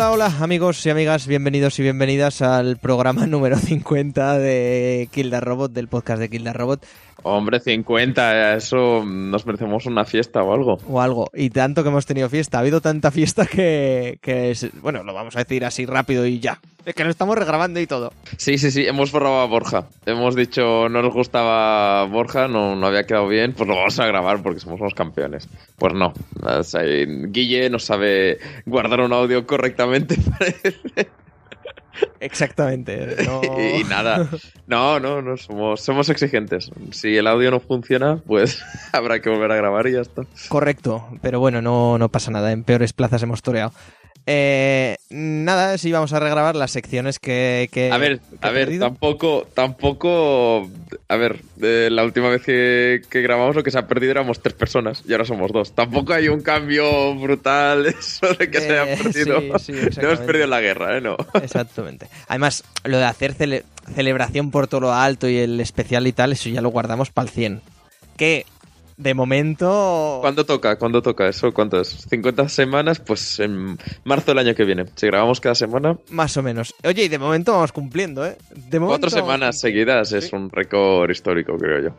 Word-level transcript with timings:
Hola, 0.00 0.12
hola, 0.12 0.32
amigos 0.40 0.86
y 0.86 0.88
amigas, 0.88 1.26
bienvenidos 1.26 1.78
y 1.78 1.82
bienvenidas 1.82 2.40
al 2.40 2.78
programa 2.78 3.26
número 3.26 3.58
50 3.58 4.38
de 4.38 5.10
Kill 5.12 5.28
the 5.28 5.40
Robot, 5.40 5.72
del 5.72 5.88
podcast 5.88 6.20
de 6.20 6.30
Kill 6.30 6.42
the 6.44 6.54
Robot. 6.54 6.82
Hombre, 7.22 7.60
50, 7.60 8.54
eso 8.54 9.04
nos 9.04 9.44
merecemos 9.44 9.84
una 9.84 10.06
fiesta 10.06 10.42
o 10.42 10.54
algo. 10.54 10.78
O 10.88 11.02
algo. 11.02 11.28
Y 11.34 11.50
tanto 11.50 11.82
que 11.82 11.90
hemos 11.90 12.06
tenido 12.06 12.30
fiesta. 12.30 12.56
Ha 12.56 12.60
habido 12.62 12.80
tanta 12.80 13.10
fiesta 13.10 13.44
que, 13.44 14.18
que 14.22 14.52
es- 14.52 14.70
bueno, 14.80 15.02
lo 15.04 15.12
vamos 15.12 15.36
a 15.36 15.40
decir 15.40 15.66
así 15.66 15.84
rápido 15.84 16.24
y 16.24 16.40
ya. 16.40 16.58
Es 16.86 16.94
que 16.94 17.04
lo 17.04 17.10
estamos 17.10 17.36
regrabando 17.36 17.78
y 17.78 17.86
todo. 17.86 18.10
Sí, 18.38 18.56
sí, 18.56 18.70
sí, 18.70 18.86
hemos 18.86 19.12
borrado 19.12 19.40
a 19.40 19.44
Borja. 19.44 19.84
Hemos 20.06 20.34
dicho, 20.34 20.88
no 20.88 21.02
nos 21.02 21.12
gustaba 21.12 22.04
Borja, 22.06 22.48
no, 22.48 22.74
no 22.74 22.86
había 22.86 23.04
quedado 23.04 23.28
bien, 23.28 23.52
pues 23.52 23.68
lo 23.68 23.76
vamos 23.76 24.00
a 24.00 24.06
grabar 24.06 24.42
porque 24.42 24.60
somos 24.60 24.80
unos 24.80 24.94
campeones. 24.94 25.46
Pues 25.76 25.92
no. 25.92 26.14
O 26.42 26.62
sea, 26.62 26.80
Guille 26.82 27.68
no 27.68 27.78
sabe 27.78 28.38
guardar 28.64 29.02
un 29.02 29.12
audio 29.12 29.46
correctamente, 29.46 29.89
Exactamente. 32.20 33.16
no- 33.24 33.40
Y 33.78 33.84
nada. 33.84 34.28
No, 34.66 35.00
no, 35.00 35.20
no, 35.22 35.36
somos, 35.36 35.80
somos 35.80 36.08
exigentes. 36.08 36.70
Si 36.92 37.16
el 37.16 37.26
audio 37.26 37.50
no 37.50 37.60
funciona, 37.60 38.18
pues 38.26 38.62
habrá 38.92 39.20
que 39.20 39.28
volver 39.30 39.50
a 39.52 39.56
grabar 39.56 39.86
y 39.86 39.92
ya 39.92 40.00
está. 40.00 40.22
Correcto, 40.48 41.08
pero 41.20 41.40
bueno, 41.40 41.60
no, 41.62 41.98
no 41.98 42.08
pasa 42.08 42.30
nada. 42.30 42.52
En 42.52 42.64
peores 42.64 42.92
plazas 42.92 43.22
hemos 43.22 43.42
toreado. 43.42 43.72
Eh, 44.26 44.96
nada, 45.08 45.76
sí 45.78 45.90
vamos 45.90 46.12
a 46.12 46.20
regrabar 46.20 46.54
las 46.54 46.70
secciones 46.70 47.18
que... 47.18 47.68
que 47.72 47.90
A 47.90 47.98
ver, 47.98 48.20
que 48.20 48.36
a 48.46 48.50
ver, 48.50 48.66
perdido. 48.66 48.86
tampoco, 48.86 49.46
tampoco, 49.54 50.70
a 51.08 51.16
ver, 51.16 51.40
eh, 51.62 51.88
la 51.90 52.04
última 52.04 52.28
vez 52.28 52.42
que, 52.42 53.02
que 53.10 53.22
grabamos 53.22 53.56
lo 53.56 53.62
que 53.64 53.70
se 53.70 53.78
ha 53.78 53.86
perdido 53.88 54.12
éramos 54.12 54.40
tres 54.40 54.54
personas 54.54 55.02
y 55.06 55.12
ahora 55.12 55.24
somos 55.24 55.50
dos. 55.52 55.74
Tampoco 55.74 56.12
hay 56.12 56.28
un 56.28 56.42
cambio 56.42 57.14
brutal 57.16 57.86
eso 57.86 58.32
de 58.34 58.50
que 58.50 58.60
se 58.60 58.68
Eh, 58.74 58.78
haya 58.80 59.02
perdido. 59.02 59.58
sí, 59.58 59.72
sí, 59.72 60.00
no 60.00 60.08
hemos 60.08 60.20
perdido 60.20 60.46
la 60.46 60.60
guerra, 60.60 60.96
¿eh? 60.98 61.00
No. 61.00 61.16
Exactamente. 61.42 62.06
Además, 62.28 62.62
lo 62.84 62.98
de 62.98 63.04
hacer 63.04 63.34
cele- 63.34 63.64
celebración 63.94 64.50
por 64.50 64.68
todo 64.68 64.80
lo 64.82 64.94
alto 64.94 65.28
y 65.28 65.38
el 65.38 65.58
especial 65.60 66.06
y 66.06 66.12
tal, 66.12 66.32
eso 66.32 66.48
ya 66.48 66.60
lo 66.60 66.68
guardamos 66.68 67.10
para 67.10 67.24
el 67.26 67.30
100. 67.34 67.62
Que, 68.16 68.44
de 69.00 69.14
momento... 69.14 70.18
¿Cuándo 70.20 70.44
toca? 70.44 70.76
¿Cuándo 70.76 71.00
toca 71.00 71.26
eso? 71.26 71.52
¿Cuánto 71.52 71.80
es? 71.80 72.06
¿50 72.10 72.48
semanas? 72.48 73.00
Pues 73.00 73.40
en 73.40 73.78
marzo 74.04 74.32
del 74.32 74.38
año 74.38 74.54
que 74.54 74.64
viene. 74.64 74.84
Si 74.94 75.06
grabamos 75.06 75.40
cada 75.40 75.54
semana, 75.54 75.96
Más 76.10 76.36
o 76.36 76.42
menos. 76.42 76.74
Oye, 76.84 77.04
y 77.04 77.08
de 77.08 77.18
momento 77.18 77.52
vamos 77.52 77.72
cumpliendo, 77.72 78.26
¿eh? 78.26 78.36
De 78.50 78.78
momento 78.78 79.00
cuatro 79.00 79.10
semanas 79.10 79.58
seguidas 79.58 80.12
es 80.12 80.32
un 80.34 80.50
récord 80.50 81.10
histórico, 81.10 81.56
creo 81.56 81.82
yo. 81.82 81.90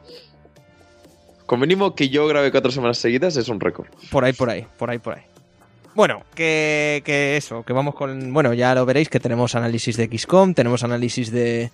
Como 1.48 1.62
mínimo 1.62 1.96
que 1.96 2.10
yo 2.10 2.28
grabe 2.28 2.52
cuatro 2.52 2.72
semanas 2.72 3.00
seguidas 3.00 3.36
es 3.36 3.50
un 3.50 3.60
récord. 3.60 3.88
Por 4.12 4.24
ahí, 4.24 4.34
por 4.34 4.50
ahí, 4.52 4.68
por 4.78 4.92
ahí, 4.92 5.00
por 5.00 5.18
ahí. 5.18 5.24
Bueno, 5.96 6.24
que, 6.36 7.02
que 7.04 7.36
eso, 7.36 7.64
que 7.64 7.74
vamos 7.74 7.96
con... 7.96 8.32
Bueno, 8.32 8.54
ya 8.54 8.76
lo 8.76 8.86
veréis 8.86 9.10
que 9.10 9.20
tenemos 9.20 9.56
análisis 9.56 9.98
de 9.98 10.08
XCOM, 10.08 10.54
tenemos 10.54 10.84
análisis 10.84 11.32
de, 11.32 11.72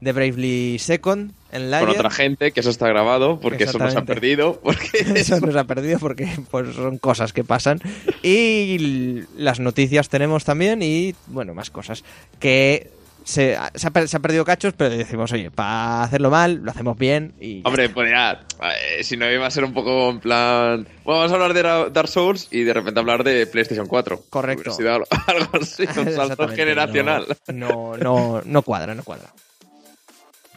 de 0.00 0.12
Bravely 0.12 0.78
Second 0.78 1.32
en 1.50 1.70
live. 1.70 1.80
con 1.86 1.90
otra 1.90 2.10
gente, 2.10 2.52
que 2.52 2.60
eso 2.60 2.70
está 2.70 2.86
grabado, 2.88 3.40
porque 3.40 3.64
eso 3.64 3.78
nos 3.78 3.96
ha 3.96 4.02
perdido. 4.04 4.60
Porque 4.62 4.98
Eso 5.16 5.40
nos 5.40 5.56
ha 5.56 5.64
perdido 5.64 5.98
porque 5.98 6.28
pues, 6.50 6.74
son 6.74 6.98
cosas 6.98 7.32
que 7.32 7.42
pasan. 7.44 7.80
Y 8.22 9.22
las 9.36 9.58
noticias 9.60 10.08
tenemos 10.08 10.44
también 10.44 10.82
y, 10.82 11.14
bueno, 11.26 11.54
más 11.54 11.70
cosas. 11.70 12.04
Que 12.38 12.90
se, 13.24 13.56
se 13.74 13.86
ha, 13.86 13.90
per- 13.90 14.08
se 14.08 14.16
ha 14.16 14.20
perdido 14.20 14.44
cachos, 14.44 14.74
pero 14.76 14.90
decimos, 14.90 15.32
oye, 15.32 15.50
para 15.50 16.02
hacerlo 16.04 16.30
mal, 16.30 16.60
lo 16.62 16.70
hacemos 16.70 16.96
bien 16.96 17.32
y... 17.40 17.62
Hombre, 17.64 17.88
pues 17.90 18.10
ya, 18.10 18.40
eh, 18.62 19.02
si 19.04 19.16
no 19.16 19.30
iba 19.30 19.46
a 19.46 19.50
ser 19.50 19.64
un 19.64 19.72
poco 19.72 20.10
en 20.10 20.20
plan. 20.20 20.86
Bueno, 21.04 21.20
vamos 21.20 21.32
a 21.32 21.34
hablar 21.34 21.54
de 21.54 21.90
Dark 21.90 22.08
Souls 22.08 22.48
y 22.50 22.62
de 22.62 22.72
repente 22.72 23.00
hablar 23.00 23.24
de 23.24 23.46
PlayStation 23.46 23.86
4. 23.86 24.22
Correcto. 24.30 24.70
Sido 24.72 24.92
algo, 24.94 25.06
algo 25.26 25.48
así, 25.60 25.84
un 25.98 26.12
salto 26.12 26.48
generacional. 26.48 27.26
No, 27.52 27.96
no, 27.96 28.38
no, 28.38 28.42
no 28.44 28.62
cuadra, 28.62 28.94
no 28.94 29.02
cuadra. 29.02 29.32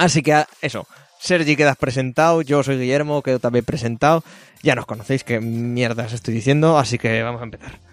Así 0.02 0.24
que 0.24 0.46
eso. 0.64 0.88
Sergi 1.20 1.56
quedas 1.56 1.78
presentado, 1.78 2.42
yo 2.42 2.64
soy 2.64 2.80
Guillermo, 2.80 3.22
quedo 3.22 3.38
también 3.38 3.64
presentado. 3.64 4.24
Ya 4.64 4.74
nos 4.74 4.88
conocéis 4.88 5.24
qué 5.24 5.40
mierdas 5.40 6.12
estoy 6.12 6.34
diciendo, 6.34 6.80
así 6.80 6.98
que 6.98 7.22
vamos 7.22 7.42
a 7.42 7.44
empezar. 7.44 7.91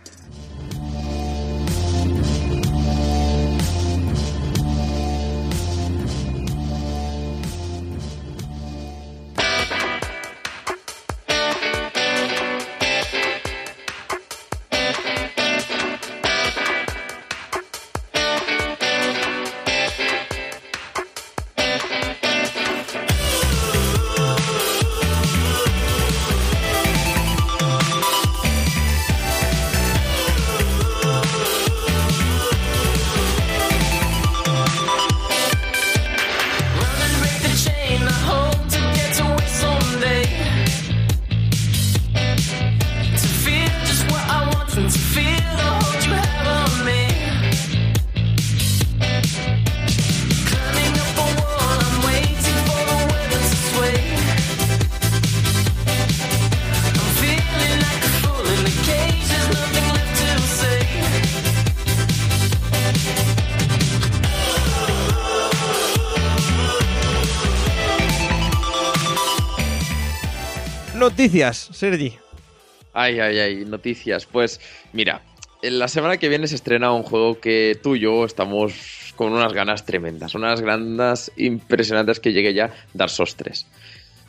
Noticias, 71.28 71.68
Sergi. 71.72 72.14
Ay, 72.94 73.20
ay, 73.20 73.38
ay, 73.38 73.64
noticias. 73.66 74.24
Pues 74.24 74.62
mira, 74.94 75.20
en 75.60 75.78
la 75.78 75.86
semana 75.86 76.16
que 76.16 76.30
viene 76.30 76.48
se 76.48 76.54
estrena 76.54 76.90
un 76.94 77.02
juego 77.02 77.38
que 77.38 77.78
tú 77.82 77.96
y 77.96 78.00
yo 78.00 78.24
estamos 78.24 79.12
con 79.14 79.34
unas 79.34 79.52
ganas 79.52 79.84
tremendas, 79.84 80.34
unas 80.34 80.62
ganas 80.62 81.30
impresionantes 81.36 82.18
que 82.18 82.32
llegue 82.32 82.54
ya 82.54 82.72
Dark 82.94 83.10
Souls 83.10 83.36
3. 83.36 83.66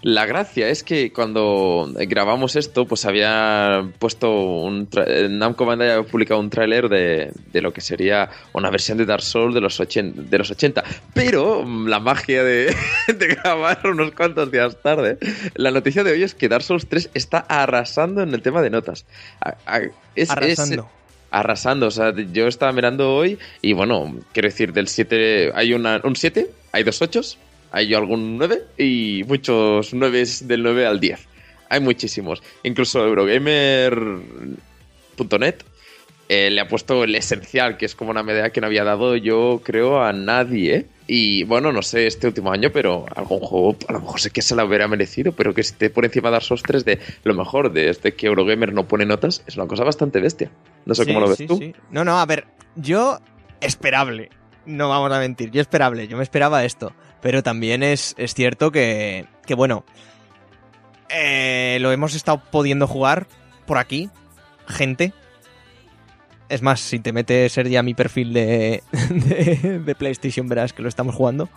La 0.01 0.25
gracia 0.25 0.69
es 0.69 0.81
que 0.83 1.11
cuando 1.11 1.91
grabamos 2.07 2.55
esto, 2.55 2.85
pues 2.85 3.03
había 3.05 3.83
puesto 3.99 4.31
un. 4.31 4.87
eh, 5.05 5.27
Namco 5.29 5.65
Bandai 5.65 5.89
había 5.91 6.09
publicado 6.09 6.39
un 6.39 6.49
tráiler 6.49 6.87
de, 6.87 7.31
de 7.51 7.61
lo 7.61 7.73
que 7.73 7.81
sería 7.81 8.29
una 8.53 8.69
versión 8.69 8.97
de 8.97 9.05
Dark 9.05 9.23
Souls 9.23 9.53
de 9.53 9.59
los 9.59 9.77
80. 9.79 10.21
De 10.21 10.37
los 10.37 10.49
80. 10.51 10.83
Pero 11.13 11.63
mm, 11.65 11.87
la 11.87 11.99
magia 11.99 12.43
de, 12.45 12.73
de 13.07 13.27
grabar 13.27 13.81
unos 13.87 14.11
cuantos 14.11 14.49
días 14.51 14.77
tarde, 14.81 15.17
la 15.55 15.71
noticia 15.71 16.03
de 16.05 16.13
hoy 16.13 16.23
es 16.23 16.33
que 16.33 16.47
Dark 16.47 16.63
Souls 16.63 16.87
3 16.87 17.09
está 17.13 17.39
arrasando 17.39 18.21
en 18.23 18.33
el 18.33 18.41
tema 18.41 18.61
de 18.61 18.69
notas. 18.69 19.05
Es- 20.15 20.29
Arrasando. 20.29 20.89
arrasando. 21.29 21.87
O 21.87 21.91
sea, 21.91 22.13
yo 22.31 22.47
estaba 22.47 22.71
mirando 22.71 23.13
hoy 23.13 23.37
y 23.61 23.73
bueno, 23.73 24.15
quiero 24.31 24.47
decir, 24.47 24.71
del 24.71 24.87
7 24.87 25.51
hay 25.53 25.73
una, 25.73 25.99
un 26.05 26.15
7, 26.15 26.49
hay 26.71 26.83
dos 26.83 27.01
8, 27.01 27.21
hay 27.71 27.93
algún 27.93 28.37
9 28.37 28.63
y 28.77 29.23
muchos 29.27 29.93
9 29.93 30.23
del 30.43 30.63
9 30.63 30.85
al 30.85 30.99
10. 30.99 31.27
Hay 31.69 31.79
muchísimos. 31.81 32.41
Incluso 32.63 33.05
Eurogamer.net 33.05 35.55
eh, 36.31 36.51
le 36.51 36.61
ha 36.61 36.67
puesto 36.67 37.03
el 37.03 37.15
esencial, 37.15 37.75
que 37.77 37.87
es 37.87 37.95
como 37.95 38.11
una 38.11 38.21
medalla 38.21 38.51
que 38.51 38.61
no 38.61 38.67
había 38.67 38.83
dado 38.83 39.15
yo, 39.15 39.61
creo, 39.63 40.03
a 40.03 40.13
nadie. 40.13 40.85
Y 41.07 41.43
bueno, 41.45 41.71
no 41.71 41.81
sé 41.81 42.05
este 42.05 42.27
último 42.27 42.51
año, 42.51 42.69
pero 42.71 43.07
algún 43.15 43.39
juego 43.39 43.75
a 43.87 43.93
lo 43.93 44.01
mejor 44.01 44.21
sé 44.21 44.29
que 44.29 44.43
se 44.43 44.55
la 44.55 44.63
hubiera 44.63 44.87
merecido, 44.87 45.31
pero 45.31 45.55
que 45.55 45.61
esté 45.61 45.89
por 45.89 46.05
encima 46.05 46.29
de 46.29 46.33
Dark 46.33 46.43
Souls 46.43 46.61
3 46.61 46.85
de 46.85 46.99
lo 47.23 47.33
mejor 47.33 47.73
de 47.73 47.89
este 47.89 48.13
que 48.13 48.27
Eurogamer 48.27 48.73
no 48.73 48.87
pone 48.87 49.07
notas, 49.07 49.43
es 49.47 49.57
una 49.57 49.65
cosa 49.65 49.83
bastante 49.83 50.19
bestia. 50.19 50.51
No 50.85 50.93
sé 50.93 51.05
Sí, 51.05 51.09
cómo 51.09 51.19
lo 51.21 51.29
ves 51.29 51.37
sí, 51.37 51.47
tú. 51.47 51.57
sí. 51.57 51.73
No, 51.89 52.05
no, 52.05 52.19
a 52.19 52.25
ver, 52.27 52.45
yo 52.75 53.17
esperable. 53.59 54.29
No 54.67 54.87
vamos 54.87 55.11
a 55.11 55.17
mentir, 55.19 55.49
yo 55.49 55.61
esperable, 55.61 56.07
yo 56.07 56.15
me 56.15 56.21
esperaba 56.21 56.63
esto. 56.63 56.93
Pero 57.21 57.43
también 57.43 57.83
es, 57.83 58.15
es 58.17 58.33
cierto 58.33 58.71
que, 58.71 59.25
que 59.45 59.55
bueno, 59.55 59.83
eh, 61.09 61.77
lo 61.81 61.91
hemos 61.91 62.15
estado 62.15 62.41
pudiendo 62.51 62.87
jugar 62.87 63.27
por 63.65 63.77
aquí, 63.77 64.09
gente. 64.67 65.13
Es 66.47 66.61
más, 66.61 66.79
si 66.79 66.99
te 66.99 67.13
metes 67.13 67.51
Sergi 67.51 67.75
a 67.75 67.83
mi 67.83 67.93
perfil 67.93 68.33
de, 68.33 68.83
de, 69.09 69.79
de 69.79 69.95
PlayStation, 69.95 70.47
verás 70.47 70.73
que 70.73 70.81
lo 70.81 70.89
estamos 70.89 71.13
jugando. 71.15 71.49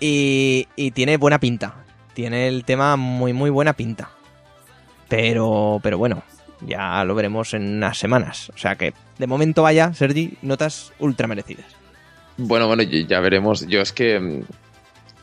Y, 0.00 0.68
y 0.76 0.90
tiene 0.90 1.16
buena 1.16 1.40
pinta. 1.40 1.84
Tiene 2.14 2.46
el 2.46 2.64
tema 2.64 2.96
muy, 2.96 3.32
muy 3.32 3.50
buena 3.50 3.72
pinta. 3.72 4.10
Pero, 5.08 5.80
pero 5.82 5.98
bueno, 5.98 6.22
Ya 6.66 7.04
lo 7.04 7.14
veremos 7.14 7.54
en 7.54 7.76
unas 7.76 7.98
semanas. 7.98 8.50
O 8.54 8.58
sea 8.58 8.76
que, 8.76 8.94
de 9.18 9.26
momento 9.26 9.62
vaya, 9.62 9.92
Sergi, 9.94 10.38
notas 10.42 10.92
ultra 10.98 11.26
merecidas. 11.26 11.66
Bueno, 12.36 12.66
bueno, 12.66 12.82
ya 12.82 13.20
veremos. 13.20 13.66
Yo 13.66 13.80
es 13.80 13.92
que. 13.92 14.42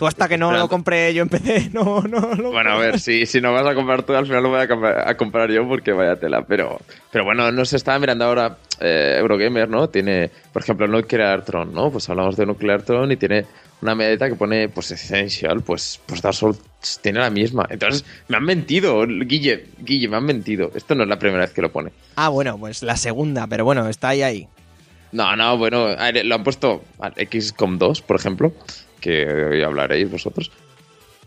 Tú 0.02 0.08
hasta 0.08 0.28
que 0.28 0.36
no 0.36 0.48
Esperando. 0.48 0.66
lo 0.66 0.70
compré 0.70 1.14
yo 1.14 1.22
en 1.22 1.30
PC, 1.30 1.70
no, 1.74 2.02
no, 2.02 2.34
no. 2.34 2.50
Bueno, 2.52 2.72
a 2.72 2.78
ver, 2.80 3.00
si, 3.00 3.28
si 3.28 3.40
no 3.40 3.54
vas 3.54 3.68
a 3.68 3.76
comprar 3.76 4.02
tú, 4.02 4.16
al 4.16 4.26
final 4.26 4.42
lo 4.42 4.50
voy 4.50 4.60
a, 4.60 4.68
comprar- 4.68 5.08
a 5.08 5.16
comprar 5.16 5.52
yo 5.52 5.68
porque 5.68 5.92
vaya 5.92 6.16
tela. 6.16 6.44
Pero, 6.48 6.80
pero 7.12 7.24
bueno, 7.24 7.52
no 7.52 7.64
se 7.66 7.76
está 7.76 8.00
mirando 8.00 8.26
ahora 8.26 8.58
eh, 8.80 9.18
Eurogamer, 9.20 9.70
¿no? 9.70 9.90
Tiene, 9.90 10.32
por 10.52 10.64
ejemplo, 10.64 10.88
Nuclear 10.88 11.46
Throne, 11.46 11.72
¿no? 11.72 11.92
Pues 11.92 12.10
hablamos 12.10 12.36
de 12.36 12.48
Nuclear 12.48 12.82
Throne 12.82 13.14
y 13.14 13.18
tiene 13.18 13.46
una 13.84 13.94
medalleta 13.94 14.28
que 14.28 14.34
pone, 14.34 14.70
pues, 14.70 14.90
Essential, 14.90 15.62
pues, 15.62 16.00
pues 16.08 16.20
Dark 16.24 16.34
Souls 16.34 16.60
tiene 17.04 17.20
la 17.20 17.30
misma. 17.30 17.68
Entonces, 17.70 18.04
me 18.28 18.38
han 18.38 18.44
mentido, 18.44 19.06
Guille, 19.06 19.66
Guille, 19.82 20.08
me 20.08 20.18
han 20.18 20.26
mentido. 20.26 20.72
Esto 20.74 20.96
no 20.96 21.04
es 21.04 21.10
la 21.10 21.20
primera 21.20 21.44
vez 21.44 21.54
que 21.54 21.62
lo 21.62 21.72
pone. 21.72 21.92
Ah, 22.16 22.30
bueno, 22.30 22.58
pues 22.58 22.82
la 22.82 22.98
segunda, 22.98 23.46
pero 23.46 23.66
bueno, 23.66 23.88
está 23.88 24.10
ahí 24.10 24.24
ahí. 24.24 24.48
No, 25.12 25.36
no, 25.36 25.60
bueno, 25.60 25.90
lo 26.24 26.36
han 26.36 26.44
puesto 26.44 26.84
al 27.00 27.14
XCOM 27.14 27.78
2, 27.78 28.02
por 28.02 28.16
ejemplo, 28.16 28.54
que 29.02 29.26
hoy 29.28 29.62
hablaréis 29.64 30.10
vosotros. 30.10 30.50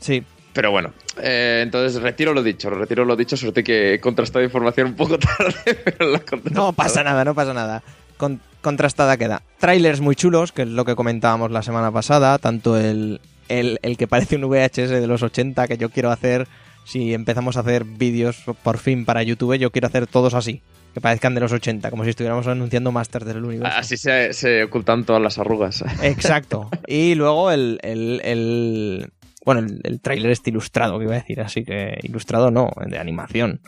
Sí, 0.00 0.22
Pero 0.54 0.70
bueno, 0.70 0.92
eh, 1.20 1.60
entonces 1.62 2.00
retiro 2.00 2.32
lo 2.32 2.42
dicho, 2.42 2.70
retiro 2.70 3.04
lo 3.04 3.16
dicho, 3.16 3.36
suerte 3.36 3.62
que 3.64 3.94
he 3.94 4.00
contrastado 4.00 4.44
información 4.44 4.86
un 4.88 4.94
poco 4.94 5.18
tarde, 5.18 5.74
pero 5.84 6.10
la 6.12 6.22
no 6.52 6.72
pasa 6.72 7.02
nada, 7.02 7.24
no 7.24 7.34
pasa 7.34 7.52
nada. 7.52 7.82
Con- 8.16 8.40
contrastada 8.62 9.16
queda. 9.16 9.42
Trailers 9.58 10.00
muy 10.00 10.14
chulos, 10.16 10.52
que 10.52 10.62
es 10.62 10.68
lo 10.68 10.84
que 10.84 10.94
comentábamos 10.94 11.50
la 11.50 11.62
semana 11.62 11.90
pasada, 11.92 12.38
tanto 12.38 12.78
el, 12.78 13.20
el, 13.48 13.78
el 13.82 13.96
que 13.98 14.06
parece 14.06 14.36
un 14.36 14.48
VHS 14.48 14.88
de 14.90 15.06
los 15.06 15.22
80 15.22 15.66
que 15.68 15.76
yo 15.76 15.90
quiero 15.90 16.10
hacer, 16.10 16.46
si 16.84 17.12
empezamos 17.12 17.56
a 17.56 17.60
hacer 17.60 17.84
vídeos 17.84 18.42
por 18.62 18.78
fin 18.78 19.04
para 19.04 19.22
YouTube, 19.22 19.56
yo 19.58 19.70
quiero 19.70 19.88
hacer 19.88 20.06
todos 20.06 20.34
así, 20.34 20.62
que 20.94 21.00
parezcan 21.00 21.34
de 21.34 21.40
los 21.40 21.52
80, 21.52 21.90
como 21.90 22.04
si 22.04 22.10
estuviéramos 22.10 22.46
anunciando 22.46 22.92
Masters 22.92 23.26
del 23.26 23.44
Universo. 23.44 23.76
Así 23.76 23.96
se, 23.96 24.32
se 24.32 24.62
ocultan 24.62 25.04
todas 25.04 25.20
las 25.20 25.38
arrugas. 25.38 25.84
Exacto. 26.02 26.70
Y 26.86 27.14
luego 27.16 27.50
el, 27.50 27.78
el, 27.82 28.20
el- 28.24 29.10
bueno, 29.44 29.60
el, 29.60 29.80
el 29.82 30.00
tráiler 30.00 30.30
este 30.30 30.50
ilustrado, 30.50 30.98
que 30.98 31.04
iba 31.04 31.14
a 31.14 31.18
decir, 31.18 31.40
así 31.40 31.64
que 31.64 31.98
ilustrado 32.02 32.50
no, 32.50 32.70
de 32.86 32.96
animación. 32.98 33.60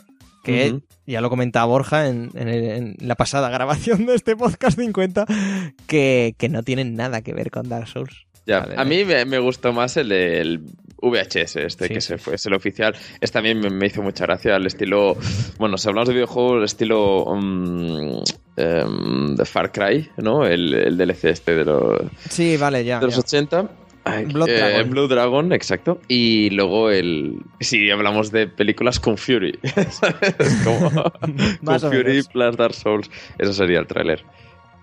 Que 0.43 0.79
ya 1.05 1.19
lo 1.19 1.29
comentaba 1.29 1.65
Borja 1.65 2.07
en, 2.07 2.29
en 2.33 2.47
el- 2.47 2.63
en 2.71 2.95
la 2.99 3.15
pasada 3.15 3.49
grabación 3.49 4.05
de 4.05 4.15
este 4.15 4.35
podcast 4.37 4.79
50, 4.79 5.25
que, 5.87 6.35
que 6.37 6.47
no 6.47 6.63
tienen 6.63 6.95
nada 6.95 7.21
que 7.21 7.33
ver 7.33 7.51
con 7.51 7.67
Dark 7.67 7.87
Souls. 7.89 8.25
Ya, 8.45 8.59
Vale. 8.61 8.75
a 8.77 8.85
mí 8.85 9.03
me, 9.03 9.25
me 9.25 9.39
gustó 9.39 9.73
más 9.73 9.97
el 9.97 10.07
del 10.07 10.61
VHS, 11.01 11.55
este 11.57 11.87
Sí, 11.87 11.93
que 11.93 12.01
sí, 12.01 12.07
se 12.07 12.17
fue, 12.17 12.35
es 12.35 12.45
el 12.45 12.53
oficial. 12.53 12.95
Este 13.21 13.33
también 13.33 13.59
me, 13.59 13.69
me 13.69 13.85
hizo 13.87 14.01
mucha 14.01 14.25
gracia, 14.25 14.55
el 14.55 14.65
estilo. 14.65 15.15
Bueno, 15.57 15.77
si 15.77 15.87
hablamos 15.87 16.07
de 16.09 16.15
videojuegos, 16.15 16.57
el 16.57 16.63
estilo. 16.63 17.25
em, 17.35 18.23
de 19.35 19.45
Far 19.45 19.71
Cry, 19.71 20.09
¿no? 20.17 20.45
El, 20.45 20.73
el 20.73 20.97
DLC 20.97 21.25
este 21.25 21.55
de 21.55 21.65
los, 21.65 22.01
Sí, 22.29 22.57
vale, 22.57 22.83
ya. 22.83 22.99
de 22.99 23.05
los 23.05 23.15
ya. 23.15 23.21
80. 23.21 23.69
Ay, 24.05 24.25
Blood 24.25 24.47
eh, 24.49 24.57
Dragon. 24.57 24.89
Blue 24.89 25.07
Dragon, 25.07 25.53
exacto. 25.53 25.99
Y 26.07 26.49
luego 26.51 26.89
el. 26.89 27.39
Si 27.59 27.89
hablamos 27.91 28.31
de 28.31 28.47
películas 28.47 28.99
con 29.01 29.17
Fury. 29.17 29.59
¿sabes? 29.91 30.61
Como 30.63 30.91
con 31.65 31.79
Fury 31.79 32.23
plus 32.23 32.55
Dark 32.55 32.73
Souls. 32.73 33.11
Eso 33.37 33.53
sería 33.53 33.79
el 33.79 33.87
tráiler. 33.87 34.23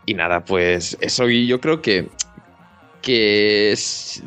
Y 0.06 0.12
nada, 0.14 0.44
pues 0.44 0.96
eso. 1.00 1.28
Y 1.30 1.46
yo 1.46 1.60
creo 1.60 1.80
que. 1.80 2.08
Que 3.00 3.74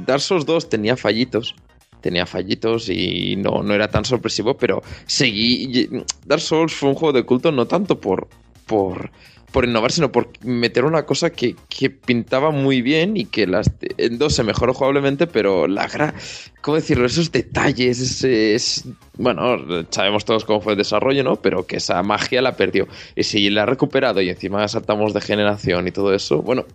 Dark 0.05 0.21
Souls 0.21 0.45
2 0.45 0.69
tenía 0.69 0.97
fallitos. 0.97 1.55
Tenía 2.01 2.25
fallitos 2.25 2.89
y 2.89 3.35
no, 3.37 3.63
no 3.63 3.73
era 3.73 3.87
tan 3.89 4.05
sorpresivo, 4.05 4.57
pero 4.57 4.81
seguí. 5.05 5.89
Dark 6.25 6.41
Souls 6.41 6.73
fue 6.73 6.89
un 6.89 6.95
juego 6.95 7.13
de 7.13 7.23
culto 7.23 7.51
no 7.51 7.65
tanto 7.65 7.99
por. 7.99 8.27
por 8.65 9.11
por 9.51 9.65
innovar, 9.65 9.91
sino 9.91 10.11
por 10.11 10.29
meter 10.43 10.83
una 10.83 11.05
cosa 11.05 11.29
que, 11.29 11.55
que 11.69 11.89
pintaba 11.89 12.51
muy 12.51 12.81
bien 12.81 13.15
y 13.15 13.25
que 13.25 13.47
las 13.47 13.71
dos 14.11 14.35
se 14.35 14.43
mejoró 14.43 14.73
jugablemente, 14.73 15.25
pero 15.25 15.67
la 15.67 15.87
gra... 15.87 16.13
¿Cómo 16.61 16.75
decirlo? 16.75 17.05
Esos 17.05 17.31
detalles, 17.31 18.23
es... 18.23 18.83
Bueno, 19.17 19.57
sabemos 19.89 20.25
todos 20.25 20.43
cómo 20.43 20.59
fue 20.59 20.73
el 20.73 20.77
desarrollo, 20.77 21.23
¿no? 21.23 21.37
Pero 21.37 21.65
que 21.65 21.77
esa 21.77 22.03
magia 22.03 22.41
la 22.41 22.57
perdió. 22.57 22.87
Y 23.15 23.23
si 23.23 23.49
la 23.49 23.63
ha 23.63 23.65
recuperado 23.65 24.21
y 24.21 24.29
encima 24.29 24.67
saltamos 24.67 25.13
de 25.13 25.21
generación 25.21 25.87
y 25.87 25.91
todo 25.91 26.13
eso, 26.13 26.41
bueno, 26.41 26.65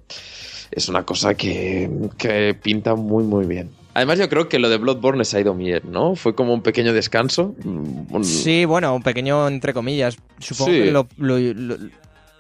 es 0.71 0.89
una 0.89 1.05
cosa 1.05 1.35
que, 1.35 1.91
que 2.17 2.55
pinta 2.61 2.95
muy, 2.95 3.25
muy 3.25 3.45
bien. 3.45 3.71
Además, 3.95 4.19
yo 4.19 4.29
creo 4.29 4.49
que 4.49 4.59
lo 4.59 4.69
de 4.71 4.79
Bloodborne 4.79 5.25
se 5.25 5.37
ha 5.37 5.41
ido 5.41 5.55
bien, 5.55 5.83
¿no? 5.91 6.15
Fue 6.15 6.35
como 6.35 6.55
un 6.55 6.63
pequeño 6.63 6.93
descanso. 6.95 7.55
Mm, 7.65 8.15
un- 8.15 8.25
Sí, 8.25 8.65
bueno, 8.65 8.95
un 8.95 9.03
pequeño 9.03 9.47
entre 9.49 9.75
comillas. 9.75 10.17
Supongo 10.39 10.71
Sí. 10.73 10.79
que 10.85 10.91
lo, 10.91 11.07
lo- 11.19 11.39
lo- 11.39 11.77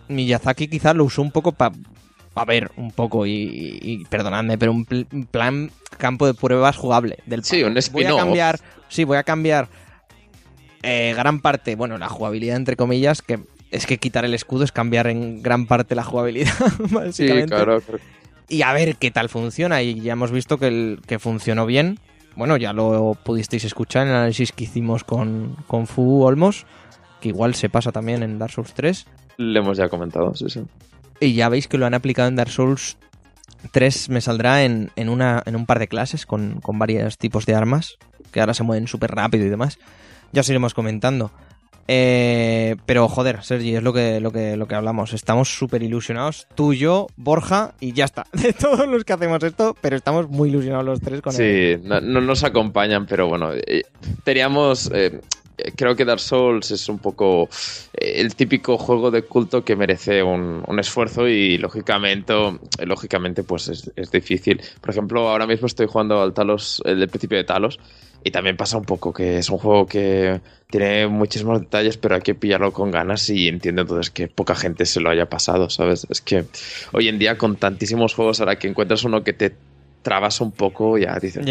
Miyazaki 0.09 0.69
quizás 0.69 0.95
lo 0.97 1.05
usó 1.05 1.21
un 1.23 1.31
poco 1.31 1.53
para 1.53 1.75
ver 2.47 2.71
un 2.77 2.91
poco 2.91 3.27
y, 3.27 3.33
perdonadme, 4.11 4.57
pero 4.59 4.73
un, 4.73 4.85
pl- 4.87 5.07
un 5.13 5.27
plan 5.27 5.71
campo 5.99 6.27
de 6.27 6.35
pruebas 6.35 6.77
jugable 6.77 7.19
del 7.27 7.45
Sí, 7.45 7.63
un 7.63 7.75
voy 7.93 8.05
a 8.05 8.17
cambiar, 8.17 8.59
sí, 8.89 9.05
voy 9.05 9.19
a 9.19 9.23
cambiar 9.23 9.69
eh, 10.83 11.13
gran 11.17 11.41
parte, 11.41 11.77
bueno, 11.77 11.99
la 11.99 12.09
jugabilidad 12.09 12.57
entre 12.57 12.77
comillas, 12.77 13.23
que 13.23 13.39
es 13.71 13.87
que 13.87 13.99
quitar 13.99 14.25
el 14.25 14.35
escudo 14.35 14.65
es 14.65 14.73
cambiar 14.73 15.07
en 15.07 15.43
gran 15.43 15.67
parte 15.67 15.95
la 15.95 16.03
jugabilidad, 16.05 16.53
Sí, 16.89 16.95
básicamente. 16.95 17.55
claro. 17.55 17.81
claro. 17.81 18.01
Y 18.53 18.61
a 18.61 18.75
ver 18.75 18.97
qué 18.97 19.11
tal 19.11 19.31
funciona. 19.31 19.81
Y 19.81 20.03
ya 20.03 20.13
hemos 20.13 20.31
visto 20.31 20.59
que, 20.59 20.67
el, 20.67 21.01
que 21.07 21.19
funcionó 21.19 21.65
bien. 21.65 21.99
Bueno, 22.37 22.59
ya 22.59 22.75
lo 22.75 23.17
pudisteis 23.25 23.65
escuchar 23.65 24.03
en 24.03 24.11
el 24.11 24.17
análisis 24.17 24.53
que 24.53 24.65
hicimos 24.65 25.05
con, 25.05 25.57
con 25.67 25.87
Fu 25.87 26.23
Olmos, 26.23 26.67
que 27.23 27.31
igual 27.31 27.55
se 27.55 27.71
pasa 27.71 27.93
también 27.93 28.23
en 28.23 28.39
Dark 28.39 28.53
Souls 28.53 28.75
3. 28.75 29.07
Le 29.39 29.59
hemos 29.59 29.79
ya 29.79 29.89
comentado, 29.89 30.35
sí, 30.35 30.51
sí. 30.51 30.61
Y 31.19 31.33
ya 31.33 31.49
veis 31.49 31.67
que 31.67 31.79
lo 31.79 31.87
han 31.87 31.95
aplicado 31.95 32.29
en 32.29 32.37
Dark 32.37 32.51
Souls 32.51 32.99
3. 33.71 34.11
Me 34.11 34.21
saldrá 34.21 34.65
en, 34.65 34.91
en, 34.97 35.09
una, 35.09 35.43
en 35.47 35.57
un 35.57 35.65
par 35.65 35.79
de 35.79 35.89
clases 35.89 36.27
con, 36.27 36.61
con 36.61 36.79
varios 36.79 37.17
tipos 37.17 37.47
de 37.47 37.55
armas, 37.55 37.97
que 38.33 38.41
ahora 38.41 38.53
se 38.53 38.65
mueven 38.65 38.87
súper 38.87 39.13
rápido 39.13 39.47
y 39.47 39.49
demás. 39.49 39.79
Ya 40.33 40.43
os 40.43 40.49
iremos 40.51 40.75
comentando. 40.75 41.31
Eh, 41.89 42.77
pero 42.87 43.09
joder, 43.09 43.43
Sergi, 43.43 43.77
es 43.77 43.83
lo 43.83 43.93
que, 43.93 44.21
lo 44.21 44.31
que, 44.31 44.57
lo 44.57 44.67
que 44.67 44.75
hablamos. 44.75 45.13
Estamos 45.13 45.49
súper 45.55 45.83
ilusionados. 45.83 46.47
Tú, 46.55 46.75
yo, 46.75 47.07
Borja 47.17 47.75
y 47.81 47.93
ya 47.93 48.05
está. 48.05 48.27
De 48.33 48.53
todos 48.53 48.87
los 48.89 49.05
que 49.05 49.13
hacemos 49.13 49.43
esto, 49.43 49.77
pero 49.81 49.97
estamos 49.97 50.29
muy 50.29 50.49
ilusionados 50.49 50.85
los 50.85 51.01
tres 51.01 51.21
con 51.21 51.35
él. 51.35 51.79
Sí, 51.81 51.89
no, 51.89 52.01
no 52.01 52.21
nos 52.21 52.45
acompañan, 52.45 53.07
pero 53.07 53.29
bueno, 53.29 53.51
eh, 53.53 53.83
teníamos... 54.25 54.91
eh, 54.95 55.21
creo 55.77 55.97
que 55.97 56.05
Dark 56.05 56.21
Souls 56.21 56.71
es 56.71 56.89
un 56.89 56.99
poco 56.99 57.49
eh, 57.95 58.15
el 58.17 58.35
típico 58.35 58.79
juego 58.79 59.11
de 59.11 59.23
culto 59.23 59.65
que 59.65 59.77
merece 59.77 60.23
un, 60.23 60.63
esfuerzo 60.79 61.29
y 61.29 61.59
lógicamente, 61.59 62.35
lógicamente 62.85 63.43
pues 63.43 63.69
es, 63.69 64.11
difícil. 64.11 64.61
Por 64.81 64.91
ejemplo, 64.91 65.29
ahora 65.29 65.47
mismo 65.47 65.67
estoy 65.67 65.87
jugando 65.87 66.21
al 66.21 66.35
Talos, 66.35 66.83
el 66.85 67.09
principio 67.09 67.39
de 67.39 67.45
Talos, 67.45 67.79
y 68.25 68.31
también 68.31 68.57
pasa 68.57 68.77
un 68.77 68.85
poco 68.85 69.13
que 69.13 69.39
es 69.39 69.51
un 69.51 69.59
juego 69.59 69.87
que 69.87 70.41
tiene 70.71 71.07
muchísimos 71.09 71.61
detalles, 71.61 71.97
pero 71.97 72.15
hay 72.15 72.21
que 72.23 72.35
pillarlo 72.35 72.73
con 72.73 72.91
ganas 72.91 73.29
y 73.31 73.49
entiendo 73.49 73.83
entonces 73.83 74.11
que 74.11 74.29
poca 74.29 74.55
gente 74.55 74.87
se 74.87 75.01
lo 75.01 75.11
haya 75.11 75.29
pasado, 75.29 75.71
¿sabes? 75.71 76.07
Es 76.09 76.21
que 76.21 76.45
hoy 76.93 77.09
en 77.09 77.19
día 77.19 77.37
con 77.37 77.57
tantísimos 77.57 78.15
juegos, 78.15 78.41
ahora 78.41 78.59
que 78.59 78.69
encuentras 78.69 79.05
uno 79.05 79.23
que 79.23 79.33
te 79.33 79.55
trabas 80.03 80.41
un 80.41 80.53
poco, 80.53 80.99
ya 80.99 81.19
dices, 81.19 81.45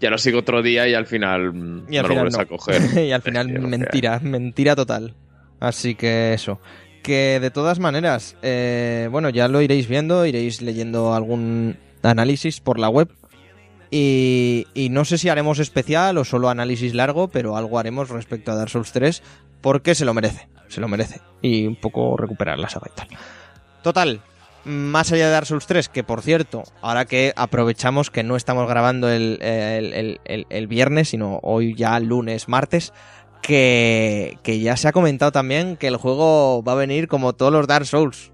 ya 0.00 0.10
lo 0.10 0.18
sigo 0.18 0.40
otro 0.40 0.62
día 0.62 0.88
y 0.88 0.94
al 0.94 1.06
final 1.06 1.52
mm, 1.52 1.92
y 1.92 1.96
al 1.96 2.02
no 2.04 2.08
lo 2.08 2.14
vuelves 2.14 2.36
no. 2.36 2.42
a 2.42 2.46
coger. 2.46 2.82
y 3.06 3.12
al 3.12 3.22
final 3.22 3.48
mentira, 3.48 4.20
mentira 4.20 4.76
total. 4.76 5.14
Así 5.60 5.94
que 5.94 6.34
eso. 6.34 6.60
Que 7.02 7.38
de 7.40 7.50
todas 7.50 7.78
maneras, 7.78 8.36
eh, 8.42 9.08
bueno, 9.10 9.30
ya 9.30 9.48
lo 9.48 9.62
iréis 9.62 9.88
viendo, 9.88 10.26
iréis 10.26 10.62
leyendo 10.62 11.14
algún 11.14 11.78
análisis 12.02 12.60
por 12.60 12.78
la 12.78 12.88
web. 12.88 13.08
Y, 13.90 14.66
y 14.74 14.90
no 14.90 15.06
sé 15.06 15.16
si 15.16 15.30
haremos 15.30 15.58
especial 15.58 16.18
o 16.18 16.24
solo 16.24 16.50
análisis 16.50 16.94
largo, 16.94 17.28
pero 17.28 17.56
algo 17.56 17.78
haremos 17.78 18.10
respecto 18.10 18.52
a 18.52 18.54
Dark 18.54 18.68
Souls 18.68 18.92
3 18.92 19.22
porque 19.62 19.94
se 19.94 20.04
lo 20.04 20.12
merece, 20.12 20.48
se 20.68 20.80
lo 20.80 20.88
merece. 20.88 21.20
Y 21.40 21.66
un 21.66 21.76
poco 21.76 22.16
recuperar 22.16 22.58
la 22.58 22.68
saga 22.68 22.90
y 22.92 22.96
tal. 22.96 23.08
Total, 23.82 24.20
más 24.68 25.10
allá 25.12 25.26
de 25.26 25.32
Dark 25.32 25.46
Souls 25.46 25.66
3, 25.66 25.88
que 25.88 26.04
por 26.04 26.22
cierto, 26.22 26.62
ahora 26.82 27.04
que 27.06 27.32
aprovechamos 27.36 28.10
que 28.10 28.22
no 28.22 28.36
estamos 28.36 28.68
grabando 28.68 29.08
el, 29.10 29.38
el- 29.42 30.20
el- 30.24 30.46
el- 30.48 30.66
viernes, 30.68 31.08
sino 31.08 31.40
hoy 31.42 31.74
ya 31.74 31.98
lunes, 32.00 32.48
martes, 32.48 32.92
que, 33.42 34.38
que 34.42 34.60
ya 34.60 34.76
se 34.76 34.88
ha 34.88 34.92
comentado 34.92 35.32
también 35.32 35.76
que 35.76 35.86
el 35.88 35.96
juego 35.96 36.62
va 36.62 36.72
a 36.72 36.76
venir 36.76 37.08
como 37.08 37.32
todos 37.32 37.52
los 37.52 37.66
Dark 37.66 37.86
Souls. 37.86 38.32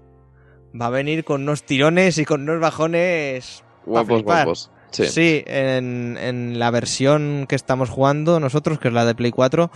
Va 0.79 0.87
a 0.87 0.89
venir 0.89 1.23
con 1.23 1.43
unos 1.43 1.63
tirones 1.63 2.17
y 2.17 2.25
con 2.25 2.41
unos 2.41 2.59
bajones. 2.59 3.63
Guapos, 3.85 4.23
guapos. 4.23 4.71
Sí. 4.91 5.07
Sí, 5.07 5.43
en, 5.47 6.17
en 6.19 6.59
la 6.59 6.69
versión 6.71 7.45
que 7.47 7.55
estamos 7.55 7.89
jugando 7.89 8.39
nosotros, 8.39 8.79
que 8.79 8.89
es 8.89 8.93
la 8.93 9.05
de 9.05 9.15
Play 9.15 9.31
4, 9.31 9.71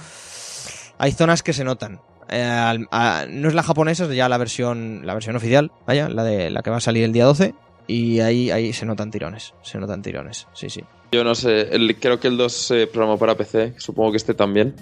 hay 0.98 1.12
zonas 1.14 1.44
que 1.44 1.54
se 1.54 1.64
notan. 1.64 2.02
Eh, 2.32 2.42
al- 2.44 2.88
a- 2.92 3.26
no 3.30 3.48
es 3.48 3.54
la 3.54 3.64
japonesa, 3.64 4.06
es 4.06 4.16
ya 4.16 4.30
la 4.30 4.38
versión, 4.38 5.02
la 5.06 5.14
versión 5.14 5.36
oficial, 5.36 5.72
vaya, 5.88 6.10
la 6.10 6.24
de 6.24 6.50
la 6.50 6.62
que 6.62 6.70
va 6.70 6.78
a 6.78 6.82
salir 6.82 7.04
el 7.04 7.12
día 7.14 7.26
12. 7.26 7.54
Y 7.88 8.20
ahí, 8.20 8.52
ahí 8.52 8.72
se 8.72 8.86
notan 8.86 9.10
tirones, 9.10 9.54
se 9.64 9.80
notan 9.80 10.02
tirones, 10.04 10.48
sí, 10.54 10.70
sí. 10.70 10.84
Yo 11.12 11.24
no 11.24 11.34
sé, 11.34 11.74
el- 11.76 11.96
creo 12.00 12.20
que 12.20 12.28
el 12.28 12.38
2 12.38 12.54
se 12.54 12.86
programó 12.86 13.18
para 13.18 13.36
PC, 13.36 13.74
supongo 13.78 14.12
que 14.12 14.18
este 14.18 14.36
también. 14.36 14.76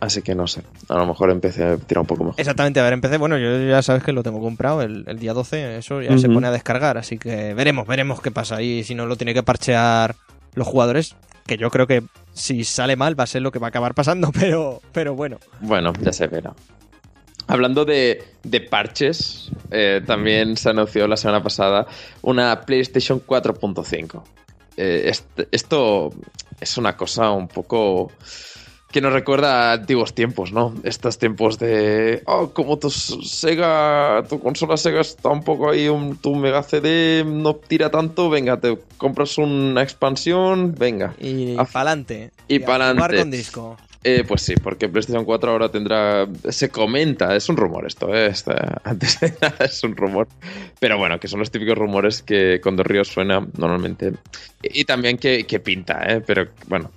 Así 0.00 0.22
que 0.22 0.34
no 0.36 0.46
sé. 0.46 0.62
A 0.88 0.94
lo 0.96 1.06
mejor 1.06 1.30
empecé 1.30 1.64
a 1.64 1.76
tirar 1.76 2.02
un 2.02 2.06
poco 2.06 2.22
mejor. 2.24 2.38
Exactamente, 2.40 2.78
a 2.78 2.84
ver, 2.84 2.92
empecé, 2.92 3.16
bueno, 3.18 3.36
yo 3.36 3.58
ya 3.68 3.82
sabes 3.82 4.04
que 4.04 4.12
lo 4.12 4.22
tengo 4.22 4.40
comprado 4.40 4.82
el, 4.82 5.04
el 5.08 5.18
día 5.18 5.32
12, 5.34 5.78
eso 5.78 6.00
ya 6.02 6.16
se 6.18 6.28
pone 6.28 6.46
a 6.46 6.52
descargar, 6.52 6.98
así 6.98 7.18
que 7.18 7.52
veremos, 7.54 7.86
veremos 7.86 8.20
qué 8.20 8.30
pasa. 8.30 8.62
Y 8.62 8.84
si 8.84 8.94
no 8.94 9.06
lo 9.06 9.16
tiene 9.16 9.34
que 9.34 9.42
parchear 9.42 10.14
los 10.54 10.68
jugadores, 10.68 11.16
que 11.46 11.56
yo 11.56 11.68
creo 11.70 11.88
que 11.88 12.04
si 12.38 12.64
sale 12.64 12.96
mal 12.96 13.18
va 13.18 13.24
a 13.24 13.26
ser 13.26 13.42
lo 13.42 13.52
que 13.52 13.58
va 13.58 13.66
a 13.66 13.70
acabar 13.70 13.94
pasando, 13.94 14.30
pero, 14.38 14.80
pero 14.92 15.14
bueno. 15.14 15.38
Bueno, 15.60 15.92
ya 16.00 16.12
se 16.12 16.26
verá. 16.26 16.54
Hablando 17.46 17.84
de, 17.84 18.22
de 18.42 18.60
parches, 18.60 19.50
eh, 19.70 20.02
también 20.06 20.56
se 20.56 20.68
anunció 20.68 21.08
la 21.08 21.16
semana 21.16 21.42
pasada 21.42 21.86
una 22.20 22.60
PlayStation 22.60 23.24
4.5. 23.24 24.22
Eh, 24.76 25.10
esto 25.50 26.10
es 26.60 26.76
una 26.76 26.96
cosa 26.96 27.30
un 27.30 27.48
poco 27.48 28.12
que 28.90 29.00
nos 29.00 29.12
recuerda 29.12 29.70
a 29.70 29.72
antiguos 29.74 30.14
tiempos, 30.14 30.52
¿no? 30.52 30.74
Estos 30.82 31.18
tiempos 31.18 31.58
de, 31.58 32.22
oh, 32.26 32.50
como 32.50 32.78
tu 32.78 32.90
Sega, 32.90 34.24
tu 34.28 34.40
consola 34.40 34.76
Sega 34.76 35.00
está 35.02 35.28
un 35.28 35.42
poco 35.42 35.70
ahí, 35.70 35.88
un, 35.88 36.16
tu 36.16 36.34
Mega 36.34 36.62
CD 36.62 37.22
no 37.26 37.54
tira 37.54 37.90
tanto, 37.90 38.30
venga, 38.30 38.58
te 38.58 38.78
compras 38.96 39.36
una 39.38 39.82
expansión, 39.82 40.74
venga. 40.78 41.14
Y 41.20 41.56
pa'lante. 41.72 42.30
y 42.48 42.58
pa'lante. 42.60 43.16
con 43.18 43.30
disco. 43.30 43.76
Eh, 44.04 44.24
pues 44.26 44.42
sí, 44.42 44.54
porque 44.62 44.88
PlayStation 44.88 45.24
4 45.24 45.50
ahora 45.50 45.68
tendrá. 45.70 46.26
Se 46.48 46.70
comenta, 46.70 47.34
es 47.34 47.48
un 47.48 47.56
rumor 47.56 47.84
esto, 47.86 48.14
¿eh? 48.14 48.28
Está- 48.28 48.80
antes 48.84 49.18
de 49.20 49.34
nada 49.42 49.64
es 49.64 49.82
un 49.82 49.96
rumor. 49.96 50.28
Pero 50.78 50.96
bueno, 50.98 51.18
que 51.18 51.26
son 51.28 51.40
los 51.40 51.50
típicos 51.50 51.76
rumores 51.76 52.22
que 52.22 52.60
cuando 52.62 52.84
Río 52.84 53.04
suena 53.04 53.44
normalmente. 53.58 54.12
Y, 54.62 54.80
y 54.80 54.84
también 54.84 55.18
que, 55.18 55.44
que 55.46 55.58
pinta, 55.58 56.04
¿eh? 56.06 56.22
Pero 56.24 56.46
bueno, 56.68 56.90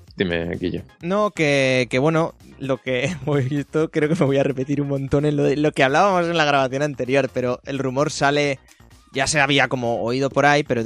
No, 1.02 1.32
que, 1.32 1.88
que 1.90 2.00
bueno, 2.00 2.34
lo 2.60 2.78
que 2.78 3.06
hemos 3.24 3.44
visto, 3.48 3.90
creo 3.90 4.10
que 4.10 4.16
me 4.16 4.26
voy 4.26 4.38
a 4.38 4.44
repetir 4.44 4.82
un 4.82 4.88
montón 4.88 5.26
en 5.26 5.62
lo, 5.62 5.72
que 5.72 5.84
hablábamos 5.84 6.28
en 6.28 6.38
la 6.38 6.46
grabación 6.46 6.84
anterior, 6.84 7.30
pero 7.34 7.60
el 7.66 7.80
rumor 7.80 8.12
sale, 8.12 8.60
ya 9.14 9.28
se 9.28 9.40
había 9.40 9.68
como 9.68 10.02
oído 10.02 10.30
por 10.30 10.46
ahí, 10.46 10.64
pero 10.64 10.84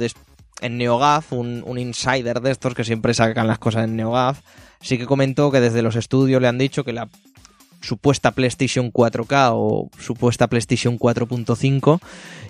en 0.60 0.78
NeoGAF, 0.78 1.32
un, 1.32 1.62
un 1.66 1.78
insider 1.78 2.40
de 2.40 2.50
estos 2.50 2.74
que 2.74 2.84
siempre 2.84 3.14
sacan 3.14 3.46
las 3.46 3.58
cosas 3.58 3.84
en 3.84 3.96
NeoGAF, 3.96 4.40
sí 4.80 4.98
que 4.98 5.06
comentó 5.06 5.50
que 5.50 5.60
desde 5.60 5.82
los 5.82 5.96
estudios 5.96 6.40
le 6.40 6.48
han 6.48 6.58
dicho 6.58 6.84
que 6.84 6.92
la 6.92 7.08
supuesta 7.80 8.32
PlayStation 8.32 8.92
4K 8.92 9.50
o 9.54 9.90
supuesta 9.98 10.48
PlayStation 10.48 10.98
4.5 10.98 12.00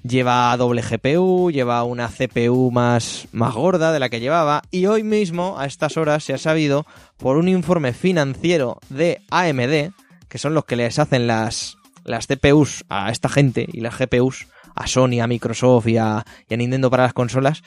lleva 0.03 0.57
doble 0.57 0.83
GPU, 0.83 1.51
lleva 1.51 1.85
una 1.85 2.09
CPU 2.09 2.71
más, 2.71 3.29
más 3.33 3.55
gorda 3.55 3.93
de 3.93 4.01
la 4.01 4.09
que 4.09 4.21
llevaba 4.21 4.63
y 4.71 4.87
hoy 4.87 5.03
mismo 5.03 5.59
a 5.59 5.67
estas 5.67 5.97
horas 5.97 6.25
se 6.25 6.35
ha 6.35 6.39
sabido 6.39 6.87
por 7.17 7.37
un 7.37 7.49
informe 7.49 7.93
financiero 7.93 8.79
de 8.89 9.23
AMD, 9.31 9.93
que 10.29 10.39
son 10.39 10.55
los 10.55 10.65
que 10.65 10.77
les 10.77 10.99
hacen 10.99 11.27
las, 11.27 11.77
las 12.05 12.27
CPUs 12.27 12.85
a 12.89 13.11
esta 13.11 13.29
gente 13.29 13.67
y 13.73 13.81
las 13.81 13.99
GPUs 13.99 14.47
a 14.75 14.87
Sony, 14.87 15.21
a 15.23 15.27
Microsoft 15.27 15.89
y 15.89 15.97
a, 15.97 16.25
y 16.49 16.55
a 16.55 16.57
Nintendo 16.57 16.91
para 16.91 17.05
las 17.05 17.15
consolas, 17.15 17.63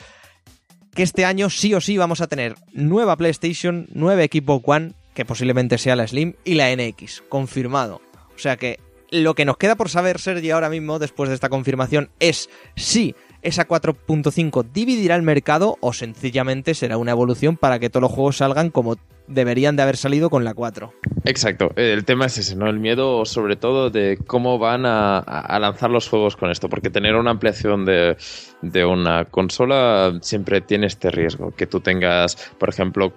que 0.94 1.02
este 1.02 1.24
año 1.24 1.50
sí 1.50 1.74
o 1.74 1.80
sí 1.80 1.98
vamos 1.98 2.20
a 2.20 2.26
tener 2.26 2.54
nueva 2.72 3.16
PlayStation, 3.16 3.86
nueva 3.92 4.22
Equipo 4.22 4.62
One, 4.64 4.92
que 5.14 5.24
posiblemente 5.24 5.78
sea 5.78 5.96
la 5.96 6.06
Slim, 6.06 6.34
y 6.44 6.54
la 6.54 6.74
NX, 6.74 7.22
confirmado. 7.28 8.00
O 8.34 8.38
sea 8.38 8.56
que 8.56 8.78
lo 9.10 9.34
que 9.34 9.44
nos 9.44 9.56
queda 9.56 9.74
por 9.74 9.88
saber, 9.88 10.18
Sergi, 10.18 10.50
ahora 10.50 10.70
mismo, 10.70 10.98
después 10.98 11.28
de 11.28 11.34
esta 11.34 11.48
confirmación, 11.48 12.10
es 12.20 12.48
si 12.76 13.14
esa 13.42 13.66
4.5 13.66 14.66
dividirá 14.72 15.16
el 15.16 15.22
mercado 15.22 15.78
o 15.80 15.92
sencillamente 15.92 16.74
será 16.74 16.96
una 16.98 17.12
evolución 17.12 17.56
para 17.56 17.78
que 17.78 17.90
todos 17.90 18.02
los 18.02 18.12
juegos 18.12 18.36
salgan 18.36 18.70
como 18.70 18.96
deberían 19.26 19.76
de 19.76 19.82
haber 19.82 19.96
salido 19.96 20.28
con 20.28 20.44
la 20.44 20.54
4. 20.54 20.92
Exacto, 21.24 21.70
el 21.76 22.04
tema 22.04 22.26
es 22.26 22.38
ese, 22.38 22.56
¿no? 22.56 22.68
El 22.68 22.80
miedo 22.80 23.24
sobre 23.24 23.56
todo 23.56 23.88
de 23.88 24.18
cómo 24.26 24.58
van 24.58 24.84
a, 24.84 25.58
lanzar 25.60 25.90
los 25.90 26.08
juegos 26.08 26.36
con 26.36 26.50
esto, 26.50 26.68
porque 26.68 26.90
tener 26.90 27.14
una 27.14 27.30
ampliación 27.30 27.84
de 27.84 28.84
una 28.84 29.24
consola 29.26 30.18
siempre 30.20 30.60
tiene 30.60 30.86
este 30.86 31.10
riesgo, 31.10 31.52
que 31.52 31.66
tú 31.66 31.80
tengas, 31.80 32.36
por 32.58 32.68
ejemplo, 32.68 33.12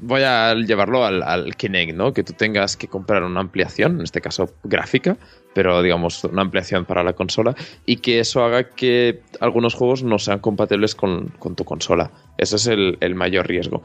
voy 0.00 0.22
a 0.22 0.54
llevarlo 0.54 1.04
al, 1.04 1.56
Kinect, 1.56 1.94
¿no? 1.94 2.12
Que 2.12 2.22
tú 2.22 2.32
tengas 2.32 2.76
que 2.76 2.88
comprar 2.88 3.22
una 3.22 3.40
ampliación, 3.40 3.96
en 3.96 4.02
este 4.02 4.20
caso 4.20 4.54
gráfica, 4.62 5.16
pero 5.54 5.82
digamos 5.82 6.24
una 6.24 6.42
ampliación 6.42 6.84
para 6.84 7.02
la 7.02 7.14
consola, 7.14 7.54
y 7.86 7.96
que 7.96 8.20
eso 8.20 8.44
haga 8.44 8.70
que 8.70 9.20
algunos 9.40 9.74
juegos 9.74 10.02
no 10.02 10.18
sean 10.18 10.40
compatibles 10.40 10.94
con, 10.94 11.32
tu 11.56 11.64
consola. 11.64 12.10
Ese 12.38 12.56
es 12.56 12.66
el, 12.66 12.98
el 13.00 13.14
mayor 13.14 13.46
riesgo. 13.46 13.82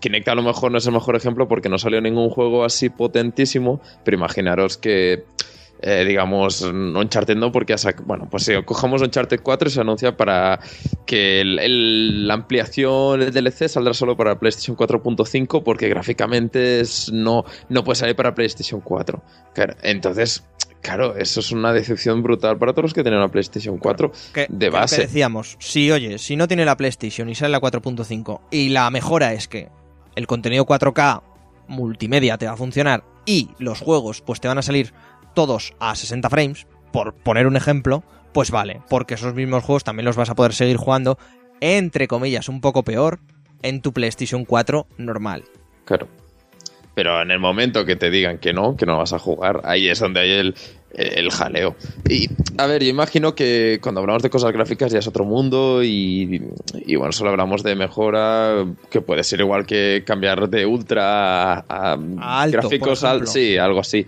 Kinect 0.00 0.28
a 0.28 0.34
lo 0.34 0.42
mejor 0.42 0.72
no 0.72 0.78
es 0.78 0.86
el 0.86 0.92
mejor 0.92 1.16
ejemplo 1.16 1.48
porque 1.48 1.68
no 1.68 1.78
salió 1.78 2.00
ningún 2.00 2.30
juego 2.30 2.64
así 2.64 2.88
potentísimo, 2.88 3.80
pero 4.04 4.16
imaginaros 4.16 4.78
que 4.78 5.24
eh, 5.82 6.04
digamos, 6.06 6.62
Uncharted 6.62 7.36
no, 7.36 7.52
porque 7.52 7.74
sac- 7.74 8.02
bueno, 8.04 8.28
pues 8.30 8.44
si 8.44 8.54
cojamos 8.64 9.02
Uncharted 9.02 9.40
4 9.42 9.68
y 9.68 9.72
se 9.72 9.80
anuncia 9.80 10.16
para 10.16 10.58
que 11.04 11.40
el- 11.40 11.58
el- 11.58 12.26
la 12.26 12.34
ampliación, 12.34 13.22
el 13.22 13.32
DLC 13.32 13.68
saldrá 13.68 13.92
solo 13.94 14.16
para 14.16 14.38
PlayStation 14.38 14.76
4.5 14.76 15.62
porque 15.62 15.88
gráficamente 15.88 16.80
es- 16.80 17.10
no, 17.12 17.44
no 17.68 17.84
puede 17.84 17.96
salir 17.96 18.16
para 18.16 18.34
PlayStation 18.34 18.80
4. 18.80 19.22
Claro, 19.54 19.74
entonces, 19.82 20.44
claro, 20.82 21.16
eso 21.16 21.40
es 21.40 21.52
una 21.52 21.72
decepción 21.72 22.22
brutal 22.22 22.56
para 22.58 22.72
todos 22.72 22.84
los 22.84 22.94
que 22.94 23.02
tienen 23.02 23.18
una 23.20 23.28
PlayStation 23.28 23.78
4 23.78 24.12
Que, 24.32 24.46
de 24.48 24.66
que 24.66 24.70
base. 24.70 25.02
decíamos, 25.02 25.56
si 25.60 25.90
oye, 25.90 26.18
si 26.18 26.36
no 26.36 26.48
tiene 26.48 26.64
la 26.64 26.76
PlayStation 26.76 27.28
y 27.28 27.34
sale 27.34 27.52
la 27.52 27.60
4.5 27.60 28.40
y 28.50 28.70
la 28.70 28.90
mejora 28.90 29.32
es 29.34 29.46
que 29.48 29.68
el 30.14 30.26
contenido 30.26 30.64
4K 30.64 31.22
multimedia 31.68 32.38
te 32.38 32.46
va 32.46 32.52
a 32.52 32.56
funcionar 32.56 33.04
y 33.24 33.50
los 33.58 33.80
juegos 33.80 34.20
pues 34.20 34.40
te 34.40 34.48
van 34.48 34.58
a 34.58 34.62
salir 34.62 34.92
todos 35.36 35.74
a 35.78 35.94
60 35.94 36.28
frames, 36.30 36.66
por 36.92 37.14
poner 37.14 37.46
un 37.46 37.56
ejemplo, 37.56 38.02
pues 38.32 38.50
vale, 38.50 38.80
porque 38.88 39.14
esos 39.14 39.34
mismos 39.34 39.62
juegos 39.62 39.84
también 39.84 40.06
los 40.06 40.16
vas 40.16 40.30
a 40.30 40.34
poder 40.34 40.54
seguir 40.54 40.78
jugando, 40.78 41.18
entre 41.60 42.08
comillas, 42.08 42.48
un 42.48 42.60
poco 42.60 42.82
peor 42.82 43.20
en 43.62 43.82
tu 43.82 43.92
PlayStation 43.92 44.44
4 44.46 44.86
normal. 44.96 45.44
Claro. 45.84 46.08
Pero 46.94 47.20
en 47.20 47.30
el 47.30 47.38
momento 47.38 47.84
que 47.84 47.96
te 47.96 48.08
digan 48.10 48.38
que 48.38 48.54
no, 48.54 48.74
que 48.76 48.86
no 48.86 48.96
vas 48.96 49.12
a 49.12 49.18
jugar, 49.18 49.60
ahí 49.64 49.88
es 49.88 49.98
donde 49.98 50.20
hay 50.20 50.30
el, 50.30 50.54
el 50.94 51.30
jaleo. 51.30 51.76
Y, 52.08 52.30
a 52.56 52.66
ver, 52.66 52.82
yo 52.82 52.88
imagino 52.88 53.34
que 53.34 53.78
cuando 53.82 54.00
hablamos 54.00 54.22
de 54.22 54.30
cosas 54.30 54.50
gráficas 54.52 54.90
ya 54.92 55.00
es 55.00 55.06
otro 55.06 55.26
mundo 55.26 55.82
y, 55.84 56.42
y 56.86 56.96
bueno, 56.96 57.12
solo 57.12 57.28
hablamos 57.28 57.62
de 57.62 57.74
mejora, 57.76 58.64
que 58.88 59.02
puede 59.02 59.22
ser 59.24 59.40
igual 59.40 59.66
que 59.66 60.04
cambiar 60.06 60.48
de 60.48 60.64
ultra 60.64 61.52
a, 61.52 61.64
a 61.68 61.98
A 62.18 62.40
alto, 62.42 62.56
gráficos 62.60 63.04
al- 63.04 63.26
sí, 63.26 63.58
algo 63.58 63.80
así. 63.80 64.06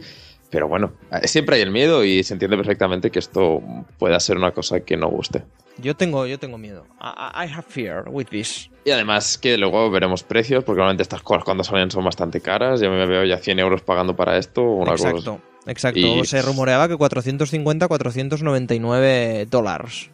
Pero 0.50 0.66
bueno, 0.66 0.92
eh, 1.12 1.28
siempre 1.28 1.56
hay 1.56 1.62
el 1.62 1.70
miedo 1.70 2.04
y 2.04 2.22
se 2.24 2.32
entiende 2.32 2.56
perfectamente 2.56 3.10
que 3.10 3.18
esto 3.18 3.60
pueda 3.98 4.18
ser 4.18 4.36
una 4.38 4.52
cosa 4.52 4.80
que 4.80 4.96
no 4.96 5.08
guste. 5.08 5.44
Yo 5.76 5.94
tengo, 5.94 6.26
yo 6.26 6.38
tengo 6.38 6.56
miedo. 6.58 6.86
I, 7.00 7.44
I 7.46 7.52
have 7.52 7.66
fear 7.68 8.04
with 8.08 8.26
this. 8.28 8.70
Y 8.84 8.90
además 8.90 9.36
que 9.38 9.58
luego 9.58 9.90
veremos 9.90 10.22
precios, 10.24 10.64
porque 10.64 10.78
normalmente 10.78 11.02
estas 11.02 11.22
cosas 11.22 11.44
cuando 11.44 11.62
salen 11.64 11.90
son 11.90 12.04
bastante 12.04 12.40
caras. 12.40 12.80
Yo 12.80 12.90
me 12.90 13.06
veo 13.06 13.24
ya 13.24 13.36
100 13.38 13.58
euros 13.58 13.82
pagando 13.82 14.16
para 14.16 14.38
esto. 14.38 14.62
Una 14.62 14.92
cosa- 14.92 15.10
exacto, 15.10 15.40
exacto. 15.66 16.00
Y- 16.00 16.24
Se 16.24 16.40
rumoreaba 16.42 16.88
que 16.88 16.96
450, 16.96 17.86
499 17.86 19.46
dólares. 19.50 20.10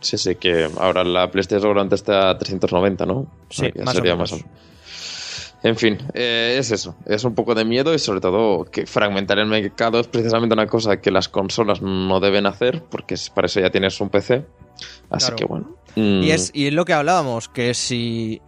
Sí, 0.00 0.18
sí, 0.18 0.34
que 0.34 0.68
ahora 0.78 1.04
la 1.04 1.30
PlayStation 1.30 1.78
antes 1.78 2.00
está 2.00 2.30
a 2.30 2.38
390, 2.38 3.06
¿no? 3.06 3.26
Sí, 3.48 3.70
Ya 3.74 3.84
más 3.84 3.94
o 3.94 3.98
sería 3.98 4.14
menos. 4.14 4.32
más 4.32 4.42
o- 4.42 4.46
En 5.62 5.76
fin, 5.76 5.98
eh, 6.14 6.56
es 6.58 6.70
eso. 6.70 6.94
Es 7.06 7.24
un 7.24 7.34
poco 7.34 7.54
de 7.54 7.64
miedo 7.64 7.92
y 7.94 7.98
sobre 7.98 8.20
todo 8.20 8.64
que 8.64 8.86
fragmentar 8.86 9.38
el 9.38 9.46
mercado 9.46 9.98
es 9.98 10.06
precisamente 10.06 10.52
una 10.52 10.66
cosa 10.66 11.00
que 11.00 11.10
las 11.10 11.28
consolas 11.28 11.82
no 11.82 12.20
deben 12.20 12.46
hacer, 12.46 12.84
porque 12.90 13.16
para 13.34 13.46
eso 13.46 13.60
ya 13.60 13.70
tienes 13.70 14.00
un 14.00 14.08
PC. 14.10 14.44
Así 15.10 15.26
Claro. 15.26 15.36
que 15.36 15.44
bueno. 15.46 15.76
Mm, 15.96 16.22
Y 16.22 16.30
es, 16.30 16.50
y 16.54 16.66
es 16.66 16.74
lo 16.74 16.84
que 16.84 16.92
hablábamos, 16.92 17.48
que 17.48 17.72
si. 17.74 18.40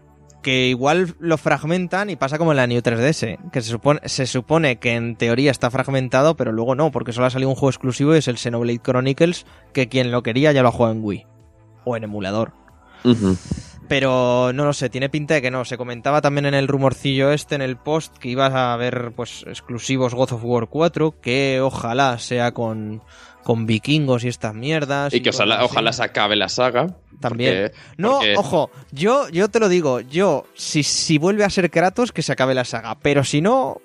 que 0.43 0.69
igual 0.69 1.15
lo 1.19 1.37
fragmentan 1.39 2.11
y 2.11 2.17
pasa 2.17 2.39
como 2.39 2.53
en 2.53 2.59
la 2.59 2.67
New 2.69 2.81
3DS, 2.81 3.51
que 3.51 3.61
se 3.63 3.71
supone, 3.71 4.01
se 4.05 4.27
supone 4.27 4.77
que 4.79 4.95
en 4.95 5.17
teoría 5.17 5.51
está 5.51 5.71
fragmentado, 5.71 6.37
pero 6.37 6.53
luego 6.53 6.75
no, 6.77 6.93
porque 6.93 7.13
solo 7.13 7.27
ha 7.27 7.31
salido 7.31 7.49
un 7.51 7.57
juego 7.57 7.71
exclusivo 7.71 8.15
y 8.15 8.19
es 8.19 8.29
el 8.29 8.39
Xenoblade 8.39 8.79
Chronicles, 8.79 9.47
que 9.73 9.89
quien 9.89 10.13
lo 10.13 10.23
quería 10.23 10.53
ya 10.53 10.63
lo 10.63 10.69
ha 10.69 10.73
jugado 10.73 10.95
en 10.95 11.05
Wii. 11.05 11.27
O 11.85 11.97
en 11.97 12.05
emulador. 12.05 12.53
Pero 13.89 14.53
no 14.53 14.65
lo 14.67 14.73
sé, 14.73 14.91
tiene 14.91 15.09
pinta 15.09 15.35
de 15.35 15.43
que 15.43 15.51
no. 15.51 15.65
Se 15.65 15.79
comentaba 15.79 16.21
también 16.21 16.47
en 16.47 16.55
el 16.55 16.69
rumorcillo 16.69 17.33
este, 17.33 17.55
en 17.55 17.63
el 17.63 17.77
post, 17.77 18.17
que 18.19 18.29
ibas 18.29 18.53
a 18.55 18.77
ver 18.77 19.13
pues 19.17 19.45
exclusivos 19.47 20.15
God 20.15 20.33
of 20.33 20.45
War 20.45 20.67
4, 20.69 21.21
que 21.21 21.61
ojalá 21.63 22.19
sea 22.19 22.53
con, 22.53 23.03
con 23.45 23.65
vikingos 23.67 24.25
y 24.25 24.29
estas 24.29 24.55
mierdas. 24.55 25.15
Y 25.15 25.21
que 25.23 25.31
ojalá, 25.31 25.65
ojalá 25.65 25.93
se 25.93 26.03
acabe 26.05 26.37
la 26.37 26.49
saga. 26.49 26.97
También. 27.21 27.71
porque- 27.73 27.79
No, 27.97 28.13
porque- 28.19 28.37
ojo, 28.37 28.71
yo, 28.93 29.29
yo 29.31 29.49
te 29.49 29.59
lo 29.59 29.69
digo, 29.69 30.01
yo, 30.01 30.45
si, 30.55 30.83
si 30.83 31.17
vuelve 31.19 31.45
a 31.45 31.51
ser 31.51 31.71
Kratos, 31.71 32.13
que 32.13 32.23
se 32.23 32.33
acabe 32.33 32.55
la 32.55 32.65
saga, 32.65 32.97
pero 33.01 33.25
si 33.25 33.41
no, 33.41 33.81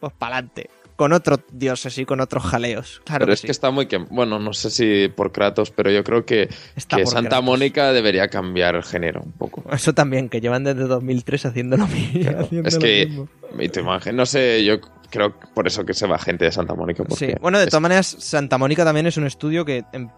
pues 0.00 0.12
pa'lante. 0.18 0.70
Con 0.96 1.12
otro 1.12 1.38
dios 1.52 1.84
así, 1.86 2.04
con 2.06 2.20
otros 2.20 2.42
jaleos. 2.44 3.02
Claro 3.04 3.20
pero 3.20 3.26
que 3.26 3.32
es 3.34 3.40
sí. 3.40 3.46
que 3.46 3.52
está 3.52 3.70
muy 3.70 3.86
que 3.86 3.98
bueno 3.98 4.38
no 4.38 4.52
sé 4.54 4.70
si 4.70 5.08
por 5.08 5.30
Kratos 5.30 5.70
pero 5.70 5.90
yo 5.90 6.02
creo 6.02 6.24
que, 6.24 6.48
Santa 6.76 6.96
Kratos. 7.28 7.44
Mónica 7.44 7.92
debería 7.92 8.28
cambiar 8.28 8.74
el 8.76 8.82
género 8.82 9.20
un 9.22 9.32
poco 9.32 9.62
Eso 9.72 9.92
también, 9.92 10.28
que 10.30 10.40
llevan 10.40 10.64
desde 10.64 10.84
2003 10.84 11.46
haciendo 11.46 11.76
lo, 11.76 11.86
mi- 11.86 12.20
Claro, 12.22 12.40
haciendo 12.40 12.68
es 12.68 12.74
lo 12.74 12.80
que 12.80 13.06
mismo. 13.06 13.28
y 13.58 13.68
te 13.68 13.82
imagi- 13.82 14.12
no 14.14 14.24
sé 14.26 14.64
yo 14.64 14.80
creo 15.10 15.38
que 15.38 15.46
por 15.54 15.66
eso 15.66 15.84
que 15.84 15.94
se 15.94 16.06
va 16.06 16.18
gente 16.18 16.44
de 16.46 16.52
Santa 16.52 16.74
Mónica. 16.74 17.04
Sí, 17.16 17.28
bueno, 17.40 17.58
de 17.58 17.64
es- 17.64 17.70
todas 17.70 17.82
maneras, 17.82 18.06
Santa 18.18 18.58
Mónica 18.58 18.84
también 18.84 19.06
es 19.06 19.16
un 19.16 19.24
estudio 19.26 19.64
que 19.64 19.84
en 19.92 20.10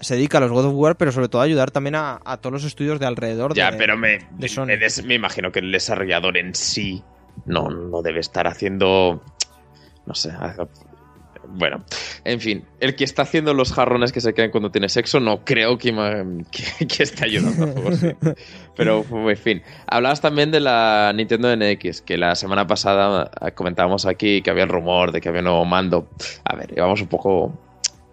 se 0.00 0.14
dedica 0.14 0.38
a 0.38 0.40
los 0.40 0.50
God 0.50 0.64
of 0.66 0.74
War, 0.74 0.96
pero 0.96 1.12
sobre 1.12 1.28
todo 1.28 1.42
a 1.42 1.44
ayudar 1.44 1.70
también 1.70 1.94
a, 1.96 2.20
a 2.24 2.36
todos 2.38 2.54
los 2.54 2.64
estudios 2.64 2.98
de 3.00 3.06
alrededor. 3.06 3.54
Ya, 3.54 3.70
de- 3.72 3.76
pero 3.78 3.96
me, 3.98 4.20
de 4.30 4.48
Sony. 4.48 4.66
me 4.66 4.76
des- 4.78 5.04
me 5.04 5.14
imagino 5.14 5.52
que 5.52 5.58
el 5.58 5.70
desarrollador 5.70 6.38
en 6.38 6.54
sí 6.54 7.02
no, 7.46 7.68
no 7.68 8.00
debe 8.02 8.20
estar 8.20 8.46
haciendo. 8.46 9.22
No 10.10 10.16
sé. 10.16 10.32
Bueno, 11.46 11.84
en 12.24 12.40
fin, 12.40 12.64
el 12.80 12.96
que 12.96 13.04
está 13.04 13.22
haciendo 13.22 13.54
los 13.54 13.72
jarrones 13.72 14.10
que 14.10 14.20
se 14.20 14.34
quedan 14.34 14.50
cuando 14.50 14.72
tiene 14.72 14.88
sexo, 14.88 15.20
no 15.20 15.44
creo 15.44 15.78
que, 15.78 15.92
esté 16.98 17.24
ayudando 17.26 17.62
al 17.62 17.72
juego, 17.74 17.92
sí. 17.92 18.08
Pero, 18.74 19.04
en 19.30 19.36
fin. 19.36 19.62
Hablabas 19.86 20.20
también 20.20 20.50
de 20.50 20.58
la 20.58 21.12
Nintendo 21.14 21.54
NX, 21.54 22.00
que 22.00 22.18
la 22.18 22.34
semana 22.34 22.66
pasada 22.66 23.30
eh, 23.40 23.52
comentábamos 23.52 24.04
aquí 24.04 24.42
que 24.42 24.50
había 24.50 24.64
el 24.64 24.68
rumor 24.68 25.12
de 25.12 25.20
que 25.20 25.28
había 25.28 25.42
un 25.42 25.44
nuevo 25.44 25.64
mando. 25.64 26.08
A 26.42 26.56
ver, 26.56 26.72
íbamos 26.76 27.00
un 27.02 27.06
poco. 27.06 27.56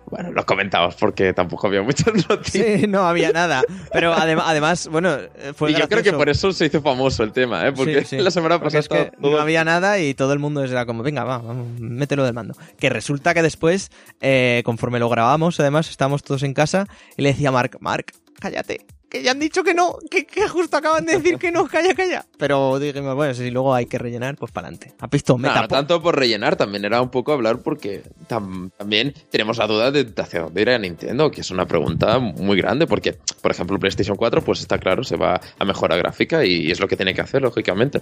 Bueno, 0.10 0.32
lo 0.32 0.46
comentamos 0.46 0.96
porque 0.96 1.34
tampoco 1.34 1.68
había 1.68 1.82
muchas 1.82 2.14
noticias. 2.30 2.80
Sí, 2.82 2.88
no 2.88 3.02
había 3.08 3.32
nada. 3.34 3.62
Pero 3.92 4.14
adem- 4.16 4.42
además, 4.44 4.88
bueno, 4.88 5.16
eh, 5.16 5.52
fue 5.54 5.72
y 5.72 5.76
yo 5.76 5.88
creo 5.90 6.02
que 6.02 6.14
por 6.14 6.30
eso 6.30 6.54
se 6.54 6.66
hizo 6.68 6.82
famoso 6.82 7.24
el 7.24 7.34
tema, 7.34 7.68
¿eh? 7.68 7.74
Porque 7.74 8.02
Sí, 8.06 8.16
sí. 8.18 8.18
la 8.24 8.32
semana 8.32 8.58
pasada 8.60 8.80
es 8.80 8.88
que 8.88 9.12
todo- 9.22 9.32
no 9.32 9.38
había 9.40 9.66
nada 9.66 10.00
y 10.00 10.14
todo 10.14 10.32
el 10.32 10.40
mundo 10.40 10.64
era 10.64 10.86
como, 10.86 11.04
venga, 11.04 11.24
va, 11.26 11.40
vamos, 11.40 11.80
mételo 11.80 12.24
del 12.24 12.34
mando. 12.34 12.56
Que 12.80 12.90
resulta 12.90 13.34
que 13.34 13.42
después, 13.42 13.92
eh, 14.22 14.62
conforme 14.64 15.00
lo 15.00 15.10
grabamos, 15.10 15.60
además, 15.60 15.90
estábamos 15.90 16.24
todos 16.24 16.44
en 16.44 16.54
casa 16.54 16.88
y 17.18 17.22
le 17.24 17.30
decía 17.34 17.50
a 17.50 17.52
Mark, 17.52 17.78
Mark, 17.82 18.14
cállate, 18.40 18.86
que 19.10 19.24
ya 19.24 19.32
han 19.32 19.40
dicho 19.40 19.64
que 19.64 19.74
no, 19.74 19.98
que, 20.12 20.26
que 20.26 20.48
justo 20.48 20.78
acaban 20.78 21.06
de 21.06 21.18
decir 21.18 21.38
que 21.38 21.52
no, 21.52 21.66
calla, 21.68 21.94
calla. 21.94 22.26
Pero 22.38 22.78
dijimos, 22.80 23.16
bueno, 23.16 23.34
si 23.34 23.50
luego 23.52 23.74
hay 23.74 23.86
que 23.86 23.98
rellenar, 23.98 24.36
pues 24.36 24.52
para 24.52 24.68
adelante. 24.68 24.94
Ha 25.00 25.08
visto, 25.08 25.38
meta. 25.38 25.62
no 25.62 25.68
tanto 25.68 26.02
por 26.02 26.16
rellenar, 26.18 26.56
también 26.56 26.84
era 26.86 27.02
un 27.02 27.10
poco 27.10 27.32
hablar 27.34 27.60
porque 27.60 28.04
tam- 28.28 28.72
también 28.78 29.14
tenemos 29.30 29.58
la 29.58 29.68
duda 29.68 29.92
de, 29.92 30.04
de 30.04 30.22
hacia 30.22 30.42
dónde 30.42 30.62
irá 30.62 30.78
Nintendo, 30.78 31.32
que 31.32 31.42
es 31.42 31.52
una 31.52 31.66
pregunta 31.66 32.20
muy 32.20 32.58
grande, 32.58 32.88
porque, 32.88 33.18
por 33.42 33.52
ejemplo, 33.52 33.80
PlayStation 33.80 34.18
4, 34.18 34.42
pues 34.44 34.60
está 34.62 34.78
claro, 34.78 35.04
se 35.04 35.16
va 35.16 35.40
a 35.58 35.66
mejorar 35.66 35.98
gráfica 36.00 36.44
y 36.46 36.70
es 36.72 36.80
lo 36.80 36.88
que 36.88 36.96
tiene 36.98 37.14
que 37.14 37.22
hacer, 37.22 37.42
lógicamente. 37.42 38.02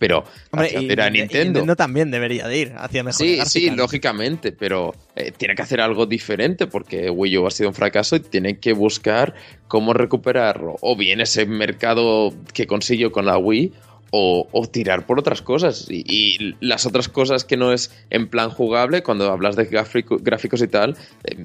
Pero 0.00 0.24
Hombre, 0.50 0.68
hacia 0.68 0.80
y, 0.80 0.86
y 0.86 1.10
Nintendo. 1.10 1.76
también 1.76 2.10
debería 2.10 2.48
de 2.48 2.56
ir 2.56 2.72
hacia 2.74 3.04
mejor 3.04 3.18
Sí, 3.18 3.38
sí, 3.44 3.68
lógicamente, 3.68 4.50
pero 4.50 4.94
eh, 5.14 5.30
tiene 5.36 5.54
que 5.54 5.60
hacer 5.60 5.82
algo 5.82 6.06
diferente 6.06 6.66
porque 6.66 7.10
Wii 7.10 7.36
U 7.36 7.46
ha 7.46 7.50
sido 7.50 7.68
un 7.68 7.74
fracaso 7.74 8.16
y 8.16 8.20
tiene 8.20 8.58
que 8.58 8.72
buscar 8.72 9.34
cómo 9.68 9.92
recuperarlo. 9.92 10.76
O 10.80 10.96
bien 10.96 11.20
ese 11.20 11.44
mercado 11.44 12.32
que 12.54 12.66
consiguió 12.66 13.12
con 13.12 13.26
la 13.26 13.36
Wii 13.36 13.72
o, 14.10 14.68
tirar 14.70 15.06
por 15.06 15.18
otras 15.18 15.42
cosas. 15.42 15.86
Y, 15.88 16.54
las 16.60 16.86
otras 16.86 17.08
cosas 17.08 17.44
que 17.44 17.56
no 17.56 17.72
es 17.72 17.92
en 18.10 18.28
plan 18.28 18.50
jugable, 18.50 19.02
cuando 19.02 19.30
hablas 19.30 19.56
de 19.56 19.66
gráfico- 19.66 20.18
gráficos 20.20 20.62
y 20.62 20.68
tal, 20.68 20.96
eh, 21.24 21.44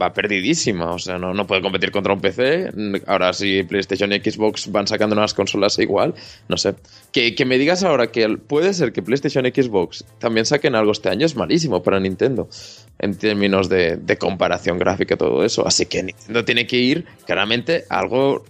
va 0.00 0.12
perdidísima. 0.12 0.92
O 0.92 0.98
sea, 0.98 1.18
no, 1.18 1.34
no 1.34 1.46
puede 1.46 1.62
competir 1.62 1.90
contra 1.90 2.12
un 2.12 2.20
PC. 2.20 2.70
Ahora 3.06 3.32
si 3.32 3.62
PlayStation 3.62 4.12
y 4.12 4.20
Xbox 4.20 4.70
van 4.70 4.86
sacando 4.86 5.14
nuevas 5.14 5.34
consolas 5.34 5.78
igual, 5.78 6.14
no 6.48 6.56
sé. 6.56 6.74
Que, 7.12 7.34
me 7.44 7.58
digas 7.58 7.84
ahora 7.84 8.08
que 8.08 8.26
puede 8.38 8.72
ser 8.74 8.92
que 8.92 9.02
PlayStation 9.02 9.44
y 9.46 9.50
Xbox 9.50 10.04
también 10.18 10.46
saquen 10.46 10.74
algo 10.74 10.92
este 10.92 11.10
año 11.10 11.26
es 11.26 11.36
malísimo 11.36 11.82
para 11.82 12.00
Nintendo 12.00 12.48
en 12.98 13.16
términos 13.16 13.68
de, 13.68 13.96
de 13.96 14.16
comparación 14.16 14.78
gráfica 14.78 15.16
todo 15.16 15.44
eso. 15.44 15.66
Así 15.66 15.86
que 15.86 16.02
Nintendo 16.02 16.44
tiene 16.44 16.66
que 16.66 16.76
ir 16.76 17.04
claramente 17.26 17.84
a 17.90 17.98
algo 17.98 18.44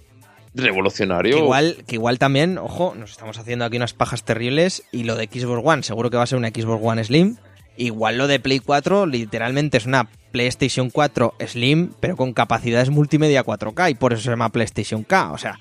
revolucionario. 0.55 1.37
Que 1.37 1.43
igual, 1.43 1.85
que 1.87 1.95
igual 1.97 2.19
también, 2.19 2.59
ojo, 2.59 2.95
nos 2.97 3.11
estamos 3.13 3.39
haciendo 3.39 3.65
aquí 3.65 3.77
unas 3.77 3.95
pajas 3.95 4.25
terribles 4.25 4.85
y 4.93 5.05
lo 5.05 5.17
de 5.17 5.25
Xbox 5.33 5.63
One 5.65 5.83
seguro 5.83 6.11
que 6.11 6.17
va 6.17 6.23
a 6.23 6.27
ser 6.27 6.39
una 6.39 6.49
Xbox 6.49 6.81
One 6.85 7.05
Slim. 7.05 7.37
Igual 7.77 8.19
lo 8.19 8.29
de 8.29 8.39
Play 8.39 8.61
4 8.61 9.07
literalmente 9.07 9.79
es 9.79 9.87
una 9.87 10.09
PlayStation 10.31 10.91
4 10.91 11.35
Slim, 11.47 11.93
pero 11.99 12.17
con 12.17 12.33
capacidades 12.33 12.91
multimedia 12.91 13.45
4K 13.45 13.91
y 13.91 13.95
por 13.95 14.13
eso 14.13 14.23
se 14.23 14.31
llama 14.31 14.51
PlayStation 14.51 15.03
K. 15.03 15.33
O 15.33 15.39
sea, 15.39 15.59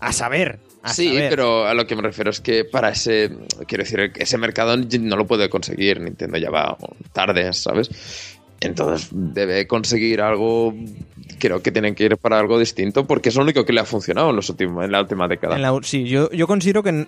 a 0.00 0.12
saber. 0.12 0.58
a 0.82 0.92
Sí, 0.94 1.08
saber. 1.08 1.28
pero 1.30 1.66
a 1.66 1.74
lo 1.74 1.86
que 1.86 1.96
me 1.96 2.02
refiero 2.02 2.30
es 2.30 2.40
que 2.40 2.64
para 2.64 2.88
ese, 2.90 3.30
quiero 3.66 3.84
decir, 3.84 4.12
ese 4.16 4.38
mercado 4.38 4.74
no 4.76 5.16
lo 5.16 5.26
puede 5.26 5.50
conseguir. 5.50 6.00
Nintendo 6.00 6.38
ya 6.38 6.50
va 6.50 6.78
tarde, 7.12 7.52
¿sabes? 7.52 7.90
Entonces 8.66 9.08
debe 9.12 9.66
conseguir 9.66 10.20
algo. 10.20 10.74
Creo 11.38 11.62
que 11.62 11.72
tienen 11.72 11.94
que 11.94 12.04
ir 12.04 12.16
para 12.16 12.38
algo 12.38 12.58
distinto 12.58 13.06
porque 13.06 13.28
es 13.28 13.36
lo 13.36 13.42
único 13.42 13.64
que 13.64 13.72
le 13.72 13.80
ha 13.80 13.84
funcionado 13.84 14.30
en, 14.30 14.36
los 14.36 14.48
últimos, 14.50 14.84
en 14.84 14.92
la 14.92 15.00
última 15.00 15.28
década. 15.28 15.56
En 15.56 15.62
la- 15.62 15.78
sí, 15.82 16.04
yo, 16.04 16.30
yo 16.30 16.46
considero 16.46 16.82
que 16.82 17.06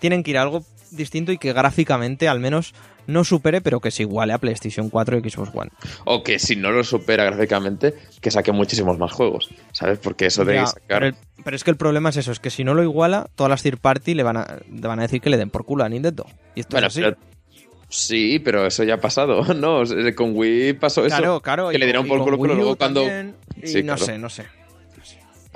tienen 0.00 0.22
que 0.22 0.30
ir 0.32 0.38
a 0.38 0.42
algo 0.42 0.62
distinto 0.90 1.32
y 1.32 1.38
que 1.38 1.52
gráficamente 1.52 2.28
al 2.28 2.38
menos 2.40 2.74
no 3.06 3.24
supere, 3.24 3.60
pero 3.60 3.80
que 3.80 3.90
se 3.90 4.02
iguale 4.02 4.32
a 4.32 4.38
PlayStation 4.38 4.88
4 4.90 5.18
y 5.18 5.30
Xbox 5.30 5.50
One. 5.54 5.70
O 6.04 6.22
que 6.22 6.38
si 6.38 6.56
no 6.56 6.70
lo 6.70 6.84
supera 6.84 7.24
gráficamente, 7.24 7.94
que 8.20 8.30
saque 8.30 8.52
muchísimos 8.52 8.98
más 8.98 9.12
juegos, 9.12 9.50
¿sabes? 9.72 9.98
Porque 9.98 10.26
eso 10.26 10.44
de 10.44 10.64
sacar. 10.66 10.82
pero, 10.86 11.06
el- 11.06 11.14
pero 11.44 11.56
es 11.56 11.64
que 11.64 11.70
el 11.70 11.76
problema 11.76 12.08
es 12.10 12.16
eso, 12.18 12.32
es 12.32 12.40
que 12.40 12.50
si 12.50 12.64
no 12.64 12.74
lo 12.74 12.82
iguala, 12.82 13.28
todas 13.34 13.50
las 13.50 13.62
third 13.62 13.78
party 13.78 14.14
le 14.14 14.22
van 14.22 14.36
a, 14.38 14.46
le 14.72 14.86
van 14.88 15.00
a 15.00 15.02
decir 15.02 15.20
que 15.20 15.28
le 15.30 15.36
den 15.36 15.50
por 15.50 15.64
culo 15.66 15.84
a 15.84 15.88
Nintendo. 15.88 16.26
Y 16.54 16.60
esto 16.60 16.74
Bueno, 16.76 16.86
es 16.86 16.94
así. 16.94 17.02
pero- 17.02 17.16
Sí, 17.96 18.40
pero 18.40 18.66
eso 18.66 18.82
ya 18.82 18.94
ha 18.94 19.00
pasado, 19.00 19.42
¿no? 19.54 19.82
Con 20.16 20.32
Wii 20.34 20.72
pasó 20.74 21.06
eso. 21.06 21.16
claro, 21.16 21.40
claro. 21.40 21.68
que 21.70 21.76
y 21.76 21.78
le 21.78 21.86
dieron 21.86 22.08
por 22.08 22.18
culo, 22.24 22.38
pero 22.40 22.54
luego 22.54 22.74
cuando- 22.76 23.04
Sí, 23.62 23.82
no 23.84 23.94
claro. 23.94 24.04
sé, 24.04 24.18
no 24.18 24.28
sé. 24.28 24.44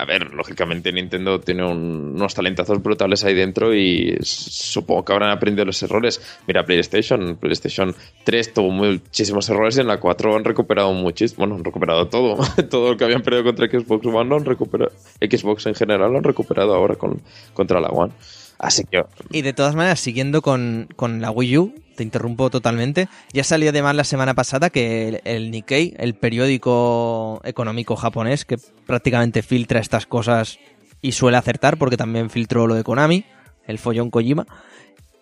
A 0.01 0.05
ver, 0.05 0.33
lógicamente 0.33 0.93
Nintendo 0.93 1.41
tiene 1.41 1.67
un- 1.69 2.13
unos 2.15 2.33
talentazos 2.33 2.81
brutales 2.81 3.25
ahí 3.25 3.35
dentro 3.35 3.75
y 3.75 4.17
supongo 4.23 5.05
que 5.05 5.13
habrán 5.13 5.31
aprendido 5.33 5.65
los 5.65 5.83
errores. 5.83 6.21
Mira, 6.47 6.65
PlayStation, 6.65 7.37
PlayStation 7.37 7.93
3 8.23 8.55
tuvo 8.55 8.71
muchísimos 8.71 9.49
errores 9.51 9.77
y 9.77 9.81
en 9.81 9.89
la 9.89 9.99
4 9.99 10.37
han 10.37 10.45
recuperado 10.45 10.93
muchísimo, 10.93 11.39
bueno, 11.41 11.57
han 11.57 11.65
recuperado 11.65 12.07
todo. 12.07 12.37
todo 12.71 12.93
lo 12.93 12.97
que 12.97 13.03
habían 13.05 13.23
perdido 13.23 13.43
contra 13.43 13.67
Xbox 13.67 14.07
One 14.07 14.31
lo 14.31 14.37
han 14.37 14.45
recuperado. 14.45 14.93
Xbox 15.21 15.67
en 15.67 15.75
general 15.75 16.13
lo 16.13 16.19
han 16.19 16.25
recuperado 16.25 16.73
ahora 16.77 16.95
con, 16.95 17.21
contra 17.53 17.81
la 17.81 17.89
One. 17.89 18.13
Así 18.59 18.85
que 18.85 19.05
Y 19.31 19.43
de 19.43 19.53
todas 19.53 19.75
maneras, 19.75 20.01
siguiendo 20.01 20.43
con, 20.43 20.89
con 20.97 21.21
la 21.21 21.31
Wii 21.31 21.59
U, 21.59 21.75
te 21.97 22.03
interrumpo 22.03 22.51
totalmente, 22.51 23.09
ya 23.33 23.45
salió 23.45 23.71
además 23.71 23.95
la 23.95 24.05
semana 24.05 24.35
pasada 24.35 24.71
que 24.71 25.09
el, 25.09 25.21
el 25.25 25.51
Nikkei, 25.51 25.95
el 25.99 26.15
periódico 26.15 27.41
económico 27.45 27.97
japonés, 27.97 28.45
que 28.45 28.57
prácticamente 28.87 29.43
filtra 29.43 29.81
estas 29.81 30.07
cosas 30.07 30.59
y 31.01 31.13
suele 31.13 31.37
acertar, 31.37 31.79
porque 31.79 31.97
también 31.97 32.31
filtró 32.31 32.67
lo 32.67 32.75
de 32.75 32.85
Konami, 32.85 33.25
el 33.67 33.79
follón 33.79 34.11
Kojima, 34.11 34.47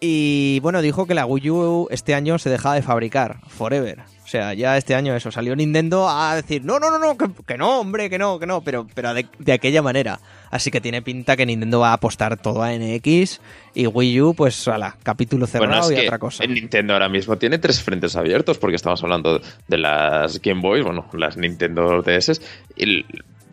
y 0.00 0.61
bueno, 0.61 0.82
dijo 0.82 1.06
que 1.06 1.14
la 1.14 1.26
Wii 1.26 1.50
U 1.50 1.88
este 1.90 2.14
año 2.14 2.38
se 2.38 2.50
dejaba 2.50 2.74
de 2.74 2.82
fabricar, 2.82 3.38
forever. 3.48 4.00
O 4.24 4.28
sea, 4.28 4.54
ya 4.54 4.76
este 4.76 4.94
año 4.96 5.14
eso, 5.14 5.30
salió 5.30 5.54
Nintendo 5.54 6.09
a 6.09 6.35
decir, 6.35 6.64
no, 6.64 6.80
no, 6.80 6.90
no, 6.90 6.98
no, 6.98 7.16
que, 7.16 7.26
que 7.46 7.56
no, 7.56 7.78
hombre, 7.80 8.11
que 8.11 8.18
no, 8.18 8.40
que 8.40 8.46
no, 8.46 8.61
pero, 8.61 8.87
pero 8.92 9.14
de, 9.14 9.26
de 9.38 9.52
aquella 9.52 9.82
manera. 9.82 10.18
Así 10.50 10.70
que 10.70 10.80
tiene 10.80 11.00
pinta 11.00 11.37
que 11.37 11.46
Nintendo 11.46 11.80
va 11.80 11.90
a 11.90 11.94
apostar 11.94 12.37
todo 12.37 12.62
a 12.62 12.72
NX 12.72 13.40
y 13.74 13.87
Wii 13.87 14.20
U, 14.22 14.35
pues, 14.35 14.66
a 14.68 14.78
la 14.78 14.96
capítulo 15.02 15.46
cerrado 15.46 15.70
Bueno, 15.70 15.85
es 15.85 15.92
y 15.92 15.94
que 15.94 16.06
otra 16.09 16.18
cosa. 16.18 16.42
en 16.44 16.54
Nintendo 16.54 16.94
ahora 16.94 17.09
mismo 17.09 17.38
tiene 17.38 17.59
tres 17.59 17.80
frentes 17.82 18.16
abiertos 18.16 18.59
porque 18.59 18.76
estamos 18.76 19.02
hablando 19.04 19.40
de 19.68 19.78
las 19.78 20.42
Game 20.42 20.61
Boys, 20.61 20.85
bueno, 20.85 21.06
las 21.12 21.37
Nintendo 21.37 22.02
DS 22.02 22.40
y 22.76 23.04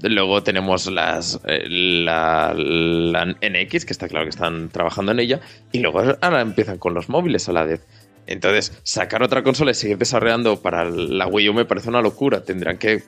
luego 0.09 0.43
tenemos 0.43 0.87
las 0.91 1.39
eh, 1.45 1.63
la, 1.67 2.53
la 2.55 3.25
NX, 3.25 3.85
que 3.85 3.93
está 3.93 4.07
claro 4.07 4.25
que 4.25 4.31
están 4.31 4.69
trabajando 4.69 5.11
en 5.11 5.19
ella, 5.19 5.39
y 5.71 5.79
luego 5.79 6.01
ahora 6.21 6.41
empiezan 6.41 6.77
con 6.77 6.93
los 6.93 7.09
móviles 7.09 7.49
a 7.49 7.53
la 7.53 7.63
vez. 7.63 7.85
Entonces, 8.25 8.79
sacar 8.83 9.21
otra 9.21 9.43
consola 9.43 9.71
y 9.71 9.73
seguir 9.73 9.97
desarrollando 9.97 10.61
para 10.61 10.85
la 10.85 11.27
Wii 11.27 11.49
U 11.49 11.53
me 11.53 11.65
parece 11.65 11.89
una 11.89 12.01
locura. 12.01 12.43
Tendrán 12.43 12.77
que 12.77 13.03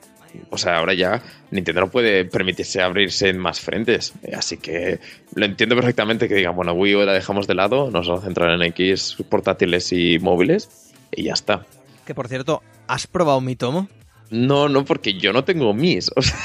o 0.50 0.58
sea, 0.58 0.78
ahora 0.78 0.94
ya 0.94 1.22
Nintendo 1.50 1.82
no 1.82 1.90
puede 1.90 2.24
permitirse 2.24 2.82
abrirse 2.82 3.28
en 3.28 3.38
más 3.38 3.60
frentes. 3.60 4.14
Así 4.36 4.58
que 4.58 5.00
lo 5.34 5.44
entiendo 5.44 5.74
perfectamente 5.74 6.28
que 6.28 6.34
digan, 6.34 6.56
bueno, 6.56 6.72
Wii 6.72 6.96
U 6.96 6.98
la 7.04 7.12
dejamos 7.12 7.46
de 7.46 7.54
lado, 7.54 7.90
nos 7.90 8.08
vamos 8.08 8.22
a 8.22 8.26
centrar 8.26 8.50
en 8.50 8.62
X 8.62 9.16
portátiles 9.28 9.92
y 9.92 10.18
móviles 10.18 10.92
y 11.10 11.24
ya 11.24 11.32
está. 11.32 11.66
Que 12.04 12.14
por 12.14 12.28
cierto, 12.28 12.62
¿has 12.86 13.06
probado 13.06 13.40
mi 13.40 13.56
tomo? 13.56 13.88
No, 14.30 14.68
no, 14.68 14.84
porque 14.84 15.14
yo 15.14 15.32
no 15.32 15.44
tengo 15.44 15.72
mis. 15.74 16.10
O 16.16 16.22
sea, 16.22 16.36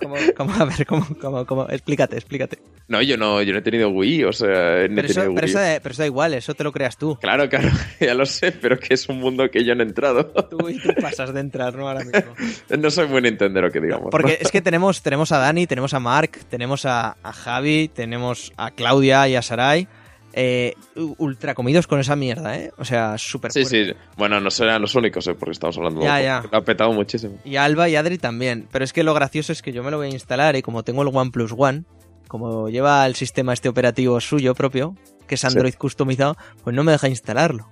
¿Cómo, 0.00 0.14
cómo- 0.36 0.54
a 0.54 0.64
ver, 0.64 0.86
¿cómo, 0.86 1.06
cómo, 1.20 1.46
cómo? 1.46 1.68
Explícate, 1.68 2.16
explícate. 2.16 2.58
no, 2.88 3.02
yo 3.02 3.16
no, 3.16 3.42
yo 3.42 3.52
no 3.52 3.58
he 3.58 3.62
tenido 3.62 3.88
Wii, 3.90 4.24
o 4.24 4.32
sea, 4.32 4.48
no 4.48 4.52
he 4.84 4.88
Pero 4.88 5.08
eso, 5.08 5.20
pero, 5.34 5.46
eso 5.46 5.58
da, 5.58 5.80
pero 5.82 5.92
eso 5.92 6.02
da 6.02 6.06
igual, 6.06 6.34
eso 6.34 6.54
te 6.54 6.64
lo 6.64 6.72
creas 6.72 6.96
tú. 6.96 7.16
Claro, 7.20 7.48
claro, 7.48 7.68
ya 8.00 8.14
lo 8.14 8.26
sé, 8.26 8.52
pero 8.52 8.78
que 8.78 8.94
es 8.94 9.08
un 9.08 9.18
mundo 9.18 9.50
que 9.50 9.64
yo 9.64 9.74
no 9.74 9.82
he 9.82 9.86
entrado. 9.86 10.26
Tú 10.50 10.68
y 10.68 10.78
tú 10.78 10.90
pasas 11.00 11.32
de 11.34 11.40
entrar, 11.40 11.74
¿no? 11.74 11.88
Ahora 11.88 12.04
mismo. 12.04 12.34
No 12.78 12.90
soy 12.90 13.06
muy 13.08 13.22
Nintendero, 13.22 13.70
que 13.70 13.80
digamos. 13.80 14.08
Porque 14.10 14.38
es 14.40 14.50
que 14.50 14.60
tenemos, 14.62 15.02
tenemos 15.02 15.30
a 15.32 15.38
Dani, 15.38 15.66
tenemos 15.66 15.94
a 15.94 16.00
Mark, 16.00 16.30
tenemos 16.48 16.84
a, 16.86 17.16
a 17.22 17.32
Javi, 17.32 17.88
tenemos 17.88 18.52
a 18.56 18.70
Claudia 18.70 19.28
y 19.28 19.36
a 19.36 19.42
Sarai. 19.42 19.88
Eh, 20.34 20.74
ultra 21.18 21.54
comidos 21.54 21.86
con 21.86 22.00
esa 22.00 22.16
mierda, 22.16 22.56
¿eh? 22.56 22.72
O 22.78 22.84
sea, 22.84 23.18
súper 23.18 23.52
Sí, 23.52 23.60
fuerte. 23.64 23.86
sí. 23.92 23.92
Bueno, 24.16 24.40
no 24.40 24.50
serán 24.50 24.80
los 24.80 24.94
únicos, 24.94 25.26
¿eh? 25.26 25.34
porque 25.34 25.52
estamos 25.52 25.76
hablando 25.76 26.00
Ya, 26.02 26.16
de 26.16 26.24
ya. 26.24 26.44
Lo 26.50 26.58
ha 26.58 26.64
petado 26.64 26.92
muchísimo. 26.92 27.38
Y 27.44 27.56
Alba 27.56 27.88
y 27.88 27.96
Adri 27.96 28.16
también. 28.18 28.66
Pero 28.72 28.84
es 28.84 28.92
que 28.94 29.02
lo 29.04 29.12
gracioso 29.14 29.52
es 29.52 29.60
que 29.60 29.72
yo 29.72 29.82
me 29.82 29.90
lo 29.90 29.98
voy 29.98 30.06
a 30.06 30.10
instalar 30.10 30.56
y 30.56 30.62
como 30.62 30.82
tengo 30.84 31.02
el 31.02 31.08
OnePlus 31.14 31.52
One, 31.56 31.84
como 32.28 32.70
lleva 32.70 33.06
el 33.06 33.14
sistema 33.14 33.52
este 33.52 33.68
operativo 33.68 34.18
suyo 34.20 34.54
propio, 34.54 34.96
que 35.26 35.34
es 35.34 35.44
Android 35.44 35.74
customizado, 35.74 36.36
pues 36.64 36.74
no 36.74 36.82
me 36.82 36.92
deja 36.92 37.08
instalarlo. 37.08 37.68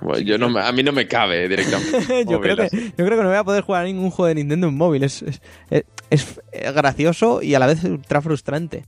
Bueno, 0.00 0.20
yo 0.20 0.38
no 0.38 0.50
me- 0.50 0.60
a 0.60 0.70
mí 0.70 0.82
no 0.82 0.92
me 0.92 1.08
cabe 1.08 1.48
directamente. 1.48 2.24
yo, 2.28 2.40
creo 2.40 2.56
que, 2.56 2.68
yo 2.96 3.04
creo 3.06 3.10
que 3.16 3.22
no 3.22 3.28
voy 3.28 3.38
a 3.38 3.44
poder 3.44 3.62
jugar 3.62 3.82
a 3.82 3.84
ningún 3.86 4.10
juego 4.10 4.28
de 4.28 4.34
Nintendo 4.36 4.68
en 4.68 4.76
móvil. 4.76 5.02
Es, 5.02 5.22
es, 5.22 5.40
es- 6.10 6.40
es 6.52 6.72
gracioso 6.74 7.42
y 7.42 7.54
a 7.54 7.58
la 7.58 7.66
vez 7.66 7.82
ultra 7.84 8.20
frustrante. 8.22 8.84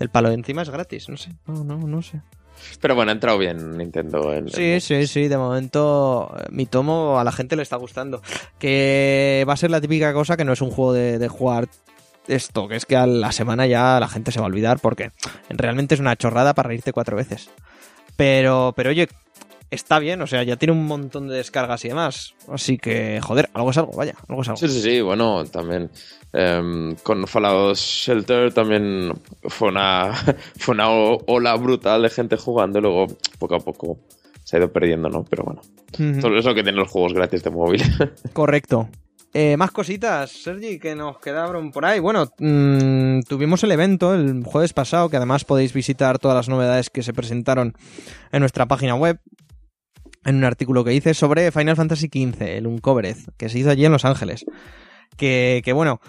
El 0.00 0.08
palo 0.10 0.28
de 0.28 0.36
encima 0.36 0.62
es 0.62 0.70
gratis, 0.70 1.08
no 1.08 1.16
sé. 1.16 1.32
No, 1.46 1.64
no, 1.64 1.76
no 1.78 2.02
sé. 2.02 2.20
Pero 2.80 2.94
bueno, 2.94 3.10
ha 3.10 3.14
entrado 3.14 3.38
bien 3.38 3.76
Nintendo 3.76 4.32
en. 4.32 4.48
Sí, 4.48 4.62
en- 4.72 4.80
sí, 4.80 5.06
sí, 5.06 5.28
de 5.28 5.36
momento 5.38 6.32
eh, 6.38 6.44
mi 6.50 6.66
tomo 6.66 7.18
a 7.18 7.24
la 7.24 7.32
gente 7.32 7.56
le 7.56 7.62
está 7.62 7.76
gustando. 7.76 8.22
Que 8.58 9.44
va 9.48 9.52
a 9.54 9.56
ser 9.56 9.70
la 9.70 9.80
típica 9.80 10.12
cosa 10.12 10.36
que 10.36 10.44
no 10.44 10.52
es 10.52 10.60
un 10.60 10.70
juego 10.70 10.92
de, 10.92 11.18
de 11.18 11.28
jugar 11.28 11.68
esto, 12.26 12.68
que 12.68 12.76
es 12.76 12.84
que 12.86 12.96
a 12.96 13.06
la 13.06 13.32
semana 13.32 13.66
ya 13.66 13.98
la 14.00 14.08
gente 14.08 14.32
se 14.32 14.38
va 14.38 14.44
a 14.46 14.48
olvidar 14.48 14.78
porque 14.80 15.12
realmente 15.48 15.94
es 15.94 16.00
una 16.00 16.14
chorrada 16.16 16.54
para 16.54 16.68
reírte 16.68 16.92
cuatro 16.92 17.16
veces. 17.16 17.50
Pero, 18.16 18.72
pero 18.76 18.90
oye, 18.90 19.08
está 19.70 19.98
bien, 19.98 20.22
o 20.22 20.26
sea, 20.26 20.42
ya 20.42 20.56
tiene 20.56 20.72
un 20.72 20.86
montón 20.86 21.28
de 21.28 21.36
descargas 21.36 21.84
y 21.84 21.88
demás. 21.88 22.34
Así 22.48 22.78
que, 22.78 23.20
joder, 23.22 23.50
algo 23.52 23.70
es 23.70 23.78
algo, 23.78 23.92
vaya, 23.92 24.14
algo 24.28 24.42
es 24.42 24.48
algo. 24.48 24.56
Sí, 24.58 24.68
sí, 24.68 24.80
sí, 24.80 25.00
bueno, 25.00 25.44
también 25.46 25.90
em, 26.32 26.94
con 26.96 27.26
Fallout 27.26 27.76
Shelter 27.76 28.52
también 28.52 29.12
fue 29.44 29.68
una, 29.68 30.12
fue 30.58 30.74
una 30.74 30.88
ola 30.90 31.54
brutal 31.56 32.02
de 32.02 32.10
gente 32.10 32.36
jugando 32.36 32.78
y 32.78 32.82
luego 32.82 33.06
poco 33.38 33.56
a 33.56 33.60
poco 33.60 33.98
se 34.44 34.56
ha 34.56 34.60
ido 34.60 34.72
perdiendo, 34.72 35.08
¿no? 35.08 35.24
Pero 35.24 35.44
bueno, 35.44 35.60
Ujú. 35.98 36.20
todo 36.20 36.38
eso 36.38 36.54
que 36.54 36.62
tienen 36.62 36.80
los 36.80 36.90
juegos 36.90 37.12
gratis 37.12 37.42
de 37.42 37.50
móvil. 37.50 37.82
Correcto. 38.32 38.88
Eh, 39.34 39.58
más 39.58 39.70
cositas, 39.72 40.30
Sergi, 40.30 40.78
que 40.78 40.94
nos 40.94 41.18
quedaron 41.18 41.70
por 41.70 41.84
ahí. 41.84 42.00
Bueno, 42.00 42.32
mm, 42.38 43.20
tuvimos 43.28 43.62
el 43.62 43.72
evento 43.72 44.14
el 44.14 44.42
jueves 44.42 44.72
pasado, 44.72 45.10
que 45.10 45.18
además 45.18 45.44
podéis 45.44 45.74
visitar 45.74 46.18
todas 46.18 46.34
las 46.34 46.48
novedades 46.48 46.88
que 46.88 47.02
se 47.02 47.12
presentaron 47.12 47.74
en 48.32 48.40
nuestra 48.40 48.64
página 48.66 48.94
web, 48.94 49.20
en 50.28 50.36
un 50.36 50.44
artículo 50.44 50.84
que 50.84 50.94
hice 50.94 51.14
sobre 51.14 51.50
Final 51.52 51.76
Fantasy 51.76 52.06
XV, 52.08 52.42
el 52.42 52.66
Uncovered, 52.66 53.16
que 53.36 53.48
se 53.48 53.58
hizo 53.58 53.70
allí 53.70 53.84
en 53.84 53.92
Los 53.92 54.04
Ángeles. 54.04 54.44
Que, 55.16 55.62
que 55.64 55.72
bueno, 55.72 56.00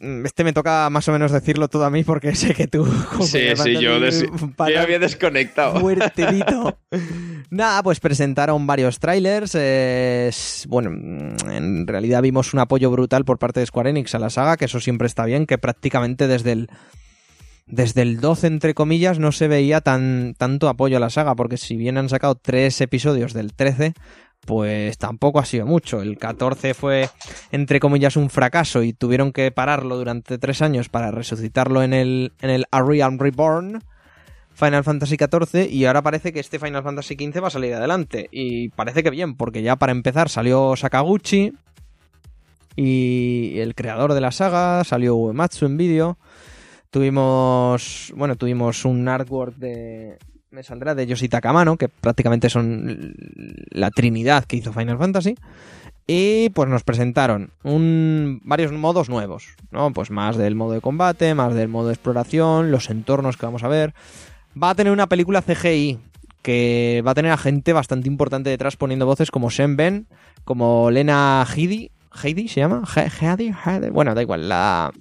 mm, 0.00 0.24
este 0.24 0.44
me 0.44 0.52
toca 0.52 0.88
más 0.90 1.06
o 1.08 1.12
menos 1.12 1.32
decirlo 1.32 1.68
todo 1.68 1.84
a 1.84 1.90
mí 1.90 2.04
porque 2.04 2.34
sé 2.36 2.54
que 2.54 2.66
tú... 2.66 2.86
sí, 3.22 3.40
sí, 3.56 3.78
yo, 3.80 4.00
des- 4.00 4.24
había 4.58 4.98
desconectado. 4.98 5.80
Fuertecito. 5.80 6.78
Nada, 7.50 7.82
pues 7.82 8.00
presentaron 8.00 8.66
varios 8.66 8.98
trailers. 8.98 9.52
eh, 9.54 10.30
bueno, 10.68 10.90
en 10.90 11.86
realidad 11.86 12.22
vimos 12.22 12.52
un 12.54 12.60
apoyo 12.60 12.90
brutal 12.90 13.24
por 13.24 13.38
parte 13.38 13.60
de 13.60 13.66
Square 13.66 13.90
Enix 13.90 14.14
a 14.14 14.18
la 14.18 14.30
saga, 14.30 14.56
que 14.56 14.64
eso 14.64 14.80
siempre 14.80 15.06
está 15.06 15.24
bien, 15.24 15.46
que 15.46 15.58
prácticamente 15.58 16.26
desde 16.26 16.52
el 16.52 16.70
desde 17.66 18.02
el 18.02 18.20
12, 18.20 18.46
entre 18.46 18.74
comillas, 18.74 19.18
no 19.18 19.32
se 19.32 19.48
veía 19.48 19.80
tan, 19.80 20.34
tanto 20.36 20.68
apoyo 20.68 20.98
a 20.98 21.00
la 21.00 21.10
saga, 21.10 21.34
porque 21.34 21.56
si 21.56 21.76
bien 21.76 21.96
han 21.96 22.08
sacado 22.08 22.34
tres 22.34 22.80
episodios 22.80 23.32
del 23.32 23.54
13, 23.54 23.94
pues 24.44 24.98
tampoco 24.98 25.38
ha 25.38 25.44
sido 25.44 25.66
mucho. 25.66 26.02
El 26.02 26.18
14 26.18 26.74
fue, 26.74 27.08
entre 27.50 27.80
comillas, 27.80 28.16
un 28.16 28.30
fracaso 28.30 28.82
y 28.82 28.92
tuvieron 28.92 29.32
que 29.32 29.50
pararlo 29.50 29.96
durante 29.96 30.38
tres 30.38 30.62
años 30.62 30.88
para 30.88 31.10
resucitarlo 31.10 31.82
en 31.82 31.94
el, 31.94 32.32
en 32.40 32.50
el 32.50 32.66
A 32.70 32.82
Realm 32.82 33.18
Reborn. 33.18 33.82
Final 34.56 34.84
Fantasy 34.84 35.16
XIV 35.16 35.68
y 35.68 35.84
ahora 35.84 36.02
parece 36.02 36.32
que 36.32 36.38
este 36.38 36.60
Final 36.60 36.84
Fantasy 36.84 37.16
XV 37.16 37.42
va 37.42 37.48
a 37.48 37.50
salir 37.50 37.74
adelante 37.74 38.28
y 38.30 38.68
parece 38.68 39.02
que 39.02 39.10
bien 39.10 39.34
porque 39.34 39.62
ya 39.62 39.74
para 39.74 39.90
empezar 39.90 40.28
salió 40.28 40.76
Sakaguchi 40.76 41.54
y 42.76 43.58
el 43.58 43.74
creador 43.74 44.14
de 44.14 44.20
la 44.20 44.30
saga 44.30 44.84
salió 44.84 45.16
Uematsu 45.16 45.66
en 45.66 45.76
vídeo 45.76 46.18
tuvimos 46.94 48.12
bueno 48.16 48.36
tuvimos 48.36 48.84
un 48.84 49.08
artwork 49.08 49.56
de 49.56 50.16
me 50.50 50.62
saldrá 50.62 50.94
de 50.94 51.06
Yoshita 51.06 51.40
Kamano 51.40 51.76
que 51.76 51.88
prácticamente 51.88 52.48
son 52.48 53.14
la 53.70 53.90
trinidad 53.90 54.44
que 54.44 54.56
hizo 54.56 54.72
Final 54.72 54.96
Fantasy 54.98 55.34
y 56.06 56.50
pues 56.50 56.68
nos 56.68 56.84
presentaron 56.84 57.50
un, 57.64 58.40
varios 58.44 58.70
modos 58.70 59.08
nuevos, 59.08 59.56
¿no? 59.72 59.92
Pues 59.92 60.10
más 60.10 60.36
del 60.36 60.54
modo 60.54 60.72
de 60.72 60.80
combate, 60.80 61.34
más 61.34 61.54
del 61.54 61.68
modo 61.68 61.88
de 61.88 61.94
exploración, 61.94 62.70
los 62.70 62.90
entornos 62.90 63.36
que 63.38 63.46
vamos 63.46 63.64
a 63.64 63.68
ver. 63.68 63.94
Va 64.62 64.70
a 64.70 64.74
tener 64.74 64.92
una 64.92 65.08
película 65.08 65.40
CGI 65.42 65.98
que 66.42 67.02
va 67.06 67.12
a 67.12 67.14
tener 67.14 67.32
a 67.32 67.38
gente 67.38 67.72
bastante 67.72 68.06
importante 68.06 68.50
detrás 68.50 68.76
poniendo 68.76 69.06
voces 69.06 69.30
como 69.30 69.48
Shen 69.50 69.76
Ben, 69.76 70.06
como 70.44 70.90
Lena 70.90 71.44
Headey, 71.56 71.90
Heidi 72.22 72.48
se 72.48 72.60
llama, 72.60 72.82
He- 72.94 73.10
Headey, 73.24 73.52
Headey? 73.64 73.90
bueno, 73.90 74.14
da 74.14 74.20
igual, 74.22 74.46
la 74.48 74.92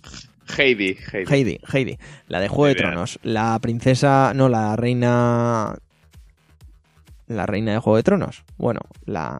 Heidi, 0.57 0.97
Heidi. 1.11 1.31
Heidi, 1.33 1.59
Heidi, 1.71 1.97
la 2.27 2.39
de 2.39 2.47
Juego 2.47 2.65
de 2.65 2.71
idea. 2.73 2.89
Tronos, 2.91 3.19
la 3.23 3.57
princesa, 3.59 4.33
no, 4.35 4.49
la 4.49 4.75
reina 4.75 5.75
la 7.27 7.45
reina 7.45 7.71
de 7.73 7.79
Juego 7.79 7.97
de 7.97 8.03
Tronos. 8.03 8.43
Bueno, 8.57 8.81
la 9.05 9.39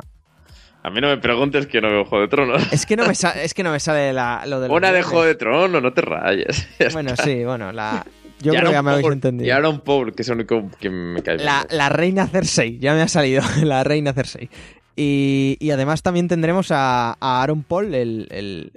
A 0.83 0.89
mí 0.89 1.01
no 1.01 1.07
me 1.07 1.17
preguntes 1.17 1.67
que 1.67 1.81
no 1.81 1.89
veo 1.89 2.05
Juego 2.05 2.21
de 2.23 2.27
Tronos. 2.29 2.71
es 2.73 2.85
que 2.85 2.95
no 2.95 3.05
me 3.07 3.15
sa- 3.15 3.41
es 3.41 3.53
que 3.53 3.63
no 3.63 3.71
me 3.71 3.79
sale 3.79 4.13
la, 4.13 4.43
lo 4.47 4.59
de 4.61 4.69
Una 4.69 4.91
de. 4.91 5.03
Juego 5.03 5.25
de 5.25 5.35
Tronos, 5.35 5.81
no 5.81 5.93
te 5.93 6.01
rayes. 6.01 6.67
Ya 6.79 6.89
Bueno, 6.89 7.11
está. 7.11 7.23
sí, 7.23 7.43
bueno, 7.43 7.71
la 7.71 8.05
yo 8.41 8.53
Y 8.53 8.57
creo 8.57 8.69
que 8.69 8.73
ya 8.73 8.81
me 8.81 8.91
habéis 8.91 9.07
entendido. 9.07 9.47
Y 9.47 9.51
Aaron 9.51 9.81
Paul, 9.81 10.13
que 10.13 10.21
es 10.23 10.27
el 10.29 10.35
único 10.35 10.69
que 10.79 10.89
me 10.89 11.21
cae. 11.21 11.37
La, 11.37 11.65
la 11.69 11.89
reina 11.89 12.27
Cersei, 12.27 12.77
ya 12.79 12.93
me 12.93 13.01
ha 13.01 13.07
salido, 13.07 13.41
la 13.63 13.83
reina 13.83 14.11
Cersei. 14.13 14.49
Y, 14.95 15.57
y 15.59 15.71
además 15.71 16.03
también 16.03 16.27
tendremos 16.27 16.69
a, 16.71 17.17
a 17.19 17.41
Aaron 17.41 17.63
Paul, 17.63 17.95
el, 17.95 18.27
el, 18.29 18.71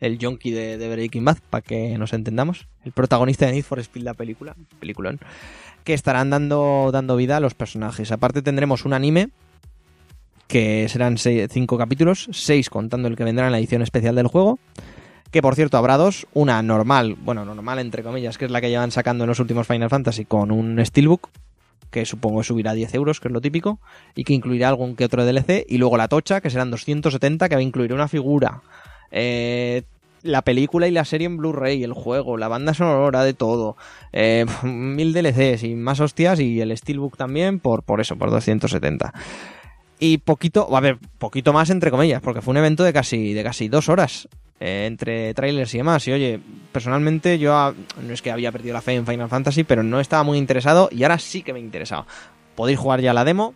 el, 0.00 0.18
yonki 0.18 0.50
de, 0.50 0.76
de 0.76 0.88
Breaking 0.90 1.24
Bad, 1.24 1.38
para 1.48 1.62
que 1.62 1.96
nos 1.96 2.12
entendamos. 2.12 2.68
El 2.84 2.92
protagonista 2.92 3.46
de 3.46 3.52
Need 3.52 3.64
for 3.64 3.78
Speed, 3.78 4.02
la 4.02 4.14
película, 4.14 4.54
peliculón, 4.78 5.18
que 5.84 5.94
estarán 5.94 6.28
dando, 6.28 6.90
dando 6.92 7.16
vida 7.16 7.38
a 7.38 7.40
los 7.40 7.54
personajes. 7.54 8.12
Aparte 8.12 8.42
tendremos 8.42 8.84
un 8.84 8.92
anime, 8.92 9.30
que 10.48 10.86
serán 10.88 11.16
seis- 11.16 11.48
cinco 11.50 11.78
capítulos, 11.78 12.28
seis 12.32 12.68
contando 12.68 13.08
el 13.08 13.16
que 13.16 13.24
vendrá 13.24 13.46
en 13.46 13.52
la 13.52 13.58
edición 13.58 13.80
especial 13.82 14.14
del 14.16 14.26
juego. 14.28 14.58
Que 15.30 15.42
por 15.42 15.54
cierto 15.54 15.76
habrá 15.76 15.98
dos, 15.98 16.26
una 16.32 16.62
normal, 16.62 17.14
bueno, 17.22 17.44
normal 17.44 17.78
entre 17.80 18.02
comillas, 18.02 18.38
que 18.38 18.46
es 18.46 18.50
la 18.50 18.62
que 18.62 18.70
llevan 18.70 18.90
sacando 18.90 19.24
en 19.24 19.28
los 19.28 19.40
últimos 19.40 19.66
Final 19.66 19.90
Fantasy 19.90 20.24
con 20.24 20.50
un 20.50 20.82
Steelbook, 20.84 21.28
que 21.90 22.04
supongo 22.04 22.42
subirá 22.42 22.74
10 22.74 22.94
euros, 22.94 23.20
que 23.20 23.28
es 23.28 23.32
lo 23.32 23.40
típico, 23.40 23.80
y 24.14 24.24
que 24.24 24.34
incluirá 24.34 24.68
algún 24.68 24.96
que 24.96 25.04
otro 25.04 25.24
DLC, 25.24 25.64
y 25.68 25.78
luego 25.78 25.96
la 25.96 26.08
tocha, 26.08 26.40
que 26.40 26.50
serán 26.50 26.70
270, 26.70 27.48
que 27.48 27.54
va 27.54 27.60
a 27.60 27.62
incluir 27.62 27.92
una 27.92 28.08
figura, 28.08 28.62
eh, 29.10 29.82
la 30.22 30.42
película 30.42 30.88
y 30.88 30.90
la 30.90 31.04
serie 31.04 31.26
en 31.26 31.36
Blu-ray, 31.36 31.82
el 31.84 31.92
juego, 31.92 32.36
la 32.36 32.48
banda 32.48 32.74
sonora 32.74 33.24
de 33.24 33.34
todo, 33.34 33.76
eh, 34.12 34.44
mil 34.62 35.12
DLCs 35.12 35.62
y 35.64 35.74
más 35.74 36.00
hostias, 36.00 36.40
y 36.40 36.60
el 36.60 36.76
Steelbook 36.76 37.16
también, 37.16 37.60
por, 37.60 37.82
por 37.82 38.00
eso, 38.00 38.16
por 38.16 38.30
270. 38.30 39.12
Y 40.00 40.18
poquito, 40.18 40.76
a 40.76 40.80
ver, 40.80 40.98
poquito 41.18 41.52
más 41.52 41.70
entre 41.70 41.90
comillas, 41.90 42.20
porque 42.22 42.42
fue 42.42 42.52
un 42.52 42.58
evento 42.58 42.84
de 42.84 42.92
casi, 42.92 43.32
de 43.32 43.42
casi 43.42 43.68
dos 43.68 43.88
horas. 43.88 44.28
Eh, 44.60 44.86
entre 44.86 45.34
trailers 45.34 45.74
y 45.74 45.78
demás. 45.78 46.06
Y 46.08 46.12
oye, 46.12 46.40
personalmente 46.72 47.38
yo 47.38 47.74
no 48.02 48.12
es 48.12 48.22
que 48.22 48.30
había 48.30 48.52
perdido 48.52 48.74
la 48.74 48.80
fe 48.80 48.94
en 48.94 49.06
Final 49.06 49.28
Fantasy, 49.28 49.64
pero 49.64 49.82
no 49.82 50.00
estaba 50.00 50.22
muy 50.22 50.38
interesado 50.38 50.88
y 50.92 51.02
ahora 51.02 51.18
sí 51.18 51.42
que 51.42 51.52
me 51.52 51.60
interesaba. 51.60 52.06
Podéis 52.54 52.78
jugar 52.78 53.00
ya 53.00 53.14
la 53.14 53.24
demo, 53.24 53.54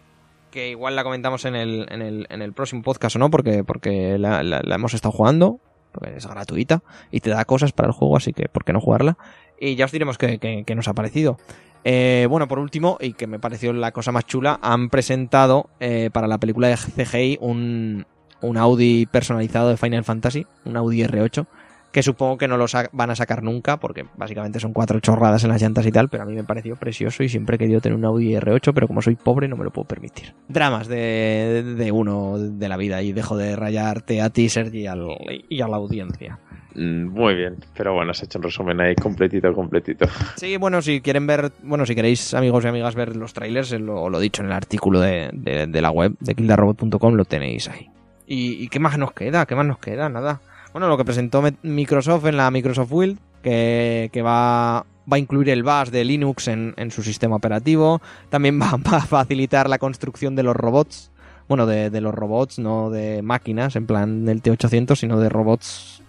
que 0.51 0.71
igual 0.71 0.95
la 0.97 1.05
comentamos 1.05 1.45
en 1.45 1.57
el, 1.57 1.87
en 1.91 2.03
el, 2.03 2.27
en 2.31 2.43
el 2.43 2.53
próximo 2.53 2.83
podcast 2.83 3.17
o 3.17 3.19
no, 3.19 3.31
porque, 3.31 3.65
porque 3.65 4.19
la, 4.19 4.63
hemos 4.75 4.95
estado 4.95 5.13
jugando, 5.13 5.61
porque 5.93 6.17
es 6.17 6.27
gratuita 6.27 6.83
y 7.11 7.21
te 7.21 7.31
da 7.31 7.45
cosas 7.45 7.73
para 7.73 7.89
el 7.89 7.95
juego, 7.95 8.17
así 8.17 8.33
que 8.33 8.49
¿por 8.49 8.65
qué 8.65 8.73
no 8.73 8.81
jugarla? 8.81 9.17
Y 9.59 9.77
ya 9.77 9.85
os 9.85 9.93
diremos 9.93 10.19
qué 10.19 10.75
nos 10.75 10.89
ha 10.89 10.95
parecido. 10.95 11.39
Eh, 11.85 12.27
bueno, 12.31 12.47
por 12.47 12.59
último, 12.59 12.97
y 13.01 13.15
que 13.15 13.27
me 13.27 13.41
pareció 13.41 13.73
la 13.73 13.93
cosa 13.93 14.13
más 14.13 14.27
chula, 14.27 14.59
han 14.63 14.89
presentado 14.89 15.69
eh, 15.81 16.11
para 16.13 16.29
la 16.29 16.39
película 16.39 16.69
de 16.69 16.77
CGI 16.77 17.39
un, 17.41 18.07
un 18.43 18.57
Audi 18.59 19.07
personalizado 19.07 19.69
de 19.71 19.77
Final 19.77 20.05
Fantasy, 20.05 20.47
un 20.65 20.77
Audi 20.77 21.03
R8, 21.03 21.47
que 21.93 22.03
supongo 22.03 22.39
que 22.39 22.49
no 22.49 22.57
lo 22.57 22.65
van 22.93 23.11
a 23.11 23.15
sacar 23.15 23.43
nunca, 23.43 23.77
porque 23.79 24.07
básicamente 24.17 24.59
son 24.61 24.73
cuatro 24.73 24.99
chorradas 25.01 25.45
en 25.45 25.51
las 25.51 25.61
llantas 25.61 25.85
y 25.87 25.93
tal, 25.93 26.09
pero 26.09 26.23
a 26.23 26.27
mí 26.27 26.35
me 26.35 26.43
pareció 26.43 26.75
precioso 26.77 27.23
y 27.23 27.29
siempre 27.29 27.57
he 27.57 27.59
querido 27.59 27.83
tener 27.83 27.97
un 27.99 28.05
Audi 28.07 28.33
R8, 28.35 28.73
pero 28.75 28.89
como 28.89 29.03
soy 29.03 29.15
pobre 29.17 29.47
no 29.47 29.57
me 29.57 29.65
lo 29.65 29.71
puedo 29.71 29.87
permitir. 29.87 30.33
Dramas 30.49 30.89
de, 30.89 31.63
de 31.77 31.93
uno 31.93 32.39
de 32.39 32.69
la 32.71 32.79
vida 32.79 33.03
y 33.03 33.13
dejo 33.13 33.37
de 33.37 33.57
rayarte 33.57 34.23
a 34.23 34.31
ti, 34.31 34.49
Sergi, 34.49 34.81
y, 34.83 34.87
al- 34.87 35.07
y 35.51 35.61
a 35.61 35.69
la 35.69 35.77
audiencia. 35.77 36.39
Mm, 36.75 37.09
Muy 37.09 37.35
bien, 37.35 37.57
pero 37.77 37.93
bueno, 37.93 38.13
has 38.13 38.23
hecho 38.23 38.39
un 38.39 38.45
resumen 38.45 38.81
ahí 38.81 38.95
completito, 38.95 39.53
completito. 39.53 40.07
Sí, 40.37 40.57
bueno, 40.57 40.81
si 40.81 41.03
quieren 41.03 41.27
ver, 41.27 41.53
bueno, 41.63 41.85
si 41.85 41.95
queréis, 41.95 42.33
amigos 42.33 42.65
y 42.65 42.69
amigas, 42.69 42.95
ver 42.95 43.15
los 43.17 43.35
trailers, 43.35 43.71
lo, 43.73 44.09
lo 44.09 44.19
dicho 44.19 44.41
en 44.41 44.47
el 44.47 44.55
artículo 44.55 44.99
de, 44.99 45.29
de- 45.35 45.67
de 45.67 45.83
la 45.83 45.91
web 45.91 46.15
de 46.21 46.35
kildarrobot.com, 46.35 47.13
lo 47.13 47.27
tenéis 47.27 47.69
ahí. 47.69 47.91
¿Y, 48.33 48.63
y 48.65 48.69
qué 48.69 48.79
más 48.79 48.97
nos 48.97 49.13
queda? 49.13 49.45
¿Qué 49.47 49.55
más 49.55 49.67
nos 49.67 49.79
queda? 49.79 50.09
Nada. 50.09 50.41
Bueno, 50.73 50.89
lo 50.89 50.97
que 50.97 51.05
presentó 51.05 51.43
Microsoft 51.63 52.25
en 52.27 52.39
la 52.39 52.51
Microsoft 52.51 52.91
Build, 52.91 53.19
que, 53.43 54.09
que 54.11 54.23
va, 54.23 54.87
va 55.11 55.17
a 55.17 55.19
incluir 55.19 55.51
el 55.51 55.63
BAS 55.63 55.91
de 55.91 56.05
Linux 56.05 56.49
en, 56.49 56.73
en 56.79 56.91
su 56.91 57.03
sistema 57.03 57.37
operativo. 57.37 58.01
También 58.31 58.59
va, 58.61 58.71
va 58.93 58.97
a 58.99 59.07
facilitar 59.07 59.69
la 59.69 59.79
construcción 59.79 60.35
de 60.35 60.45
los 60.45 60.57
robots. 60.57 61.11
Bueno, 61.49 61.67
de, 61.67 61.91
de 61.91 62.01
los 62.01 62.15
robots, 62.15 62.59
no 62.59 62.89
de 62.89 63.21
máquinas, 63.21 63.77
en 63.77 63.87
plan 63.87 64.25
del 64.25 64.43
T800, 64.43 64.97
sino 64.97 65.21
de 65.21 65.29
robots 65.29 66.03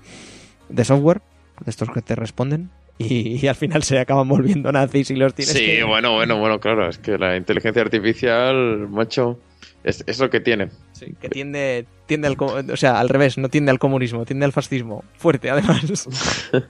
de 0.70 0.86
software, 0.86 1.22
de 1.66 1.70
estos 1.72 1.90
que 1.90 2.02
te 2.02 2.16
responden. 2.16 2.70
Y, 3.00 3.44
y 3.44 3.48
al 3.48 3.56
final 3.56 3.84
se 3.84 4.00
acaban 4.00 4.30
volviendo 4.30 4.72
nazis 4.72 5.12
y 5.12 5.16
los 5.16 5.34
tienes 5.34 5.54
Sí, 5.56 5.66
que... 5.66 5.84
bueno, 5.84 6.14
bueno, 6.14 6.38
bueno, 6.40 6.60
claro, 6.60 6.88
es 6.88 7.00
que 7.00 7.18
la 7.18 7.36
inteligencia 7.36 7.82
artificial, 7.82 8.88
macho, 8.90 9.40
Es, 9.84 10.04
es 10.08 10.20
lo 10.20 10.30
que 10.30 10.40
tiene. 10.40 10.70
Sí, 10.94 11.14
que 11.20 11.28
tiende, 11.30 11.86
tiende 12.06 12.28
al, 12.28 12.38
o 12.40 12.78
sea, 12.78 13.00
al 13.00 13.10
revés, 13.10 13.38
no 13.38 13.50
tiende 13.50 13.72
al 13.72 13.80
comunismo, 13.80 14.26
tiende 14.26 14.46
al 14.46 14.52
fascismo. 14.54 15.04
Fuerte, 15.18 15.50
además. 15.50 16.08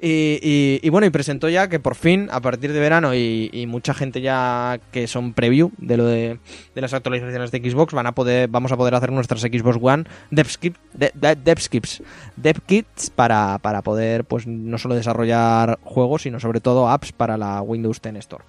y, 0.00 0.38
y- 0.42 0.80
y 0.82 0.88
bueno, 0.90 1.06
y 1.06 1.10
presentó 1.10 1.48
ya 1.48 1.68
que 1.68 1.80
por 1.80 1.94
fin, 1.94 2.28
a 2.30 2.40
partir 2.40 2.72
de 2.72 2.80
verano, 2.80 3.14
y, 3.14 3.50
y 3.52 3.66
mucha 3.66 3.92
gente 3.94 4.20
ya 4.22 4.80
que 4.90 5.06
son 5.06 5.32
preview 5.34 5.70
de 5.78 5.96
lo 5.96 6.06
de, 6.06 6.38
de 6.74 6.80
las 6.80 6.94
actualizaciones 6.94 7.50
de 7.50 7.58
Xbox, 7.70 7.92
van 7.94 8.06
a 8.06 8.12
poder, 8.14 8.48
vamos 8.48 8.72
a 8.72 8.76
poder 8.76 8.94
hacer 8.94 9.12
nuestras 9.12 9.42
Xbox 9.42 9.78
One 9.80 10.04
devskip, 10.30 10.76
de, 10.94 11.10
de- 11.14 11.36
devkits 12.36 13.10
para, 13.10 13.58
para 13.58 13.82
poder, 13.82 14.24
pues, 14.24 14.46
no 14.46 14.78
solo 14.78 14.94
desarrollar 14.94 15.78
juegos, 15.82 16.22
sino 16.22 16.40
sobre 16.40 16.60
todo 16.60 16.88
apps 16.88 17.12
para 17.12 17.36
la 17.36 17.60
Windows 17.62 18.00
10 18.00 18.16
Store. 18.16 18.44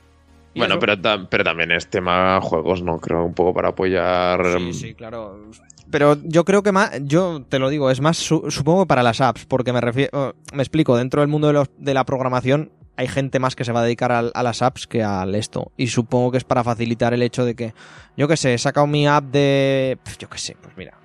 Y 0.55 0.59
Bueno, 0.59 0.75
eso- 0.75 0.79
pero, 0.79 0.99
ta- 0.99 1.27
pero 1.29 1.43
también 1.43 1.71
es 1.71 1.87
tema 1.89 2.39
juegos, 2.41 2.81
¿no? 2.81 2.97
Creo 2.99 3.23
un 3.25 3.33
poco 3.35 3.53
para 3.53 3.69
apoyar. 3.69 4.39
Sí, 4.57 4.73
sí, 4.73 4.93
claro. 4.95 5.51
Pero 5.91 6.17
yo 6.23 6.43
creo 6.45 6.63
que 6.63 6.71
más, 6.71 6.91
yo 7.03 7.43
te 7.47 7.59
lo 7.59 7.69
digo, 7.69 7.91
es 7.91 8.01
más 8.01 8.17
su- 8.17 8.49
supongo 8.49 8.83
que 8.83 8.87
para 8.87 9.03
las 9.03 9.21
apps, 9.21 9.45
porque 9.45 9.71
me 9.73 9.81
refiero, 9.81 10.33
me 10.53 10.63
explico, 10.63 10.97
dentro 10.97 11.21
del 11.21 11.27
mundo 11.29 11.47
de, 11.47 11.53
los- 11.53 11.69
de 11.77 11.93
la 11.93 12.05
programación 12.05 12.71
hay 12.97 13.07
gente 13.09 13.39
más 13.39 13.55
que 13.55 13.65
se 13.65 13.73
va 13.73 13.81
a 13.81 13.83
dedicar 13.83 14.11
a, 14.11 14.21
las 14.43 14.61
apps 14.61 14.87
que 14.87 15.03
al 15.03 15.35
esto. 15.35 15.71
Y 15.77 15.87
supongo 15.87 16.31
que 16.31 16.37
es 16.37 16.43
para 16.45 16.63
facilitar 16.63 17.13
el 17.13 17.21
hecho 17.21 17.43
de 17.45 17.53
que, 17.53 17.73
yo 18.15 18.27
qué 18.29 18.37
sé, 18.37 18.53
he 18.53 18.57
sacado 18.57 18.87
mi 18.87 19.05
app 19.07 19.25
de, 19.25 19.97
yo 20.17 20.29
qué 20.29 20.37
sé, 20.37 20.55
pues 20.61 20.75
mira, 20.77 20.97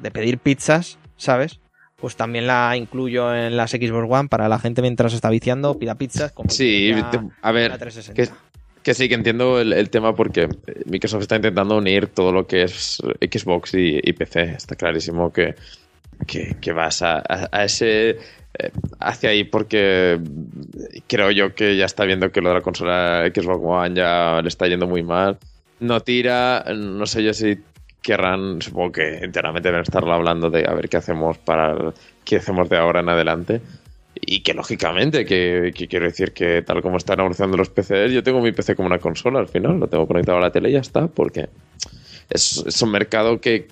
de 0.00 0.10
pedir 0.12 0.38
pizzas, 0.38 0.98
¿sabes? 1.16 1.60
Pues 1.96 2.16
también 2.16 2.46
la 2.46 2.76
incluyo 2.76 3.34
en 3.34 3.56
las 3.56 3.70
Xbox 3.70 4.06
One 4.10 4.28
para 4.28 4.48
la 4.48 4.58
gente 4.58 4.82
mientras 4.82 5.12
está 5.14 5.30
viciando, 5.30 5.78
pida 5.78 5.94
pizzas. 5.96 6.32
Como 6.32 6.50
Sí, 6.50 6.92
a 7.42 7.52
ver, 7.52 7.70
la 7.70 7.78
360. 7.78 8.14
que- 8.14 8.43
Que 8.84 8.92
sí, 8.94 9.08
que 9.08 9.14
entiendo 9.14 9.60
el, 9.60 9.72
el 9.72 9.88
tema 9.90 10.14
porque 10.14 10.46
Microsoft 10.86 11.22
está 11.22 11.36
intentando 11.36 11.76
unir 11.78 12.06
todo 12.08 12.32
lo 12.32 12.46
que 12.46 12.62
es 12.64 13.02
Xbox 13.20 13.74
y, 13.74 13.98
y 14.02 14.12
PC. 14.12 14.42
Está 14.56 14.76
clarísimo 14.76 15.32
que, 15.32 15.54
que, 16.26 16.72
vas 16.72 17.00
a, 17.02 17.16
a- 17.18 17.48
a 17.50 17.64
ese 17.64 18.10
eh, 18.10 18.70
hacia 19.00 19.30
ahí 19.30 19.44
porque 19.44 20.20
creo 21.08 21.30
yo 21.30 21.54
que 21.54 21.76
ya 21.76 21.86
está 21.86 22.04
viendo 22.04 22.30
que 22.30 22.42
lo 22.42 22.50
de 22.50 22.54
la 22.56 22.60
consola 22.60 23.24
Xbox 23.34 23.60
One 23.64 23.94
ya 23.96 24.40
le 24.42 24.48
está 24.48 24.66
yendo 24.68 24.86
muy 24.86 25.02
mal. 25.02 25.38
No 25.80 26.00
tira, 26.00 26.64
no 26.76 27.06
sé 27.06 27.24
yo 27.24 27.32
si 27.32 27.58
querrán, 28.02 28.60
supongo 28.60 28.92
que 28.92 29.16
enteramente 29.24 29.68
deben 29.70 29.82
estarlo 29.82 30.12
hablando 30.12 30.50
de 30.50 30.68
a 30.68 30.74
ver 30.74 30.90
qué 30.90 30.98
hacemos 30.98 31.38
para 31.38 31.74
qué 32.22 32.36
hacemos 32.36 32.68
de 32.68 32.76
ahora 32.76 33.00
en 33.00 33.08
adelante. 33.08 33.60
Y 34.26 34.40
que 34.40 34.54
lógicamente, 34.54 35.24
que, 35.24 35.72
que 35.74 35.88
quiero 35.88 36.06
decir 36.06 36.32
que 36.32 36.62
tal 36.62 36.82
como 36.82 36.96
están 36.96 37.20
evolucionando 37.20 37.56
los 37.56 37.70
PCs, 37.70 38.12
yo 38.12 38.22
tengo 38.22 38.40
mi 38.40 38.52
PC 38.52 38.76
como 38.76 38.86
una 38.86 38.98
consola 38.98 39.38
al 39.38 39.48
final, 39.48 39.78
lo 39.78 39.88
tengo 39.88 40.06
conectado 40.06 40.38
a 40.38 40.40
la 40.40 40.50
tele 40.52 40.70
y 40.70 40.72
ya 40.72 40.80
está, 40.80 41.08
porque 41.08 41.48
es, 42.30 42.64
es 42.66 42.82
un 42.82 42.90
mercado 42.90 43.40
que, 43.40 43.68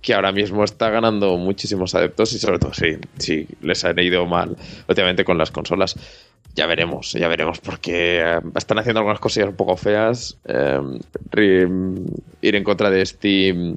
que 0.00 0.14
ahora 0.14 0.32
mismo 0.32 0.62
está 0.64 0.90
ganando 0.90 1.36
muchísimos 1.36 1.94
adeptos 1.94 2.32
y 2.32 2.38
sobre 2.38 2.58
todo 2.58 2.72
si, 2.72 2.96
si 3.18 3.46
les 3.60 3.84
han 3.84 3.98
ido 3.98 4.24
mal 4.26 4.56
últimamente 4.88 5.24
con 5.24 5.38
las 5.38 5.50
consolas. 5.50 5.96
Ya 6.54 6.66
veremos, 6.66 7.12
ya 7.12 7.28
veremos, 7.28 7.58
porque 7.60 8.20
eh, 8.22 8.40
están 8.54 8.78
haciendo 8.78 9.00
algunas 9.00 9.20
cosillas 9.20 9.50
un 9.50 9.56
poco 9.56 9.76
feas. 9.76 10.38
eh, 10.46 10.80
ir 12.40 12.56
en 12.56 12.64
contra 12.64 12.88
de 12.88 13.04
Steam, 13.04 13.76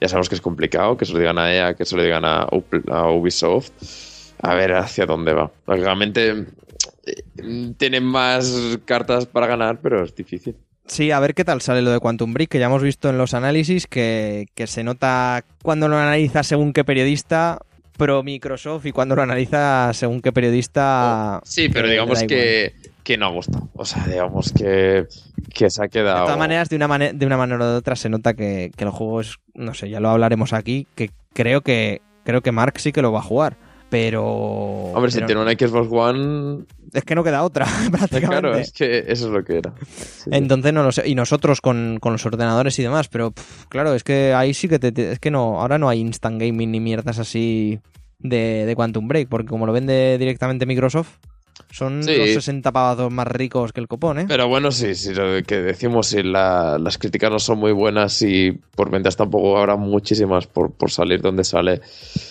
ya 0.00 0.08
sabemos 0.08 0.28
que 0.28 0.34
es 0.34 0.40
complicado, 0.40 0.96
que 0.96 1.06
se 1.06 1.12
lo 1.12 1.20
digan 1.20 1.38
a 1.38 1.54
EA, 1.54 1.74
que 1.74 1.86
se 1.86 1.96
lo 1.96 2.02
digan 2.02 2.24
a, 2.24 2.46
a 2.90 3.10
Ubisoft. 3.10 3.70
A 4.42 4.54
ver 4.54 4.72
hacia 4.74 5.06
dónde 5.06 5.32
va. 5.32 5.50
Lógicamente 5.66 6.44
eh, 7.06 7.72
tienen 7.76 8.04
más 8.04 8.78
cartas 8.84 9.26
para 9.26 9.46
ganar, 9.46 9.78
pero 9.82 10.04
es 10.04 10.14
difícil. 10.14 10.56
Sí, 10.86 11.10
a 11.10 11.20
ver 11.20 11.34
qué 11.34 11.44
tal 11.44 11.60
sale 11.60 11.82
lo 11.82 11.90
de 11.90 12.00
Quantum 12.00 12.32
Break, 12.32 12.48
que 12.48 12.58
ya 12.58 12.66
hemos 12.66 12.82
visto 12.82 13.10
en 13.10 13.18
los 13.18 13.34
análisis 13.34 13.86
que, 13.86 14.46
que 14.54 14.66
se 14.66 14.84
nota 14.84 15.44
cuando 15.62 15.86
lo 15.88 15.96
analiza 15.98 16.42
según 16.42 16.72
qué 16.72 16.82
periodista 16.84 17.58
pro 17.98 18.22
Microsoft 18.22 18.86
y 18.86 18.92
cuando 18.92 19.16
lo 19.16 19.22
analiza 19.22 19.90
según 19.92 20.22
qué 20.22 20.32
periodista... 20.32 21.40
Sí, 21.44 21.68
pero 21.68 21.88
digamos 21.88 22.22
que, 22.22 22.74
que 23.02 23.16
no 23.18 23.26
ha 23.26 23.30
gustado. 23.30 23.68
O 23.74 23.84
sea, 23.84 24.06
digamos 24.06 24.52
que, 24.52 25.06
que 25.52 25.68
se 25.68 25.84
ha 25.84 25.88
quedado. 25.88 26.20
De 26.20 26.24
todas 26.26 26.38
maneras, 26.38 26.68
de 26.68 26.76
una, 26.76 26.86
mane- 26.88 27.12
de 27.12 27.26
una 27.26 27.36
manera 27.36 27.62
o 27.64 27.68
de 27.72 27.76
otra 27.76 27.96
se 27.96 28.08
nota 28.08 28.34
que, 28.34 28.70
que 28.76 28.84
el 28.84 28.90
juego 28.90 29.20
es, 29.20 29.36
no 29.54 29.74
sé, 29.74 29.90
ya 29.90 29.98
lo 30.00 30.08
hablaremos 30.10 30.52
aquí, 30.52 30.86
que 30.94 31.10
creo 31.34 31.60
que 31.62 32.00
creo 32.24 32.40
que 32.40 32.52
Mark 32.52 32.78
sí 32.78 32.92
que 32.92 33.02
lo 33.02 33.10
va 33.12 33.18
a 33.18 33.22
jugar, 33.22 33.56
pero... 33.90 34.24
Hombre, 34.26 35.10
si 35.10 35.16
pero 35.16 35.26
tiene 35.26 35.42
una 35.42 35.52
Xbox 35.52 35.88
One, 35.90 36.64
Es 36.92 37.04
que 37.04 37.14
no 37.14 37.24
queda 37.24 37.42
otra, 37.42 37.66
prácticamente. 37.90 38.26
claro, 38.28 38.54
es 38.56 38.72
que 38.72 38.98
eso 39.06 39.26
es 39.26 39.32
lo 39.32 39.44
que 39.44 39.58
era. 39.58 39.72
Sí. 39.96 40.30
Entonces 40.32 40.72
no 40.72 40.82
lo 40.82 40.92
sé. 40.92 41.08
Y 41.08 41.14
nosotros 41.14 41.60
con, 41.60 41.98
con 42.00 42.12
los 42.12 42.24
ordenadores 42.26 42.78
y 42.78 42.82
demás, 42.82 43.08
pero 43.08 43.30
pff, 43.30 43.66
claro, 43.66 43.94
es 43.94 44.04
que 44.04 44.34
ahí 44.34 44.54
sí 44.54 44.68
que 44.68 44.78
te, 44.78 44.92
te- 44.92 45.12
es 45.12 45.18
que 45.18 45.30
no, 45.30 45.60
ahora 45.60 45.78
no 45.78 45.88
hay 45.88 46.00
instant 46.00 46.40
gaming 46.40 46.70
ni 46.70 46.80
mierdas 46.80 47.18
así 47.18 47.80
de, 48.18 48.64
de 48.66 48.74
Quantum 48.76 49.08
Break, 49.08 49.28
porque 49.28 49.48
como 49.48 49.66
lo 49.66 49.72
vende 49.72 50.16
directamente 50.18 50.66
Microsoft, 50.66 51.16
son 51.70 52.02
Sí. 52.02 52.16
los 52.16 52.32
60 52.32 52.72
pavazos 52.72 53.12
más 53.12 53.26
ricos 53.26 53.72
que 53.72 53.80
el 53.80 53.88
copón, 53.88 54.20
¿eh? 54.20 54.24
Pero 54.28 54.48
bueno, 54.48 54.70
sí, 54.70 54.94
sí, 54.94 55.14
lo 55.14 55.42
que 55.44 55.56
decimos, 55.62 56.06
si 56.08 56.22
la- 56.22 56.78
las 56.78 56.98
críticas 56.98 57.30
no 57.30 57.38
son 57.38 57.58
muy 57.58 57.72
buenas 57.72 58.20
y 58.22 58.52
por 58.74 58.90
ventas 58.90 59.16
tampoco 59.16 59.58
habrá 59.58 59.76
muchísimas 59.76 60.46
por, 60.46 60.72
por 60.72 60.90
salir 60.90 61.20
donde 61.20 61.44
sale, 61.44 61.80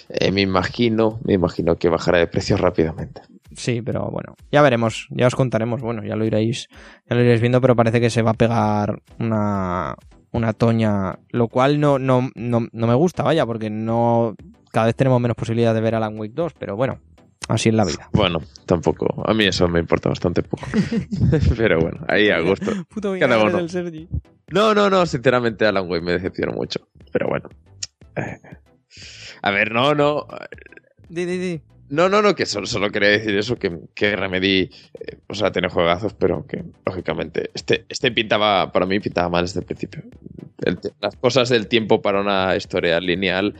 eh, 0.09 0.31
me 0.31 0.41
imagino, 0.41 1.19
me 1.23 1.33
imagino 1.33 1.75
que 1.75 1.89
bajará 1.89 2.17
de 2.19 2.27
precio 2.27 2.57
rápidamente. 2.57 3.21
Sí, 3.55 3.81
pero 3.81 4.09
bueno, 4.11 4.35
ya 4.51 4.61
veremos, 4.61 5.07
ya 5.11 5.27
os 5.27 5.35
contaremos, 5.35 5.81
bueno, 5.81 6.03
ya 6.03 6.15
lo 6.15 6.25
iréis, 6.25 6.67
ya 7.09 7.15
lo 7.15 7.21
iréis 7.23 7.39
viendo, 7.41 7.61
pero 7.61 7.75
parece 7.75 7.99
que 8.01 8.09
se 8.09 8.21
va 8.21 8.31
a 8.31 8.35
pegar 8.35 9.01
una, 9.19 9.95
una 10.31 10.53
toña, 10.53 11.17
lo 11.29 11.47
cual 11.47 11.79
no, 11.79 11.97
no, 11.97 12.29
no, 12.35 12.67
no 12.71 12.87
me 12.87 12.93
gusta, 12.93 13.23
vaya, 13.23 13.45
porque 13.45 13.69
no, 13.69 14.35
cada 14.71 14.87
vez 14.87 14.95
tenemos 14.95 15.19
menos 15.21 15.35
posibilidad 15.37 15.73
de 15.73 15.81
ver 15.81 15.95
Alan 15.95 16.19
Wake 16.19 16.33
2, 16.35 16.53
pero 16.59 16.75
bueno, 16.75 16.99
así 17.47 17.69
es 17.69 17.75
la 17.75 17.85
vida. 17.85 18.09
Bueno, 18.13 18.41
tampoco, 18.65 19.23
a 19.27 19.33
mí 19.33 19.45
eso 19.45 19.67
me 19.67 19.79
importa 19.79 20.09
bastante 20.09 20.43
poco. 20.43 20.65
Pero 21.57 21.79
bueno, 21.79 21.99
ahí 22.07 22.29
a 22.29 22.39
gusto. 22.39 22.71
Puto 22.89 23.15
Cada 23.19 23.41
uno. 23.43 23.57
del 23.57 23.69
Sergi. 23.69 24.07
No, 24.49 24.73
no, 24.73 24.89
no, 24.89 25.05
sinceramente 25.05 25.65
Alan 25.65 25.89
Wake 25.89 26.03
me 26.03 26.13
decepcionó 26.13 26.53
mucho. 26.53 26.87
Pero 27.11 27.27
bueno. 27.27 27.49
Eh, 28.15 28.39
A 29.41 29.51
ver, 29.51 29.71
no, 29.71 29.93
no. 29.93 30.25
Di, 31.09 31.25
di, 31.25 31.37
di. 31.37 31.61
No, 31.89 32.09
no, 32.09 32.21
no, 32.21 32.35
que 32.35 32.45
solo, 32.45 32.67
solo 32.67 32.89
quería 32.89 33.09
decir 33.09 33.37
eso, 33.37 33.55
que, 33.55 33.79
que 33.95 34.13
Remedy, 34.15 34.69
eh, 34.99 35.19
o 35.27 35.33
sea, 35.33 35.53
tiene 35.53 35.69
juegazos, 35.69 36.13
pero 36.15 36.45
que, 36.45 36.63
lógicamente, 36.85 37.49
este, 37.53 37.85
este 37.87 38.11
pintaba, 38.11 38.73
para 38.73 38.85
mí 38.85 38.99
pintaba 38.99 39.29
mal 39.29 39.45
desde 39.45 39.61
el 39.61 39.65
principio. 39.65 40.03
El 40.65 40.79
las 40.99 41.15
cosas 41.15 41.47
del 41.47 41.67
tiempo 41.67 42.01
para 42.01 42.19
una 42.19 42.55
historia 42.57 42.99
lineal 42.99 43.53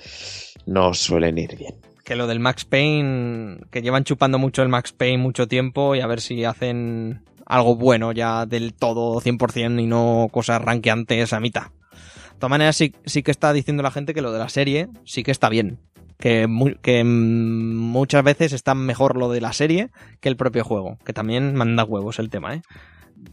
no 0.65 0.93
suelen 0.93 1.37
ir 1.37 1.55
bien. 1.55 1.75
Que 2.07 2.15
lo 2.15 2.25
del 2.25 2.39
Max 2.39 2.63
Payne, 2.63 3.65
que 3.69 3.81
llevan 3.81 4.05
chupando 4.05 4.39
mucho 4.39 4.63
el 4.63 4.69
Max 4.69 4.93
Payne 4.93 5.17
mucho 5.17 5.49
tiempo 5.49 5.93
y 5.93 5.99
a 5.99 6.07
ver 6.07 6.21
si 6.21 6.45
hacen 6.45 7.25
algo 7.45 7.75
bueno 7.75 8.13
ya 8.13 8.45
del 8.45 8.73
todo 8.73 9.19
100% 9.19 9.81
y 9.81 9.87
no 9.87 10.29
cosas 10.31 10.61
ranqueantes 10.61 11.33
a 11.33 11.41
mitad. 11.41 11.63
De 11.63 12.39
todas 12.39 12.49
maneras, 12.49 12.77
sí, 12.77 12.95
sí 13.05 13.23
que 13.23 13.31
está 13.31 13.51
diciendo 13.51 13.83
la 13.83 13.91
gente 13.91 14.13
que 14.13 14.21
lo 14.21 14.31
de 14.31 14.39
la 14.39 14.47
serie 14.47 14.87
sí 15.03 15.21
que 15.21 15.31
está 15.31 15.49
bien. 15.49 15.79
Que, 16.17 16.47
que 16.81 17.03
muchas 17.03 18.23
veces 18.23 18.53
está 18.53 18.73
mejor 18.73 19.17
lo 19.17 19.29
de 19.29 19.41
la 19.41 19.51
serie 19.51 19.89
que 20.21 20.29
el 20.29 20.37
propio 20.37 20.63
juego. 20.63 20.97
Que 21.03 21.11
también 21.11 21.55
manda 21.55 21.83
huevos 21.83 22.19
el 22.19 22.29
tema, 22.29 22.55
¿eh? 22.55 22.61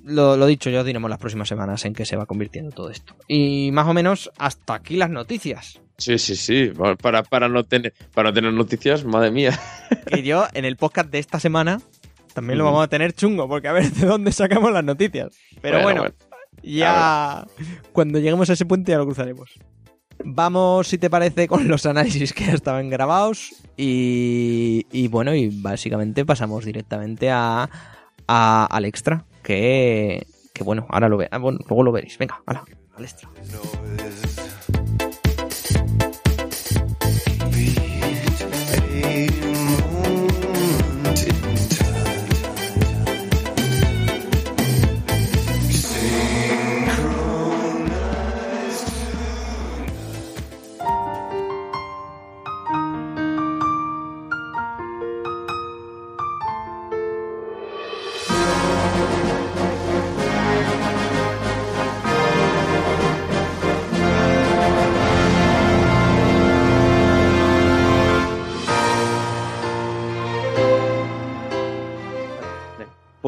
Lo, 0.03 0.37
lo 0.37 0.47
dicho, 0.47 0.69
ya 0.69 0.81
os 0.81 0.87
diremos 0.87 1.09
las 1.09 1.21
próximas 1.21 1.47
semanas 1.47 1.85
en 1.85 1.95
qué 1.95 2.05
se 2.05 2.17
va 2.17 2.27
convirtiendo 2.27 2.73
todo 2.73 2.91
esto. 2.91 3.15
Y 3.29 3.71
más 3.73 3.87
o 3.87 3.95
menos 3.95 4.33
hasta 4.37 4.75
aquí 4.75 4.97
las 4.97 5.11
noticias. 5.11 5.81
Sí, 5.99 6.19
sí, 6.19 6.35
sí. 6.37 6.73
Para, 7.01 7.23
para, 7.23 7.49
no, 7.49 7.65
tener, 7.65 7.95
para 8.15 8.31
no 8.31 8.35
tener 8.35 8.53
noticias, 8.53 9.05
madre 9.05 9.31
mía. 9.31 9.59
que 10.07 10.23
yo 10.23 10.47
en 10.55 10.65
el 10.65 10.77
podcast 10.77 11.11
de 11.11 11.19
esta 11.21 11.39
semana 11.39 11.81
también 12.35 12.59
lo 12.59 12.65
vamos 12.65 12.83
a 12.85 12.89
tener 12.89 13.13
chungo, 13.13 13.49
porque 13.49 13.69
a 13.69 13.73
ver 13.73 13.91
de 13.93 14.07
dónde 14.07 14.33
sacamos 14.33 14.73
las 14.73 14.83
noticias. 14.85 15.37
Pero 15.61 15.83
bueno, 15.83 16.05
ya 16.63 17.47
cuando 17.93 18.19
lleguemos 18.19 18.51
a 18.51 18.55
ese 18.55 18.67
punto 18.67 18.91
ya 18.91 18.99
lo 18.99 19.05
cruzaremos. 19.07 19.51
Vamos, 20.25 20.89
si 20.89 20.99
te 20.99 21.11
parece, 21.11 21.47
con 21.49 21.67
los 21.69 21.87
análisis 21.87 22.33
que 22.33 22.47
ya 22.47 22.53
estaban 22.55 22.89
grabados 22.91 23.51
y, 23.77 24.87
y 24.93 25.09
bueno, 25.09 25.35
y 25.35 25.49
básicamente 25.61 26.25
pasamos 26.25 26.65
directamente 26.65 27.31
a, 27.31 27.69
a- 28.27 28.67
al 28.67 28.85
extra, 28.85 29.27
que, 29.43 30.27
que 30.55 30.65
bueno, 30.65 30.87
ahora 30.91 31.09
lo 31.09 31.17
ve, 31.17 31.29
ah, 31.31 31.39
bueno, 31.39 31.59
luego 31.69 31.83
lo 31.83 31.93
veréis. 31.93 32.17
Venga, 32.19 32.41
hala, 32.47 32.65
al 32.97 33.05
extra. 33.05 33.29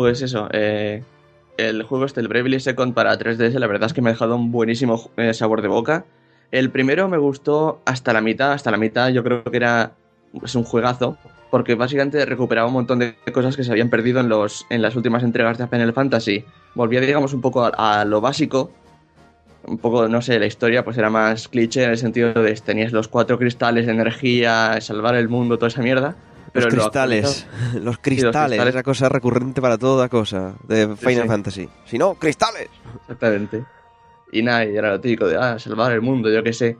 Pues 0.07 0.23
eso, 0.23 0.49
eh, 0.53 1.03
el 1.57 1.83
juego 1.83 2.05
este, 2.05 2.21
el 2.21 2.29
Bravely 2.29 2.61
Second 2.61 2.95
para 2.95 3.19
3DS, 3.19 3.59
la 3.59 3.67
verdad 3.67 3.89
es 3.89 3.93
que 3.93 4.01
me 4.01 4.11
ha 4.11 4.13
dejado 4.13 4.37
un 4.37 4.53
buenísimo 4.53 5.11
eh, 5.17 5.35
sabor 5.35 5.63
de 5.63 5.67
boca. 5.67 6.05
El 6.53 6.71
primero 6.71 7.09
me 7.09 7.19
gustó 7.19 7.83
hasta 7.85 8.13
la 8.13 8.21
mitad, 8.21 8.53
hasta 8.53 8.71
la 8.71 8.77
mitad 8.77 9.09
yo 9.09 9.25
creo 9.25 9.43
que 9.43 9.57
era 9.57 9.95
es 10.45 10.55
un 10.55 10.63
juegazo, 10.63 11.19
porque 11.51 11.75
básicamente 11.75 12.25
recuperaba 12.25 12.69
un 12.69 12.75
montón 12.75 13.01
de 13.01 13.17
cosas 13.35 13.57
que 13.57 13.65
se 13.65 13.73
habían 13.73 13.91
perdido 13.91 14.21
en, 14.21 14.29
los, 14.29 14.65
en 14.71 14.81
las 14.81 14.95
últimas 14.95 15.25
entregas 15.25 15.59
de 15.59 15.67
Final 15.67 15.93
Fantasy. 15.93 16.45
Volvía, 16.77 17.01
digamos, 17.01 17.35
un 17.35 17.41
poco 17.41 17.65
a, 17.65 17.71
a 18.01 18.05
lo 18.05 18.21
básico, 18.21 18.71
un 19.67 19.79
poco, 19.79 20.07
no 20.07 20.23
sé, 20.23 20.39
la 20.39 20.47
historia 20.47 20.85
pues 20.85 20.97
era 20.99 21.11
más 21.11 21.49
cliché 21.49 21.83
en 21.83 21.91
el 21.91 21.99
sentido 21.99 22.33
de 22.33 22.55
tenías 22.55 22.93
los 22.93 23.09
cuatro 23.09 23.41
cristales 23.41 23.87
de 23.87 23.93
energía, 23.93 24.81
salvar 24.81 25.17
el 25.17 25.29
mundo, 25.29 25.59
toda 25.59 25.67
esa 25.67 25.83
mierda. 25.83 26.15
Pero 26.57 26.67
los 26.67 26.75
lo 26.75 26.83
cristales, 26.83 27.47
los 27.83 27.99
cristales, 27.99 28.67
esa 28.67 28.83
cosa 28.83 29.09
recurrente 29.09 29.61
para 29.61 29.79
toda 29.79 30.09
cosa 30.09 30.55
de 30.65 30.97
Final 30.97 31.23
sí. 31.23 31.29
Fantasy. 31.29 31.69
Si 31.85 31.99
no, 31.99 32.15
cristales. 32.15 32.69
Exactamente. 33.03 33.65
Y 34.33 34.43
nada, 34.43 34.65
y 34.65 34.77
era 34.77 34.91
lo 34.91 35.01
típico 35.01 35.27
de 35.27 35.37
ah, 35.37 35.59
salvar 35.59 35.93
el 35.93 36.03
mundo, 36.03 36.31
yo 36.31 36.43
qué 36.43 36.53
sé. 36.53 36.79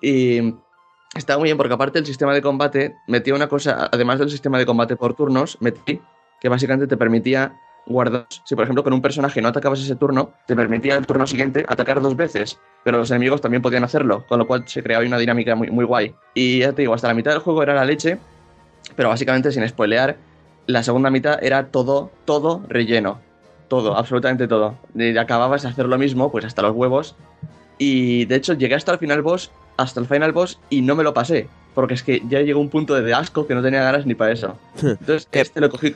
Y 0.00 0.54
estaba 1.14 1.38
muy 1.38 1.48
bien 1.48 1.56
porque 1.56 1.74
aparte 1.74 1.98
el 1.98 2.06
sistema 2.06 2.34
de 2.34 2.42
combate 2.42 2.96
metía 3.06 3.34
una 3.34 3.48
cosa, 3.48 3.88
además 3.92 4.18
del 4.18 4.30
sistema 4.30 4.58
de 4.58 4.66
combate 4.66 4.96
por 4.96 5.14
turnos, 5.14 5.58
metí 5.60 6.00
que 6.40 6.48
básicamente 6.48 6.86
te 6.86 6.96
permitía 6.96 7.58
guardar, 7.86 8.26
si 8.44 8.54
por 8.54 8.64
ejemplo 8.64 8.82
con 8.82 8.92
un 8.92 9.00
personaje 9.00 9.40
no 9.40 9.48
atacabas 9.48 9.80
ese 9.80 9.96
turno, 9.96 10.32
te 10.46 10.56
permitía 10.56 10.96
el 10.96 11.06
turno 11.06 11.26
siguiente 11.26 11.64
atacar 11.68 12.00
dos 12.00 12.16
veces, 12.16 12.58
pero 12.84 12.98
los 12.98 13.10
enemigos 13.10 13.40
también 13.40 13.62
podían 13.62 13.84
hacerlo, 13.84 14.24
con 14.26 14.38
lo 14.38 14.46
cual 14.46 14.64
se 14.66 14.82
creaba 14.82 15.04
una 15.04 15.18
dinámica 15.18 15.54
muy, 15.54 15.70
muy 15.70 15.84
guay. 15.84 16.14
Y 16.34 16.60
ya 16.60 16.72
te 16.72 16.82
digo, 16.82 16.94
hasta 16.94 17.08
la 17.08 17.14
mitad 17.14 17.30
del 17.30 17.40
juego 17.40 17.62
era 17.62 17.74
la 17.74 17.84
leche, 17.84 18.18
pero 18.96 19.10
básicamente 19.10 19.52
sin 19.52 19.66
spoilear, 19.68 20.16
la 20.66 20.82
segunda 20.82 21.10
mitad 21.10 21.42
era 21.42 21.66
todo, 21.66 22.10
todo 22.24 22.62
relleno. 22.68 23.20
Todo, 23.68 23.96
absolutamente 23.96 24.48
todo. 24.48 24.76
Y 24.94 25.16
acababas 25.16 25.62
de 25.62 25.68
hacer 25.68 25.86
lo 25.86 25.98
mismo, 25.98 26.30
pues 26.30 26.44
hasta 26.44 26.62
los 26.62 26.74
huevos. 26.74 27.16
Y 27.78 28.24
de 28.24 28.36
hecho 28.36 28.54
llegué 28.54 28.74
hasta 28.74 28.92
el 28.92 28.98
final 28.98 29.22
boss, 29.22 29.50
hasta 29.76 30.00
el 30.00 30.06
final 30.06 30.32
boss, 30.32 30.58
y 30.70 30.82
no 30.82 30.94
me 30.94 31.04
lo 31.04 31.12
pasé. 31.14 31.48
Porque 31.74 31.94
es 31.94 32.02
que 32.02 32.22
ya 32.28 32.40
llegó 32.40 32.60
un 32.60 32.70
punto 32.70 32.94
de 32.94 33.14
asco 33.14 33.46
que 33.46 33.54
no 33.54 33.62
tenía 33.62 33.82
ganas 33.82 34.06
ni 34.06 34.14
para 34.14 34.32
eso. 34.32 34.56
Entonces, 34.82 35.28
este 35.32 35.60
lo 35.60 35.70
cogí. 35.70 35.94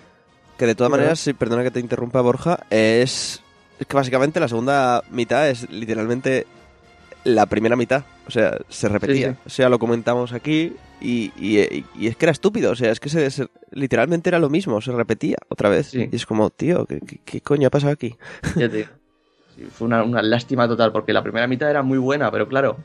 Que 0.58 0.66
de 0.66 0.74
todas 0.74 0.90
maneras, 0.90 1.18
sí, 1.18 1.32
perdona 1.32 1.62
que 1.62 1.70
te 1.70 1.80
interrumpa 1.80 2.20
Borja, 2.20 2.60
es, 2.68 3.40
es 3.78 3.86
que 3.86 3.96
básicamente 3.96 4.40
la 4.40 4.48
segunda 4.48 5.02
mitad 5.10 5.48
es 5.48 5.70
literalmente 5.70 6.46
la 7.24 7.46
primera 7.46 7.76
mitad. 7.76 8.04
O 8.26 8.30
sea, 8.30 8.58
se 8.68 8.88
repetía. 8.88 9.32
Sí, 9.32 9.38
O 9.46 9.50
sea, 9.50 9.68
lo 9.68 9.78
comentamos 9.78 10.32
aquí 10.32 10.74
y, 11.00 11.32
y- 11.36 11.84
y 11.98 12.06
es 12.06 12.16
que 12.16 12.24
era 12.26 12.32
estúpido. 12.32 12.72
O 12.72 12.76
sea, 12.76 12.90
es 12.92 13.00
que 13.00 13.08
se, 13.08 13.30
se- 13.30 13.48
literalmente 13.72 14.28
era 14.30 14.38
lo 14.38 14.48
mismo, 14.50 14.80
se 14.80 14.92
repetía 14.92 15.36
otra 15.48 15.68
vez. 15.68 15.88
Sí. 15.88 16.08
Y 16.10 16.16
es 16.16 16.26
como, 16.26 16.50
tío, 16.50 16.86
¿qué, 16.86 17.00
qué, 17.00 17.20
qué 17.24 17.40
coño 17.40 17.68
ha 17.68 17.70
pasado 17.70 17.92
aquí? 17.92 18.16
Ya 18.56 18.68
te 18.68 18.76
digo. 18.78 18.88
Sí, 19.56 19.66
fue 19.72 19.86
una, 19.88 20.02
una 20.04 20.22
lástima 20.22 20.66
total, 20.68 20.92
porque 20.92 21.12
la 21.12 21.22
primera 21.22 21.46
mitad 21.46 21.68
era 21.68 21.82
muy 21.82 21.98
buena, 21.98 22.30
pero 22.30 22.46
claro, 22.48 22.76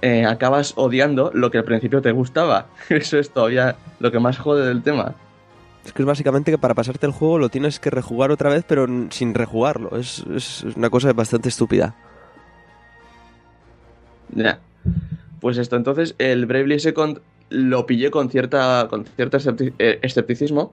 eh, 0.00 0.24
acabas 0.24 0.72
odiando 0.76 1.30
lo 1.34 1.50
que 1.50 1.58
al 1.58 1.64
principio 1.64 2.00
te 2.00 2.12
gustaba. 2.12 2.66
Eso 2.88 3.18
es 3.18 3.30
todavía 3.30 3.76
lo 4.00 4.10
que 4.12 4.18
más 4.20 4.38
jode 4.38 4.66
del 4.66 4.82
tema. 4.82 5.14
Es 5.84 5.92
que 5.92 6.02
es 6.02 6.06
básicamente 6.06 6.50
que 6.50 6.58
para 6.58 6.74
pasarte 6.74 7.06
el 7.06 7.12
juego 7.12 7.38
lo 7.38 7.48
tienes 7.48 7.80
que 7.80 7.90
rejugar 7.90 8.30
otra 8.30 8.50
vez, 8.50 8.64
pero 8.68 8.86
sin 9.10 9.32
rejugarlo. 9.34 9.96
Es, 9.98 10.22
es 10.34 10.62
una 10.76 10.90
cosa 10.90 11.12
bastante 11.14 11.48
estúpida. 11.48 11.94
Pues 15.40 15.58
esto, 15.58 15.76
entonces 15.76 16.14
el 16.18 16.46
Bravely 16.46 16.80
Second 16.80 17.20
lo 17.50 17.86
pillé 17.86 18.10
con 18.10 18.30
cierta 18.30 18.86
con 18.90 19.04
cierto 19.04 19.38
eh, 19.78 19.98
escepticismo 20.02 20.72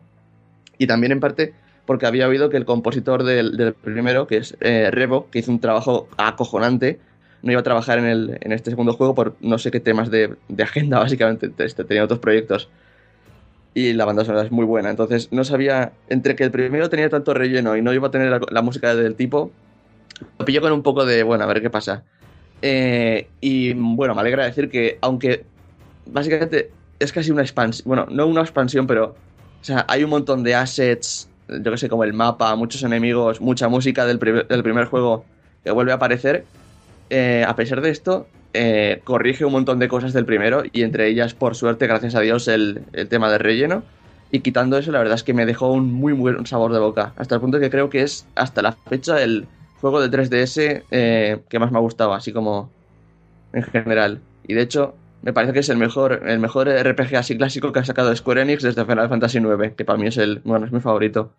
y 0.78 0.88
también 0.88 1.12
en 1.12 1.20
parte 1.20 1.54
porque 1.86 2.06
había 2.06 2.28
oído 2.28 2.50
que 2.50 2.58
el 2.58 2.66
compositor 2.66 3.24
del, 3.24 3.76
primero, 3.84 4.28
que 4.28 4.38
es 4.38 4.58
eh, 4.60 4.90
Revo, 4.92 5.30
que 5.30 5.40
hizo 5.40 5.52
un 5.52 5.60
trabajo 5.60 6.08
acojonante, 6.18 7.00
no 7.44 7.52
iba 7.52 7.62
a 7.62 7.64
trabajar 7.64 8.00
en, 8.00 8.06
el, 8.06 8.38
en 8.42 8.52
este 8.52 8.72
segundo 8.72 8.94
juego 8.94 9.14
por 9.14 9.36
no 9.40 9.60
sé 9.60 9.70
qué 9.72 9.80
temas 9.80 10.10
de, 10.10 10.36
de 10.50 10.64
agenda, 10.64 11.00
básicamente, 11.06 11.52
este, 11.60 11.84
tenía 11.84 12.04
otros 12.04 12.20
proyectos. 12.20 12.70
Y 13.76 13.94
la 13.94 14.06
banda 14.06 14.24
sonora 14.24 14.46
es 14.46 14.52
muy 14.52 14.66
buena, 14.66 14.90
entonces 14.90 15.32
no 15.32 15.44
sabía, 15.44 15.92
entre 16.10 16.36
que 16.36 16.46
el 16.46 16.52
primero 16.52 16.90
tenía 16.90 17.10
tanto 17.10 17.34
relleno 17.34 17.76
y 17.76 17.82
no 17.82 17.94
iba 17.94 18.08
a 18.08 18.12
tener 18.12 18.30
la, 18.30 18.40
la 18.50 18.62
música 18.62 18.96
del 18.96 19.16
tipo, 19.16 19.52
lo 20.40 20.46
pillé 20.46 20.62
con 20.62 20.72
un 20.72 20.82
poco 20.82 21.06
de, 21.06 21.24
bueno, 21.24 21.44
a 21.44 21.48
ver 21.48 21.62
qué 21.62 21.70
pasa. 21.70 22.04
Eh, 22.62 23.28
y 23.42 23.74
bueno, 23.74 24.16
me 24.16 24.22
alegra 24.22 24.46
decir 24.46 24.70
que, 24.70 24.98
aunque 25.02 25.46
básicamente 26.06 26.72
es 27.00 27.12
casi 27.12 27.32
una 27.32 27.42
expansión, 27.42 27.88
bueno, 27.88 28.08
no 28.10 28.28
una 28.28 28.42
expansión, 28.42 28.88
pero, 28.88 29.16
o 29.62 29.64
sea, 29.64 29.86
hay 29.88 30.04
un 30.04 30.10
montón 30.10 30.44
de 30.44 30.56
assets, 30.56 31.30
yo 31.48 31.72
que 31.72 31.78
sé, 31.78 31.90
como 31.90 32.04
el 32.04 32.14
mapa, 32.14 32.56
muchos 32.56 32.84
enemigos, 32.84 33.42
mucha 33.42 33.68
música 33.68 34.06
del 34.06 34.20
primer, 34.20 34.48
del 34.48 34.64
primer 34.64 34.86
juego 34.86 35.26
que 35.64 35.72
vuelve 35.72 35.92
a 35.92 35.96
aparecer. 35.96 36.46
Eh, 37.10 37.46
a 37.48 37.56
pesar 37.56 37.82
de 37.82 37.90
esto, 37.92 38.28
eh, 38.54 39.02
corrige 39.04 39.46
un 39.46 39.52
montón 39.52 39.80
de 39.80 39.88
cosas 39.88 40.14
del 40.14 40.26
primero 40.26 40.64
y 40.72 40.82
entre 40.84 41.08
ellas, 41.08 41.34
por 41.34 41.56
suerte, 41.56 41.88
gracias 41.88 42.16
a 42.16 42.22
Dios, 42.22 42.48
el, 42.48 42.84
el 42.94 43.08
tema 43.08 43.30
del 43.32 43.40
relleno. 43.40 43.84
Y 44.32 44.40
quitando 44.40 44.78
eso, 44.78 44.92
la 44.92 45.00
verdad 45.00 45.16
es 45.16 45.24
que 45.24 45.34
me 45.34 45.46
dejó 45.46 45.72
un 45.72 45.94
muy 45.94 46.14
buen 46.14 46.46
sabor 46.46 46.74
de 46.74 46.80
boca. 46.80 47.14
Hasta 47.16 47.36
el 47.36 47.42
punto 47.42 47.60
que 47.60 47.70
creo 47.70 47.90
que 47.90 48.02
es, 48.02 48.26
hasta 48.36 48.62
la 48.62 48.72
fecha, 48.72 49.22
el 49.22 49.48
juego 49.82 50.02
de 50.02 50.10
3DS 50.10 50.84
eh, 50.92 51.40
que 51.50 51.60
más 51.60 51.72
me 51.72 51.78
ha 51.78 51.82
gustado, 51.82 52.14
así 52.14 52.32
como 52.34 52.72
en 53.54 53.64
general. 53.64 54.22
Y 54.48 54.54
de 54.54 54.62
hecho, 54.62 54.96
me 55.22 55.34
parece 55.34 55.54
que 55.54 55.60
es 55.60 55.70
el 55.70 55.78
mejor, 55.78 56.22
el 56.28 56.40
mejor 56.40 56.68
RPG 56.68 57.16
así 57.16 57.38
clásico 57.38 57.72
que 57.72 57.80
ha 57.80 57.86
sacado 57.86 58.16
Square 58.16 58.42
Enix 58.42 58.64
desde 58.64 58.86
Final 58.86 59.10
Fantasy 59.10 59.40
IX, 59.40 59.74
que 59.76 59.86
para 59.86 59.98
mí 59.98 60.08
es 60.08 60.18
el, 60.18 60.42
bueno, 60.44 60.66
es 60.66 60.72
mi 60.72 60.80
favorito. 60.80 61.34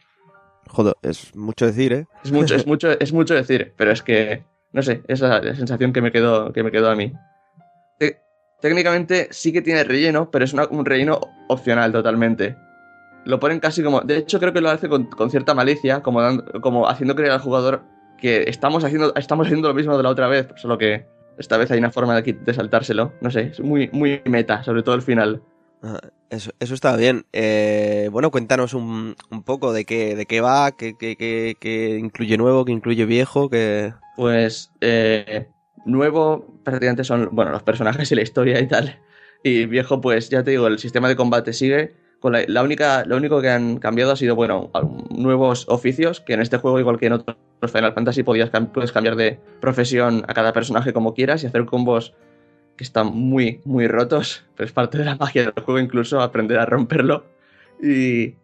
Joder, 0.69 0.95
es 1.03 1.35
mucho 1.37 1.67
decir, 1.67 1.93
¿eh? 1.93 2.07
Es 2.25 2.33
mucho, 2.33 2.55
es 2.57 2.67
mucho, 2.67 2.91
es 2.99 3.13
mucho 3.13 3.35
decir, 3.35 3.73
pero 3.77 3.93
es 3.93 4.03
que, 4.03 4.43
no 4.73 4.83
sé, 4.83 5.03
esa 5.07 5.39
es 5.39 5.45
la 5.45 5.55
sensación 5.55 5.93
que 5.93 6.01
me 6.03 6.11
quedó, 6.11 6.53
que 6.53 6.63
me 6.65 6.73
quedó 6.73 6.91
a 6.91 6.97
mí. 6.97 7.13
Te- 7.99 8.21
técnicamente 8.61 9.29
sí 9.31 9.53
que 9.53 9.63
tiene 9.63 9.85
relleno, 9.85 10.31
pero 10.31 10.45
es 10.45 10.53
una- 10.53 10.67
un 10.67 10.85
relleno 10.85 11.21
opcional 11.49 11.93
totalmente. 11.93 12.57
Lo 13.25 13.39
ponen 13.39 13.61
casi 13.61 13.83
como, 13.83 14.01
de 14.01 14.17
hecho 14.19 14.41
creo 14.41 14.53
que 14.53 14.61
lo 14.61 14.71
hace 14.71 14.89
con, 14.89 15.05
con 15.05 15.31
cierta 15.31 15.55
malicia, 15.55 16.03
como, 16.03 16.21
dando- 16.21 16.61
como 16.61 16.89
haciendo 16.89 17.15
creer 17.15 17.33
al 17.33 17.41
jugador 17.41 17.83
que 18.17 18.45
estamos 18.49 18.85
haciendo, 18.85 19.15
estamos 19.15 19.47
haciendo 19.47 19.69
lo 19.69 19.75
mismo 19.75 19.97
de 19.97 20.03
la 20.03 20.11
otra 20.11 20.29
vez, 20.29 20.49
solo 20.57 20.79
que 20.79 21.07
esta 21.39 21.57
vez 21.57 21.71
hay 21.71 21.79
una 21.79 21.91
forma 21.91 22.15
de, 22.15 22.25
qui- 22.25 22.39
de 22.45 22.55
saltárselo. 22.55 23.13
No 23.21 23.31
sé, 23.31 23.49
es 23.53 23.61
muy, 23.61 23.89
muy 23.93 24.23
meta, 24.25 24.63
sobre 24.63 24.83
todo 24.83 24.95
el 24.95 25.03
final. 25.03 25.43
Ah, 25.83 25.99
Eso, 26.31 26.51
eso 26.59 26.75
está 26.75 26.97
bien. 26.97 27.27
Eh, 27.33 28.09
bueno, 28.11 28.31
cuéntanos 28.31 28.75
un, 28.75 29.15
un 29.31 29.43
poco 29.43 29.73
de 29.73 29.85
qué, 29.85 30.17
de 30.17 30.27
qué 30.27 30.41
va, 30.41 30.73
qué, 30.73 30.97
qué, 30.99 31.17
qué- 31.17 31.57
qué 31.61 31.99
incluye 31.99 32.37
nuevo, 32.39 32.65
qué 32.65 32.73
incluye 32.73 33.05
viejo, 33.05 33.49
que... 33.51 33.93
Pues 34.17 34.71
eh, 34.81 35.47
nuevo 35.85 36.59
prácticamente 36.65 37.05
son 37.05 37.29
bueno 37.33 37.51
los 37.53 37.63
personajes 37.63 38.11
y 38.11 38.15
la 38.15 38.23
historia 38.23 38.59
y 38.61 38.67
tal. 38.67 38.99
Y 39.45 39.67
viejo, 39.67 40.01
pues 40.01 40.31
ya 40.31 40.43
te 40.43 40.53
digo, 40.53 40.67
el 40.67 40.79
sistema 40.79 41.09
de 41.09 41.17
combate 41.17 41.53
sigue. 41.53 41.95
La, 42.23 42.63
única, 42.63 43.05
lo 43.05 43.17
único 43.17 43.41
que 43.41 43.51
han 43.51 43.79
cambiado 43.79 44.13
ha 44.13 44.17
sido, 44.17 44.35
bueno, 44.35 44.71
nuevos 45.11 45.67
oficios, 45.69 46.21
que 46.21 46.33
en 46.33 46.41
este 46.41 46.57
juego, 46.57 46.81
igual 46.81 46.99
que 46.99 47.07
en 47.07 47.13
otros 47.13 47.37
Final 47.73 47.93
Fantasy, 47.93 48.23
podías, 48.23 48.51
puedes 48.73 48.91
cambiar 48.91 49.17
de 49.17 49.39
profesión 49.61 50.25
a 50.27 50.35
cada 50.35 50.53
personaje 50.53 50.93
como 50.93 51.15
quieras 51.15 51.45
y 51.45 51.47
hacer 51.47 51.67
combos 51.67 52.15
que 52.77 52.85
están 52.85 53.09
muy, 53.09 53.61
muy 53.65 53.87
rotos. 53.87 54.45
Pero 54.57 54.67
es 54.67 54.73
parte 54.73 54.99
de 54.99 55.05
la 55.05 55.17
magia 55.17 55.43
del 55.43 55.65
juego, 55.65 55.79
incluso 55.79 56.21
aprender 56.21 56.59
a 56.59 56.67
romperlo. 56.67 57.25
Y, 57.81 58.35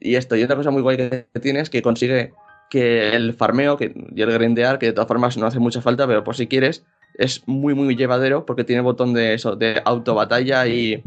y 0.00 0.14
esto, 0.16 0.36
y 0.36 0.42
otra 0.42 0.56
cosa 0.56 0.70
muy 0.70 0.82
guay 0.82 0.96
que 0.96 1.26
tiene 1.40 1.60
es 1.60 1.70
que 1.70 1.82
consigue 1.82 2.32
que 2.70 3.14
el 3.14 3.34
farmeo 3.34 3.76
que, 3.76 3.92
y 4.14 4.22
el 4.22 4.32
grindear, 4.32 4.78
que 4.78 4.86
de 4.86 4.92
todas 4.92 5.08
formas 5.08 5.36
no 5.36 5.46
hace 5.46 5.58
mucha 5.58 5.82
falta, 5.82 6.06
pero 6.06 6.24
por 6.24 6.36
si 6.36 6.46
quieres, 6.46 6.84
es 7.14 7.42
muy, 7.46 7.74
muy 7.74 7.96
llevadero 7.96 8.46
porque 8.46 8.64
tiene 8.64 8.82
botón 8.82 9.12
de 9.12 9.34
eso, 9.34 9.56
de 9.56 9.82
auto 9.84 10.14
batalla 10.14 10.66
y 10.66 11.02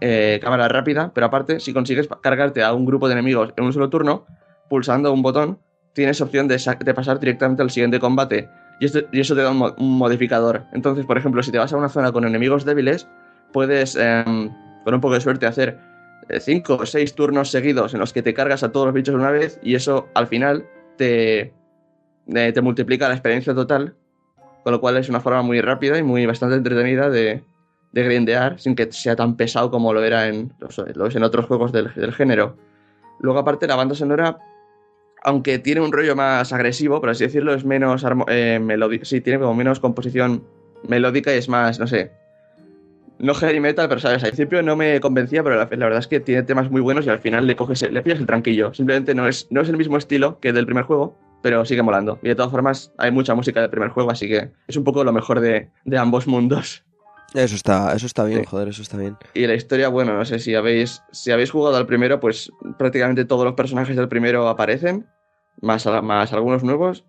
eh, 0.00 0.38
cámara 0.42 0.68
rápida, 0.68 1.12
pero 1.14 1.26
aparte, 1.26 1.60
si 1.60 1.72
consigues 1.72 2.08
cargarte 2.22 2.62
a 2.62 2.72
un 2.72 2.86
grupo 2.86 3.06
de 3.08 3.12
enemigos 3.14 3.52
en 3.56 3.64
un 3.64 3.72
solo 3.72 3.90
turno, 3.90 4.26
pulsando 4.68 5.12
un 5.12 5.22
botón, 5.22 5.58
tienes 5.92 6.20
opción 6.20 6.48
de, 6.48 6.58
sa- 6.58 6.74
de 6.76 6.94
pasar 6.94 7.18
directamente 7.20 7.62
al 7.62 7.70
siguiente 7.70 7.98
combate. 8.00 8.48
Y, 8.80 8.86
eso 8.86 9.34
te 9.34 9.42
da 9.42 9.50
un, 9.50 9.58
mo- 9.58 9.74
un 9.78 9.98
modificador. 9.98 10.64
Entonces, 10.72 11.04
por 11.04 11.18
ejemplo, 11.18 11.42
si 11.42 11.50
te 11.52 11.58
vas 11.58 11.72
a 11.72 11.76
una 11.76 11.88
zona 11.88 12.12
con 12.12 12.24
enemigos 12.24 12.64
débiles, 12.64 13.06
puedes, 13.52 13.96
em, 13.96 14.50
con 14.84 14.94
un 14.94 15.00
poco 15.00 15.14
de 15.14 15.20
suerte, 15.20 15.46
hacer 15.46 15.78
5 16.40 16.76
o 16.76 16.86
6 16.86 17.14
turnos 17.14 17.50
seguidos 17.50 17.92
en 17.92 18.00
los 18.00 18.12
que 18.12 18.22
te 18.22 18.32
cargas 18.32 18.62
a 18.62 18.70
todos 18.72 18.86
los 18.86 18.94
bichos 18.94 19.14
una 19.14 19.30
vez 19.30 19.58
y 19.62 19.74
eso 19.74 20.08
al 20.14 20.28
final 20.28 20.64
te, 20.96 21.52
eh, 22.28 22.52
te 22.54 22.60
multiplica 22.60 23.08
la 23.08 23.14
experiencia 23.14 23.54
total, 23.54 23.94
con 24.62 24.72
lo 24.72 24.80
cual 24.80 24.96
es 24.96 25.08
una 25.08 25.20
forma 25.20 25.42
muy 25.42 25.60
rápida 25.60 25.98
y 25.98 26.02
muy 26.02 26.24
bastante 26.26 26.54
entretenida 26.56 27.10
de, 27.10 27.42
de 27.92 28.04
grindear 28.04 28.60
sin 28.60 28.74
que 28.74 28.90
sea 28.92 29.16
tan 29.16 29.36
pesado 29.36 29.70
como 29.70 29.92
lo 29.92 30.02
era 30.02 30.28
en, 30.28 30.52
lo 30.94 31.10
en 31.10 31.22
otros 31.22 31.46
juegos 31.46 31.72
del, 31.72 31.92
del 31.94 32.12
género. 32.12 32.56
Luego 33.20 33.38
aparte 33.38 33.66
la 33.66 33.76
banda 33.76 33.94
sonora, 33.94 34.38
aunque 35.22 35.58
tiene 35.58 35.80
un 35.80 35.92
rollo 35.92 36.16
más 36.16 36.52
agresivo, 36.52 37.00
por 37.00 37.10
así 37.10 37.24
decirlo, 37.24 37.54
es 37.54 37.64
menos 37.64 38.04
eh, 38.28 38.60
sí, 39.02 39.20
tiene 39.20 39.38
como 39.38 39.54
menos 39.54 39.80
composición 39.80 40.44
melódica 40.88 41.34
y 41.34 41.38
es 41.38 41.48
más, 41.48 41.78
no 41.78 41.86
sé, 41.86 42.12
no 43.18 43.34
heavy 43.34 43.60
metal, 43.60 43.88
pero 43.88 44.00
sabes, 44.00 44.24
al 44.24 44.30
principio 44.30 44.62
no 44.62 44.76
me 44.76 44.98
convencía, 45.00 45.42
pero 45.42 45.56
la, 45.56 45.66
verdad 45.66 45.98
es 45.98 46.06
que 46.06 46.20
tiene 46.20 46.42
temas 46.42 46.70
muy 46.70 46.80
buenos 46.80 47.04
y 47.06 47.10
al 47.10 47.18
final 47.18 47.46
le 47.46 47.54
coges, 47.54 47.82
le 47.82 48.02
pillas 48.02 48.18
el 48.18 48.26
tranquillo. 48.26 48.72
Simplemente 48.72 49.14
no 49.14 49.28
es, 49.28 49.46
no 49.50 49.60
es 49.60 49.68
el 49.68 49.76
mismo 49.76 49.98
estilo 49.98 50.40
que 50.40 50.48
el 50.48 50.54
del 50.54 50.64
primer 50.64 50.84
juego, 50.84 51.18
pero 51.42 51.64
sigue 51.66 51.82
molando. 51.82 52.18
Y 52.22 52.28
de 52.28 52.34
todas 52.34 52.50
formas, 52.50 52.92
hay 52.96 53.10
mucha 53.10 53.34
música 53.34 53.60
del 53.60 53.68
primer 53.68 53.90
juego, 53.90 54.10
así 54.10 54.26
que 54.26 54.50
es 54.66 54.76
un 54.76 54.84
poco 54.84 55.04
lo 55.04 55.12
mejor 55.12 55.40
de, 55.40 55.68
de 55.84 55.98
ambos 55.98 56.26
mundos. 56.26 56.82
Eso 57.34 57.54
está, 57.54 57.94
eso 57.94 58.06
está 58.06 58.24
bien, 58.24 58.40
Sí. 58.40 58.46
joder, 58.46 58.68
eso 58.68 58.82
está 58.82 58.96
bien. 58.96 59.16
Y 59.34 59.46
la 59.46 59.54
historia, 59.54 59.88
bueno, 59.88 60.14
no 60.16 60.24
sé 60.24 60.38
si 60.40 60.54
habéis, 60.54 61.02
si 61.12 61.30
habéis 61.30 61.50
jugado 61.50 61.76
al 61.76 61.86
primero, 61.86 62.18
pues 62.18 62.50
prácticamente 62.78 63.24
todos 63.24 63.44
los 63.44 63.54
personajes 63.54 63.96
del 63.96 64.08
primero 64.08 64.48
aparecen, 64.48 65.06
más, 65.60 65.86
más 66.02 66.32
algunos 66.32 66.64
nuevos. 66.64 67.04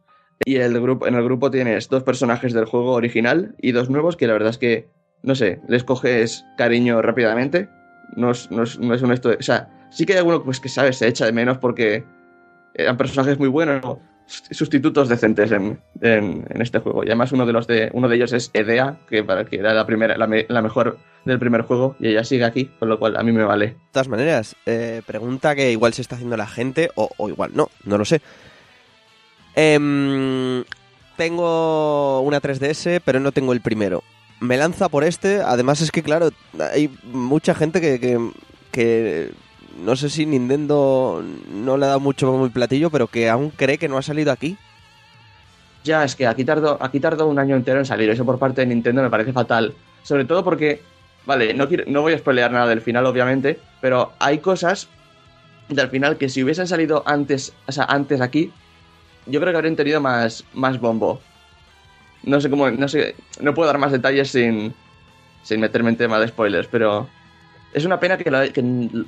Y 0.46 0.58
el 0.58 0.80
grupo, 0.80 1.08
en 1.08 1.16
el 1.16 1.24
grupo 1.24 1.50
tienes 1.52 1.90
dos 1.90 2.04
personajes 2.04 2.54
del 2.54 2.66
juego 2.66 2.94
original 2.94 3.56
y 3.60 3.72
dos 3.72 3.90
nuevos 3.90 4.16
que 4.18 4.28
la 4.28 4.34
verdad 4.34 4.50
es 4.50 4.58
que, 4.58 4.90
no 5.24 5.36
sé, 5.36 5.60
les 5.68 5.84
coges 5.84 6.46
cariño 6.58 7.02
rápidamente. 7.02 7.70
No 8.16 8.32
es, 8.32 8.50
no 8.52 8.64
es, 8.64 8.78
no 8.80 8.94
es 8.94 9.02
un 9.02 9.12
esto. 9.14 9.30
O 9.40 9.42
sea, 9.44 9.70
sí 9.92 10.06
que 10.06 10.14
hay 10.14 10.20
alguno 10.20 10.44
pues, 10.44 10.60
que, 10.60 10.68
¿sabes? 10.70 10.98
Se 10.98 11.08
echa 11.08 11.26
de 11.26 11.32
menos 11.32 11.58
porque 11.60 12.04
eran 12.74 12.98
personajes 12.98 13.38
muy 13.40 13.50
buenos, 13.50 13.84
o 13.86 14.00
sustitutos 14.52 15.10
decentes 15.10 15.52
en, 15.52 15.80
en, 16.02 16.46
este 16.62 16.80
juego. 16.80 17.04
Y 17.04 17.08
además 17.08 17.32
uno 17.32 17.46
de 17.46 17.54
los 17.54 17.68
de 17.68 17.90
uno 17.94 18.08
de 18.08 18.16
ellos 18.16 18.34
es 18.34 18.50
Edea, 18.54 18.98
que 19.10 19.24
para 19.24 19.46
que 19.46 19.58
era 19.58 19.74
la 19.74 19.86
primera, 19.86 20.18
la, 20.18 20.28
me- 20.28 20.46
la 20.50 20.62
mejor 20.62 20.98
del 21.26 21.40
primer 21.40 21.62
juego, 21.64 21.96
y 22.00 22.08
ella 22.08 22.24
sigue 22.24 22.46
aquí, 22.46 22.66
con 22.80 22.90
lo 22.90 22.98
cual 23.00 23.18
a 23.18 23.24
mí 23.24 23.32
me 23.32 23.44
vale. 23.44 23.68
De 23.68 23.76
todas 23.92 24.08
maneras, 24.08 24.56
eh, 24.66 25.02
pregunta 25.06 25.56
que 25.56 25.72
igual 25.72 25.94
se 25.94 26.02
está 26.02 26.16
haciendo 26.16 26.38
la 26.38 26.48
gente, 26.48 26.90
o, 26.96 27.10
o 27.18 27.30
igual 27.30 27.52
no, 27.54 27.70
no 27.84 27.98
lo 27.98 28.06
sé. 28.06 28.22
Em, 29.56 30.64
tengo 31.18 32.22
una 32.22 32.42
3DS, 32.42 33.02
pero 33.04 33.20
no 33.20 33.32
tengo 33.32 33.54
el 33.54 33.62
primero. 33.62 34.04
Me 34.40 34.58
lanza 34.58 34.90
por 34.90 35.04
este, 35.04 35.42
además 35.42 35.82
es 35.82 35.92
que, 35.92 36.02
claro, 36.02 36.30
hay 36.74 36.90
mucha 37.04 37.54
gente 37.54 37.80
que, 37.82 38.32
que 38.72 39.32
no 39.78 39.96
sé 39.96 40.10
si 40.10 40.26
Nintendo 40.26 41.24
no 41.50 41.78
le 41.78 41.86
ha 41.86 41.90
dado 41.90 42.00
mucho 42.00 42.46
el 42.46 42.52
platillo, 42.52 42.90
pero 42.90 43.08
que 43.08 43.30
aún 43.30 43.50
cree 43.50 43.78
que 43.78 43.88
no 43.88 43.98
ha 43.98 44.02
salido 44.02 44.32
aquí. 44.32 44.58
Ya, 45.84 46.04
es 46.04 46.16
que 46.16 46.28
aquí 46.28 46.44
tardó, 46.46 46.78
un 47.28 47.40
año 47.40 47.56
entero 47.56 47.80
en 47.80 47.86
salir. 47.86 48.10
Eso 48.10 48.26
por 48.26 48.38
parte 48.38 48.62
de 48.62 48.68
Nintendo 48.68 49.02
me 49.02 49.10
parece 49.10 49.34
fatal. 49.34 49.74
Sobre 50.04 50.26
todo 50.26 50.44
porque, 50.44 50.82
vale, 51.26 51.54
no, 51.54 51.68
no 51.88 52.02
voy 52.02 52.14
a 52.14 52.18
spoilear 52.18 52.52
nada 52.52 52.68
del 52.68 52.82
final, 52.82 53.06
obviamente, 53.06 53.60
pero 53.82 54.14
hay 54.20 54.40
cosas 54.40 54.88
del 55.70 55.90
final 55.90 56.18
que 56.18 56.30
si 56.30 56.44
hubiesen 56.44 56.68
salido 56.68 57.04
antes, 57.06 57.54
o 57.68 57.72
sea, 57.72 57.86
antes 57.86 58.22
aquí, 58.22 58.52
yo 59.26 59.40
creo 59.40 59.54
que 59.54 59.58
habrían 59.58 59.76
tenido 59.76 60.02
más, 60.02 60.44
más 60.54 60.80
bombo. 60.80 61.22
No 62.24 62.40
sé 62.40 62.50
cómo, 62.50 62.70
no 62.70 62.88
sé, 62.88 63.16
no 63.40 63.54
puedo 63.54 63.68
dar 63.68 63.80
más 63.80 63.92
detalles 63.92 64.30
sin, 64.30 64.74
sin 65.44 65.60
meterme 65.60 65.90
en 65.90 65.98
tema 65.98 66.20
de 66.20 66.28
spoilers, 66.28 66.68
pero 66.68 67.08
es 67.74 67.86
una 67.86 68.00
pena 68.00 68.18
que, 68.18 68.30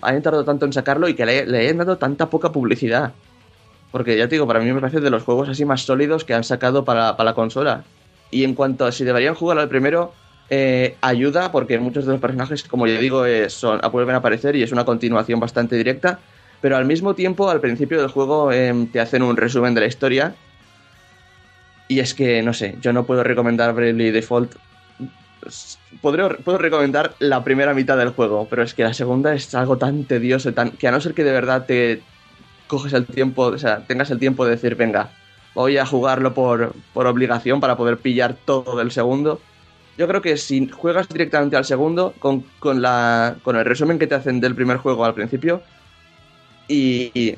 hayan 0.01 0.21
tardado 0.21 0.45
tanto 0.45 0.65
en 0.65 0.73
sacarlo 0.73 1.07
y 1.07 1.13
que 1.13 1.25
le, 1.25 1.57
hayan 1.57 1.77
dado 1.77 1.97
tanta 1.97 2.29
poca 2.29 2.51
publicidad. 2.51 3.13
Porque 3.91 4.17
ya 4.17 4.27
te 4.27 4.35
digo, 4.35 4.47
para 4.47 4.59
mí 4.59 4.71
me 4.71 4.81
parece 4.81 4.99
de 4.99 5.09
los 5.09 5.23
juegos 5.23 5.49
así 5.49 5.65
más 5.65 5.81
sólidos 5.81 6.23
que 6.23 6.33
han 6.33 6.43
sacado 6.43 6.83
para, 6.83 7.15
para 7.15 7.31
la 7.31 7.35
consola. 7.35 7.83
Y 8.31 8.43
en 8.43 8.55
cuanto 8.55 8.85
a 8.85 8.91
si 8.91 9.03
deberían 9.03 9.35
jugar 9.35 9.59
al 9.59 9.69
primero, 9.69 10.13
eh, 10.49 10.97
ayuda 11.01 11.51
porque 11.51 11.79
muchos 11.79 12.05
de 12.05 12.11
los 12.11 12.21
personajes, 12.21 12.63
como 12.63 12.85
ya 12.85 12.99
digo, 12.99 13.25
eh, 13.25 13.47
vuelven 13.91 14.15
a 14.15 14.19
aparecer 14.19 14.55
y 14.55 14.63
es 14.63 14.71
una 14.71 14.85
continuación 14.85 15.39
bastante 15.39 15.75
directa. 15.75 16.19
Pero 16.61 16.77
al 16.77 16.85
mismo 16.85 17.13
tiempo, 17.15 17.49
al 17.49 17.59
principio 17.59 17.99
del 17.99 18.09
juego, 18.09 18.51
eh, 18.51 18.87
te 18.91 18.99
hacen 18.99 19.23
un 19.23 19.35
resumen 19.35 19.73
de 19.73 19.81
la 19.81 19.87
historia. 19.87 20.35
Y 21.87 21.99
es 21.99 22.13
que, 22.13 22.41
no 22.41 22.53
sé, 22.53 22.77
yo 22.81 22.93
no 22.93 23.05
puedo 23.05 23.23
recomendar 23.23 23.73
Bravely 23.73 24.11
Default. 24.11 24.55
Podré- 26.01 26.37
puedo 26.37 26.57
recomendar 26.57 27.15
la 27.19 27.43
primera 27.43 27.73
mitad 27.73 27.97
del 27.97 28.09
juego, 28.09 28.47
pero 28.49 28.63
es 28.63 28.73
que 28.73 28.83
la 28.83 28.93
segunda 28.93 29.33
es 29.33 29.53
algo 29.55 29.77
tan 29.77 30.05
tedioso, 30.05 30.51
que 30.77 30.87
a 30.87 30.91
no 30.91 31.01
ser 31.01 31.13
que 31.13 31.23
de 31.23 31.31
verdad 31.31 31.65
te 31.65 32.01
coges 32.67 32.93
el 32.93 33.05
tiempo, 33.05 33.43
o 33.43 33.57
sea, 33.57 33.85
tengas 33.85 34.09
el 34.11 34.19
tiempo 34.19 34.45
de 34.45 34.51
decir, 34.51 34.75
venga, 34.75 35.11
voy 35.53 35.77
a 35.77 35.85
jugarlo 35.85 36.33
por, 36.33 36.73
por 36.93 37.07
obligación 37.07 37.59
para 37.59 37.77
poder 37.77 37.97
pillar 37.97 38.35
todo 38.45 38.77
del 38.77 38.91
segundo. 38.91 39.39
Yo 39.97 40.07
creo 40.07 40.21
que 40.21 40.37
si 40.37 40.67
juegas 40.69 41.07
directamente 41.07 41.55
al 41.55 41.65
segundo, 41.65 42.13
con, 42.17 42.43
con, 42.59 42.81
la, 42.81 43.35
con 43.43 43.55
el 43.55 43.65
resumen 43.65 43.99
que 43.99 44.07
te 44.07 44.15
hacen 44.15 44.39
del 44.39 44.55
primer 44.55 44.77
juego 44.77 45.05
al 45.05 45.13
principio 45.13 45.61
y 46.67 47.35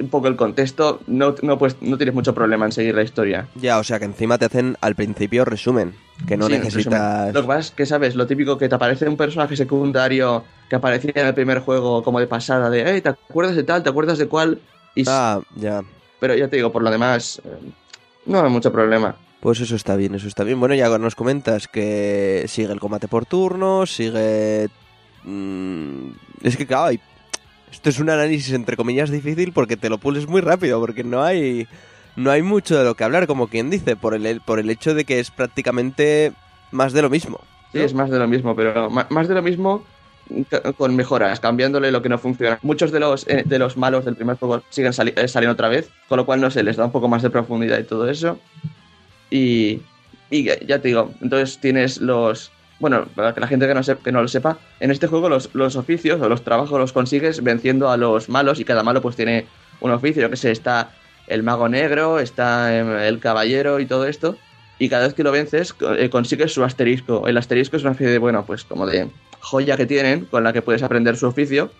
un 0.00 0.08
poco 0.08 0.28
el 0.28 0.36
contexto, 0.36 1.00
no, 1.06 1.34
no, 1.42 1.58
pues, 1.58 1.76
no 1.80 1.96
tienes 1.96 2.14
mucho 2.14 2.34
problema 2.34 2.64
en 2.66 2.72
seguir 2.72 2.94
la 2.94 3.02
historia. 3.02 3.48
Ya, 3.54 3.78
o 3.78 3.84
sea 3.84 3.98
que 3.98 4.04
encima 4.06 4.38
te 4.38 4.46
hacen 4.46 4.76
al 4.80 4.94
principio 4.94 5.44
resumen, 5.44 5.94
que 6.26 6.36
no 6.36 6.46
Sí, 6.46 6.52
necesitas... 6.52 7.32
Lo 7.34 7.42
que 7.42 7.46
pasa 7.48 7.60
es 7.60 7.70
que, 7.70 7.86
¿sabes? 7.86 8.14
Lo 8.14 8.26
típico 8.26 8.56
que 8.58 8.68
te 8.68 8.74
aparece 8.74 9.08
un 9.08 9.16
personaje 9.16 9.56
secundario 9.56 10.44
que 10.68 10.76
aparecía 10.76 11.12
en 11.14 11.26
el 11.26 11.34
primer 11.34 11.60
juego 11.60 12.02
como 12.02 12.20
de 12.20 12.26
pasada, 12.26 12.70
de, 12.70 12.84
hey, 12.86 13.00
¿te 13.00 13.08
acuerdas 13.10 13.56
de 13.56 13.62
tal? 13.64 13.82
¿Te 13.82 13.90
acuerdas 13.90 14.18
de 14.18 14.28
cuál? 14.28 14.60
Y, 14.94 15.04
Ah, 15.06 15.40
ya. 15.56 15.82
Pero 16.20 16.34
ya 16.34 16.48
te 16.48 16.56
digo, 16.56 16.70
por 16.72 16.82
lo 16.82 16.90
demás, 16.90 17.40
eh, 17.44 17.70
no 18.26 18.42
hay 18.42 18.50
mucho 18.50 18.70
problema. 18.72 19.16
Pues 19.40 19.58
eso 19.60 19.74
está 19.74 19.96
bien, 19.96 20.14
eso 20.14 20.28
está 20.28 20.44
bien. 20.44 20.60
Bueno, 20.60 20.74
ya 20.74 20.88
nos 20.98 21.14
comentas 21.14 21.66
que 21.66 22.44
sigue 22.46 22.72
el 22.72 22.78
combate 22.80 23.08
por 23.08 23.24
turnos, 23.24 23.90
sigue... 23.94 24.68
mm, 25.24 26.10
es 26.42 26.56
que, 26.56 26.66
claro, 26.66 26.84
hay- 26.86 27.00
esto 27.72 27.88
es 27.90 27.98
un 27.98 28.10
análisis 28.10 28.52
entre 28.52 28.76
comillas 28.76 29.10
difícil 29.10 29.52
porque 29.52 29.76
te 29.76 29.88
lo 29.88 29.98
pules 29.98 30.26
muy 30.26 30.40
rápido, 30.40 30.80
porque 30.80 31.04
no 31.04 31.22
hay 31.22 31.66
no 32.16 32.30
hay 32.30 32.42
mucho 32.42 32.76
de 32.78 32.84
lo 32.84 32.94
que 32.94 33.04
hablar, 33.04 33.26
como 33.26 33.48
quien 33.48 33.70
dice, 33.70 33.96
por 33.96 34.14
el, 34.14 34.40
por 34.40 34.58
el 34.58 34.68
hecho 34.68 34.94
de 34.94 35.04
que 35.04 35.20
es 35.20 35.30
prácticamente 35.30 36.32
más 36.72 36.92
de 36.92 37.02
lo 37.02 37.10
mismo. 37.10 37.40
Sí, 37.72 37.78
es 37.78 37.94
más 37.94 38.10
de 38.10 38.18
lo 38.18 38.26
mismo, 38.26 38.54
pero 38.56 38.90
más 38.90 39.28
de 39.28 39.34
lo 39.34 39.42
mismo 39.42 39.84
con 40.76 40.94
mejoras, 40.94 41.40
cambiándole 41.40 41.90
lo 41.90 42.02
que 42.02 42.08
no 42.08 42.18
funciona. 42.18 42.58
Muchos 42.62 42.92
de 42.92 43.00
los, 43.00 43.26
eh, 43.28 43.42
de 43.46 43.58
los 43.58 43.76
malos 43.76 44.04
del 44.04 44.16
primer 44.16 44.36
juego 44.36 44.62
siguen 44.70 44.92
sali- 44.92 45.14
eh, 45.16 45.28
saliendo 45.28 45.54
otra 45.54 45.68
vez, 45.68 45.88
con 46.08 46.18
lo 46.18 46.26
cual 46.26 46.40
no 46.40 46.50
sé, 46.50 46.62
les 46.62 46.76
da 46.76 46.84
un 46.84 46.92
poco 46.92 47.08
más 47.08 47.22
de 47.22 47.30
profundidad 47.30 47.78
y 47.78 47.84
todo 47.84 48.08
eso. 48.08 48.38
Y, 49.30 49.80
y 50.30 50.44
ya 50.44 50.80
te 50.80 50.88
digo, 50.88 51.12
entonces 51.20 51.58
tienes 51.58 52.00
los... 52.00 52.52
Bueno, 52.80 53.04
para 53.14 53.32
que 53.34 53.40
la 53.40 53.46
gente 53.46 53.68
que 53.68 53.74
no, 53.74 53.80
sep- 53.80 54.02
que 54.02 54.10
no 54.10 54.22
lo 54.22 54.28
sepa, 54.28 54.58
en 54.80 54.90
este 54.90 55.06
juego 55.06 55.28
los, 55.28 55.50
los 55.54 55.76
oficios 55.76 56.20
o 56.20 56.28
los 56.28 56.42
trabajos 56.42 56.78
los 56.80 56.92
consigues 56.92 57.42
venciendo 57.44 57.90
a 57.90 57.96
los 57.96 58.28
malos 58.28 58.58
y 58.58 58.64
cada 58.64 58.82
malo 58.82 59.00
pues 59.02 59.14
tiene 59.16 59.46
un 59.80 59.90
oficio, 59.92 60.28
que 60.30 60.36
sé, 60.36 60.50
está 60.50 60.90
el 61.26 61.42
mago 61.42 61.68
negro, 61.68 62.18
está 62.18 62.76
em, 62.76 62.90
el 62.96 63.20
caballero 63.20 63.78
y 63.80 63.86
todo 63.86 64.06
esto 64.06 64.36
y 64.78 64.88
cada 64.88 65.04
vez 65.04 65.14
que 65.14 65.22
lo 65.22 65.30
vences 65.30 65.74
eh, 65.98 66.08
consigues 66.08 66.54
su 66.54 66.64
asterisco. 66.64 67.28
El 67.28 67.36
asterisco 67.36 67.76
es 67.76 67.82
una 67.82 67.92
especie 67.92 68.12
de, 68.12 68.18
bueno, 68.18 68.44
pues 68.46 68.64
como 68.64 68.86
de 68.86 69.08
joya 69.40 69.76
que 69.76 69.84
tienen 69.86 70.24
con 70.24 70.42
la 70.42 70.52
que 70.54 70.62
puedes 70.62 70.82
aprender 70.82 71.16
su 71.18 71.26
oficio. 71.26 71.70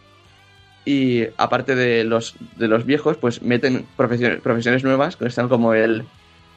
Y 0.84 1.24
aparte 1.36 1.74
de 1.74 2.05
los, 2.05 2.34
de 2.57 2.68
los 2.68 2.84
viejos, 2.84 3.16
pues 3.16 3.42
meten 3.42 3.86
profesiones, 3.96 4.40
profesiones 4.40 4.82
nuevas, 4.84 5.16
que 5.16 5.26
están 5.26 5.48
como 5.48 5.72
el, 5.74 6.05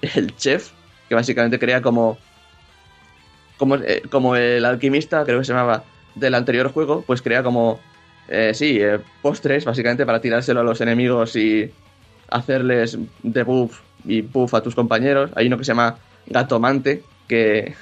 el 0.02 0.36
chef, 0.36 0.72
que 1.10 1.16
básicamente 1.16 1.60
crea 1.60 1.82
como, 1.82 2.18
como, 3.64 3.76
eh, 3.78 4.02
como 4.10 4.36
el 4.36 4.66
alquimista, 4.66 5.24
creo 5.24 5.40
que 5.40 5.46
se 5.46 5.54
llamaba, 5.54 5.86
del 6.16 6.36
anterior 6.36 6.72
juego, 6.72 7.02
pues 7.08 7.22
crea 7.22 7.44
como, 7.44 7.80
eh, 8.28 8.52
sí, 8.54 8.78
eh, 8.82 9.00
postres, 9.22 9.64
básicamente 9.64 10.06
para 10.06 10.20
tirárselo 10.20 10.60
a 10.60 10.64
los 10.64 10.82
enemigos 10.82 11.36
y 11.38 11.72
hacerles 12.30 12.98
debuff 13.22 13.80
y 14.06 14.22
buff 14.22 14.54
a 14.54 14.62
tus 14.62 14.76
compañeros. 14.76 15.32
Hay 15.36 15.48
uno 15.48 15.58
que 15.58 15.64
se 15.64 15.70
llama 15.72 15.96
Gatomante, 16.28 17.04
que 17.28 17.74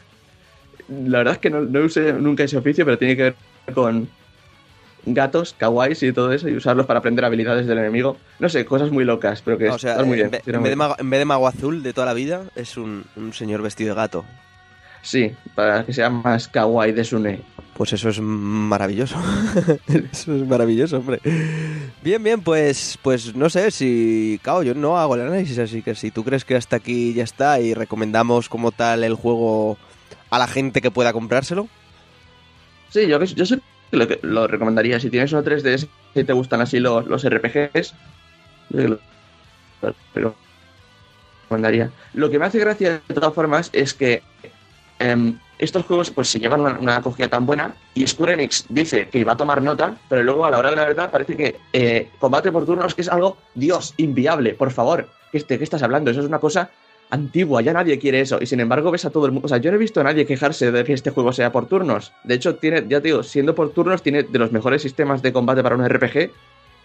la 0.87 1.17
verdad 1.19 1.33
es 1.33 1.39
que 1.39 1.49
no, 1.49 1.61
no 1.61 1.79
usé 1.79 2.13
nunca 2.13 2.43
ese 2.43 2.57
oficio, 2.57 2.85
pero 2.85 2.99
tiene 2.99 3.15
que 3.15 3.23
ver 3.23 3.35
con 3.73 4.07
gatos, 5.03 5.55
kawaiis 5.57 6.03
y 6.03 6.13
todo 6.13 6.31
eso, 6.31 6.47
y 6.47 6.55
usarlos 6.55 6.85
para 6.85 6.99
aprender 6.99 7.25
habilidades 7.25 7.65
del 7.65 7.79
enemigo. 7.79 8.17
No 8.37 8.49
sé, 8.49 8.65
cosas 8.65 8.91
muy 8.91 9.03
locas, 9.03 9.41
pero 9.41 9.57
que 9.57 9.67
o 9.67 9.79
sea, 9.79 9.93
están 9.93 10.07
muy 10.07 10.21
en, 10.21 10.29
bien. 10.29 10.43
en 10.45 10.61
vez 10.61 10.69
de 10.69 10.75
mago, 10.75 10.95
en 10.99 11.09
vez 11.09 11.19
de 11.19 11.25
mago 11.25 11.47
azul 11.47 11.81
de 11.81 11.91
toda 11.91 12.05
la 12.05 12.13
vida, 12.13 12.43
es 12.55 12.77
un, 12.77 13.05
un 13.15 13.33
señor 13.33 13.63
vestido 13.63 13.95
de 13.95 13.95
gato. 13.95 14.25
Sí, 15.01 15.33
para 15.55 15.83
que 15.85 15.93
sea 15.93 16.09
más 16.09 16.47
kawaii 16.47 16.91
de 16.91 17.03
Sune. 17.03 17.41
Pues 17.73 17.93
eso 17.93 18.09
es 18.09 18.19
maravilloso. 18.21 19.15
eso 20.11 20.35
es 20.35 20.47
maravilloso, 20.47 20.97
hombre. 20.97 21.19
Bien, 22.03 22.21
bien, 22.21 22.41
pues, 22.41 22.99
pues 23.01 23.35
no 23.35 23.49
sé 23.49 23.71
si. 23.71 24.39
Claro, 24.43 24.61
yo 24.61 24.75
no 24.75 24.99
hago 24.99 25.15
el 25.15 25.21
análisis, 25.21 25.57
así 25.57 25.81
que 25.81 25.95
si 25.95 26.11
tú 26.11 26.23
crees 26.23 26.45
que 26.45 26.55
hasta 26.55 26.75
aquí 26.75 27.13
ya 27.13 27.23
está 27.23 27.59
y 27.59 27.73
recomendamos 27.73 28.49
como 28.49 28.71
tal 28.71 29.03
el 29.03 29.15
juego 29.15 29.77
a 30.29 30.37
la 30.37 30.47
gente 30.47 30.81
que 30.81 30.91
pueda 30.91 31.13
comprárselo. 31.13 31.67
Sí, 32.89 33.07
yo, 33.07 33.23
yo 33.23 33.45
sé 33.45 33.59
que 33.89 33.97
lo, 33.97 34.07
que 34.07 34.19
lo 34.21 34.47
recomendaría. 34.47 34.99
Si 34.99 35.09
tienes 35.09 35.33
una 35.33 35.43
3DS 35.43 35.87
y 36.13 36.23
te 36.23 36.33
gustan 36.33 36.61
así 36.61 36.79
los, 36.79 37.07
los 37.07 37.27
RPGs, 37.27 37.95
que 38.71 38.87
lo, 38.87 38.99
lo 40.15 40.35
recomendaría. 41.43 41.89
Lo 42.13 42.29
que 42.29 42.37
me 42.37 42.45
hace 42.45 42.59
gracia, 42.59 43.01
de 43.07 43.13
todas 43.15 43.33
formas, 43.33 43.69
es 43.73 43.93
que 43.93 44.21
em, 45.01 45.37
estos 45.59 45.85
juegos 45.85 46.09
pues 46.09 46.27
se 46.29 46.39
llevan 46.39 46.61
una, 46.61 46.95
acogida 46.97 47.27
tan 47.27 47.45
buena 47.45 47.75
y 47.93 48.07
Square 48.07 48.33
Enix 48.33 48.65
dice 48.69 49.07
que 49.09 49.23
va 49.23 49.33
a 49.33 49.37
tomar 49.37 49.61
nota, 49.61 49.95
pero 50.09 50.23
luego 50.23 50.45
a 50.45 50.51
la 50.51 50.57
hora 50.57 50.69
de 50.71 50.75
la 50.75 50.85
verdad 50.85 51.11
parece 51.11 51.35
que 51.37 51.55
eh, 51.73 52.09
combate 52.19 52.51
por 52.51 52.65
turnos 52.65 52.95
que 52.95 53.01
es 53.01 53.09
algo, 53.09 53.37
Dios, 53.53 53.93
inviable, 53.97 54.53
por 54.53 54.71
favor. 54.71 55.09
¿Qué, 55.31 55.37
este- 55.37 55.57
¿Qué 55.57 55.63
estás 55.63 55.83
hablando? 55.83 56.09
Eso 56.11 56.21
es 56.21 56.25
una 56.27 56.39
cosa 56.39 56.71
antigua, 57.11 57.61
ya 57.61 57.73
nadie 57.73 57.99
quiere 57.99 58.21
eso. 58.21 58.39
Y 58.41 58.45
sin 58.47 58.59
embargo 58.59 58.89
ves 58.89 59.05
a 59.05 59.09
todo 59.11 59.25
el 59.25 59.33
mundo. 59.33 59.45
O 59.45 59.49
sea, 59.49 59.57
yo 59.57 59.69
no 59.69 59.75
he 59.75 59.79
visto 59.79 59.99
a 60.01 60.03
nadie 60.03 60.25
quejarse 60.25 60.71
de 60.71 60.83
que 60.83 60.93
este 60.93 61.11
juego 61.11 61.31
sea 61.33 61.51
por 61.51 61.67
turnos. 61.67 62.13
De 62.23 62.35
hecho, 62.35 62.55
tiene, 62.55 62.85
ya 62.87 63.01
te 63.01 63.09
digo, 63.09 63.21
siendo 63.21 63.53
por 63.53 63.71
turnos, 63.71 64.01
tiene 64.01 64.23
de 64.23 64.39
los 64.39 64.51
mejores 64.51 64.81
sistemas 64.81 65.21
de 65.21 65.33
combate 65.33 65.61
para 65.61 65.75
un 65.75 65.87
RPG 65.87 66.31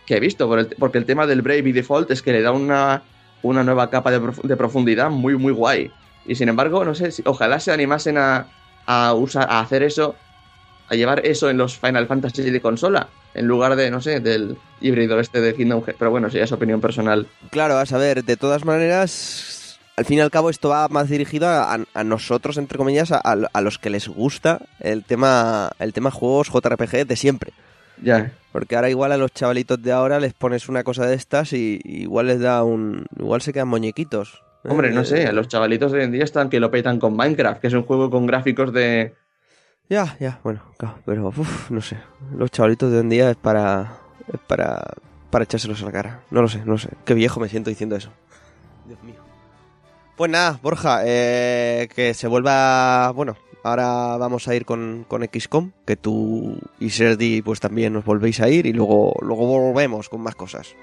que 0.05 0.17
he 0.17 0.21
visto. 0.21 0.51
Porque 0.79 0.99
el 0.99 1.07
tema 1.07 1.27
del 1.27 1.43
Brave 1.43 1.69
y 1.69 1.73
Default 1.73 2.11
es 2.11 2.23
que 2.23 2.33
le 2.33 2.43
da 2.43 2.51
una, 2.53 3.03
una 3.43 3.63
nueva 3.65 3.89
capa 3.89 4.11
de, 4.11 4.21
de 4.43 4.57
profundidad 4.57 5.11
muy, 5.11 5.37
muy 5.37 5.53
guay. 5.53 5.91
Y 6.27 6.35
sin 6.35 6.49
embargo, 6.49 6.85
no 6.85 6.95
sé, 6.95 7.11
si- 7.13 7.23
ojalá 7.25 7.61
se 7.61 7.73
animasen 7.73 8.19
a, 8.19 8.47
a, 8.87 9.15
usar, 9.15 9.47
a 9.51 9.61
hacer 9.61 9.83
eso, 9.83 10.17
a 10.89 10.95
llevar 10.95 11.25
eso 11.27 11.49
en 11.51 11.57
los 11.59 11.79
Final 11.79 12.07
Fantasy 12.07 12.51
de 12.51 12.61
consola, 12.61 13.09
en 13.35 13.47
lugar 13.47 13.77
de, 13.77 13.91
no 13.91 14.01
sé, 14.01 14.21
del 14.21 14.57
híbrido 14.81 15.19
este 15.21 15.41
de 15.41 15.55
Kingdom 15.55 15.83
Hearts. 15.83 15.99
Pero 15.99 16.11
bueno, 16.11 16.31
sí, 16.31 16.39
es 16.39 16.53
opinión 16.53 16.81
personal. 16.81 17.27
Claro, 17.51 17.79
a 17.79 17.87
saber, 17.87 18.25
de 18.25 18.37
todas 18.37 18.65
maneras, 18.65 19.79
al 19.97 20.05
fin 20.05 20.19
y 20.19 20.21
al 20.21 20.31
cabo 20.31 20.51
esto 20.51 20.69
va 20.71 20.89
más 20.89 21.09
dirigido 21.09 21.49
a, 21.49 21.79
a 21.95 22.05
nosotros, 22.05 22.57
entre 22.59 22.79
comillas, 22.79 23.13
a, 23.13 23.19
a 23.21 23.61
los 23.61 23.79
que 23.79 23.91
les 23.91 24.09
gusta 24.09 24.61
el 24.81 25.05
tema, 25.05 25.71
el 25.79 25.93
tema 25.93 26.11
juegos 26.11 26.49
JRPG 26.53 27.07
de 27.07 27.17
siempre. 27.17 27.53
Ya. 28.03 28.33
Porque 28.53 28.77
ahora 28.77 28.91
igual 28.91 29.13
a 29.13 29.17
los 29.17 29.33
chavalitos 29.33 29.83
de 29.83 29.93
ahora 29.93 30.21
les 30.21 30.35
pones 30.35 30.69
una 30.69 30.85
cosa 30.85 31.07
de 31.07 31.15
estas 31.15 31.53
y, 31.53 31.81
y 31.83 32.03
igual 32.03 32.27
les 32.27 32.41
da 32.41 32.63
un... 32.63 33.07
Igual 33.19 33.41
se 33.43 33.53
quedan 33.53 33.69
muñequitos. 33.69 34.43
¿Eh? 34.67 34.71
Hombre, 34.71 34.91
no 34.93 35.03
Eh, 35.03 35.05
sé, 35.05 35.33
los 35.33 35.49
chavalitos 35.49 35.93
de 35.93 35.99
hoy 35.99 36.05
en 36.05 36.13
día 36.13 36.25
están 36.25 36.49
que 36.49 36.61
lo 36.61 36.71
petan 36.71 36.99
con 36.99 37.17
Minecraft, 37.17 37.61
que 37.61 37.67
es 37.69 37.75
un 37.75 37.83
juego 37.85 38.11
con 38.11 38.27
gráficos 38.27 38.73
de... 38.73 39.15
Ya, 39.89 40.17
ya, 40.19 40.41
bueno, 40.43 40.63
pero 41.05 41.29
uf, 41.29 41.71
no 41.71 41.81
sé. 41.81 41.97
Los 42.37 42.51
chavalitos 42.51 42.91
de 42.91 42.97
hoy 42.97 43.03
en 43.03 43.09
día 43.11 43.31
es 43.31 43.37
para... 43.37 43.99
Es 44.33 44.41
para... 44.47 44.83
Para 45.31 45.45
echárselos 45.45 45.83
a 45.83 45.87
la 45.87 45.93
cara. 45.93 46.21
No 46.31 46.41
lo 46.43 46.49
sé, 46.49 46.59
no 46.65 46.73
lo 46.73 46.79
sé. 46.79 46.89
Qué 47.05 47.13
viejo 47.15 47.41
me 47.41 47.49
siento 47.49 47.69
diciendo 47.71 47.97
eso. 47.97 48.11
Dios 48.87 49.03
mío. 49.03 49.17
Pues 50.17 50.31
nada, 50.31 50.59
Borja, 50.63 51.03
eh, 51.05 51.89
que 51.95 52.15
se 52.15 52.27
vuelva... 52.27 53.11
Bueno, 53.13 53.37
ahora 53.63 54.17
vamos 54.17 54.49
a 54.49 54.55
ir 54.55 54.65
con, 54.65 55.05
con 55.07 55.23
XCOM, 55.25 55.73
que 55.85 55.97
tú 55.97 56.57
y 56.81 56.91
Serdi 56.91 57.43
pues 57.43 57.61
también 57.61 57.93
nos 57.93 58.05
volvéis 58.05 58.41
a 58.41 58.49
ir 58.49 58.67
y 58.67 58.73
luego, 58.73 59.15
luego 59.21 59.47
volvemos 59.47 60.09
con 60.09 60.23
más 60.23 60.35
cosas. 60.37 60.75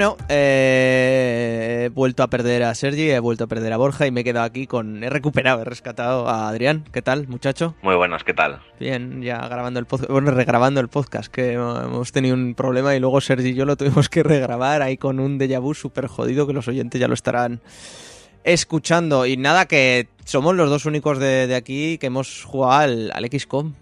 Bueno, 0.00 0.16
eh, 0.30 1.82
he 1.84 1.88
vuelto 1.90 2.22
a 2.22 2.28
perder 2.28 2.62
a 2.62 2.74
Sergi, 2.74 3.10
he 3.10 3.18
vuelto 3.18 3.44
a 3.44 3.46
perder 3.48 3.70
a 3.74 3.76
Borja 3.76 4.06
y 4.06 4.10
me 4.10 4.22
he 4.22 4.24
quedado 4.24 4.46
aquí 4.46 4.66
con... 4.66 5.04
He 5.04 5.10
recuperado, 5.10 5.60
he 5.60 5.64
rescatado 5.66 6.26
a 6.26 6.48
Adrián. 6.48 6.84
¿Qué 6.90 7.02
tal, 7.02 7.28
muchacho? 7.28 7.74
Muy 7.82 7.94
buenas, 7.96 8.24
¿qué 8.24 8.32
tal? 8.32 8.62
Bien, 8.78 9.20
ya 9.20 9.46
grabando 9.46 9.78
el 9.78 9.84
podcast, 9.84 10.10
bueno, 10.10 10.30
regrabando 10.30 10.80
el 10.80 10.88
podcast, 10.88 11.30
que 11.30 11.52
hemos 11.52 12.12
tenido 12.12 12.34
un 12.34 12.54
problema 12.54 12.96
y 12.96 12.98
luego 12.98 13.20
Sergi 13.20 13.50
y 13.50 13.54
yo 13.54 13.66
lo 13.66 13.76
tuvimos 13.76 14.08
que 14.08 14.22
regrabar 14.22 14.80
ahí 14.80 14.96
con 14.96 15.20
un 15.20 15.38
déjà 15.38 15.60
vu 15.60 15.74
súper 15.74 16.06
jodido 16.06 16.46
que 16.46 16.54
los 16.54 16.66
oyentes 16.66 16.98
ya 16.98 17.06
lo 17.06 17.12
estarán 17.12 17.60
escuchando. 18.42 19.26
Y 19.26 19.36
nada, 19.36 19.66
que 19.66 20.08
somos 20.24 20.54
los 20.54 20.70
dos 20.70 20.86
únicos 20.86 21.18
de, 21.18 21.46
de 21.46 21.56
aquí 21.56 21.98
que 21.98 22.06
hemos 22.06 22.42
jugado 22.44 22.72
al, 22.72 23.10
al 23.12 23.26
XCOM. 23.26 23.74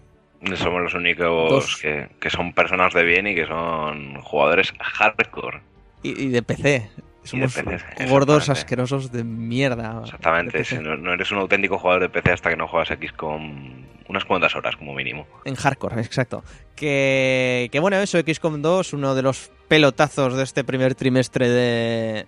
Somos 0.55 0.81
los 0.81 0.93
únicos 0.93 1.77
que, 1.81 2.09
que 2.19 2.29
son 2.29 2.51
personas 2.51 2.93
de 2.93 3.03
bien 3.03 3.25
y 3.25 3.35
que 3.35 3.45
son 3.45 4.15
jugadores 4.21 4.73
hardcore. 4.79 5.68
Y, 6.03 6.23
y 6.23 6.27
de 6.29 6.41
PC. 6.41 6.89
Somos 7.23 7.53
PC, 7.53 8.07
gordos 8.07 8.49
asquerosos 8.49 9.11
de 9.11 9.23
mierda. 9.23 10.01
Exactamente, 10.03 10.59
de 10.59 10.65
si 10.65 10.77
no, 10.77 10.95
no 10.95 11.13
eres 11.13 11.31
un 11.31 11.39
auténtico 11.39 11.77
jugador 11.77 12.03
de 12.03 12.09
PC 12.09 12.31
hasta 12.31 12.49
que 12.49 12.55
no 12.55 12.67
juegas 12.67 12.89
XCOM 12.89 13.85
unas 14.07 14.25
cuantas 14.25 14.55
horas 14.55 14.75
como 14.75 14.93
mínimo. 14.93 15.27
En 15.45 15.55
hardcore, 15.55 16.01
exacto. 16.01 16.43
Que, 16.75 17.69
que 17.71 17.79
bueno, 17.79 17.97
eso, 17.97 18.19
XCOM 18.19 18.61
2, 18.61 18.93
uno 18.93 19.15
de 19.15 19.21
los 19.21 19.51
pelotazos 19.67 20.35
de 20.35 20.43
este 20.43 20.63
primer 20.63 20.95
trimestre 20.95 21.47
de, 21.49 22.25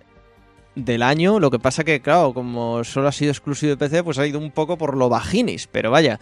del 0.74 1.02
año. 1.02 1.40
Lo 1.40 1.50
que 1.50 1.58
pasa 1.58 1.84
que, 1.84 2.00
claro, 2.00 2.32
como 2.32 2.84
solo 2.84 3.08
ha 3.08 3.12
sido 3.12 3.32
exclusivo 3.32 3.70
de 3.70 3.76
PC, 3.76 4.04
pues 4.04 4.18
ha 4.18 4.26
ido 4.26 4.38
un 4.38 4.52
poco 4.52 4.78
por 4.78 4.96
lo 4.96 5.08
vaginis. 5.08 5.66
Pero 5.66 5.90
vaya, 5.90 6.20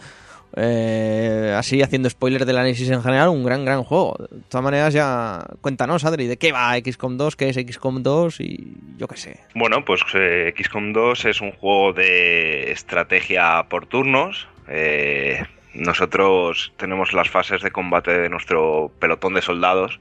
eh, 0.55 1.53
así 1.57 1.81
haciendo 1.81 2.09
spoiler 2.09 2.45
del 2.45 2.57
análisis 2.57 2.89
en 2.89 3.01
general, 3.01 3.29
un 3.29 3.43
gran, 3.43 3.63
gran 3.65 3.83
juego. 3.83 4.15
De 4.29 4.41
todas 4.49 4.63
maneras, 4.63 4.93
ya 4.93 5.45
cuéntanos, 5.61 6.03
Adri, 6.05 6.27
¿de 6.27 6.37
qué 6.37 6.51
va 6.51 6.75
XCOM 6.77 7.17
2? 7.17 7.35
¿Qué 7.35 7.49
es 7.49 7.55
XCOM 7.55 8.03
2? 8.03 8.39
Y 8.41 8.77
yo 8.97 9.07
qué 9.07 9.17
sé. 9.17 9.39
Bueno, 9.55 9.85
pues 9.85 10.01
eh, 10.13 10.53
XCOM 10.57 10.93
2 10.93 11.25
es 11.25 11.41
un 11.41 11.51
juego 11.51 11.93
de 11.93 12.71
estrategia 12.71 13.65
por 13.69 13.85
turnos. 13.85 14.47
Eh, 14.67 15.43
nosotros 15.73 16.73
tenemos 16.77 17.13
las 17.13 17.29
fases 17.29 17.61
de 17.61 17.71
combate 17.71 18.11
de 18.11 18.29
nuestro 18.29 18.91
pelotón 18.99 19.33
de 19.33 19.41
soldados. 19.41 19.99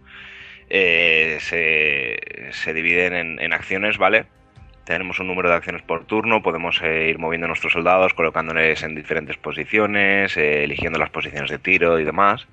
Se, 0.69 2.21
se 2.53 2.73
dividen 2.73 3.13
en, 3.15 3.41
en 3.41 3.53
acciones, 3.53 3.99
¿vale? 3.99 4.27
Tenemos 4.85 5.21
un 5.21 5.29
número 5.29 5.49
de 5.49 5.55
acciones 5.55 5.83
por 5.83 6.05
turno, 6.05 6.43
podemos 6.43 6.81
eh, 6.83 7.09
ir 7.11 7.19
moviendo 7.19 7.47
nuestros 7.47 7.73
soldados, 7.73 8.15
colocándoles 8.15 8.83
en 8.83 8.95
diferentes 8.95 9.37
posiciones, 9.37 10.37
eh, 10.37 10.65
eligiendo 10.65 10.99
las 10.99 11.11
posiciones 11.11 11.51
de 11.51 11.59
tiro 11.59 11.99
y 12.01 12.05
demás. 12.05 12.47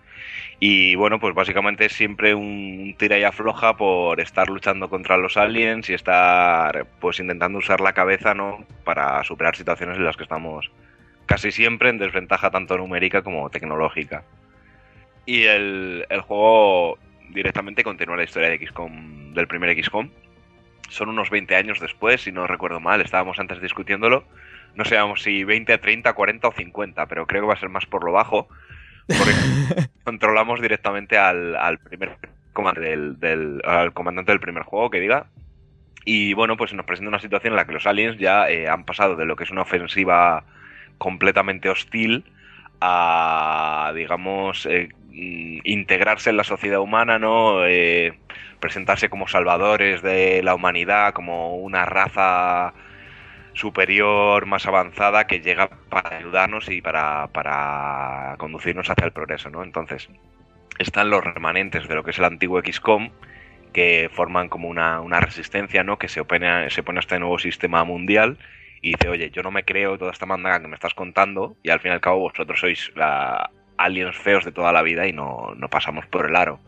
Y 0.60 0.96
bueno, 0.96 1.20
pues 1.20 1.36
básicamente 1.36 1.86
es 1.86 1.94
siempre 1.94 2.34
un 2.34 2.96
tira 2.98 3.18
y 3.20 3.24
afloja 3.24 3.78
por 3.78 4.20
estar 4.20 4.50
luchando 4.50 4.90
contra 4.90 5.18
los 5.18 5.38
aliens 5.38 5.90
y 5.90 5.94
estar 5.94 6.88
pues 7.00 7.20
intentando 7.20 7.60
usar 7.60 7.80
la 7.80 7.94
cabeza, 7.94 8.34
¿no? 8.34 8.66
Para 8.84 9.24
superar 9.24 9.56
situaciones 9.56 9.98
en 9.98 10.06
las 10.06 10.18
que 10.18 10.24
estamos 10.24 10.72
casi 11.28 11.52
siempre 11.52 11.90
en 11.90 12.00
desventaja 12.00 12.50
tanto 12.50 12.78
numérica 12.78 13.22
como 13.22 13.50
tecnológica. 13.52 14.24
Y 15.26 15.44
el, 15.44 16.06
el 16.10 16.22
juego 16.22 16.98
directamente 17.30 17.84
continúa 17.84 18.18
la 18.18 18.24
historia 18.24 18.50
de 18.50 18.66
XCOM, 18.66 19.34
del 19.34 19.48
primer 19.48 19.76
XCOM. 19.84 20.10
Son 20.90 21.10
unos 21.10 21.30
20 21.30 21.56
años 21.56 21.80
después, 21.80 22.22
si 22.22 22.32
no 22.32 22.48
recuerdo 22.48 22.80
mal, 22.80 23.02
estábamos 23.02 23.40
antes 23.40 23.62
discutiéndolo. 23.62 24.24
No 24.76 24.86
sabemos 24.86 25.22
si 25.24 25.44
20, 25.44 25.78
30, 25.78 26.14
40 26.14 26.48
o 26.48 26.52
50, 26.52 27.06
pero 27.08 27.26
creo 27.28 27.42
que 27.42 27.48
va 27.48 27.54
a 27.54 27.60
ser 27.60 27.70
más 27.70 27.86
por 27.86 28.04
lo 28.04 28.12
bajo. 28.12 28.48
Porque 29.08 29.34
controlamos 30.04 30.62
directamente 30.62 31.18
al, 31.18 31.56
al 31.56 31.80
primer 31.80 32.18
comandante 32.54 32.90
del, 32.90 33.20
del- 33.20 33.62
al 33.66 33.94
comandante 33.94 34.32
del 34.32 34.40
primer 34.40 34.64
juego, 34.64 34.90
que 34.90 35.00
diga. 35.00 35.28
Y 36.06 36.34
bueno, 36.34 36.56
pues 36.58 36.74
nos 36.74 36.86
presenta 36.86 37.10
una 37.10 37.20
situación 37.20 37.54
en 37.54 37.58
la 37.58 37.66
que 37.66 37.74
los 37.74 37.86
aliens 37.86 38.18
ya 38.18 38.50
eh, 38.50 38.68
han 38.70 38.86
pasado 38.86 39.16
de 39.16 39.26
lo 39.26 39.36
que 39.36 39.44
es 39.44 39.52
una 39.52 39.64
ofensiva 39.64 40.46
completamente 40.98 41.70
hostil 41.70 42.26
a, 42.80 43.92
digamos, 43.96 44.66
eh, 44.68 44.90
integrarse 45.18 46.30
en 46.30 46.38
la 46.38 46.44
sociedad 46.44 46.80
humana, 46.80 47.20
¿no? 47.20 47.66
Eh, 47.66 48.14
presentarse 48.60 49.10
como 49.10 49.28
salvadores 49.28 50.02
de 50.02 50.42
la 50.44 50.56
humanidad, 50.56 51.14
como 51.14 51.56
una 51.58 51.86
raza 51.86 52.74
superior, 53.54 54.46
más 54.46 54.68
avanzada, 54.68 55.26
que 55.26 55.42
llega 55.42 55.70
para 55.90 56.18
ayudarnos 56.18 56.70
y 56.70 56.82
para, 56.82 57.28
para 57.28 58.36
conducirnos 58.38 58.90
hacia 58.90 59.06
el 59.06 59.12
progreso, 59.12 59.50
¿no? 59.50 59.64
Entonces, 59.64 60.10
están 60.78 61.10
los 61.10 61.24
remanentes 61.24 61.88
de 61.88 61.96
lo 61.96 62.04
que 62.04 62.12
es 62.12 62.20
el 62.20 62.26
antiguo 62.26 62.62
XCOM, 62.62 63.10
que 63.74 64.10
forman 64.14 64.50
como 64.50 64.70
una, 64.70 65.02
una 65.02 65.20
resistencia, 65.20 65.84
¿no? 65.84 65.98
Que 65.98 66.08
se 66.08 66.22
opone, 66.22 66.70
se 66.70 66.82
opone 66.82 67.00
a 67.00 67.02
este 67.02 67.20
nuevo 67.20 67.40
sistema 67.40 67.84
mundial 67.84 68.38
y 68.82 68.92
dice, 68.92 69.10
oye, 69.10 69.32
yo 69.32 69.42
no 69.42 69.50
me 69.50 69.64
creo 69.64 69.98
toda 69.98 70.12
esta 70.12 70.28
mandanga 70.28 70.62
que 70.62 70.68
me 70.68 70.76
estás 70.76 70.94
contando 70.94 71.58
y 71.64 71.72
al 71.72 71.80
fin 71.80 71.92
y 71.92 71.94
al 71.96 72.02
cabo 72.02 72.20
vosotros 72.20 72.60
sois 72.60 72.92
la, 72.96 73.50
aliens 73.78 74.16
feos 74.18 74.44
de 74.46 74.52
toda 74.52 74.72
la 74.72 74.82
vida 74.82 75.08
y 75.08 75.14
no, 75.14 75.54
no 75.56 75.70
pasamos 75.70 76.06
por 76.08 76.30
el 76.30 76.36
aro. 76.36 76.60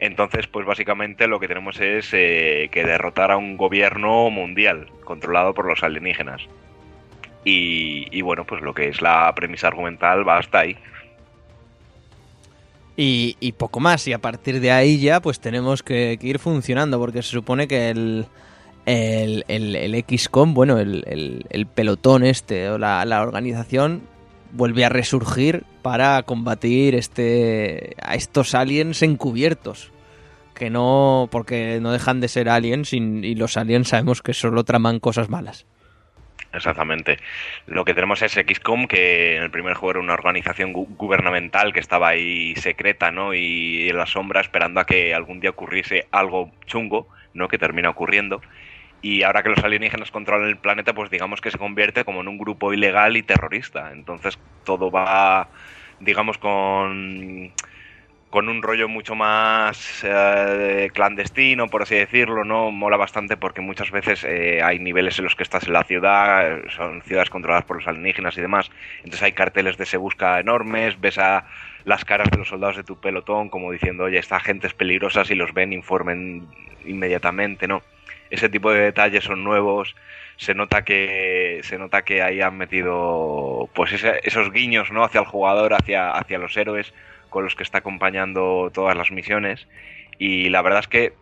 Entonces, 0.00 0.46
pues 0.48 0.66
básicamente 0.66 1.28
lo 1.28 1.38
que 1.38 1.46
tenemos 1.48 1.80
es 1.80 2.08
eh, 2.12 2.68
que 2.72 2.84
derrotar 2.84 3.30
a 3.30 3.36
un 3.36 3.56
gobierno 3.56 4.30
mundial 4.30 4.88
controlado 5.04 5.54
por 5.54 5.64
los 5.66 5.82
alienígenas. 5.84 6.42
Y, 7.44 8.06
y 8.10 8.22
bueno, 8.22 8.44
pues 8.44 8.62
lo 8.62 8.74
que 8.74 8.88
es 8.88 9.00
la 9.00 9.32
premisa 9.34 9.68
argumental 9.68 10.28
va 10.28 10.38
hasta 10.38 10.60
ahí. 10.60 10.76
Y, 12.96 13.52
poco 13.52 13.80
más. 13.80 14.06
Y 14.06 14.12
a 14.12 14.18
partir 14.18 14.60
de 14.60 14.70
ahí 14.70 15.00
ya, 15.00 15.20
pues 15.20 15.40
tenemos 15.40 15.82
que, 15.82 16.18
ir 16.20 16.38
funcionando, 16.38 16.98
porque 16.98 17.22
se 17.22 17.30
supone 17.30 17.66
que 17.66 17.90
el, 17.90 18.26
el, 18.86 19.44
el, 19.48 19.74
el 19.76 20.04
XCOM, 20.08 20.54
bueno, 20.54 20.78
el, 20.78 21.02
el- 21.06 21.44
el 21.50 21.66
pelotón 21.66 22.24
este, 22.24 22.68
o 22.70 22.78
la, 22.78 23.04
la 23.04 23.22
organización, 23.22 24.02
vuelve 24.52 24.84
a 24.84 24.88
resurgir 24.88 25.64
para 25.82 26.22
combatir 26.22 26.94
este 26.94 27.94
a 28.02 28.14
estos 28.14 28.54
aliens 28.54 29.02
encubiertos. 29.02 29.90
Que 30.54 30.70
no, 30.70 31.28
porque 31.32 31.78
no 31.80 31.90
dejan 31.92 32.20
de 32.20 32.28
ser 32.28 32.48
aliens 32.48 32.92
y, 32.92 33.34
los 33.34 33.56
aliens 33.56 33.88
sabemos 33.88 34.22
que 34.22 34.34
solo 34.34 34.64
traman 34.64 35.00
cosas 35.00 35.28
malas. 35.28 35.66
Exactamente. 36.52 37.18
Lo 37.66 37.84
que 37.84 37.94
tenemos 37.94 38.20
es 38.20 38.32
XCOM, 38.32 38.86
que 38.86 39.36
en 39.36 39.42
el 39.42 39.50
primer 39.50 39.72
juego 39.74 39.92
era 39.92 40.00
una 40.00 40.12
organización 40.12 40.74
gu- 40.74 40.86
gubernamental 40.96 41.72
que 41.72 41.80
estaba 41.80 42.08
ahí 42.08 42.54
secreta, 42.56 43.10
¿no? 43.10 43.32
Y 43.32 43.88
en 43.88 43.96
la 43.96 44.04
sombra 44.06 44.42
esperando 44.42 44.78
a 44.80 44.84
que 44.84 45.14
algún 45.14 45.40
día 45.40 45.50
ocurriese 45.50 46.06
algo 46.10 46.52
chungo, 46.66 47.08
¿no? 47.32 47.48
Que 47.48 47.56
termina 47.58 47.88
ocurriendo. 47.88 48.42
Y 49.02 49.24
ahora 49.24 49.42
que 49.42 49.50
los 49.50 49.64
alienígenas 49.64 50.10
controlan 50.10 50.48
el 50.48 50.56
planeta, 50.56 50.94
pues 50.94 51.10
digamos 51.10 51.40
que 51.40 51.50
se 51.50 51.58
convierte 51.58 52.04
como 52.04 52.20
en 52.22 52.28
un 52.28 52.38
grupo 52.38 52.72
ilegal 52.72 53.16
y 53.16 53.22
terrorista. 53.22 53.92
Entonces 53.92 54.38
todo 54.64 54.90
va, 54.90 55.50
digamos, 56.00 56.38
con 56.38 57.52
con 58.32 58.48
un 58.48 58.62
rollo 58.62 58.88
mucho 58.88 59.14
más 59.14 60.02
eh, 60.04 60.88
clandestino, 60.94 61.68
por 61.68 61.82
así 61.82 61.96
decirlo, 61.96 62.44
¿no? 62.44 62.70
Mola 62.70 62.96
bastante 62.96 63.36
porque 63.36 63.60
muchas 63.60 63.90
veces 63.90 64.24
eh, 64.24 64.62
hay 64.64 64.78
niveles 64.78 65.18
en 65.18 65.24
los 65.26 65.36
que 65.36 65.42
estás 65.42 65.66
en 65.66 65.74
la 65.74 65.84
ciudad, 65.84 66.62
son 66.74 67.02
ciudades 67.02 67.28
controladas 67.28 67.66
por 67.66 67.76
los 67.76 67.86
alienígenas 67.86 68.38
y 68.38 68.40
demás, 68.40 68.70
entonces 69.00 69.22
hay 69.22 69.32
carteles 69.32 69.76
de 69.76 69.84
se 69.84 69.98
busca 69.98 70.40
enormes, 70.40 70.98
ves 70.98 71.18
a 71.18 71.44
las 71.84 72.06
caras 72.06 72.30
de 72.30 72.38
los 72.38 72.48
soldados 72.48 72.76
de 72.78 72.84
tu 72.84 72.98
pelotón 72.98 73.50
como 73.50 73.70
diciendo, 73.70 74.04
oye, 74.04 74.18
esta 74.18 74.40
gente 74.40 74.66
es 74.66 74.72
peligrosa, 74.72 75.26
si 75.26 75.34
los 75.34 75.52
ven 75.52 75.74
informen 75.74 76.48
inmediatamente, 76.86 77.68
¿no? 77.68 77.82
Ese 78.32 78.48
tipo 78.48 78.72
de 78.72 78.80
detalles 78.80 79.24
son 79.24 79.44
nuevos, 79.44 79.94
se 80.36 80.54
nota 80.54 80.82
que 80.82 81.60
se 81.62 81.78
nota 81.78 82.02
que 82.02 82.22
ahí 82.22 82.40
han 82.40 82.56
metido 82.56 83.68
pues 83.74 83.92
esos 83.92 84.50
guiños 84.50 84.90
no 84.90 85.04
hacia 85.04 85.20
el 85.20 85.26
jugador 85.26 85.74
hacia 85.74 86.10
hacia 86.10 86.38
los 86.38 86.56
héroes 86.56 86.92
con 87.28 87.44
los 87.44 87.54
que 87.54 87.62
está 87.62 87.78
acompañando 87.78 88.70
todas 88.72 88.96
las 88.96 89.10
misiones 89.12 89.68
y 90.18 90.48
la 90.48 90.62
verdad 90.62 90.80
es 90.80 90.88
que 90.88 91.12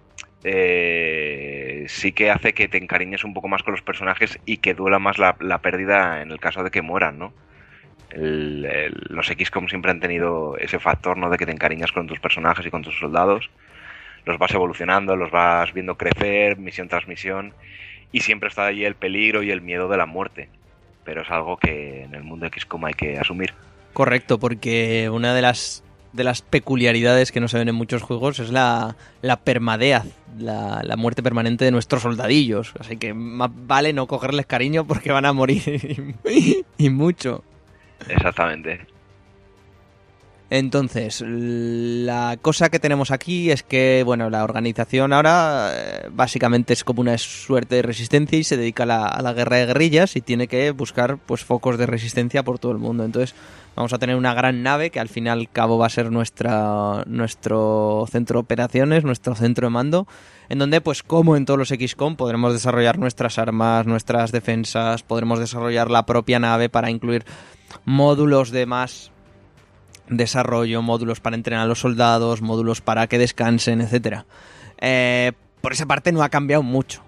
eh, 0.44 1.84
sí 1.88 2.12
que 2.12 2.30
hace 2.30 2.54
que 2.54 2.68
te 2.68 2.78
encariñes 2.78 3.24
un 3.24 3.34
poco 3.34 3.48
más 3.48 3.62
con 3.62 3.72
los 3.72 3.82
personajes 3.82 4.38
y 4.46 4.58
que 4.58 4.74
duela 4.74 4.98
más 4.98 5.18
la, 5.18 5.34
pérdida 5.58 6.22
en 6.22 6.30
el 6.30 6.40
caso 6.40 6.62
de 6.62 6.70
que 6.70 6.82
mueran, 6.82 7.18
¿no? 7.18 7.32
Los 8.14 9.26
XCOM 9.28 9.68
siempre 9.68 9.90
han 9.90 10.00
tenido 10.00 10.56
ese 10.56 10.78
factor, 10.78 11.16
¿no? 11.16 11.30
De 11.30 11.36
que 11.36 11.46
te 11.46 11.52
encariñas 11.52 11.92
con 11.92 12.06
tus 12.06 12.18
personajes 12.18 12.66
y 12.66 12.70
con 12.70 12.82
tus 12.82 12.98
soldados. 12.98 13.50
Los 14.24 14.38
vas 14.38 14.52
evolucionando, 14.52 15.16
los 15.16 15.30
vas 15.30 15.72
viendo 15.72 15.96
crecer, 15.96 16.58
misión 16.58 16.88
tras 16.88 17.08
misión. 17.08 17.54
Y 18.12 18.20
siempre 18.20 18.48
está 18.48 18.66
ahí 18.66 18.84
el 18.84 18.94
peligro 18.94 19.42
y 19.42 19.50
el 19.50 19.60
miedo 19.60 19.88
de 19.88 19.96
la 19.96 20.06
muerte. 20.06 20.48
Pero 21.04 21.22
es 21.22 21.30
algo 21.30 21.56
que 21.56 22.04
en 22.04 22.14
el 22.14 22.22
mundo 22.22 22.48
XCOM 22.48 22.84
hay 22.86 22.94
que 22.94 23.18
asumir. 23.18 23.54
Correcto, 23.92 24.38
porque 24.38 25.08
una 25.10 25.34
de 25.34 25.42
las 25.42 25.84
de 26.12 26.24
las 26.24 26.42
peculiaridades 26.42 27.30
que 27.30 27.40
no 27.40 27.48
se 27.48 27.58
ven 27.58 27.68
en 27.68 27.74
muchos 27.74 28.02
juegos 28.02 28.40
es 28.40 28.50
la, 28.50 28.96
la 29.22 29.36
permadeaz, 29.36 30.06
la, 30.38 30.82
la 30.82 30.96
muerte 30.96 31.22
permanente 31.22 31.64
de 31.64 31.70
nuestros 31.70 32.02
soldadillos. 32.02 32.72
Así 32.78 32.96
que 32.96 33.14
más 33.14 33.50
vale 33.54 33.92
no 33.92 34.06
cogerles 34.06 34.46
cariño 34.46 34.84
porque 34.84 35.12
van 35.12 35.24
a 35.24 35.32
morir 35.32 36.16
y, 36.28 36.64
y 36.78 36.90
mucho. 36.90 37.44
Exactamente. 38.08 38.86
Entonces, 40.53 41.22
la 41.24 42.36
cosa 42.42 42.70
que 42.70 42.80
tenemos 42.80 43.12
aquí 43.12 43.53
es 43.53 43.62
que, 43.62 44.03
bueno, 44.05 44.30
la 44.30 44.42
organización 44.42 45.12
ahora 45.12 45.70
eh, 45.72 46.09
básicamente 46.11 46.72
es 46.72 46.82
como 46.82 47.03
una 47.03 47.16
suerte 47.18 47.76
de 47.76 47.82
resistencia 47.82 48.36
y 48.36 48.42
se 48.42 48.57
dedica 48.57 48.82
a 48.82 49.22
la, 49.22 49.32
guerra 49.32 49.59
de 49.59 49.66
guerrillas 49.66 50.16
y 50.16 50.20
tiene 50.20 50.48
que 50.48 50.72
buscar 50.72 51.18
pues 51.18 51.44
focos 51.44 51.78
de 51.78 51.86
resistencia 51.86 52.42
por 52.42 52.59
todo 52.59 52.72
el 52.72 52.78
mundo. 52.78 53.05
Entonces, 53.05 53.36
vamos 53.76 53.92
a 53.92 53.98
tener 53.98 54.16
una 54.16 54.34
gran 54.34 54.64
nave 54.64 54.90
que 54.90 54.98
al 54.98 55.09
fin 55.09 55.26
y 55.26 55.28
al 55.28 55.48
cabo 55.48 55.78
va 55.78 55.86
a 55.86 55.90
ser 55.90 56.11
nuestra 56.11 57.05
nuestro 57.07 58.09
centro 58.11 58.40
de 58.40 58.40
operaciones, 58.40 59.05
nuestro 59.05 59.36
centro 59.36 59.68
de 59.68 59.70
mando, 59.70 60.09
en 60.48 60.59
donde 60.59 60.80
pues 60.80 61.05
como 61.05 61.36
en 61.36 61.44
todos 61.44 61.61
los 61.61 61.68
XCOM 61.68 62.16
podremos 62.16 62.53
desarrollar 62.53 62.98
nuestras 62.98 63.38
armas, 63.38 63.86
nuestras 63.86 64.32
defensas, 64.32 65.05
podremos 65.05 65.38
desarrollar 65.38 65.92
la 65.92 66.07
propia 66.07 66.40
nave 66.40 66.68
para 66.68 66.90
incluir 66.90 67.24
módulos 67.84 68.51
de 68.51 68.66
más 68.66 69.12
desarrollo, 70.16 70.82
módulos 70.82 71.20
para 71.20 71.36
entrenar 71.36 71.64
a 71.64 71.66
los 71.68 71.78
soldados, 71.80 72.42
módulos 72.42 72.80
para 72.80 73.06
que 73.06 73.18
descansen, 73.18 73.80
etcétera. 73.80 74.26
Eh, 74.80 75.32
por 75.61 75.72
esa 75.72 75.86
parte 75.86 76.12
no 76.12 76.22
ha 76.22 76.28
cambiado 76.28 76.62
mucho. 76.62 77.02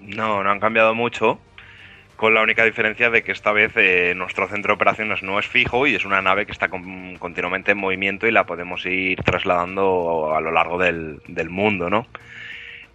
No, 0.00 0.42
no 0.42 0.50
han 0.50 0.58
cambiado 0.60 0.94
mucho, 0.94 1.38
con 2.16 2.34
la 2.34 2.42
única 2.42 2.64
diferencia 2.64 3.10
de 3.10 3.22
que 3.22 3.32
esta 3.32 3.52
vez 3.52 3.72
eh, 3.76 4.14
nuestro 4.16 4.48
centro 4.48 4.72
de 4.72 4.74
operaciones 4.74 5.22
no 5.22 5.38
es 5.38 5.46
fijo 5.46 5.86
y 5.86 5.94
es 5.94 6.04
una 6.04 6.20
nave 6.22 6.46
que 6.46 6.52
está 6.52 6.68
con- 6.68 7.16
continuamente 7.18 7.72
en 7.72 7.78
movimiento 7.78 8.26
y 8.26 8.32
la 8.32 8.44
podemos 8.46 8.84
ir 8.86 9.20
trasladando 9.22 10.32
a 10.34 10.40
lo 10.40 10.50
largo 10.52 10.78
del, 10.78 11.20
del 11.28 11.50
mundo, 11.50 11.88
¿no? 11.90 12.06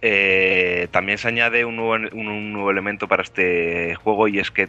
Eh, 0.00 0.86
también 0.92 1.18
se 1.18 1.28
añade 1.28 1.64
un 1.64 1.76
nuevo, 1.76 1.94
un 2.12 2.52
nuevo 2.52 2.70
elemento 2.70 3.08
para 3.08 3.22
este 3.22 3.94
juego 3.96 4.28
y 4.28 4.38
es 4.38 4.50
que 4.50 4.68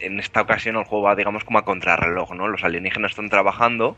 en 0.00 0.18
esta 0.18 0.40
ocasión 0.40 0.76
el 0.76 0.84
juego 0.84 1.04
va, 1.04 1.14
digamos, 1.16 1.44
como 1.44 1.58
a 1.58 1.64
contrarreloj, 1.64 2.32
¿no? 2.32 2.48
Los 2.48 2.64
alienígenas 2.64 3.10
están 3.12 3.28
trabajando 3.28 3.96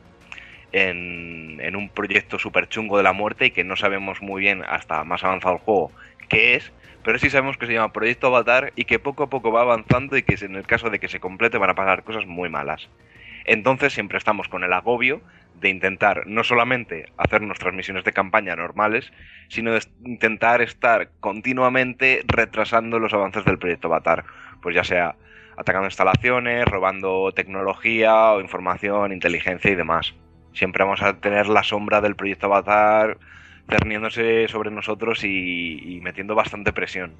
en, 0.73 1.77
un 1.77 1.89
proyecto 1.89 2.39
súper 2.39 2.69
chungo 2.69 2.97
de 2.97 3.03
la 3.03 3.13
muerte 3.13 3.47
y 3.47 3.51
que 3.51 3.65
no 3.65 3.77
sabemos 3.77 4.21
muy 4.21 4.41
bien 4.41 4.63
hasta 4.67 5.05
más 5.05 5.25
avanzado 5.25 5.55
el 5.55 5.61
juego 5.61 5.93
qué 6.29 6.55
es, 6.55 6.73
pero 7.05 7.19
sí 7.19 7.31
sabemos 7.31 7.57
que 7.57 7.67
se 7.67 7.75
llama 7.75 7.93
Proyecto 7.93 8.29
Avatar 8.29 8.73
y 8.75 8.85
que 8.85 8.99
poco 8.99 9.25
a 9.25 9.31
poco 9.31 9.53
va 9.53 9.63
avanzando 9.63 10.17
y 10.17 10.23
que 10.23 10.35
en 10.45 10.57
el 10.57 10.67
caso 10.67 10.89
de 10.89 10.99
que 10.99 11.09
se 11.09 11.21
complete 11.21 11.59
van 11.59 11.71
a 11.71 11.75
pasar 11.75 12.05
cosas 12.05 12.27
muy 12.27 12.49
malas. 12.49 12.89
Entonces 13.45 13.93
siempre 13.93 14.19
estamos 14.19 14.49
con 14.49 14.65
el 14.65 14.73
agobio 14.73 15.21
de 15.61 15.69
intentar 15.69 16.27
no 16.27 16.45
solamente 16.45 17.07
hacer 17.19 17.43
nuestras 17.43 17.75
misiones 17.75 18.05
de 18.05 18.13
campaña 18.13 18.57
normales, 18.57 19.13
sino 19.49 19.73
de 19.73 19.83
intentar 20.05 20.63
estar 20.63 21.11
continuamente 21.21 22.23
retrasando 22.27 22.99
los 22.99 23.13
avances 23.13 23.45
del 23.45 23.59
proyecto 23.59 23.89
Avatar. 23.89 24.25
Pues 24.63 24.75
ya 24.75 24.85
sea 24.85 25.17
atacando 25.57 25.87
instalaciones, 25.87 26.65
robando 26.65 27.33
tecnología 27.33 28.33
o 28.33 28.41
información, 28.41 29.13
inteligencia 29.13 29.71
y 29.71 29.75
demás. 29.75 30.15
Siempre 30.55 30.85
vamos 30.85 31.03
a 31.03 31.15
tener 31.15 31.49
la 31.49 31.63
sombra 31.63 32.01
del 32.01 32.17
proyecto 32.17 32.47
Avatar 32.47 33.19
cerniéndose 33.69 34.49
sobre 34.49 34.71
nosotros 34.71 35.25
y, 35.25 36.01
metiendo 36.03 36.35
bastante 36.35 36.73
presión. 36.73 37.13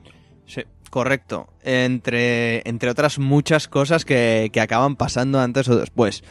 Sí, 0.47 0.65
correcto. 0.91 1.49
Entre, 1.63 2.69
entre 2.69 2.91
otras 2.91 3.19
muchas 3.19 3.69
cosas 3.69 4.05
que, 4.05 4.51
que 4.53 4.61
acaban 4.61 4.97
pasando 4.97 5.41
antes 5.41 5.69
o 5.69 5.77
después. 5.77 6.25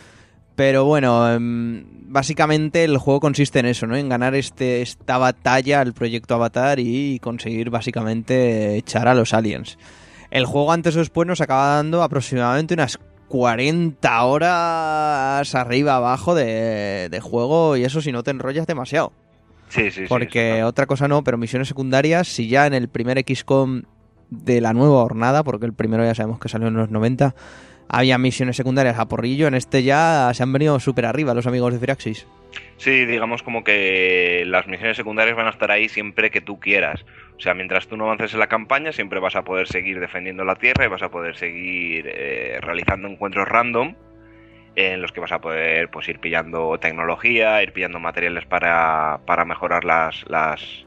Pero 0.55 0.85
bueno, 0.85 1.31
em, 1.31 1.85
básicamente 2.11 2.83
el 2.83 2.97
juego 2.97 3.19
consiste 3.19 3.59
en 3.59 3.65
eso, 3.65 3.87
¿no? 3.87 3.95
En 3.95 4.09
ganar 4.09 4.35
este, 4.35 4.81
esta 4.81 5.17
batalla 5.17 5.79
al 5.79 5.93
proyecto 5.93 6.35
Avatar 6.35 6.79
y 6.79 7.19
conseguir 7.19 7.69
básicamente 7.69 8.75
echar 8.77 9.07
a 9.07 9.15
los 9.15 9.33
aliens. 9.33 9.77
El 10.29 10.45
juego 10.45 10.71
antes 10.71 10.95
o 10.95 10.99
después 10.99 11.27
nos 11.27 11.41
acaba 11.41 11.75
dando 11.75 12.03
aproximadamente 12.03 12.73
unas 12.73 12.99
40 13.31 14.23
horas 14.25 15.55
arriba 15.55 15.95
abajo 15.95 16.35
de, 16.35 17.07
de 17.09 17.19
juego 17.21 17.77
y 17.77 17.85
eso 17.85 18.01
si 18.01 18.11
no 18.11 18.23
te 18.23 18.31
enrollas 18.31 18.67
demasiado. 18.67 19.13
Sí, 19.69 19.89
sí, 19.89 20.01
sí. 20.01 20.05
Porque 20.09 20.57
eso 20.57 20.67
otra 20.67 20.85
cosa 20.85 21.07
no, 21.07 21.23
pero 21.23 21.37
misiones 21.37 21.69
secundarias, 21.69 22.27
si 22.27 22.49
ya 22.49 22.67
en 22.67 22.73
el 22.73 22.89
primer 22.89 23.23
XCOM 23.25 23.83
de 24.29 24.59
la 24.59 24.73
nueva 24.73 25.01
hornada, 25.01 25.45
porque 25.45 25.65
el 25.65 25.71
primero 25.71 26.03
ya 26.03 26.13
sabemos 26.13 26.41
que 26.41 26.49
salió 26.49 26.67
en 26.67 26.73
los 26.73 26.91
90, 26.91 27.33
había 27.87 28.17
misiones 28.17 28.57
secundarias 28.57 28.99
a 28.99 29.07
porrillo, 29.07 29.47
en 29.47 29.53
este 29.53 29.83
ya 29.83 30.29
se 30.33 30.43
han 30.43 30.51
venido 30.51 30.77
súper 30.81 31.05
arriba 31.05 31.33
los 31.33 31.47
amigos 31.47 31.71
de 31.71 31.79
Firaxis. 31.79 32.27
Sí, 32.75 33.05
digamos 33.05 33.43
como 33.43 33.63
que 33.63 34.43
las 34.45 34.67
misiones 34.67 34.97
secundarias 34.97 35.37
van 35.37 35.47
a 35.47 35.51
estar 35.51 35.71
ahí 35.71 35.87
siempre 35.87 36.31
que 36.31 36.41
tú 36.41 36.59
quieras. 36.59 37.05
O 37.41 37.43
sea, 37.43 37.55
mientras 37.55 37.87
tú 37.87 37.97
no 37.97 38.03
avances 38.03 38.35
en 38.35 38.39
la 38.39 38.45
campaña, 38.45 38.91
siempre 38.91 39.19
vas 39.19 39.35
a 39.35 39.41
poder 39.43 39.65
seguir 39.65 39.99
defendiendo 39.99 40.45
la 40.45 40.57
Tierra 40.57 40.85
y 40.85 40.89
vas 40.89 41.01
a 41.01 41.09
poder 41.09 41.35
seguir 41.35 42.05
eh, 42.07 42.59
realizando 42.61 43.07
encuentros 43.07 43.47
random 43.47 43.95
en 44.75 45.01
los 45.01 45.11
que 45.11 45.21
vas 45.21 45.31
a 45.31 45.41
poder 45.41 45.89
pues 45.89 46.07
ir 46.07 46.19
pillando 46.19 46.77
tecnología, 46.77 47.63
ir 47.63 47.73
pillando 47.73 47.99
materiales 47.99 48.45
para, 48.45 49.21
para 49.25 49.43
mejorar 49.43 49.85
las, 49.85 50.23
las, 50.29 50.85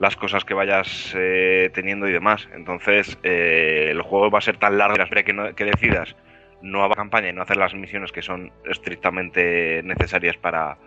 las 0.00 0.16
cosas 0.16 0.46
que 0.46 0.54
vayas 0.54 1.14
eh, 1.18 1.68
teniendo 1.74 2.08
y 2.08 2.12
demás. 2.12 2.48
Entonces, 2.54 3.18
eh, 3.22 3.88
el 3.90 4.00
juego 4.00 4.30
va 4.30 4.38
a 4.38 4.40
ser 4.40 4.56
tan 4.56 4.78
largo 4.78 4.96
que, 5.22 5.34
no- 5.34 5.54
que 5.54 5.66
decidas 5.66 6.16
no 6.62 6.80
hacer 6.80 6.96
campaña 6.96 7.28
y 7.28 7.34
no 7.34 7.42
hacer 7.42 7.58
las 7.58 7.74
misiones 7.74 8.10
que 8.10 8.22
son 8.22 8.52
estrictamente 8.64 9.82
necesarias 9.84 10.38
para, 10.38 10.78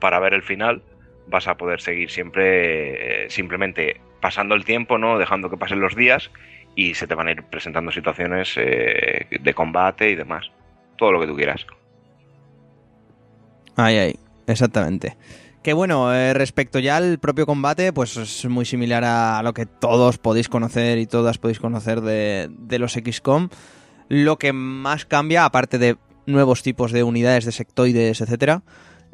para 0.00 0.18
ver 0.18 0.34
el 0.34 0.42
final, 0.42 0.82
vas 1.28 1.46
a 1.46 1.56
poder 1.56 1.80
seguir 1.80 2.10
siempre 2.10 3.30
simplemente 3.30 4.00
pasando 4.20 4.54
el 4.54 4.64
tiempo, 4.64 4.98
¿no? 4.98 5.18
Dejando 5.18 5.50
que 5.50 5.56
pasen 5.56 5.80
los 5.80 5.96
días 5.96 6.30
y 6.74 6.94
se 6.94 7.06
te 7.06 7.14
van 7.14 7.28
a 7.28 7.32
ir 7.32 7.42
presentando 7.44 7.90
situaciones 7.90 8.54
eh, 8.56 9.26
de 9.30 9.54
combate 9.54 10.10
y 10.10 10.14
demás. 10.14 10.50
Todo 10.96 11.12
lo 11.12 11.20
que 11.20 11.26
tú 11.26 11.36
quieras. 11.36 11.66
Ay, 13.76 13.96
ay, 13.96 14.16
exactamente. 14.46 15.16
Que 15.62 15.72
bueno, 15.72 16.14
eh, 16.14 16.32
respecto 16.32 16.78
ya 16.78 16.96
al 16.96 17.18
propio 17.18 17.46
combate, 17.46 17.92
pues 17.92 18.16
es 18.16 18.46
muy 18.46 18.64
similar 18.64 19.04
a 19.04 19.42
lo 19.42 19.52
que 19.52 19.66
todos 19.66 20.18
podéis 20.18 20.48
conocer 20.48 20.98
y 20.98 21.06
todas 21.06 21.38
podéis 21.38 21.60
conocer 21.60 22.00
de, 22.00 22.48
de 22.50 22.78
los 22.78 22.94
XCOM. 22.94 23.50
Lo 24.08 24.38
que 24.38 24.52
más 24.52 25.04
cambia, 25.04 25.44
aparte 25.44 25.78
de 25.78 25.96
nuevos 26.26 26.62
tipos 26.62 26.92
de 26.92 27.02
unidades, 27.02 27.44
de 27.44 27.52
sectoides, 27.52 28.20
etcétera, 28.20 28.62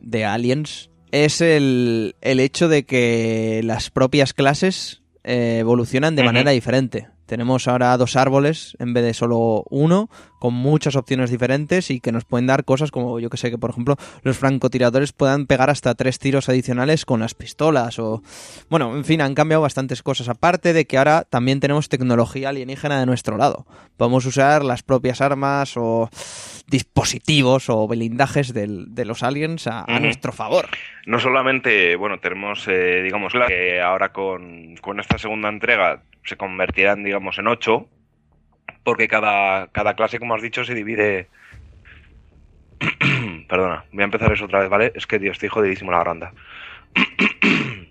de 0.00 0.24
aliens, 0.24 0.90
es 1.12 1.40
el, 1.40 2.16
el 2.20 2.40
hecho 2.40 2.68
de 2.68 2.84
que 2.84 3.61
las 3.64 3.90
propias 3.90 4.32
clases 4.34 5.02
eh, 5.24 5.59
evolucionan 5.61 6.16
de 6.16 6.24
manera 6.24 6.50
diferente. 6.50 7.09
Tenemos 7.27 7.68
ahora 7.68 7.97
dos 7.97 8.16
árboles 8.16 8.77
en 8.79 8.95
vez 8.95 9.05
de 9.05 9.14
solo 9.14 9.64
uno, 9.68 10.09
con 10.39 10.55
muchas 10.55 10.97
opciones 10.97 11.31
diferentes 11.31 11.91
y 11.91 12.01
que 12.01 12.12
nos 12.12 12.24
pueden 12.24 12.47
dar 12.47 12.64
cosas 12.64 12.91
como, 12.91 13.18
yo 13.20 13.31
que 13.31 13.37
sé, 13.37 13.51
que 13.51 13.59
por 13.59 13.70
ejemplo 13.70 13.97
los 14.22 14.39
francotiradores 14.39 15.12
puedan 15.12 15.47
pegar 15.47 15.68
hasta 15.70 15.95
tres 15.95 16.18
tiros 16.18 16.49
adicionales 16.49 17.05
con 17.05 17.20
las 17.20 17.35
pistolas 17.35 17.99
o... 17.99 18.22
Bueno, 18.70 18.97
en 18.97 19.05
fin, 19.05 19.20
han 19.20 19.35
cambiado 19.35 19.62
bastantes 19.62 20.03
cosas. 20.03 20.29
Aparte 20.29 20.72
de 20.72 20.87
que 20.87 20.99
ahora 20.99 21.24
también 21.29 21.61
tenemos 21.61 21.89
tecnología 21.89 22.51
alienígena 22.51 23.01
de 23.01 23.07
nuestro 23.07 23.37
lado. 23.37 23.66
Podemos 23.97 24.24
usar 24.27 24.64
las 24.64 24.83
propias 24.83 25.20
armas 25.20 25.72
o 25.77 26.09
dispositivos 26.68 27.68
o 27.70 27.87
blindajes 27.89 28.53
del- 28.53 28.95
de 28.95 29.05
los 29.05 29.22
aliens 29.22 29.66
a, 29.66 29.85
nuestro 30.01 30.33
favor. 30.33 30.66
No 31.07 31.18
solamente, 31.18 31.97
bueno, 31.97 32.18
tenemos, 32.18 32.66
eh, 32.68 33.03
digamos, 33.03 33.35
la- 33.35 33.47
que 33.47 33.81
ahora 33.81 34.12
con, 34.12 34.77
con 34.81 35.01
esta 35.01 35.16
segunda 35.18 35.49
entrega 35.49 36.03
se 36.27 36.37
convertirán, 36.37 37.03
digamos, 37.03 37.39
en 37.39 37.47
ocho, 37.47 37.89
porque 38.85 39.09
cada, 39.09 39.68
cada 39.68 39.95
clase, 39.95 40.18
como 40.18 40.35
has 40.35 40.43
dicho, 40.43 40.64
se 40.64 40.74
divide... 40.74 41.29
Perdona, 43.49 43.85
voy 43.93 44.03
a 44.03 44.05
empezar 44.05 44.33
eso 44.33 44.45
otra 44.45 44.61
vez, 44.61 44.68
¿vale? 44.68 44.93
Es 44.95 45.07
que, 45.07 45.18
Dios, 45.18 45.37
estoy 45.37 45.49
jodidísimo 45.49 45.91
la 45.93 45.99
garganta. 45.99 46.33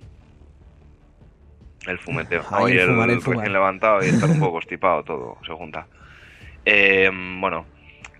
el 1.87 1.97
fumeteo. 1.99 2.43
Ay, 2.51 2.63
Hoy 2.63 2.71
el 2.73 2.79
el, 2.79 2.87
fumar, 2.87 3.09
el 3.09 3.15
recién 3.15 3.33
fumar. 3.33 3.51
levantado 3.51 4.03
y 4.03 4.07
estar 4.07 4.29
un 4.29 4.39
poco 4.39 4.53
constipado, 4.53 5.03
todo 5.03 5.37
se 5.45 5.53
junta. 5.53 5.87
Eh, 6.65 7.09
bueno, 7.39 7.65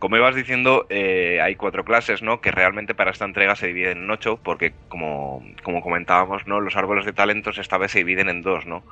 como 0.06 0.18
ibas 0.18 0.36
diciendo, 0.36 0.86
eh, 0.92 1.40
hay 1.42 1.56
cuatro 1.56 1.84
clases, 1.84 2.22
¿no? 2.22 2.40
Que 2.40 2.52
realmente 2.52 2.94
para 2.94 3.10
esta 3.10 3.26
entrega 3.26 3.56
se 3.56 3.66
dividen 3.66 4.04
en 4.04 4.12
ocho, 4.12 4.38
porque 4.38 4.72
como, 4.88 5.44
como 5.64 5.82
comentábamos, 5.82 6.46
¿no? 6.46 6.62
Los 6.62 6.76
árboles 6.76 7.06
de 7.06 7.14
talentos 7.14 7.58
esta 7.58 7.80
vez 7.80 7.90
se 7.90 7.98
dividen 7.98 8.30
en 8.30 8.44
dos, 8.44 8.68
¿no? 8.68 8.84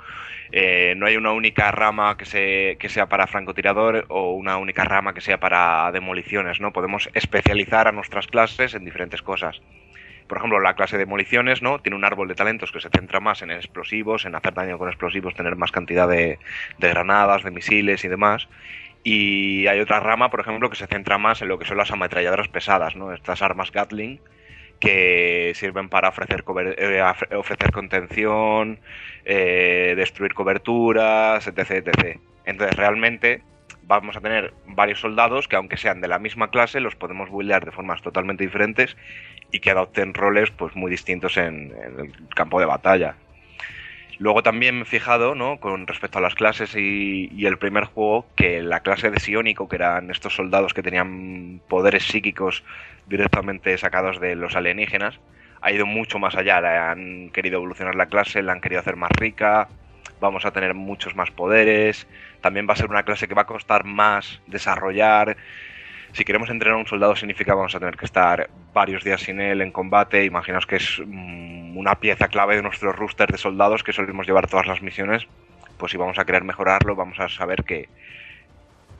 Eh, 0.52 0.96
no 0.98 1.06
hay 1.06 1.16
una 1.16 1.32
única 1.32 1.70
rama 1.70 2.18
que, 2.18 2.26
se, 2.26 2.78
que 2.80 2.90
sea 2.90 3.10
para 3.10 3.28
francotirador 3.28 4.08
o 4.10 4.32
una 4.32 4.58
única 4.58 4.86
rama 4.86 5.14
que 5.14 5.22
sea 5.22 5.40
para 5.40 5.92
demoliciones, 5.92 6.60
¿no? 6.60 6.74
Podemos 6.74 7.08
especializar 7.14 7.88
a 7.88 7.92
nuestras 7.92 8.26
clases 8.26 8.74
en 8.74 8.84
diferentes 8.84 9.22
cosas. 9.22 9.62
Por 10.28 10.40
ejemplo, 10.40 10.60
la 10.62 10.74
clase 10.74 10.98
de 10.98 11.06
demoliciones, 11.06 11.62
¿no? 11.62 11.78
Tiene 11.78 11.96
un 11.96 12.06
árbol 12.06 12.28
de 12.28 12.34
talentos 12.34 12.72
que 12.72 12.80
se 12.80 12.90
centra 12.90 13.20
más 13.20 13.44
en 13.44 13.52
explosivos, 13.52 14.26
en 14.26 14.34
hacer 14.34 14.56
daño 14.56 14.80
con 14.80 14.88
explosivos, 14.88 15.36
tener 15.36 15.56
más 15.58 15.72
cantidad 15.72 16.08
de, 16.08 16.40
de 16.80 16.90
granadas, 16.90 17.44
de 17.44 17.52
misiles 17.52 18.04
y 18.04 18.08
demás. 18.08 18.48
Y 19.04 19.68
hay 19.68 19.80
otra 19.82 20.00
rama, 20.00 20.30
por 20.30 20.40
ejemplo, 20.40 20.70
que 20.70 20.78
se 20.78 20.88
centra 20.88 21.18
más 21.18 21.42
en 21.42 21.50
lo 21.50 21.60
que 21.60 21.66
son 21.66 21.78
las 21.78 21.92
ametralladoras 21.92 22.48
pesadas, 22.48 22.96
¿no? 22.96 23.14
Estas 23.14 23.42
armas 23.42 23.72
Gatling 23.72 24.20
que 24.80 25.54
sirven 25.56 25.88
para 25.88 26.10
ofrecer, 26.10 26.44
eh, 26.78 27.02
ofrecer 27.36 27.72
contención, 27.72 28.80
eh, 29.24 29.94
destruir 29.96 30.34
coberturas, 30.34 31.48
etc, 31.48 31.72
etc. 31.72 32.20
Entonces, 32.46 32.76
realmente 32.76 33.42
vamos 33.84 34.18
a 34.18 34.22
tener 34.22 34.54
varios 34.66 35.00
soldados 35.00 35.48
que, 35.48 35.56
aunque 35.56 35.78
sean 35.78 36.02
de 36.02 36.10
la 36.10 36.20
misma 36.20 36.50
clase, 36.50 36.82
los 36.82 36.96
podemos 36.96 37.30
buildear 37.30 37.64
de 37.64 37.72
formas 37.72 38.02
totalmente 38.02 38.44
diferentes 38.44 38.98
y 39.52 39.60
que 39.60 39.72
adopten 39.72 40.14
roles 40.14 40.52
pues 40.52 40.76
muy 40.76 40.92
distintos 40.92 41.38
en 41.38 41.74
el 41.98 42.12
campo 42.36 42.60
de 42.60 42.66
batalla. 42.66 43.16
Luego 44.20 44.44
también 44.44 44.76
me 44.76 44.82
he 44.84 44.86
fijado, 44.86 45.36
¿no? 45.36 45.60
Con 45.60 45.88
respecto 45.88 46.20
a 46.20 46.22
las 46.22 46.36
clases 46.36 46.76
y, 46.76 47.28
y 47.32 47.46
el 47.46 47.58
primer 47.58 47.86
juego, 47.86 48.32
que 48.36 48.62
la 48.62 48.82
clase 48.82 49.10
de 49.12 49.20
Siónico, 49.20 49.68
que 49.68 49.76
eran 49.78 50.12
estos 50.12 50.36
soldados 50.36 50.74
que 50.74 50.84
tenían 50.84 51.62
poderes 51.68 52.04
psíquicos 52.04 52.64
directamente 53.06 53.78
sacados 53.78 54.20
de 54.20 54.36
los 54.36 54.56
alienígenas, 54.56 55.20
ha 55.62 55.72
ido 55.72 55.86
mucho 55.86 56.20
más 56.20 56.36
allá. 56.36 56.92
Han 56.92 57.30
querido 57.32 57.58
evolucionar 57.58 57.96
la 57.96 58.08
clase, 58.08 58.44
la 58.44 58.52
han 58.54 58.62
querido 58.62 58.82
hacer 58.82 58.96
más 58.98 59.12
rica, 59.12 59.72
vamos 60.20 60.46
a 60.46 60.52
tener 60.52 60.74
muchos 60.74 61.16
más 61.16 61.32
poderes. 61.32 62.08
También 62.42 62.68
va 62.70 62.74
a 62.74 62.78
ser 62.78 62.90
una 62.90 63.04
clase 63.04 63.28
que 63.28 63.36
va 63.36 63.44
a 63.44 63.46
costar 63.48 63.84
más 63.86 64.42
desarrollar. 64.46 65.38
Si 66.14 66.24
queremos 66.24 66.50
entrenar 66.50 66.78
a 66.78 66.80
un 66.80 66.86
soldado 66.86 67.16
significa 67.16 67.56
vamos 67.56 67.74
a 67.74 67.80
tener 67.80 67.98
que 67.98 68.06
estar 68.06 68.48
varios 68.72 69.04
días 69.04 69.22
sin 69.22 69.42
él 69.42 69.62
en 69.62 69.72
combate. 69.72 70.24
Imaginaos 70.26 70.68
que 70.68 70.76
es 70.76 71.02
mm, 71.04 71.76
una 71.76 71.96
pieza 71.96 72.28
clave 72.28 72.56
de 72.56 72.62
nuestro 72.62 72.94
roster 72.94 73.32
de 73.32 73.38
soldados 73.40 73.84
que 73.84 73.94
solemos 73.94 74.28
llevar 74.28 74.48
todas 74.48 74.68
las 74.68 74.82
misiones. 74.84 75.26
Pues 75.78 75.92
si 75.92 75.98
vamos 75.98 76.20
a 76.20 76.26
querer 76.26 76.44
mejorarlo, 76.44 76.96
vamos 76.96 77.20
a 77.20 77.30
saber 77.30 77.64
que 77.64 77.90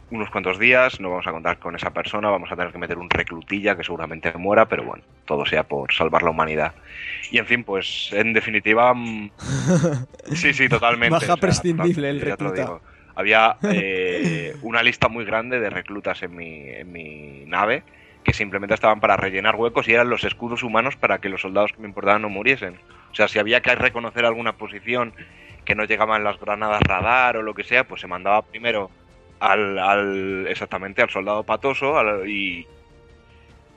unos 0.10 0.30
cuantos 0.32 0.58
días 0.58 1.00
no 1.00 1.12
vamos 1.12 1.28
a 1.28 1.32
contar 1.32 1.60
con 1.60 1.76
esa 1.76 1.92
persona, 1.92 2.30
vamos 2.30 2.52
a 2.52 2.56
tener 2.56 2.72
que 2.72 2.78
meter 2.78 2.98
un 2.98 3.10
reclutilla 3.10 3.76
que 3.76 3.84
seguramente 3.84 4.34
muera, 4.34 4.68
pero 4.68 4.84
bueno, 4.84 5.04
todo 5.26 5.46
sea 5.46 5.64
por 5.64 5.94
salvar 5.94 6.24
la 6.24 6.32
humanidad. 6.32 6.74
Y 7.32 7.38
en 7.38 7.46
fin, 7.46 7.64
pues 7.64 8.10
en 8.12 8.34
definitiva, 8.34 8.92
mm, 8.94 9.32
sí, 10.34 10.54
sí, 10.54 10.68
totalmente. 10.68 11.14
Baja 11.14 11.38
prescindible 11.38 12.10
el 12.10 12.22
recluta. 12.22 12.80
Había 13.16 13.58
eh, 13.68 14.56
una 14.62 14.84
lista 14.84 15.08
muy 15.10 15.26
grande 15.26 15.60
de 15.60 15.70
reclutas 15.70 16.24
en 16.24 16.36
mi, 16.36 16.70
en 16.70 16.92
mi 16.92 17.46
nave 17.46 17.86
que 18.24 18.34
simplemente 18.34 18.74
estaban 18.76 19.00
para 19.02 19.18
rellenar 19.18 19.56
huecos 19.56 19.88
y 19.88 19.94
eran 19.94 20.10
los 20.10 20.24
escudos 20.24 20.64
humanos 20.64 20.96
para 20.98 21.20
que 21.20 21.30
los 21.30 21.42
soldados 21.42 21.74
que 21.74 21.82
me 21.82 21.88
importaban 21.90 22.22
no 22.22 22.30
muriesen. 22.30 22.82
O 23.12 23.16
sea, 23.16 23.28
si 23.28 23.40
había 23.40 23.62
que 23.62 23.76
reconocer 23.76 24.26
alguna 24.26 24.58
posición 24.58 25.14
que 25.66 25.76
no 25.76 25.84
llegaban 25.86 26.24
las 26.24 26.40
granadas 26.40 26.82
radar 26.88 27.38
o 27.38 27.44
lo 27.44 27.54
que 27.54 27.64
sea, 27.64 27.86
pues 27.88 28.02
se 28.02 28.08
mandaba 28.08 28.42
primero 28.48 28.94
al, 29.40 29.78
al 29.80 30.48
exactamente 30.48 31.02
al 31.02 31.10
soldado 31.10 31.46
patoso 31.46 32.26
y, 32.26 32.70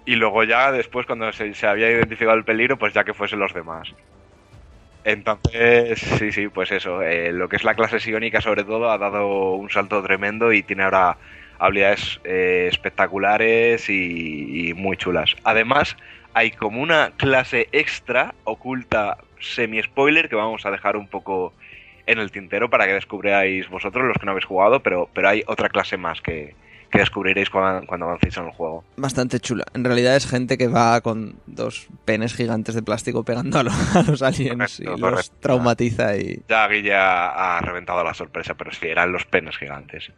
y 0.04 0.14
luego 0.16 0.44
ya 0.44 0.72
después 0.72 1.06
cuando 1.06 1.32
se, 1.32 1.52
se 1.54 1.66
había 1.66 1.90
identificado 1.90 2.36
el 2.36 2.44
peligro, 2.44 2.78
pues 2.78 2.94
ya 2.94 3.04
que 3.04 3.14
fuesen 3.14 3.40
los 3.40 3.52
demás. 3.52 3.94
Entonces, 5.06 6.00
sí, 6.00 6.32
sí, 6.32 6.48
pues 6.48 6.72
eso. 6.72 7.00
eh, 7.00 7.30
lo 7.32 7.48
que 7.48 7.54
es 7.54 7.62
la 7.62 7.76
clase 7.76 8.00
psiónica, 8.00 8.40
sobre 8.40 8.64
todo, 8.64 8.90
ha 8.90 8.98
dado 8.98 9.52
un 9.54 9.70
salto 9.70 10.02
tremendo 10.02 10.52
y 10.52 10.64
tiene 10.64 10.82
ahora 10.82 11.16
habilidades 11.60 12.20
eh, 12.24 12.66
espectaculares 12.68 13.88
y, 13.88 14.74
muy 14.74 14.96
chulas. 14.96 15.36
Además, 15.44 15.96
hay 16.34 16.50
como 16.50 16.82
una 16.82 17.12
clase 17.16 17.68
extra 17.70 18.34
oculta 18.42 19.18
semi-spoiler 19.38 20.28
que 20.28 20.34
vamos 20.34 20.66
a 20.66 20.72
dejar 20.72 20.96
un 20.96 21.06
poco 21.06 21.54
en 22.06 22.18
el 22.18 22.32
tintero 22.32 22.68
para 22.68 22.86
que 22.86 22.94
descubráis 22.94 23.68
vosotros, 23.68 24.06
los 24.06 24.16
que 24.18 24.26
no 24.26 24.32
habéis 24.32 24.46
jugado, 24.46 24.80
pero, 24.80 25.08
pero 25.14 25.28
hay 25.28 25.44
otra 25.46 25.68
clase 25.68 25.96
más 25.96 26.20
que, 26.20 26.56
que 26.90 26.98
descubriréis 26.98 27.50
cuando, 27.50 27.86
cuando 27.86 28.06
avancéis 28.06 28.36
en 28.36 28.44
el 28.46 28.50
juego. 28.52 28.84
Bastante 28.96 29.40
chula. 29.40 29.64
En 29.74 29.84
realidad 29.84 30.16
es 30.16 30.26
gente 30.28 30.56
que 30.56 30.68
va 30.68 31.00
con 31.00 31.36
dos 31.46 31.88
penes 32.04 32.34
gigantes 32.34 32.74
de 32.74 32.82
plástico 32.82 33.24
pegando 33.24 33.58
a, 33.58 33.62
lo- 33.64 33.70
a 33.72 34.02
los 34.06 34.22
aliens 34.22 34.80
y 34.80 34.84
Correcto, 34.84 35.10
los 35.10 35.30
traumatiza 35.40 36.16
y... 36.16 36.42
Ya 36.48 36.66
Guille 36.68 36.94
ha, 36.94 37.56
ha 37.56 37.60
reventado 37.60 38.02
la 38.04 38.14
sorpresa, 38.14 38.54
pero 38.54 38.70
sí, 38.72 38.86
eran 38.86 39.12
los 39.12 39.24
penes 39.24 39.56
gigantes. 39.58 40.10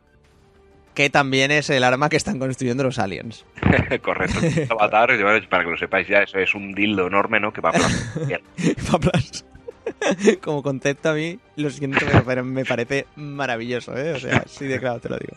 Que 0.95 1.11
también 1.11 1.53
es 1.53 1.71
el 1.71 1.85
arma 1.85 2.09
que 2.09 2.17
están 2.17 2.39
construyendo 2.41 2.83
los 2.83 2.99
aliens. 2.99 3.47
Correcto. 4.03 4.39
Avatar, 4.75 5.11
para 5.49 5.65
que 5.65 5.71
lo 5.71 5.77
sepáis 5.79 6.09
ya, 6.09 6.23
eso 6.23 6.39
es 6.39 6.55
un 6.55 6.73
dildo 6.75 7.07
enorme, 7.07 7.39
¿no? 7.39 7.53
Que 7.53 7.61
va 7.61 7.71
a 7.71 7.73
aplastar. 7.73 8.41
Como 10.43 10.63
concepto 10.63 11.11
a 11.11 11.15
mí, 11.15 11.39
lo 11.57 11.71
siento, 11.71 11.99
pero, 12.27 12.45
me 12.45 12.65
parece 12.65 13.07
maravilloso, 13.17 13.97
¿eh? 13.97 14.13
O 14.13 14.19
sea, 14.19 14.45
sí 14.47 14.67
de 14.67 14.79
claro 14.79 15.01
te 15.01 15.09
lo 15.09 15.17
digo. 15.19 15.35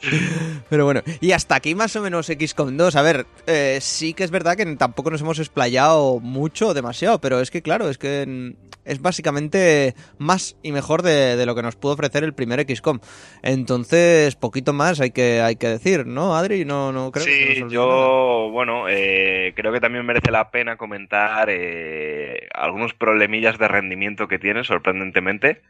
Pero 0.70 0.86
bueno, 0.86 1.02
y 1.20 1.32
hasta 1.32 1.56
aquí 1.56 1.76
más 1.76 1.96
o 1.96 2.02
menos 2.02 2.28
XCOM 2.28 2.78
2. 2.78 2.96
A 2.96 3.02
ver, 3.02 3.26
eh, 3.48 3.80
sí 3.82 4.14
que 4.14 4.24
es 4.24 4.32
verdad 4.32 4.56
que 4.56 4.66
tampoco 4.76 5.12
nos 5.12 5.22
hemos 5.22 5.40
explayado 5.40 6.20
mucho 6.20 6.70
o 6.70 6.74
demasiado, 6.74 7.20
pero 7.20 7.40
es 7.40 7.52
que 7.52 7.62
claro, 7.62 7.90
es 7.90 7.98
que 7.98 8.56
es 8.84 9.02
básicamente 9.02 9.94
más 10.18 10.58
y 10.64 10.72
mejor 10.72 11.02
de, 11.04 11.36
de 11.36 11.46
lo 11.46 11.56
que 11.56 11.62
nos 11.62 11.76
pudo 11.76 11.94
ofrecer 11.94 12.24
el 12.24 12.34
primer 12.34 12.66
XCOM. 12.68 13.00
Entonces, 13.44 14.36
poquito 14.36 14.74
más 14.74 15.00
hay 15.00 15.12
que, 15.12 15.42
hay 15.42 15.56
que 15.56 15.68
decir, 15.68 16.08
¿no, 16.08 16.36
Adri? 16.36 16.66
No, 16.66 16.92
no 16.92 17.12
creo 17.12 17.26
que 17.26 17.32
Sí, 17.56 17.60
nada. 17.62 17.72
yo, 17.72 18.50
bueno, 18.52 18.86
eh, 18.90 19.54
creo 19.56 19.72
que 19.72 19.80
también 19.80 20.06
merece 20.06 20.32
la 20.32 20.50
pena 20.52 20.78
comentar 20.78 21.50
eh, 21.50 22.48
algunos 22.54 22.94
problemillas 22.94 23.58
de 23.58 23.68
rendimiento 23.68 24.28
que 24.28 24.40
tiene, 24.42 24.66
sorprendentemente. 24.66 25.62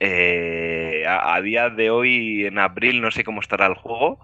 Eh, 0.00 1.04
a, 1.06 1.40
día 1.40 1.70
de 1.70 1.90
hoy, 1.90 2.44
en 2.44 2.58
abril, 2.58 3.00
no 3.00 3.10
sé 3.10 3.24
cómo 3.24 3.40
estará 3.40 3.66
el 3.66 3.74
juego, 3.74 4.18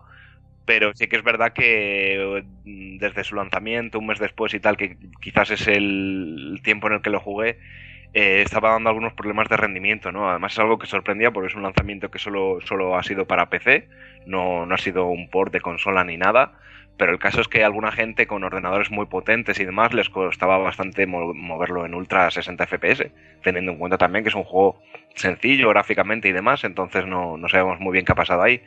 pero 0.65 0.93
sí 0.95 1.07
que 1.07 1.17
es 1.17 1.23
verdad 1.23 1.53
que 1.53 2.45
mm, 2.65 2.99
desde 2.99 3.25
su 3.25 3.37
lanzamiento, 3.37 3.99
un 3.99 4.09
mes 4.09 4.19
después 4.19 4.53
y 4.55 4.61
tal, 4.61 4.77
que 4.77 4.97
quizás 5.21 5.51
es 5.51 5.69
el 5.69 6.61
tiempo 6.63 6.89
en 6.89 6.95
el 6.95 7.01
que 7.03 7.11
lo 7.11 7.21
jugué, 7.21 7.59
eh, 8.13 8.43
estaba 8.45 8.73
dando 8.73 8.89
algunos 8.89 9.13
problemas 9.13 9.49
de 9.49 9.57
rendimiento, 9.57 10.11
¿no? 10.13 10.29
Además 10.29 10.53
es 10.53 10.59
algo 10.59 10.79
que 10.79 10.87
sorprendía 10.87 11.31
porque 11.31 11.49
es 11.49 11.55
un 11.55 11.63
lanzamiento 11.63 12.11
que 12.11 12.19
solo, 12.19 12.59
solo 12.65 12.97
ha 12.97 13.03
sido 13.03 13.27
para 13.27 13.51
PC, 13.51 13.89
no, 14.27 14.67
no 14.67 14.75
ha 14.75 14.79
sido 14.79 15.07
un 15.07 15.31
port 15.31 15.53
de 15.53 15.61
consola 15.61 16.05
ni 16.05 16.17
nada, 16.17 16.59
Pero 16.99 17.13
el 17.13 17.19
caso 17.19 17.41
es 17.41 17.49
que 17.49 17.65
alguna 17.65 17.93
gente 17.93 18.27
con 18.27 18.45
ordenadores 18.45 18.91
muy 18.91 19.07
potentes 19.07 19.59
y 19.61 19.65
demás 19.65 19.95
les 19.95 20.11
costaba 20.11 20.59
bastante 20.59 21.07
mo- 21.07 21.33
moverlo 21.33 21.87
en 21.87 21.95
ultra 21.95 22.27
a 22.27 22.31
60 22.31 22.65
FPS, 22.65 23.13
teniendo 23.43 23.73
en 23.73 23.79
cuenta 23.79 23.99
también 23.99 24.25
que 24.25 24.31
es 24.31 24.35
un 24.35 24.45
juego 24.45 24.81
sencillo 25.15 25.69
gráficamente 25.71 26.29
y 26.29 26.33
demás, 26.33 26.65
entonces 26.65 27.07
no, 27.07 27.37
no 27.39 27.49
sabemos 27.49 27.81
muy 27.81 27.93
bien 27.93 28.05
qué 28.05 28.13
ha 28.13 28.17
pasado 28.17 28.43
ahí. 28.43 28.61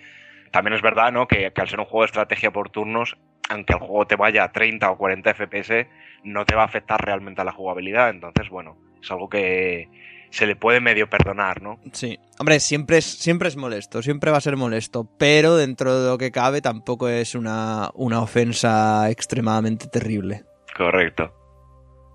También 0.51 0.73
es 0.75 0.81
verdad, 0.81 1.11
¿no? 1.11 1.27
Que, 1.27 1.51
que 1.51 1.61
al 1.61 1.69
ser 1.69 1.79
un 1.79 1.85
juego 1.85 2.01
de 2.01 2.07
estrategia 2.07 2.51
por 2.51 2.69
turnos, 2.69 3.17
aunque 3.49 3.73
el 3.73 3.79
juego 3.79 4.05
te 4.07 4.15
vaya 4.15 4.43
a 4.43 4.51
30 4.51 4.91
o 4.91 4.97
40 4.97 5.31
FPS, 5.31 5.87
no 6.23 6.45
te 6.45 6.55
va 6.55 6.63
a 6.63 6.65
afectar 6.65 7.03
realmente 7.03 7.41
a 7.41 7.45
la 7.45 7.51
jugabilidad. 7.51 8.09
Entonces, 8.09 8.49
bueno, 8.49 8.77
es 9.01 9.09
algo 9.11 9.29
que 9.29 9.89
se 10.31 10.47
le 10.47 10.55
puede 10.55 10.79
medio 10.79 11.07
perdonar, 11.09 11.61
¿no? 11.61 11.79
Sí. 11.93 12.17
Hombre, 12.39 12.59
siempre 12.59 12.97
es, 12.97 13.05
siempre 13.05 13.47
es 13.49 13.55
molesto, 13.57 14.01
siempre 14.01 14.31
va 14.31 14.37
a 14.37 14.41
ser 14.41 14.57
molesto, 14.57 15.07
pero 15.19 15.55
dentro 15.57 16.01
de 16.01 16.09
lo 16.09 16.17
que 16.17 16.31
cabe 16.31 16.61
tampoco 16.61 17.07
es 17.09 17.35
una, 17.35 17.91
una 17.93 18.21
ofensa 18.21 19.09
extremadamente 19.11 19.87
terrible. 19.87 20.45
Correcto. 20.75 21.33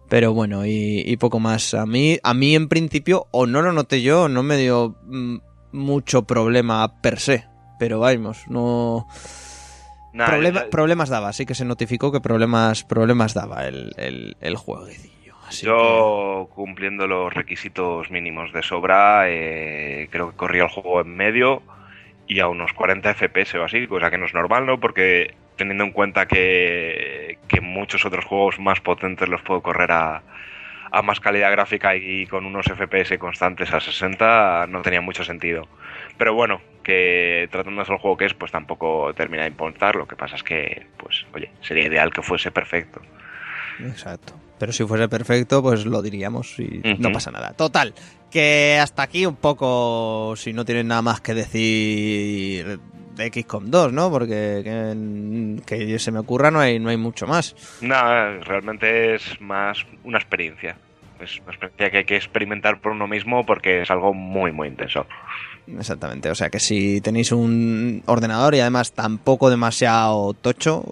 Pero 0.09 0.33
bueno, 0.33 0.65
y, 0.67 1.03
y 1.05 1.17
poco 1.17 1.41
más. 1.41 1.75
A 1.75 1.85
mí, 1.85 2.19
a 2.23 2.33
mí 2.35 2.55
en 2.55 2.69
principio, 2.69 3.27
o 3.33 3.47
no 3.47 3.61
lo 3.63 3.73
noté 3.73 4.03
yo, 4.03 4.29
no 4.29 4.43
me 4.43 4.57
dio 4.57 4.97
mm, 5.05 5.37
mucho 5.73 6.23
problema 6.27 7.01
per 7.03 7.19
se. 7.21 7.45
Pero 7.79 7.99
vamos, 8.01 8.45
no... 8.49 9.07
Problema- 10.15 10.63
yo- 10.65 10.71
problemas 10.71 11.11
daba, 11.11 11.33
sí 11.35 11.45
que 11.45 11.55
se 11.55 11.67
notificó 11.67 12.11
que 12.11 12.21
problemas, 12.23 12.85
problemas 12.85 13.35
daba 13.35 13.67
el, 13.69 13.93
el, 13.99 14.37
el 14.41 14.57
jueguecillo. 14.57 15.13
Así 15.47 15.67
Yo, 15.67 16.49
cumpliendo 16.55 17.07
los 17.07 17.33
requisitos 17.33 18.11
mínimos 18.11 18.53
de 18.53 18.63
sobra, 18.63 19.29
eh, 19.29 20.09
creo 20.11 20.31
que 20.31 20.37
corría 20.37 20.65
el 20.65 20.69
juego 20.71 21.01
en 21.01 21.17
medio 21.17 21.63
y 22.27 22.41
a 22.41 22.49
unos 22.49 22.73
40 22.73 23.11
FPS 23.11 23.59
o 23.59 23.65
así, 23.65 23.87
cosa 23.87 24.11
que 24.11 24.19
no 24.19 24.27
es 24.27 24.35
normal, 24.35 24.67
¿no? 24.67 24.81
Porque 24.81 25.35
teniendo 25.57 25.85
en 25.85 25.93
cuenta 25.93 26.27
que, 26.27 27.39
que 27.49 27.61
muchos 27.61 28.05
otros 28.05 28.25
juegos 28.25 28.59
más 28.59 28.81
potentes 28.81 29.29
los 29.29 29.43
puedo 29.43 29.63
correr 29.63 29.93
a, 29.93 30.23
a 30.91 31.03
más 31.03 31.21
calidad 31.21 31.53
gráfica 31.53 31.95
y 31.97 32.27
con 32.27 32.47
unos 32.47 32.67
FPS 32.67 33.19
constantes 33.19 33.73
a 33.73 33.81
60, 33.81 34.67
no 34.69 34.83
tenía 34.83 35.01
mucho 35.01 35.25
sentido. 35.25 35.69
Pero 36.19 36.35
bueno, 36.35 36.61
que 36.83 37.49
tratándose 37.51 37.93
del 37.93 38.01
juego 38.01 38.17
que 38.17 38.27
es, 38.27 38.35
pues 38.35 38.53
tampoco 38.53 39.13
termina 39.15 39.43
de 39.43 39.49
importar. 39.51 39.97
Lo 39.97 40.07
que 40.07 40.17
pasa 40.17 40.37
es 40.37 40.43
que, 40.43 40.87
pues, 40.97 41.27
oye, 41.35 41.51
sería 41.61 41.87
ideal 41.87 42.13
que 42.13 42.23
fuese 42.23 42.51
perfecto. 42.51 43.01
Exacto. 43.81 44.35
Pero 44.59 44.73
si 44.73 44.85
fuese 44.85 45.09
perfecto, 45.09 45.63
pues 45.63 45.85
lo 45.85 46.01
diríamos 46.01 46.59
y 46.59 46.81
no 46.99 47.13
pasa 47.13 47.31
nada. 47.31 47.53
Total, 47.53 47.93
que 48.31 48.79
hasta 48.81 49.03
aquí 49.03 49.27
un 49.27 49.37
poco, 49.37 50.35
si 50.37 50.53
no 50.53 50.65
tienen 50.65 50.89
nada 50.89 51.03
más 51.03 51.21
que 51.21 51.35
decir 51.35 52.81
de 53.17 53.31
XCOM 53.33 53.71
2, 53.71 53.93
¿no? 53.93 54.11
Porque 54.11 54.63
que, 54.65 55.63
que 55.67 55.99
se 55.99 56.13
me 56.13 56.21
ocurra 56.21 56.51
no 56.51 56.61
hay, 56.61 56.79
no 56.79 56.91
hay 56.91 56.97
mucho 56.97 57.27
más. 57.27 57.55
Nada, 57.81 58.39
realmente 58.41 59.15
es 59.15 59.41
más 59.41 59.85
una 60.05 60.19
experiencia. 60.19 60.77
Es 61.21 61.41
una 61.41 61.53
experiencia 61.53 61.91
que 61.91 61.97
hay 61.99 62.05
que 62.05 62.17
experimentar 62.17 62.81
por 62.81 62.93
uno 62.93 63.07
mismo 63.07 63.45
porque 63.45 63.83
es 63.83 63.91
algo 63.91 64.13
muy, 64.13 64.53
muy 64.53 64.69
intenso. 64.69 65.07
Exactamente, 65.79 66.31
o 66.31 66.35
sea 66.37 66.49
que 66.49 66.61
si 66.61 67.01
tenéis 67.01 67.33
un 67.33 68.03
ordenador 68.07 68.55
y 68.55 68.61
además 68.61 68.93
tampoco 68.93 69.51
demasiado 69.51 70.33
tocho, 70.35 70.85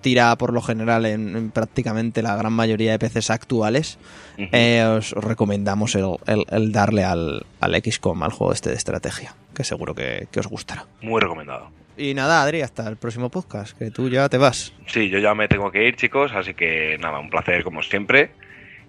tira 0.00 0.34
por 0.36 0.52
lo 0.52 0.60
general 0.60 1.06
en, 1.06 1.36
en 1.36 1.50
prácticamente 1.50 2.20
la 2.22 2.34
gran 2.34 2.52
mayoría 2.52 2.90
de 2.92 2.98
PCs 2.98 3.30
actuales, 3.30 3.98
eh, 4.38 4.82
os 4.84 5.12
recomendamos 5.12 5.94
el, 5.94 6.06
el- 6.26 6.44
el 6.50 6.72
darle 6.72 7.04
al, 7.04 7.46
al 7.60 7.74
XCOM, 7.82 8.22
al 8.24 8.32
juego 8.32 8.52
este 8.52 8.70
de 8.70 8.76
estrategia, 8.76 9.34
que 9.54 9.62
seguro 9.62 9.94
que, 9.94 10.26
que 10.32 10.40
os 10.40 10.48
gustará. 10.48 10.86
Muy 11.00 11.20
recomendado. 11.20 11.70
Y 11.96 12.14
nada, 12.14 12.42
Adri, 12.42 12.62
hasta 12.62 12.88
el 12.88 12.96
próximo 12.96 13.28
podcast, 13.30 13.76
que 13.78 13.90
tú 13.90 14.08
ya 14.08 14.28
te 14.28 14.38
vas. 14.38 14.72
Sí, 14.86 15.10
yo 15.10 15.18
ya 15.20 15.34
me 15.34 15.46
tengo 15.46 15.70
que 15.70 15.86
ir, 15.86 15.94
chicos, 15.94 16.32
así 16.34 16.54
que 16.54 16.96
nada, 17.00 17.18
un 17.20 17.30
placer 17.30 17.62
como 17.62 17.82
siempre. 17.82 18.32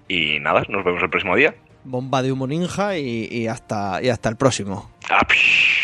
Y 0.07 0.39
nada, 0.39 0.63
nos 0.69 0.83
vemos 0.83 1.03
el 1.03 1.09
próximo 1.09 1.35
día. 1.35 1.53
Bomba 1.83 2.21
de 2.21 2.31
humo 2.31 2.47
ninja 2.47 2.97
y, 2.97 3.27
y 3.31 3.47
hasta, 3.47 4.01
y 4.01 4.09
hasta 4.09 4.29
el 4.29 4.35
próximo. 4.35 4.89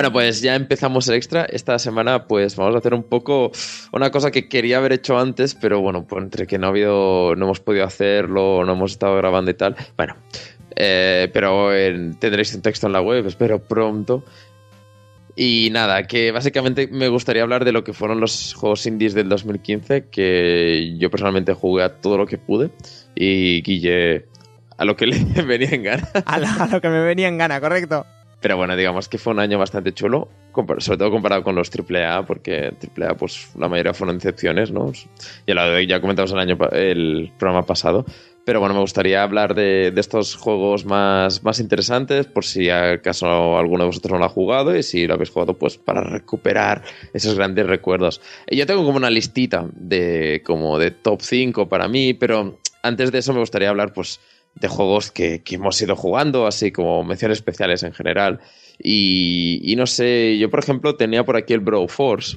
Bueno, 0.00 0.14
pues 0.14 0.40
ya 0.40 0.54
empezamos 0.54 1.06
el 1.08 1.16
extra. 1.16 1.44
Esta 1.44 1.78
semana, 1.78 2.24
pues 2.24 2.56
vamos 2.56 2.74
a 2.74 2.78
hacer 2.78 2.94
un 2.94 3.02
poco 3.02 3.52
una 3.92 4.10
cosa 4.10 4.30
que 4.30 4.48
quería 4.48 4.78
haber 4.78 4.94
hecho 4.94 5.18
antes, 5.18 5.54
pero 5.54 5.82
bueno, 5.82 6.06
pues 6.06 6.24
entre 6.24 6.46
que 6.46 6.56
no 6.56 6.68
ha 6.68 6.70
habido, 6.70 7.36
no 7.36 7.44
hemos 7.44 7.60
podido 7.60 7.84
hacerlo, 7.84 8.64
no 8.64 8.72
hemos 8.72 8.92
estado 8.92 9.14
grabando 9.18 9.50
y 9.50 9.54
tal. 9.54 9.76
Bueno, 9.98 10.16
eh, 10.74 11.28
pero 11.34 11.68
tendréis 12.18 12.54
un 12.54 12.62
texto 12.62 12.86
en 12.86 12.94
la 12.94 13.02
web, 13.02 13.26
espero 13.26 13.58
pronto. 13.58 14.24
Y 15.36 15.68
nada, 15.70 16.06
que 16.06 16.32
básicamente 16.32 16.88
me 16.90 17.08
gustaría 17.08 17.42
hablar 17.42 17.66
de 17.66 17.72
lo 17.72 17.84
que 17.84 17.92
fueron 17.92 18.20
los 18.20 18.54
juegos 18.54 18.86
indies 18.86 19.12
del 19.12 19.28
2015, 19.28 20.06
que 20.10 20.96
yo 20.96 21.10
personalmente 21.10 21.52
jugué 21.52 21.82
a 21.82 22.00
todo 22.00 22.16
lo 22.16 22.26
que 22.26 22.38
pude 22.38 22.70
y 23.14 23.60
Guille 23.60 24.24
a 24.78 24.86
lo 24.86 24.96
que 24.96 25.06
le 25.06 25.18
venía 25.44 25.68
en 25.68 25.82
gana. 25.82 26.08
A, 26.24 26.36
a 26.36 26.68
lo 26.68 26.80
que 26.80 26.88
me 26.88 27.00
venía 27.00 27.28
en 27.28 27.36
gana, 27.36 27.60
correcto. 27.60 28.06
Pero 28.40 28.56
bueno, 28.56 28.74
digamos 28.74 29.08
que 29.08 29.18
fue 29.18 29.32
un 29.32 29.38
año 29.38 29.58
bastante 29.58 29.92
chulo, 29.92 30.28
sobre 30.78 30.98
todo 30.98 31.10
comparado 31.10 31.44
con 31.44 31.54
los 31.54 31.70
AAA, 31.70 32.24
porque 32.26 32.72
AAA, 32.96 33.16
pues 33.16 33.50
la 33.58 33.68
mayoría 33.68 33.92
fueron 33.92 34.16
excepciones, 34.16 34.70
¿no? 34.70 34.92
Ya 35.46 35.54
lo 35.54 35.80
ya 35.80 36.00
comentamos 36.00 36.32
el 36.32 36.38
año 36.38 36.58
el 36.72 37.32
programa 37.38 37.66
pasado. 37.66 38.06
Pero 38.44 38.58
bueno, 38.58 38.74
me 38.74 38.80
gustaría 38.80 39.22
hablar 39.22 39.54
de, 39.54 39.90
de 39.90 40.00
estos 40.00 40.34
juegos 40.34 40.86
más, 40.86 41.44
más 41.44 41.60
interesantes, 41.60 42.26
por 42.26 42.44
si 42.44 42.70
acaso 42.70 43.58
alguno 43.58 43.84
de 43.84 43.88
vosotros 43.88 44.12
no 44.12 44.18
lo 44.18 44.24
ha 44.24 44.30
jugado, 44.30 44.74
y 44.74 44.82
si 44.82 45.06
lo 45.06 45.14
habéis 45.14 45.30
jugado, 45.30 45.58
pues 45.58 45.76
para 45.76 46.00
recuperar 46.02 46.82
esos 47.12 47.34
grandes 47.34 47.66
recuerdos. 47.66 48.22
Y 48.48 48.56
yo 48.56 48.66
tengo 48.66 48.84
como 48.84 48.96
una 48.96 49.10
listita 49.10 49.66
de 49.74 50.42
como 50.44 50.78
de 50.78 50.90
top 50.90 51.20
5 51.20 51.68
para 51.68 51.86
mí, 51.86 52.14
pero 52.14 52.58
antes 52.82 53.12
de 53.12 53.18
eso 53.18 53.34
me 53.34 53.40
gustaría 53.40 53.68
hablar, 53.68 53.92
pues, 53.92 54.20
de 54.54 54.68
juegos 54.68 55.10
que, 55.10 55.42
que 55.42 55.54
hemos 55.56 55.80
ido 55.80 55.96
jugando, 55.96 56.46
así 56.46 56.70
como 56.72 57.02
menciones 57.04 57.38
especiales 57.38 57.82
en 57.82 57.92
general. 57.92 58.40
Y, 58.78 59.60
y 59.62 59.76
no 59.76 59.86
sé, 59.86 60.38
yo 60.38 60.50
por 60.50 60.60
ejemplo 60.60 60.96
tenía 60.96 61.24
por 61.24 61.36
aquí 61.36 61.52
el 61.52 61.60
Bro 61.60 61.88
Force, 61.88 62.36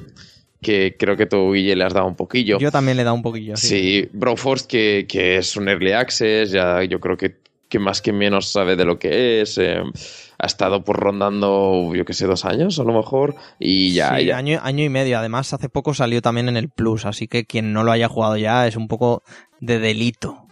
que 0.61 0.95
creo 0.97 1.17
que 1.17 1.25
tú, 1.25 1.53
Guille, 1.53 1.75
le 1.75 1.83
has 1.83 1.93
dado 1.93 2.07
un 2.07 2.15
poquillo. 2.15 2.57
Yo 2.59 2.71
también 2.71 2.97
le 2.97 3.01
he 3.01 3.05
dado 3.05 3.15
un 3.15 3.21
poquillo. 3.23 3.55
Sí. 3.57 3.67
Sí, 3.67 4.09
Broforce, 4.13 4.65
que, 4.67 5.05
que 5.07 5.37
es 5.37 5.55
un 5.57 5.67
early 5.67 5.91
access, 5.91 6.51
ya 6.51 6.83
yo 6.83 6.99
creo 6.99 7.17
que, 7.17 7.35
que 7.67 7.79
más 7.79 8.01
que 8.01 8.13
menos 8.13 8.49
sabe 8.51 8.75
de 8.75 8.85
lo 8.85 8.97
que 8.99 9.41
es. 9.41 9.57
eh, 9.57 9.81
ha 10.39 10.45
estado 10.45 10.83
por 10.83 10.99
rondando, 10.99 11.93
yo 11.95 12.03
que 12.03 12.13
sé, 12.13 12.25
dos 12.27 12.43
años 12.43 12.77
a 12.79 12.83
lo 12.83 12.93
mejor. 12.93 13.35
Y 13.59 13.93
ya, 13.93 14.17
Sí, 14.17 14.25
ya. 14.25 14.37
Año, 14.37 14.59
año 14.61 14.83
y 14.83 14.89
medio. 14.89 15.17
Además, 15.17 15.53
hace 15.53 15.69
poco 15.69 15.93
salió 15.93 16.21
también 16.21 16.49
en 16.49 16.57
el 16.57 16.69
Plus, 16.69 17.05
así 17.05 17.27
que 17.27 17.45
quien 17.45 17.71
no 17.71 17.83
lo 17.83 17.91
haya 17.91 18.09
jugado 18.09 18.35
ya 18.37 18.67
es 18.67 18.75
un 18.75 18.87
poco 18.89 19.23
de 19.61 19.79
delito. 19.79 20.42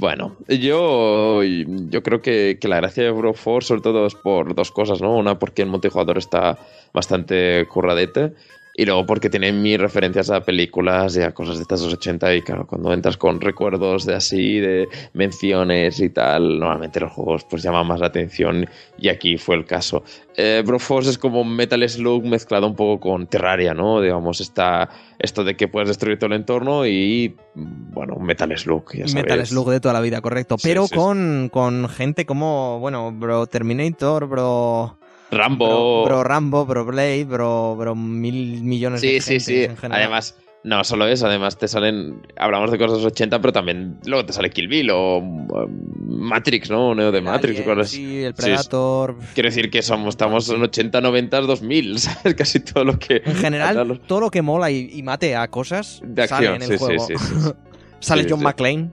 Bueno, 0.00 0.36
yo, 0.48 1.42
yo 1.44 2.02
creo 2.02 2.20
que, 2.20 2.58
que 2.60 2.66
la 2.68 2.76
gracia 2.76 3.04
de 3.04 3.10
Broforce 3.12 3.68
sobre 3.68 3.82
todo 3.82 4.06
es 4.06 4.14
por 4.16 4.54
dos 4.54 4.72
cosas, 4.72 5.00
¿no? 5.00 5.16
Una, 5.16 5.38
porque 5.38 5.62
el 5.62 5.68
multijugador 5.68 6.18
está 6.18 6.58
bastante 6.92 7.66
curradete. 7.68 8.32
Y 8.76 8.84
luego 8.84 9.06
porque 9.06 9.30
tiene 9.30 9.52
mil 9.52 9.78
referencias 9.78 10.30
a 10.30 10.40
películas 10.40 11.16
y 11.16 11.22
a 11.22 11.32
cosas 11.32 11.56
de 11.56 11.62
estas 11.62 11.80
de 11.80 11.86
los 11.86 11.94
80 11.94 12.34
y 12.34 12.42
claro, 12.42 12.66
cuando 12.66 12.92
entras 12.92 13.16
con 13.16 13.40
recuerdos 13.40 14.04
de 14.04 14.14
así, 14.16 14.58
de 14.58 14.88
menciones 15.12 16.00
y 16.00 16.10
tal, 16.10 16.58
normalmente 16.58 16.98
los 16.98 17.12
juegos 17.12 17.44
pues 17.44 17.62
llaman 17.62 17.86
más 17.86 18.00
la 18.00 18.06
atención 18.06 18.68
y 18.98 19.08
aquí 19.08 19.38
fue 19.38 19.54
el 19.56 19.64
caso. 19.64 20.02
Eh, 20.36 20.62
Broforce 20.66 21.10
es 21.10 21.18
como 21.18 21.44
Metal 21.44 21.88
Slug 21.88 22.24
mezclado 22.24 22.66
un 22.66 22.74
poco 22.74 22.98
con 23.08 23.28
Terraria, 23.28 23.74
¿no? 23.74 24.00
Digamos, 24.00 24.40
está 24.40 24.88
esto 25.20 25.44
de 25.44 25.56
que 25.56 25.68
puedes 25.68 25.88
destruir 25.88 26.18
todo 26.18 26.26
el 26.26 26.40
entorno 26.40 26.84
y, 26.84 27.36
bueno, 27.54 28.16
Metal 28.16 28.52
Slug, 28.58 28.92
ya. 28.92 29.04
Metal 29.14 29.46
Slug 29.46 29.70
de 29.70 29.80
toda 29.80 29.94
la 29.94 30.00
vida, 30.00 30.20
correcto. 30.20 30.56
Pero 30.60 30.82
sí, 30.82 30.88
sí. 30.88 30.96
con, 30.96 31.48
con 31.52 31.88
gente 31.88 32.26
como, 32.26 32.80
bueno, 32.80 33.12
Bro 33.12 33.46
Terminator, 33.46 34.26
Bro... 34.26 34.98
Rambo. 35.34 36.04
Bro, 36.04 36.04
bro 36.04 36.24
Rambo, 36.24 36.64
Bro 36.66 36.84
Blade, 36.86 37.24
Bro, 37.24 37.76
bro 37.76 37.94
mil 37.94 38.62
millones 38.62 39.00
de 39.02 39.08
Sí, 39.08 39.20
gente 39.20 39.40
sí, 39.40 39.54
sí. 39.56 39.64
en 39.64 39.76
general. 39.76 40.02
Además, 40.02 40.36
No, 40.64 40.82
solo 40.82 41.06
eso, 41.06 41.26
además 41.26 41.58
te 41.58 41.68
salen. 41.68 42.26
Hablamos 42.38 42.70
de 42.70 42.78
cosas 42.78 43.04
80, 43.04 43.38
pero 43.42 43.52
también 43.52 43.98
luego 44.06 44.24
te 44.24 44.32
sale 44.32 44.48
Kill 44.48 44.66
Bill 44.68 44.88
o 44.94 45.20
Matrix, 46.06 46.70
¿no? 46.70 46.94
Neo 46.94 47.12
de 47.12 47.20
Matrix 47.20 47.60
Alien, 47.60 47.74
cosas 47.76 47.90
sí, 47.90 48.22
el 48.24 48.34
Sí, 48.34 48.42
Predator. 48.42 49.16
Quiero 49.34 49.48
decir 49.48 49.70
que 49.70 49.82
somos, 49.82 50.10
estamos 50.14 50.48
en 50.48 50.62
80, 50.62 51.00
90, 51.02 51.40
2000, 51.42 51.98
¿sabes? 51.98 52.34
Casi 52.34 52.60
todo 52.60 52.84
lo 52.84 52.98
que. 52.98 53.22
En 53.24 53.34
general, 53.34 54.00
todo 54.06 54.20
lo 54.20 54.30
que 54.30 54.40
mola 54.42 54.70
y, 54.70 54.88
y 54.92 55.02
mate 55.02 55.36
a 55.36 55.48
cosas 55.48 56.00
De 56.02 56.26
sale 56.26 56.48
acción, 56.48 56.62
en 56.62 56.72
el 56.72 56.78
sí, 56.78 56.78
sí, 56.78 56.84
juego. 56.84 57.06
sí, 57.08 57.14
sí, 57.18 57.24
sí. 57.42 57.50
sale 58.00 58.22
Sí, 58.22 58.28
John 58.30 58.38
sí. 58.38 58.44
McClane. 58.44 58.90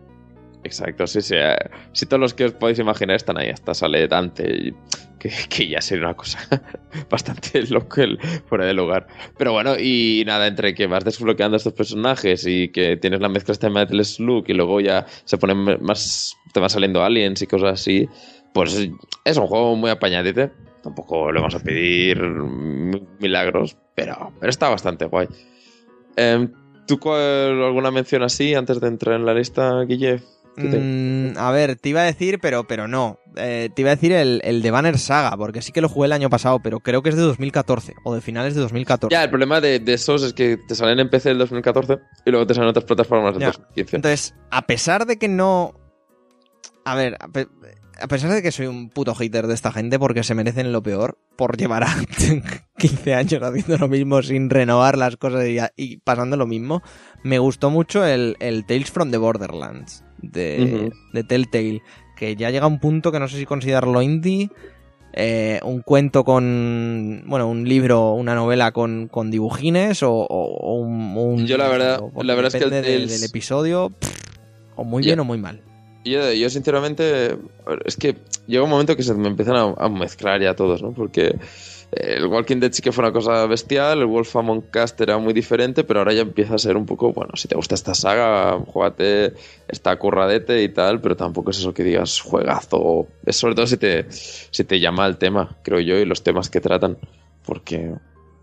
Exacto, 0.63 1.07
sí, 1.07 1.21
sí. 1.21 1.35
eh, 1.37 1.55
Si 1.93 2.05
todos 2.05 2.19
los 2.21 2.33
que 2.33 2.45
os 2.45 2.51
podéis 2.53 2.79
imaginar 2.79 3.15
están 3.15 3.37
ahí, 3.37 3.49
hasta 3.49 3.73
sale 3.73 4.07
Dante, 4.07 4.73
que, 5.19 5.31
que 5.49 5.67
ya 5.67 5.81
sería 5.81 6.05
una 6.05 6.13
cosa 6.15 6.39
bastante 7.09 7.63
local, 7.67 8.19
fuera 8.47 8.65
de 8.65 8.73
lugar. 8.73 9.07
Pero 9.37 9.53
bueno, 9.53 9.75
y 9.79 10.23
nada, 10.25 10.45
entre 10.47 10.75
que 10.75 10.85
vas 10.87 11.03
desbloqueando 11.03 11.57
estos 11.57 11.73
personajes 11.73 12.45
y 12.45 12.69
que 12.69 12.97
tienes 12.97 13.21
la 13.21 13.29
mezcla 13.29 13.53
esta 13.53 13.67
de 13.67 13.73
Metal 13.73 14.05
Slug 14.05 14.45
y 14.49 14.53
luego 14.53 14.79
ya 14.81 15.05
se 15.25 15.37
ponen 15.37 15.81
más, 15.81 16.37
te 16.53 16.59
van 16.59 16.69
saliendo 16.69 17.03
aliens 17.03 17.41
y 17.41 17.47
cosas 17.47 17.73
así, 17.81 18.07
pues 18.53 18.87
es 19.25 19.37
un 19.37 19.47
juego 19.47 19.75
muy 19.75 19.89
apañadete. 19.89 20.51
Tampoco 20.83 21.31
le 21.31 21.39
vamos 21.39 21.55
a 21.55 21.59
pedir 21.59 22.19
mi- 22.21 23.01
milagros, 23.19 23.77
pero, 23.95 24.31
pero 24.39 24.49
está 24.49 24.69
bastante 24.69 25.05
guay. 25.05 25.27
Em, 26.15 26.51
¿Tú 26.87 26.99
alguna 27.13 27.89
mención 27.91 28.23
así 28.23 28.53
antes 28.55 28.81
de 28.81 28.87
entrar 28.87 29.15
en 29.15 29.25
la 29.25 29.33
lista, 29.33 29.81
Guille? 29.83 30.21
¿Qué 30.55 30.67
te- 30.67 30.79
Mm, 30.79 31.37
a 31.37 31.51
ver, 31.51 31.75
te 31.77 31.89
iba 31.89 32.01
a 32.01 32.05
decir, 32.05 32.39
pero, 32.41 32.65
pero 32.67 32.87
no. 32.87 33.17
Eh, 33.37 33.69
te 33.73 33.81
iba 33.83 33.91
a 33.91 33.95
decir 33.95 34.11
el, 34.11 34.41
el 34.43 34.61
de 34.61 34.69
Banner 34.71 34.97
Saga, 34.99 35.37
porque 35.37 35.61
sí 35.61 35.71
que 35.71 35.79
lo 35.81 35.87
jugué 35.87 36.07
el 36.07 36.11
año 36.11 36.29
pasado, 36.29 36.59
pero 36.61 36.81
creo 36.81 37.01
que 37.01 37.09
es 37.09 37.15
de 37.15 37.21
2014 37.21 37.93
o 38.03 38.13
de 38.13 38.19
finales 38.21 38.53
de 38.55 38.61
2014. 38.61 39.13
Ya, 39.15 39.23
el 39.23 39.29
problema 39.29 39.61
de, 39.61 39.79
de 39.79 39.93
esos 39.93 40.23
es 40.23 40.33
que 40.33 40.57
te 40.67 40.75
salen 40.75 40.99
en 40.99 41.09
PC 41.09 41.29
del 41.29 41.37
2014 41.37 41.99
y 42.25 42.31
luego 42.31 42.45
te 42.45 42.53
salen 42.53 42.69
otras 42.69 42.83
plataformas 42.85 43.33
del 43.33 43.41
Ya. 43.41 43.47
2015. 43.47 43.95
Entonces, 43.95 44.35
a 44.51 44.63
pesar 44.63 45.05
de 45.05 45.17
que 45.17 45.29
no. 45.29 45.73
A 46.83 46.95
ver, 46.95 47.15
a, 47.21 47.27
pe- 47.29 47.47
a 48.01 48.07
pesar 48.07 48.31
de 48.31 48.41
que 48.41 48.51
soy 48.51 48.65
un 48.65 48.89
puto 48.89 49.13
hater 49.15 49.45
de 49.47 49.53
esta 49.53 49.71
gente 49.71 49.99
porque 49.99 50.23
se 50.23 50.33
merecen 50.35 50.71
lo 50.73 50.81
peor 50.83 51.17
por 51.37 51.55
llevar 51.55 51.83
a 51.83 51.95
15 52.77 53.13
años 53.13 53.41
haciendo 53.43 53.77
lo 53.77 53.87
mismo 53.87 54.21
sin 54.23 54.49
renovar 54.49 54.97
las 54.97 55.15
cosas 55.17 55.45
y, 55.47 55.59
y 55.77 55.97
pasando 55.97 56.35
lo 56.37 56.47
mismo, 56.47 56.81
me 57.23 57.37
gustó 57.39 57.69
mucho 57.69 58.03
el, 58.05 58.35
el 58.39 58.65
Tales 58.65 58.89
from 58.91 59.11
the 59.11 59.17
Borderlands 59.17 60.03
de, 60.21 60.91
de 61.13 61.23
Telltale, 61.23 61.81
que 62.15 62.35
ya 62.35 62.49
llega 62.51 62.65
a 62.65 62.67
un 62.67 62.79
punto 62.79 63.11
que 63.11 63.19
no 63.19 63.27
sé 63.27 63.37
si 63.37 63.45
considerarlo 63.45 64.01
indie. 64.01 64.49
eh, 65.13 65.59
un 65.65 65.81
cuento 65.81 66.23
con. 66.23 67.23
Bueno, 67.27 67.49
un 67.49 67.67
libro, 67.67 68.13
una 68.13 68.33
novela 68.33 68.71
con, 68.71 69.09
con 69.09 69.29
dibujines 69.29 70.03
o, 70.03 70.11
o- 70.13 70.25
o 70.57 70.75
un, 70.75 71.17
un- 71.17 71.45
Yo 71.45 71.57
la 71.57 71.67
verdad- 71.67 71.99
la 72.23 72.33
verdad 72.35 72.55
es 72.55 72.59
que 72.61 72.63
el 72.63 72.69
del- 73.09 73.23
episodio, 73.23 73.89
pff, 73.89 74.09
o 74.77 74.83
muy 74.85 75.03
bien 75.03 75.19
o 75.19 75.25
muy 75.25 75.37
mal. 75.37 75.59
Yo, 76.05 76.31
yo 76.31 76.49
sinceramente, 76.49 77.35
es 77.85 77.97
que 77.97 78.15
llega 78.47 78.63
un 78.63 78.69
momento 78.69 78.95
que 78.95 79.03
se 79.03 79.13
me 79.13 79.27
empiezan 79.27 79.55
a, 79.57 79.73
a 79.77 79.89
mezclar 79.89 80.41
ya 80.41 80.55
todos, 80.55 80.81
¿no? 80.81 80.93
Porque 80.93 81.35
el 81.91 82.25
Walking 82.27 82.57
Dead 82.57 82.71
sí 82.71 82.81
que 82.81 82.91
fue 82.91 83.03
una 83.03 83.11
cosa 83.11 83.45
bestial, 83.47 83.99
el 83.99 84.05
Wolf 84.05 84.35
Among 84.35 84.61
Cast 84.71 84.99
era 85.01 85.17
muy 85.17 85.33
diferente, 85.33 85.83
pero 85.83 85.99
ahora 85.99 86.13
ya 86.13 86.21
empieza 86.21 86.55
a 86.55 86.57
ser 86.57 86.77
un 86.77 86.85
poco, 86.85 87.11
bueno, 87.11 87.31
si 87.35 87.49
te 87.49 87.55
gusta 87.55 87.75
esta 87.75 87.93
saga, 87.93 88.57
juégate, 88.59 89.33
está 89.67 89.97
curradete 89.97 90.63
y 90.63 90.69
tal, 90.69 91.01
pero 91.01 91.17
tampoco 91.17 91.51
es 91.51 91.59
eso 91.59 91.73
que 91.73 91.83
digas 91.83 92.21
juegazo. 92.21 93.07
Es 93.25 93.35
sobre 93.35 93.55
todo 93.55 93.67
si 93.67 93.77
te, 93.77 94.05
si 94.09 94.63
te 94.63 94.79
llama 94.79 95.05
el 95.05 95.17
tema, 95.17 95.57
creo 95.63 95.81
yo, 95.81 95.97
y 95.97 96.05
los 96.05 96.23
temas 96.23 96.49
que 96.49 96.61
tratan. 96.61 96.97
Porque, 97.45 97.93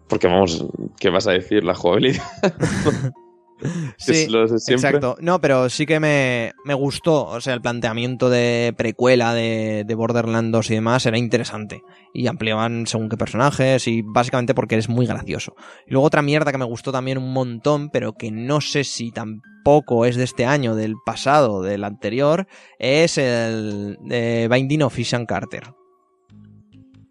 porque 0.08 0.26
vamos, 0.26 0.66
¿qué 0.98 1.08
vas 1.08 1.26
a 1.26 1.32
decir? 1.32 1.64
La 1.64 1.74
jugabilidad. 1.74 2.22
Sí, 3.98 4.28
exacto. 4.68 5.16
No, 5.20 5.40
pero 5.40 5.68
sí 5.68 5.86
que 5.86 6.00
me, 6.00 6.52
me 6.64 6.74
gustó. 6.74 7.26
O 7.26 7.40
sea, 7.40 7.54
el 7.54 7.60
planteamiento 7.60 8.30
de 8.30 8.74
precuela 8.76 9.34
de, 9.34 9.84
de 9.86 9.94
Borderlands 9.94 10.52
2 10.52 10.70
y 10.70 10.74
demás 10.74 11.06
era 11.06 11.18
interesante. 11.18 11.82
Y 12.14 12.26
ampliaban 12.26 12.86
según 12.86 13.08
qué 13.08 13.16
personajes 13.16 13.86
y 13.88 14.02
básicamente 14.02 14.54
porque 14.54 14.76
eres 14.76 14.88
muy 14.88 15.06
gracioso. 15.06 15.54
Y 15.86 15.92
luego 15.92 16.06
otra 16.06 16.22
mierda 16.22 16.52
que 16.52 16.58
me 16.58 16.64
gustó 16.64 16.92
también 16.92 17.18
un 17.18 17.32
montón, 17.32 17.90
pero 17.90 18.12
que 18.12 18.30
no 18.30 18.60
sé 18.60 18.84
si 18.84 19.10
tampoco 19.10 20.04
es 20.06 20.16
de 20.16 20.24
este 20.24 20.46
año, 20.46 20.74
del 20.74 20.94
pasado, 21.04 21.62
del 21.62 21.84
anterior, 21.84 22.46
es 22.78 23.18
el 23.18 23.98
de 24.02 24.48
Binding 24.50 24.82
of 24.82 24.98
Ishan 24.98 25.26
Carter. 25.26 25.77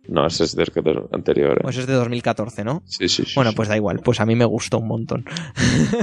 No, 0.08 0.26
ese 0.26 0.45
es 0.45 0.55
del 0.55 0.72
anterior. 1.12 1.58
¿eh? 1.58 1.62
Pues 1.62 1.78
es 1.78 1.88
de 1.88 1.93
2014, 1.93 2.64
¿no? 2.64 2.82
sí, 2.86 3.10
sí, 3.10 3.24
sí. 3.26 3.34
Bueno, 3.36 3.51
sí. 3.51 3.55
pues 3.58 3.70
da 3.70 3.76
igual, 3.76 3.99
pues 3.99 4.20
a 4.20 4.26
mí 4.26 4.36
me 4.36 4.45
gustó 4.45 4.80
un 4.80 4.88
montón. 4.88 5.26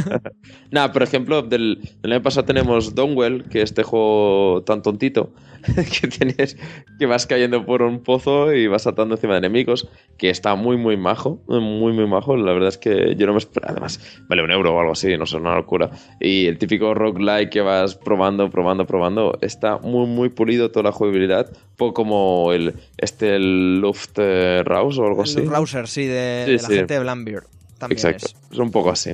Nada, 0.71 0.93
por 0.93 1.03
ejemplo, 1.03 1.43
del, 1.43 1.81
del 2.03 2.13
año 2.13 2.23
pasado 2.23 2.45
tenemos 2.45 2.95
Donwell, 2.95 3.45
que 3.45 3.63
es 3.63 3.71
este 3.71 3.83
juego 3.83 4.63
tan 4.65 4.83
tontito, 4.83 5.33
que 6.01 6.09
tienes 6.09 6.57
que 6.99 7.07
vas 7.07 7.27
cayendo 7.27 7.65
por 7.65 7.83
un 7.83 8.03
pozo 8.03 8.53
y 8.53 8.67
vas 8.67 8.83
saltando 8.83 9.15
encima 9.15 9.35
de 9.35 9.39
enemigos, 9.39 9.89
que 10.19 10.31
está 10.31 10.55
muy, 10.55 10.77
muy 10.77 10.97
majo, 10.97 11.43
muy, 11.47 11.93
muy 11.93 12.07
majo. 12.07 12.37
La 12.37 12.53
verdad 12.53 12.69
es 12.69 12.79
que 12.79 13.15
yo 13.17 13.27
no 13.27 13.33
me 13.33 13.39
esperaba, 13.39 13.73
además, 13.73 14.01
vale 14.29 14.43
un 14.43 14.51
euro 14.51 14.75
o 14.75 14.81
algo 14.81 14.93
así, 14.93 15.17
no 15.17 15.27
sé, 15.27 15.37
una 15.37 15.55
locura. 15.55 15.91
Y 16.21 16.47
el 16.47 16.59
típico 16.59 16.95
roguelike 16.95 17.51
que 17.51 17.61
vas 17.61 17.95
probando, 17.95 18.51
probando, 18.51 18.87
probando, 18.87 19.39
está 19.41 19.79
muy, 19.79 20.07
muy 20.07 20.29
pulido 20.29 20.71
toda 20.71 20.85
la 20.85 20.93
jugabilidad, 20.93 21.51
un 21.51 21.77
poco 21.77 21.95
como 21.95 22.53
el, 22.53 22.75
este, 22.99 23.37
el 23.37 23.81
Luft 23.81 24.19
eh, 24.19 24.63
o 24.67 25.07
algo 25.07 25.23
así. 25.23 25.41
El 25.41 25.51
Rouser, 25.51 25.89
sí, 25.89 26.07
de, 26.07 26.45
Sí, 26.45 26.51
de 26.53 26.63
la 26.63 26.69
sí. 26.69 26.75
gente 26.75 26.95
de. 26.95 27.45
También 27.79 27.99
Exacto, 27.99 28.27
es. 28.27 28.37
es 28.53 28.59
un 28.59 28.71
poco 28.71 28.91
así. 28.91 29.13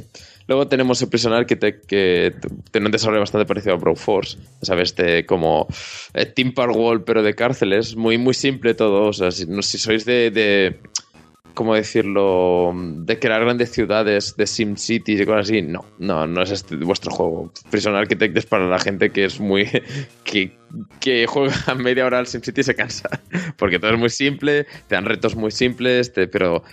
Luego 0.50 0.66
tenemos 0.66 1.00
el 1.00 1.08
Prisoner 1.08 1.46
que, 1.46 1.54
te, 1.54 1.80
que 1.80 2.34
tiene 2.72 2.86
un 2.86 2.90
desarrollo 2.90 3.20
bastante 3.20 3.46
parecido 3.46 3.76
a 3.76 3.78
Broforce. 3.78 4.36
¿Sabes? 4.62 4.96
De 4.96 5.24
como 5.24 5.68
eh, 6.12 6.26
Team 6.26 6.52
Park 6.54 6.74
Wall, 6.74 7.04
pero 7.04 7.22
de 7.22 7.36
cárceles. 7.36 7.94
Muy, 7.94 8.18
muy 8.18 8.34
simple 8.34 8.74
todo. 8.74 9.04
O 9.04 9.12
sea, 9.12 9.30
si, 9.30 9.46
no- 9.46 9.62
si 9.62 9.78
sois 9.78 10.04
de, 10.04 10.32
de. 10.32 10.80
¿Cómo 11.54 11.76
decirlo? 11.76 12.72
De 12.74 13.16
crear 13.20 13.42
grandes 13.44 13.70
ciudades, 13.70 14.34
de 14.36 14.44
Sim 14.48 14.74
Cities 14.76 15.20
y 15.20 15.24
cosas 15.24 15.42
así. 15.42 15.62
No, 15.62 15.84
no, 16.00 16.26
no 16.26 16.42
es 16.42 16.50
este 16.50 16.74
vuestro 16.74 17.12
juego. 17.12 17.52
Prisoner 17.70 18.00
Architect 18.00 18.36
es 18.36 18.46
para 18.46 18.66
la 18.68 18.80
gente 18.80 19.10
que 19.10 19.26
es 19.26 19.38
muy. 19.38 19.68
que, 20.24 20.50
que 20.98 21.28
juega 21.28 21.54
media 21.78 22.06
hora 22.06 22.18
al 22.18 22.26
SimCity 22.26 22.62
y 22.62 22.64
se 22.64 22.74
cansa. 22.74 23.08
Porque 23.56 23.78
todo 23.78 23.92
es 23.92 23.98
muy 24.00 24.10
simple, 24.10 24.64
te 24.88 24.96
dan 24.96 25.04
retos 25.04 25.36
muy 25.36 25.52
simples, 25.52 26.10
pero 26.32 26.64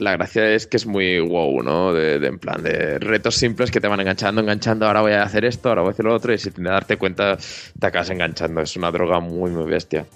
la 0.00 0.12
gracia 0.12 0.50
es 0.54 0.66
que 0.66 0.76
es 0.76 0.86
muy 0.86 1.20
wow, 1.20 1.62
¿no? 1.62 1.92
De, 1.92 2.18
de- 2.18 2.28
en 2.28 2.38
plan 2.38 2.62
de 2.62 2.98
retos 2.98 3.36
simples 3.36 3.70
que 3.70 3.80
te 3.80 3.88
van 3.88 4.00
enganchando, 4.00 4.40
enganchando, 4.40 4.86
ahora 4.86 5.00
voy 5.02 5.12
a 5.12 5.22
hacer 5.22 5.44
esto, 5.44 5.68
ahora 5.68 5.82
voy 5.82 5.90
a 5.90 5.92
hacer 5.92 6.04
lo 6.06 6.14
otro, 6.14 6.32
y 6.32 6.38
sin 6.38 6.52
darte 6.64 6.96
cuenta 6.98 7.36
te 7.78 7.86
acabas 7.86 8.10
enganchando. 8.10 8.60
Es 8.62 8.76
una 8.76 8.90
droga 8.90 9.20
muy, 9.20 9.50
muy 9.50 9.70
bestia. 9.70 10.06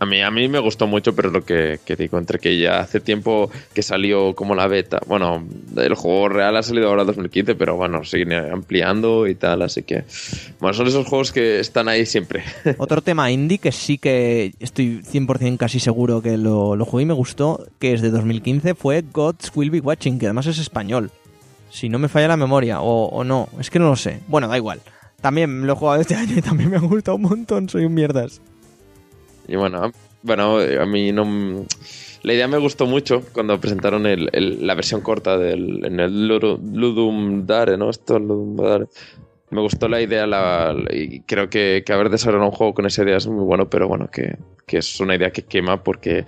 A 0.00 0.06
mí, 0.06 0.22
a 0.22 0.30
mí 0.30 0.48
me 0.48 0.58
gustó 0.58 0.86
mucho, 0.86 1.14
pero 1.14 1.28
es 1.28 1.34
lo 1.34 1.44
que, 1.44 1.78
que 1.84 1.94
digo, 1.94 2.16
entre 2.16 2.38
que 2.38 2.58
ya 2.58 2.80
hace 2.80 3.00
tiempo 3.00 3.50
que 3.74 3.82
salió 3.82 4.34
como 4.34 4.54
la 4.54 4.66
beta. 4.66 4.98
Bueno, 5.06 5.46
el 5.76 5.94
juego 5.94 6.30
real 6.30 6.56
ha 6.56 6.62
salido 6.62 6.88
ahora 6.88 7.02
en 7.02 7.08
2015, 7.08 7.54
pero 7.54 7.76
bueno, 7.76 8.02
siguen 8.02 8.32
ampliando 8.32 9.26
y 9.26 9.34
tal, 9.34 9.60
así 9.60 9.82
que... 9.82 10.04
Bueno, 10.58 10.72
son 10.72 10.86
esos 10.86 11.06
juegos 11.06 11.32
que 11.32 11.60
están 11.60 11.86
ahí 11.88 12.06
siempre. 12.06 12.42
Otro 12.78 13.02
tema 13.02 13.30
indie 13.30 13.58
que 13.58 13.72
sí 13.72 13.98
que 13.98 14.54
estoy 14.58 15.02
100% 15.02 15.58
casi 15.58 15.80
seguro 15.80 16.22
que 16.22 16.38
lo, 16.38 16.76
lo 16.76 16.86
jugué 16.86 17.02
y 17.02 17.06
me 17.06 17.12
gustó, 17.12 17.66
que 17.78 17.92
es 17.92 18.00
de 18.00 18.10
2015, 18.10 18.74
fue 18.74 19.02
Gods 19.02 19.52
Will 19.54 19.70
Be 19.70 19.80
Watching, 19.80 20.18
que 20.18 20.24
además 20.24 20.46
es 20.46 20.58
español. 20.58 21.10
Si 21.68 21.90
no 21.90 21.98
me 21.98 22.08
falla 22.08 22.28
la 22.28 22.38
memoria, 22.38 22.80
o, 22.80 23.04
o 23.04 23.22
no, 23.22 23.50
es 23.60 23.68
que 23.68 23.78
no 23.78 23.90
lo 23.90 23.96
sé. 23.96 24.20
Bueno, 24.28 24.48
da 24.48 24.56
igual. 24.56 24.80
También 25.20 25.66
lo 25.66 25.74
he 25.74 25.76
jugado 25.76 26.00
este 26.00 26.14
año 26.16 26.38
y 26.38 26.40
también 26.40 26.70
me 26.70 26.78
ha 26.78 26.80
gustado 26.80 27.16
un 27.16 27.22
montón, 27.22 27.68
soy 27.68 27.84
un 27.84 27.92
mierdas. 27.92 28.40
Y 29.50 29.56
bueno, 29.56 29.90
bueno, 30.22 30.58
a 30.58 30.86
mí 30.86 31.12
La 32.22 32.32
idea 32.32 32.46
me 32.46 32.58
gustó 32.58 32.86
mucho 32.86 33.22
cuando 33.32 33.60
presentaron 33.60 34.04
la 34.04 34.74
versión 34.74 35.00
corta 35.00 35.36
del, 35.36 35.84
en 35.84 35.98
el 35.98 36.28
Ludum 36.28 37.46
Dare, 37.46 37.76
¿no? 37.76 37.90
Esto 37.90 38.16
es 38.16 38.22
Ludum 38.22 38.56
Dare. 38.56 38.86
Me 39.50 39.60
gustó 39.60 39.88
la 39.88 40.00
idea 40.00 40.28
la, 40.28 40.76
y 40.92 41.22
creo 41.22 41.50
que, 41.50 41.82
que 41.84 41.92
haber 41.92 42.10
desarrollado 42.10 42.50
un 42.50 42.56
juego 42.56 42.74
con 42.74 42.86
esa 42.86 43.02
idea 43.02 43.16
es 43.16 43.26
muy 43.26 43.44
bueno, 43.44 43.68
pero 43.68 43.88
bueno, 43.88 44.08
que, 44.08 44.36
que 44.66 44.78
es 44.78 45.00
una 45.00 45.16
idea 45.16 45.32
que 45.32 45.42
quema 45.42 45.82
porque... 45.82 46.26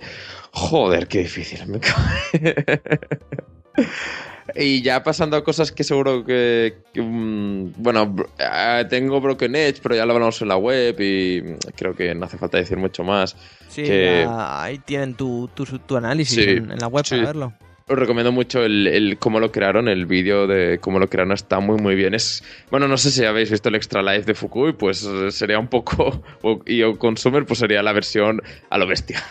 Joder, 0.51 1.07
qué 1.07 1.19
difícil. 1.19 1.65
me. 1.65 1.79
Y 4.55 4.81
ya 4.83 5.03
pasando 5.03 5.35
a 5.35 5.43
cosas 5.43 5.71
que 5.71 5.83
seguro 5.83 6.23
que, 6.23 6.75
que, 6.93 7.01
mm, 7.01 7.73
bueno, 7.77 8.15
ah, 8.39 8.83
tengo 8.89 9.19
Broken 9.19 9.55
Edge, 9.55 9.79
pero 9.81 9.95
ya 9.95 10.05
lo 10.05 10.13
hablamos 10.13 10.41
en 10.41 10.47
la 10.49 10.57
web 10.57 10.99
y 10.99 11.41
mm, 11.41 11.55
creo 11.75 11.95
que 11.95 12.13
no 12.13 12.25
hace 12.25 12.37
falta 12.37 12.57
decir 12.57 12.77
mucho 12.77 13.03
más. 13.03 13.35
Sí, 13.67 13.83
Que- 13.83 14.27
ahí 14.29 14.77
tienen 14.79 15.15
tu, 15.15 15.49
tu, 15.55 15.65
tu 15.65 15.97
análisis 15.97 16.35
Sí, 16.43 16.49
en, 16.51 16.71
en 16.71 16.79
la 16.79 16.87
web 16.87 17.03
sí. 17.05 17.15
para 17.15 17.25
verlo. 17.27 17.53
Os 17.85 17.99
recomiendo 17.99 18.31
mucho 18.31 18.63
el, 18.63 18.87
el 18.87 19.17
cómo 19.17 19.41
lo 19.41 19.51
crearon, 19.51 19.89
el 19.89 20.05
vídeo 20.05 20.47
de 20.47 20.79
cómo 20.79 20.99
lo 20.99 21.09
crearon 21.09 21.33
está 21.33 21.59
muy 21.59 21.77
muy 21.81 21.95
bien. 21.95 22.13
Es 22.13 22.41
bueno, 22.71 22.87
no 22.87 22.97
sé 22.97 23.11
si 23.11 23.25
habéis 23.25 23.51
visto 23.51 23.67
el 23.67 23.75
Extra 23.75 24.01
Life 24.01 24.25
de 24.25 24.33
Fukui, 24.33 24.71
pues 24.71 25.03
eh, 25.03 25.31
sería 25.31 25.59
un 25.59 25.67
poco 25.67 26.23
y 26.65 26.81
o 26.83 26.97
Consumer 26.97 27.45
pues 27.45 27.59
sería 27.59 27.83
la 27.83 27.91
versión 27.91 28.41
a 28.69 28.77
lo 28.77 28.87
bestia. 28.87 29.21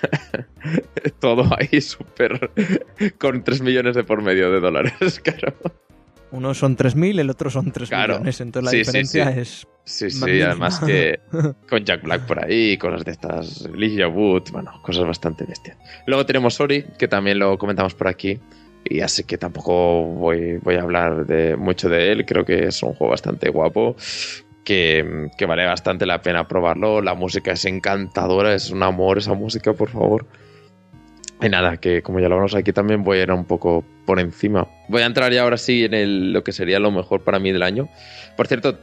Todo 1.18 1.48
ahí 1.58 1.80
súper 1.80 2.50
con 3.18 3.42
3 3.42 3.62
millones 3.62 3.96
de 3.96 4.04
por 4.04 4.22
medio 4.22 4.50
de 4.52 4.60
dólares, 4.60 5.20
claro. 5.24 5.54
Uno 6.32 6.54
son 6.54 6.76
3.000, 6.76 7.20
el 7.20 7.30
otro 7.30 7.50
son 7.50 7.70
3 7.70 7.88
Claro. 7.88 8.14
millones. 8.14 8.40
Entonces 8.40 8.64
la 8.64 8.70
Sí, 8.70 8.76
diferencia 8.78 9.32
sí. 9.32 9.40
es... 9.40 9.66
Sí, 9.84 10.10
sí, 10.10 10.40
además 10.40 10.78
que 10.78 11.18
con 11.68 11.84
Jack 11.84 12.02
Black 12.04 12.22
por 12.26 12.44
ahí, 12.44 12.78
cosas 12.78 13.04
de 13.04 13.10
estas, 13.10 13.62
Elijah 13.66 14.06
Wood, 14.06 14.44
bueno, 14.52 14.70
cosas 14.82 15.04
bastante 15.06 15.44
bestias. 15.44 15.76
Luego 16.06 16.24
tenemos 16.24 16.60
Ori, 16.60 16.84
que 16.98 17.08
también 17.08 17.40
lo 17.40 17.58
comentamos 17.58 17.92
por 17.94 18.06
aquí, 18.06 18.38
y 18.84 19.00
así 19.00 19.24
que 19.24 19.38
tampoco 19.38 20.04
voy, 20.04 20.58
voy 20.58 20.76
a 20.76 20.82
hablar 20.82 21.26
de 21.26 21.56
mucho 21.56 21.88
de 21.88 22.12
él, 22.12 22.24
creo 22.24 22.44
que 22.44 22.68
es 22.68 22.80
un 22.84 22.94
juego 22.94 23.10
bastante 23.10 23.48
guapo, 23.50 23.96
que, 24.64 25.28
que 25.36 25.46
vale 25.46 25.66
bastante 25.66 26.06
la 26.06 26.22
pena 26.22 26.46
probarlo, 26.46 27.02
la 27.02 27.14
música 27.14 27.50
es 27.50 27.64
encantadora, 27.64 28.54
es 28.54 28.70
un 28.70 28.84
amor 28.84 29.18
esa 29.18 29.34
música, 29.34 29.72
por 29.72 29.88
favor. 29.90 30.26
Y 31.42 31.48
nada, 31.48 31.76
que 31.78 32.02
como 32.02 32.20
ya 32.20 32.28
lo 32.28 32.34
hablamos 32.36 32.54
aquí 32.54 32.72
también 32.72 33.02
voy 33.02 33.18
a 33.18 33.22
ir 33.24 33.32
un 33.32 33.44
poco 33.44 33.84
por 34.06 34.20
encima. 34.20 34.68
Voy 34.88 35.02
a 35.02 35.06
entrar 35.06 35.32
ya 35.32 35.42
ahora 35.42 35.56
sí 35.58 35.84
en 35.84 35.94
el- 35.94 36.32
lo 36.32 36.44
que 36.44 36.52
sería 36.52 36.78
lo 36.78 36.90
mejor 36.90 37.22
para 37.22 37.38
mí 37.38 37.50
del 37.52 37.62
año. 37.62 37.88
Por 38.36 38.46
cierto, 38.46 38.78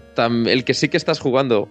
el 0.47 0.64
que 0.66 0.74
sí 0.74 0.89
que 0.89 0.97
estás 0.97 1.20
jugando 1.20 1.70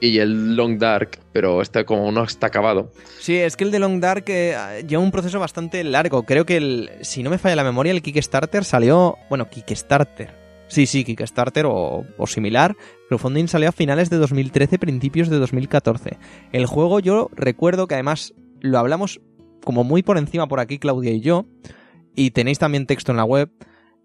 y 0.00 0.18
el 0.18 0.54
Long 0.54 0.78
Dark, 0.78 1.18
pero 1.32 1.60
este 1.60 1.84
como 1.84 2.12
no 2.12 2.22
está 2.22 2.46
acabado. 2.48 2.92
Sí, 3.18 3.36
es 3.36 3.56
que 3.56 3.64
el 3.64 3.70
de 3.72 3.78
Long 3.80 3.98
Dark 4.00 4.24
eh, 4.28 4.54
lleva 4.86 5.02
un 5.02 5.10
proceso 5.10 5.40
bastante 5.40 5.82
largo. 5.84 6.22
Creo 6.24 6.46
que, 6.46 6.56
el, 6.56 6.90
si 7.00 7.22
no 7.22 7.30
me 7.30 7.38
falla 7.38 7.56
la 7.56 7.64
memoria, 7.64 7.92
el 7.92 8.02
Kickstarter 8.02 8.64
salió... 8.64 9.16
Bueno, 9.28 9.48
Kickstarter. 9.50 10.36
Sí, 10.68 10.86
sí, 10.86 11.02
Kickstarter 11.02 11.64
o, 11.66 12.04
o 12.16 12.26
similar. 12.26 12.76
Crowdfunding 13.08 13.48
salió 13.48 13.70
a 13.70 13.72
finales 13.72 14.08
de 14.10 14.18
2013, 14.18 14.78
principios 14.78 15.30
de 15.30 15.38
2014. 15.38 16.18
El 16.52 16.66
juego 16.66 17.00
yo 17.00 17.30
recuerdo 17.34 17.88
que 17.88 17.94
además 17.94 18.34
lo 18.60 18.78
hablamos 18.78 19.20
como 19.68 19.84
muy 19.84 20.02
por 20.02 20.16
encima 20.16 20.48
por 20.48 20.60
aquí 20.60 20.78
Claudia 20.78 21.10
y 21.12 21.20
yo. 21.20 21.44
Y 22.16 22.30
tenéis 22.30 22.58
también 22.58 22.86
texto 22.86 23.12
en 23.12 23.18
la 23.18 23.24
web. 23.24 23.50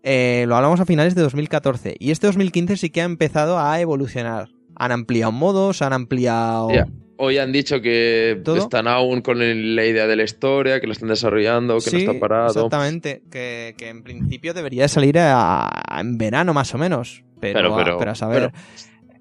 Eh, 0.04 0.44
lo 0.46 0.58
hablamos 0.58 0.82
a 0.82 0.86
finales 0.86 1.16
de 1.16 1.22
2014. 1.22 1.96
Y 2.00 2.12
este 2.12 2.28
2015 2.28 2.76
sí 2.76 2.90
que 2.90 3.00
ha 3.00 3.06
empezado 3.06 3.58
a 3.58 3.80
evolucionar. 3.80 4.50
Han 4.76 4.92
ampliado 4.92 5.32
modos, 5.32 5.82
han 5.82 5.94
ampliado... 5.94 6.68
Hoy 7.16 7.38
han 7.38 7.54
dicho 7.54 7.80
que 7.80 8.42
¿Todo? 8.44 8.58
están 8.58 8.90
aún 8.90 9.22
con 9.22 9.40
la 9.40 9.86
idea 9.86 10.06
de 10.06 10.18
la 10.18 10.24
historia, 10.24 10.82
que 10.82 10.88
lo 10.88 10.92
están 10.92 11.08
desarrollando, 11.08 11.78
que 11.80 11.92
no 11.92 11.98
está 12.00 12.20
parado. 12.20 12.48
Exactamente, 12.48 13.22
que, 13.32 13.74
que 13.78 13.88
en 13.88 14.04
principio 14.04 14.54
debería 14.54 14.82
de 14.82 14.90
salir 14.90 15.18
a- 15.18 15.70
a- 15.70 16.02
en 16.02 16.18
verano 16.18 16.54
más 16.54 16.74
o 16.76 16.78
menos. 16.78 17.24
Pero, 17.40 17.54
Pero- 17.60 17.74
a- 17.74 17.78
pero- 17.78 17.98
pero 18.00 18.12
a 18.12 18.16
saber. 18.16 18.52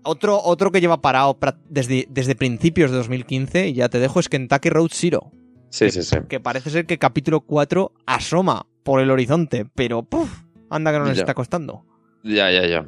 Otro, 0.02 0.40
otro 0.42 0.72
que 0.72 0.80
lleva 0.80 1.00
parado 1.00 1.38
desde, 1.68 2.06
desde 2.10 2.34
principios 2.34 2.90
de 2.90 2.96
2015, 2.96 3.68
y 3.68 3.74
ya 3.74 3.88
te 3.88 4.00
dejo, 4.00 4.18
es 4.18 4.28
Kentucky 4.28 4.70
Road 4.70 4.88
Zero. 4.90 5.30
Sí, 5.72 5.90
sí, 5.90 6.02
sí. 6.02 6.16
Que 6.28 6.38
parece 6.38 6.68
ser 6.68 6.84
que 6.84 6.98
capítulo 6.98 7.40
4 7.40 7.92
asoma 8.04 8.66
por 8.82 9.00
el 9.00 9.10
horizonte, 9.10 9.64
pero 9.74 10.02
¡puf! 10.02 10.30
Anda 10.68 10.92
que 10.92 10.98
no 10.98 11.06
nos 11.06 11.16
Ya. 11.16 11.22
está 11.22 11.32
costando. 11.34 11.84
Ya, 12.22 12.50
ya, 12.50 12.66
ya. 12.66 12.82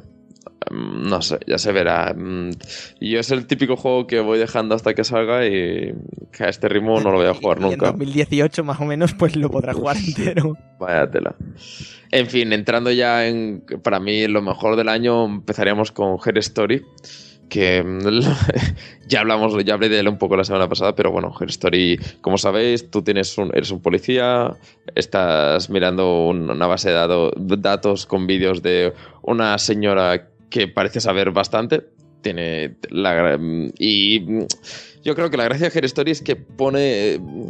Mm, 0.69 1.09
No 1.09 1.21
sé, 1.23 1.39
ya 1.47 1.57
se 1.57 1.71
verá. 1.71 2.13
Mm, 2.15 2.51
Yo 3.01 3.19
es 3.19 3.31
el 3.31 3.47
típico 3.47 3.75
juego 3.75 4.05
que 4.05 4.19
voy 4.19 4.37
dejando 4.37 4.75
hasta 4.75 4.93
que 4.93 5.03
salga 5.03 5.47
y 5.47 5.93
que 6.31 6.43
a 6.43 6.49
este 6.49 6.69
ritmo 6.69 6.99
no 7.01 7.09
lo 7.11 7.17
voy 7.17 7.27
a 7.27 7.33
jugar 7.41 7.57
Y- 7.59 7.61
y 7.61 7.63
En 7.65 7.71
nunca. 7.71 7.87
2018 7.87 8.63
más 8.63 8.79
o 8.79 8.85
menos, 8.85 9.13
pues 9.15 9.35
lo 9.35 9.49
podrá 9.49 9.73
jugar 9.73 9.97
entero. 9.97 10.55
Vaya 10.79 11.09
tela. 11.09 11.35
En 12.11 12.27
fin, 12.27 12.53
entrando 12.53 12.91
ya 12.91 13.25
en, 13.27 13.63
para 13.81 13.99
mí, 13.99 14.27
lo 14.27 14.41
mejor 14.43 14.75
del 14.75 14.89
año, 14.89 15.25
empezaríamos 15.25 15.91
con 15.91 16.17
Her 16.23 16.37
Story, 16.37 16.83
que 17.49 17.83
mm, 17.83 18.19
ya 19.07 19.19
hablamos, 19.21 19.63
ya 19.63 19.73
hablé 19.75 19.89
de 19.89 19.99
él 19.99 20.07
un 20.07 20.17
poco 20.17 20.35
la 20.35 20.43
semana 20.43 20.67
pasada, 20.67 20.95
pero 20.95 21.11
bueno, 21.11 21.33
Her 21.39 21.49
Story, 21.49 21.99
como 22.21 22.37
sabéis, 22.37 22.89
tú 22.89 23.01
tienes 23.01 23.37
un, 23.37 23.51
eres 23.55 23.71
un 23.71 23.81
policía, 23.81 24.55
estás 24.95 25.69
mirando 25.69 26.25
un- 26.27 26.49
una 26.49 26.67
base 26.67 26.91
de 26.91 27.57
datos 27.57 28.05
con 28.05 28.27
vídeos 28.27 28.61
de 28.61 28.93
una 29.21 29.57
señora 29.57 30.29
que 30.49 30.67
parece 30.67 30.99
saber 31.01 31.31
bastante, 31.31 31.83
tiene 32.21 32.75
la 32.89 33.15
gra- 33.37 33.71
y 33.77 34.19
mm, 34.19 34.45
yo 35.03 35.13
creo 35.15 35.29
que 35.29 35.37
la 35.37 35.43
gracia 35.45 35.69
de 35.69 35.77
Her 35.77 35.85
Story 35.85 36.11
es 36.11 36.21
que 36.21 36.35
pone 36.35 37.19
mm, 37.19 37.49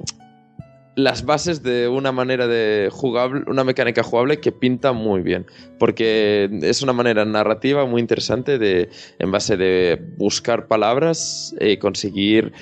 las 0.95 1.25
bases 1.25 1.61
de 1.61 1.87
una 1.87 2.11
manera 2.11 2.47
de 2.47 2.89
jugable, 2.91 3.43
una 3.47 3.63
mecánica 3.63 4.03
jugable 4.03 4.39
que 4.39 4.51
pinta 4.51 4.93
muy 4.93 5.21
bien, 5.21 5.45
porque 5.77 6.49
es 6.63 6.81
una 6.81 6.93
manera 6.93 7.25
narrativa 7.25 7.85
muy 7.85 8.01
interesante 8.01 8.57
de, 8.57 8.89
en 9.19 9.31
base 9.31 9.57
de 9.57 10.01
buscar 10.17 10.67
palabras 10.67 11.55
y 11.59 11.77
conseguir 11.77 12.53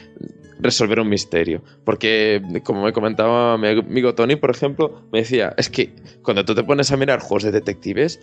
resolver 0.60 1.00
un 1.00 1.10
misterio. 1.10 1.64
Porque, 1.84 2.42
como 2.64 2.84
me 2.84 2.94
comentaba 2.94 3.58
mi 3.58 3.68
amigo 3.68 4.16
Tony, 4.16 4.36
por 4.36 4.50
ejemplo, 4.50 5.04
me 5.12 5.20
decía, 5.20 5.54
es 5.58 5.70
que 5.70 5.94
cuando 6.24 6.44
tú 6.46 6.56
te 6.56 6.64
pones 6.64 6.92
a 6.92 6.98
mirar 6.98 7.20
juegos 7.20 7.44
de 7.44 7.52
detectives, 7.52 8.20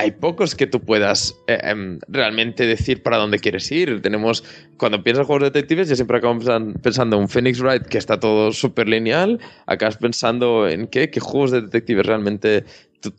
hay 0.00 0.12
pocos 0.12 0.54
que 0.54 0.66
tú 0.66 0.80
puedas 0.80 1.34
eh, 1.46 1.58
em, 1.62 1.98
realmente 2.08 2.66
decir 2.66 3.02
para 3.02 3.18
dónde 3.18 3.38
quieres 3.38 3.70
ir. 3.70 4.00
Tenemos, 4.00 4.42
cuando 4.78 5.02
piensas 5.02 5.22
en 5.22 5.26
juegos 5.26 5.42
de 5.42 5.50
detectives, 5.50 5.88
yo 5.88 5.94
siempre 5.96 6.16
acabo 6.16 6.34
pensan- 6.40 6.72
pensando 6.80 7.20
en 7.20 7.28
Phoenix 7.28 7.60
Wright, 7.60 7.82
que 7.82 7.98
está 7.98 8.18
todo 8.18 8.50
súper 8.52 8.88
lineal. 8.88 9.38
Acabas 9.66 9.98
pensando 9.98 10.66
en 10.68 10.86
qué, 10.86 11.10
qué 11.10 11.20
juegos 11.20 11.50
de 11.50 11.60
detectives 11.62 12.06
realmente 12.06 12.64
tú 13.00 13.12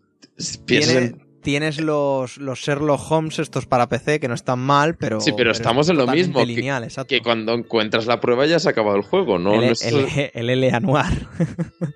piensas 0.65 0.95
en- 0.95 1.20
Tienes 1.41 1.79
los, 1.81 2.37
los 2.37 2.59
Sherlock 2.59 3.01
Holmes 3.11 3.39
estos 3.39 3.65
para 3.65 3.89
PC, 3.89 4.19
que 4.19 4.27
no 4.27 4.33
están 4.35 4.59
mal, 4.59 4.95
pero... 4.95 5.19
Sí, 5.19 5.31
pero 5.35 5.51
estamos 5.51 5.89
en 5.89 5.97
lo 5.97 6.07
mismo, 6.07 6.39
que- 6.39 6.45
lineal, 6.45 6.83
exacto. 6.83 7.09
que 7.09 7.21
cuando 7.21 7.53
encuentras 7.53 8.05
la 8.05 8.19
prueba 8.19 8.45
ya 8.45 8.59
se 8.59 8.69
ha 8.69 8.71
acabado 8.71 8.95
el 8.97 9.03
juego, 9.03 9.39
¿no? 9.39 9.55
el, 9.55 9.61
No 9.61 9.71
es- 9.71 9.81
el, 9.83 10.49
el. 10.49 10.81
Noir. 10.81 11.27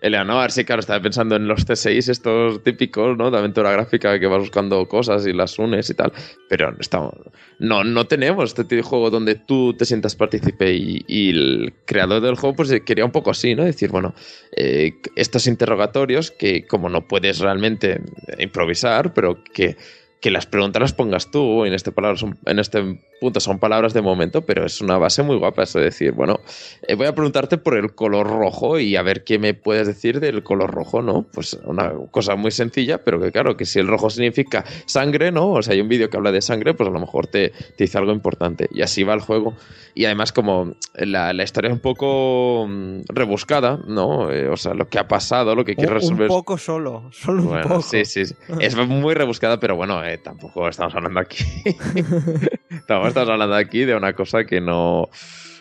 Eleanor, 0.02 0.52
sí, 0.52 0.64
claro, 0.66 0.80
estaba 0.80 1.02
pensando 1.02 1.36
en 1.36 1.48
los 1.48 1.66
T6 1.68 2.10
estos 2.10 2.64
típicos, 2.64 3.18
¿no? 3.18 3.32
De 3.32 3.38
aventura 3.38 3.72
gráfica 3.72 4.20
que 4.20 4.28
vas 4.28 4.40
buscando 4.40 4.88
cosas 4.88 5.26
y 5.28 5.34
las 5.34 5.58
unes 5.60 5.90
y 5.90 5.94
tal. 5.94 6.12
Pero 6.50 6.72
no 6.72 6.78
estamos, 6.80 7.14
no, 7.60 7.84
no 7.84 8.06
tenemos 8.08 8.46
este 8.50 8.64
tipo 8.64 8.76
de 8.78 8.82
juego 8.82 9.10
donde 9.10 9.36
tú 9.36 9.74
te 9.76 9.86
sientas 9.86 10.16
partícipe 10.16 10.74
y, 10.74 11.04
y 11.08 11.30
el 11.30 11.74
creador 11.86 12.22
del 12.22 12.36
juego 12.36 12.56
pues 12.56 12.74
quería 12.86 13.06
un 13.06 13.12
poco 13.12 13.32
así, 13.32 13.56
¿no? 13.56 13.64
Decir, 13.64 13.90
bueno, 13.92 14.14
eh, 14.56 14.94
estos 15.16 15.48
interrogatorios 15.48 16.32
que 16.32 16.66
como 16.66 16.90
no 16.90 17.08
puedes 17.08 17.40
realmente 17.40 18.02
improvisar, 18.40 19.14
pero 19.14 19.35
que 19.54 19.78
que 20.26 20.32
las 20.32 20.48
preguntas 20.48 20.82
las 20.82 20.92
pongas 20.94 21.30
tú, 21.30 21.66
en 21.66 21.74
este, 21.76 21.92
palabra 21.92 22.18
son- 22.18 22.36
en 22.48 22.58
este 22.58 23.00
punto 23.22 23.40
son 23.40 23.60
palabras 23.60 23.94
de 23.94 24.02
momento, 24.02 24.42
pero 24.42 24.66
es 24.66 24.82
una 24.82 24.98
base 24.98 25.22
muy 25.22 25.38
guapa 25.38 25.62
eso 25.62 25.78
de 25.78 25.86
decir, 25.86 26.14
bueno, 26.14 26.40
eh, 26.88 26.96
voy 26.96 27.06
a 27.06 27.14
preguntarte 27.14 27.60
por 27.60 27.78
el 27.78 27.94
color 27.94 28.26
rojo 28.26 28.80
y 28.80 28.96
a 28.96 29.04
ver 29.04 29.24
qué 29.24 29.38
me 29.38 29.54
puedes 29.54 29.86
decir 29.86 30.20
del 30.20 30.42
color 30.42 30.72
rojo, 30.72 31.04
¿no? 31.04 31.28
Pues 31.32 31.60
una 31.66 31.94
cosa 32.10 32.36
muy 32.36 32.50
sencilla, 32.50 33.04
pero 33.04 33.22
que 33.22 33.32
claro, 33.32 33.56
que 33.56 33.66
si 33.66 33.78
el 33.78 33.88
rojo 33.88 34.10
significa 34.10 34.66
sangre, 34.88 35.32
¿no? 35.32 35.52
O 35.52 35.62
sea, 35.62 35.76
hay 35.76 35.82
un 35.82 35.90
vídeo 35.90 36.10
que 36.10 36.18
habla 36.18 36.32
de 36.32 36.42
sangre, 36.42 36.74
pues 36.74 36.90
a 36.90 36.92
lo 36.92 37.00
mejor 37.00 37.28
te, 37.28 37.50
te 37.50 37.84
dice 37.84 38.00
algo 38.00 38.12
importante. 38.12 38.68
Y 38.72 38.82
así 38.82 39.04
va 39.04 39.14
el 39.14 39.22
juego. 39.22 39.54
Y 39.94 40.06
además 40.06 40.34
como 40.34 40.74
la, 40.96 41.34
la 41.34 41.44
historia 41.44 41.70
es 41.70 41.74
un 41.76 41.82
poco 41.82 42.66
mm, 42.68 43.02
rebuscada, 43.10 43.80
¿no? 43.88 44.32
Eh, 44.32 44.50
o 44.50 44.58
sea, 44.58 44.74
lo 44.74 44.90
que 44.90 44.98
ha 44.98 45.08
pasado, 45.08 45.54
lo 45.56 45.64
que 45.64 45.72
Un, 45.74 45.76
quiere 45.76 45.92
un 45.94 46.00
resolver... 46.00 46.28
poco 46.30 46.58
solo, 46.58 47.10
solo 47.12 47.44
un 47.44 47.48
Bueno, 47.50 47.68
poco. 47.68 47.82
sí, 47.84 48.04
sí, 48.06 48.26
sí. 48.26 48.34
Es 48.60 48.76
muy 48.76 49.14
rebuscada, 49.14 49.60
pero 49.60 49.76
bueno, 49.76 50.04
eh, 50.04 50.15
tampoco 50.18 50.68
estamos 50.68 50.96
hablando 50.96 51.20
aquí. 51.20 51.44
tampoco 52.88 53.08
estamos 53.08 53.30
hablando 53.30 53.56
aquí 53.56 53.86
de 53.86 53.96
una 53.96 54.14
cosa 54.14 54.46
que 54.46 54.62
no. 54.62 55.10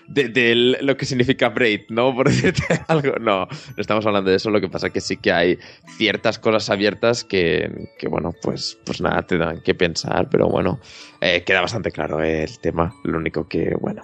De, 0.06 0.76
lo 0.82 0.98
que 0.98 1.06
significa 1.06 1.48
braid, 1.48 1.82
¿no? 1.88 2.14
Por 2.16 2.28
decirte 2.28 2.62
algo. 2.88 3.16
No, 3.18 3.46
no 3.46 3.48
estamos 3.76 4.04
hablando 4.06 4.30
de 4.30 4.36
eso. 4.36 4.50
Lo 4.50 4.60
que 4.60 4.68
pasa 4.68 4.90
que 4.90 5.00
sí 5.00 5.16
que 5.16 5.32
hay 5.32 5.58
ciertas 5.96 6.38
cosas 6.38 6.68
abiertas 6.70 7.24
que, 7.24 7.88
que 7.98 8.08
bueno, 8.08 8.34
pues, 8.42 8.78
pues 8.84 9.00
nada, 9.00 9.22
te 9.22 9.38
dan 9.38 9.62
que 9.62 9.74
pensar. 9.74 10.28
Pero 10.30 10.48
bueno, 10.48 10.80
eh, 11.20 11.42
queda 11.44 11.60
bastante 11.60 11.90
claro 11.90 12.22
eh, 12.22 12.44
el 12.44 12.58
tema. 12.58 12.94
Lo 13.04 13.18
único 13.18 13.48
que, 13.48 13.74
bueno, 13.80 14.02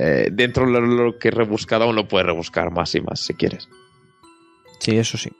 eh, 0.00 0.28
dentro 0.30 0.70
de 0.70 0.80
lo, 0.80 1.18
que 1.18 1.28
he 1.28 1.30
rebuscado, 1.32 1.84
aún 1.84 1.96
lo 1.96 2.06
puedes 2.06 2.26
rebuscar 2.26 2.70
más 2.70 2.94
y 2.94 3.00
más 3.00 3.18
si 3.20 3.34
quieres. 3.34 3.68
Sí, 4.78 4.96
eso 4.96 5.18
sí. 5.18 5.30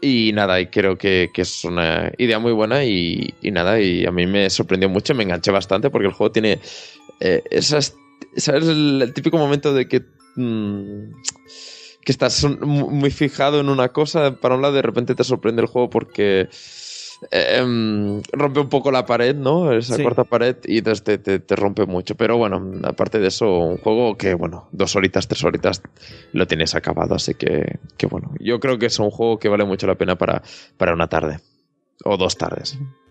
Y 0.00 0.32
nada, 0.34 0.60
y 0.60 0.66
creo 0.66 0.98
que, 0.98 1.30
que 1.32 1.42
es 1.42 1.64
una 1.64 2.12
idea 2.18 2.38
muy 2.38 2.52
buena 2.52 2.84
y, 2.84 3.34
y 3.40 3.50
nada, 3.50 3.80
y 3.80 4.04
a 4.04 4.10
mí 4.10 4.26
me 4.26 4.50
sorprendió 4.50 4.90
mucho, 4.90 5.14
me 5.14 5.22
enganché 5.22 5.50
bastante 5.50 5.88
porque 5.88 6.08
el 6.08 6.12
juego 6.12 6.32
tiene 6.32 6.60
eh, 7.20 7.42
esas, 7.50 7.96
¿sabes? 8.36 8.68
El, 8.68 9.12
típico 9.14 9.38
momento 9.38 9.72
de 9.72 9.88
que, 9.88 10.04
mm, 10.36 11.12
que 12.04 12.12
estás 12.12 12.44
muy 12.44 13.10
fijado 13.10 13.58
en 13.58 13.70
una 13.70 13.88
cosa, 13.88 14.36
para 14.36 14.54
un 14.54 14.62
lado 14.62 14.74
de 14.74 14.82
repente 14.82 15.14
te 15.14 15.24
sorprende 15.24 15.62
el 15.62 15.68
juego 15.68 15.88
porque 15.88 16.48
eh, 17.30 17.56
em, 17.58 18.20
rompe 18.32 18.60
un 18.60 18.68
poco 18.68 18.90
la 18.90 19.06
pared, 19.06 19.34
¿no? 19.34 19.72
Esa 19.72 19.96
Sí. 19.96 20.02
cuarta 20.02 20.24
pared 20.24 20.56
y 20.64 20.78
entonces 20.78 21.02
te, 21.04 21.18
te- 21.18 21.38
te 21.40 21.56
rompe 21.56 21.86
mucho. 21.86 22.14
Pero 22.14 22.36
bueno, 22.36 22.62
aparte 22.84 23.18
de 23.18 23.28
eso, 23.28 23.58
un 23.58 23.78
juego 23.78 24.16
que, 24.16 24.34
bueno, 24.34 24.68
dos 24.72 24.94
horitas, 24.96 25.26
tres 25.28 25.42
horitas 25.44 25.82
lo 26.32 26.46
tienes 26.46 26.74
acabado, 26.74 27.14
así 27.14 27.34
que, 27.34 27.78
que 27.96 28.06
bueno, 28.06 28.32
yo 28.40 28.60
creo 28.60 28.78
que 28.78 28.86
es 28.86 28.98
un 28.98 29.10
juego 29.10 29.38
que 29.38 29.48
vale 29.48 29.64
mucho 29.64 29.86
la 29.86 29.94
pena 29.96 30.16
para, 30.16 30.42
para 30.76 30.92
una 30.94 31.08
tarde. 31.08 31.38
O 32.04 32.16
dos 32.18 32.36
tardes. 32.36 32.78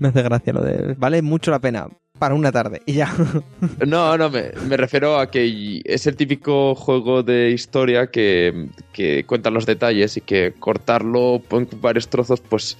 Me 0.00 0.08
hace 0.08 0.22
gracia 0.22 0.52
lo 0.52 0.62
de. 0.62 0.94
Vale 0.94 1.22
mucho 1.22 1.50
la 1.50 1.58
pena. 1.60 1.88
Para 2.18 2.34
una 2.34 2.52
tarde 2.52 2.82
y 2.86 2.94
ya. 2.94 3.14
No, 3.86 4.16
no, 4.16 4.30
me, 4.30 4.50
me 4.68 4.76
refiero 4.76 5.18
a 5.18 5.30
que 5.30 5.82
es 5.84 6.06
el 6.06 6.16
típico 6.16 6.74
juego 6.74 7.22
de 7.22 7.50
historia 7.50 8.10
que, 8.10 8.68
que 8.92 9.24
cuenta 9.24 9.50
los 9.50 9.66
detalles 9.66 10.16
y 10.16 10.20
que 10.20 10.54
cortarlo 10.58 11.40
en 11.50 11.68
varios 11.80 12.08
trozos, 12.08 12.40
pues 12.40 12.76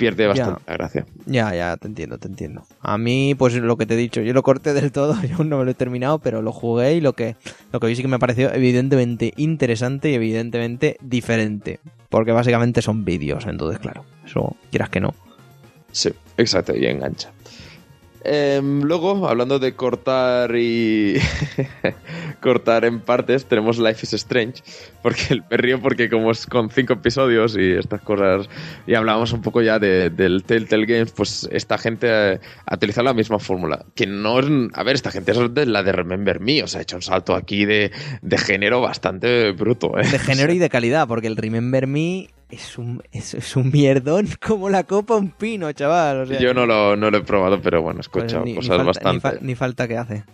pierde 0.00 0.26
bastante 0.26 0.62
la 0.66 0.72
gracia. 0.72 1.06
ya, 1.26 1.54
ya, 1.54 1.76
te 1.76 1.86
entiendo, 1.86 2.16
te 2.16 2.26
entiendo. 2.26 2.64
A 2.80 2.96
mí, 2.96 3.34
pues 3.34 3.54
lo 3.54 3.76
que 3.76 3.84
te 3.84 3.94
he 3.94 3.96
dicho, 3.98 4.22
yo 4.22 4.32
lo 4.32 4.42
corté 4.42 4.72
del 4.72 4.92
todo, 4.92 5.14
yo 5.28 5.36
aún 5.36 5.50
no 5.50 5.58
me 5.58 5.64
lo 5.66 5.70
he 5.70 5.74
terminado, 5.74 6.18
pero 6.18 6.40
lo 6.40 6.52
jugué 6.52 6.94
y 6.94 7.02
lo 7.02 7.12
que, 7.12 7.36
lo 7.70 7.80
que 7.80 7.86
vi 7.86 7.96
sí 7.96 8.02
que 8.02 8.08
me 8.08 8.18
pareció 8.18 8.52
evidentemente 8.52 9.34
interesante 9.36 10.10
y 10.10 10.14
evidentemente 10.14 10.96
diferente. 11.02 11.80
Porque 12.08 12.32
básicamente 12.32 12.80
son 12.80 13.04
vídeos, 13.04 13.44
entonces 13.46 13.78
claro, 13.78 14.06
eso 14.24 14.56
quieras 14.70 14.88
que 14.88 15.00
no. 15.00 15.14
Sí, 15.92 16.10
exacto, 16.38 16.74
y 16.74 16.86
engancha. 16.86 17.30
Em, 18.22 18.82
luego, 18.82 19.26
hablando 19.28 19.58
de 19.58 19.74
cortar 19.74 20.54
y 20.56 21.16
cortar 22.40 22.84
en 22.84 23.00
partes, 23.00 23.46
tenemos 23.46 23.78
Life 23.78 24.00
is 24.04 24.12
Strange, 24.14 24.62
porque 25.02 25.40
me 25.50 25.56
río 25.56 25.80
porque 25.80 26.08
como 26.08 26.30
es 26.30 26.46
con 26.46 26.70
cinco 26.70 26.94
episodios 26.94 27.56
y 27.56 27.72
estas 27.72 28.00
cosas, 28.02 28.48
y 28.86 28.94
hablábamos 28.94 29.32
un 29.32 29.42
poco 29.42 29.62
ya 29.62 29.78
de- 29.78 30.10
del 30.10 30.42
Telltale 30.44 30.86
Games, 30.86 31.12
pues 31.12 31.48
esta 31.50 31.78
gente 31.78 32.08
eh, 32.34 32.40
ha 32.66 32.74
utilizado 32.74 33.04
la 33.06 33.14
misma 33.14 33.38
fórmula, 33.38 33.84
que 33.94 34.06
no 34.06 34.40
es, 34.40 34.46
a 34.74 34.82
ver, 34.82 34.94
esta 34.96 35.10
gente 35.10 35.32
es 35.32 35.54
de 35.54 35.66
la 35.66 35.82
de 35.82 35.92
Remember 35.92 36.40
Me, 36.40 36.62
o 36.62 36.66
sea, 36.66 36.80
ha 36.80 36.82
hecho 36.82 36.96
un 36.96 37.02
salto 37.02 37.34
aquí 37.34 37.64
de, 37.64 37.90
de 38.22 38.38
género 38.38 38.80
bastante 38.80 39.52
bruto, 39.52 39.98
¿eh? 39.98 40.06
De 40.06 40.18
género 40.18 40.52
y 40.52 40.58
de 40.58 40.68
calidad, 40.68 41.08
porque 41.08 41.26
el 41.26 41.36
Remember 41.36 41.86
Me 41.86 42.28
es 42.50 42.78
un, 42.78 43.02
es, 43.12 43.34
es 43.34 43.56
un 43.56 43.70
mierdón 43.70 44.28
como 44.46 44.68
la 44.70 44.84
copa 44.84 45.16
un 45.16 45.30
pino, 45.30 45.70
chaval. 45.72 46.22
O 46.22 46.26
sea, 46.26 46.38
Yo 46.40 46.52
no 46.54 46.66
lo, 46.66 46.96
no 46.96 47.10
lo 47.10 47.18
he 47.18 47.22
probado, 47.22 47.60
pero 47.60 47.82
bueno, 47.82 48.00
he 48.00 48.08
pues 48.08 48.24
escuchado 48.24 48.44
ni, 48.44 48.52
ni 48.52 48.56
cosas 48.56 48.76
falta, 48.76 48.82
ni 48.82 48.86
bastante... 48.86 49.20
fa- 49.20 49.44
ni 49.44 49.54
falta 49.54 49.88
que 49.88 49.96
hace. 49.96 50.24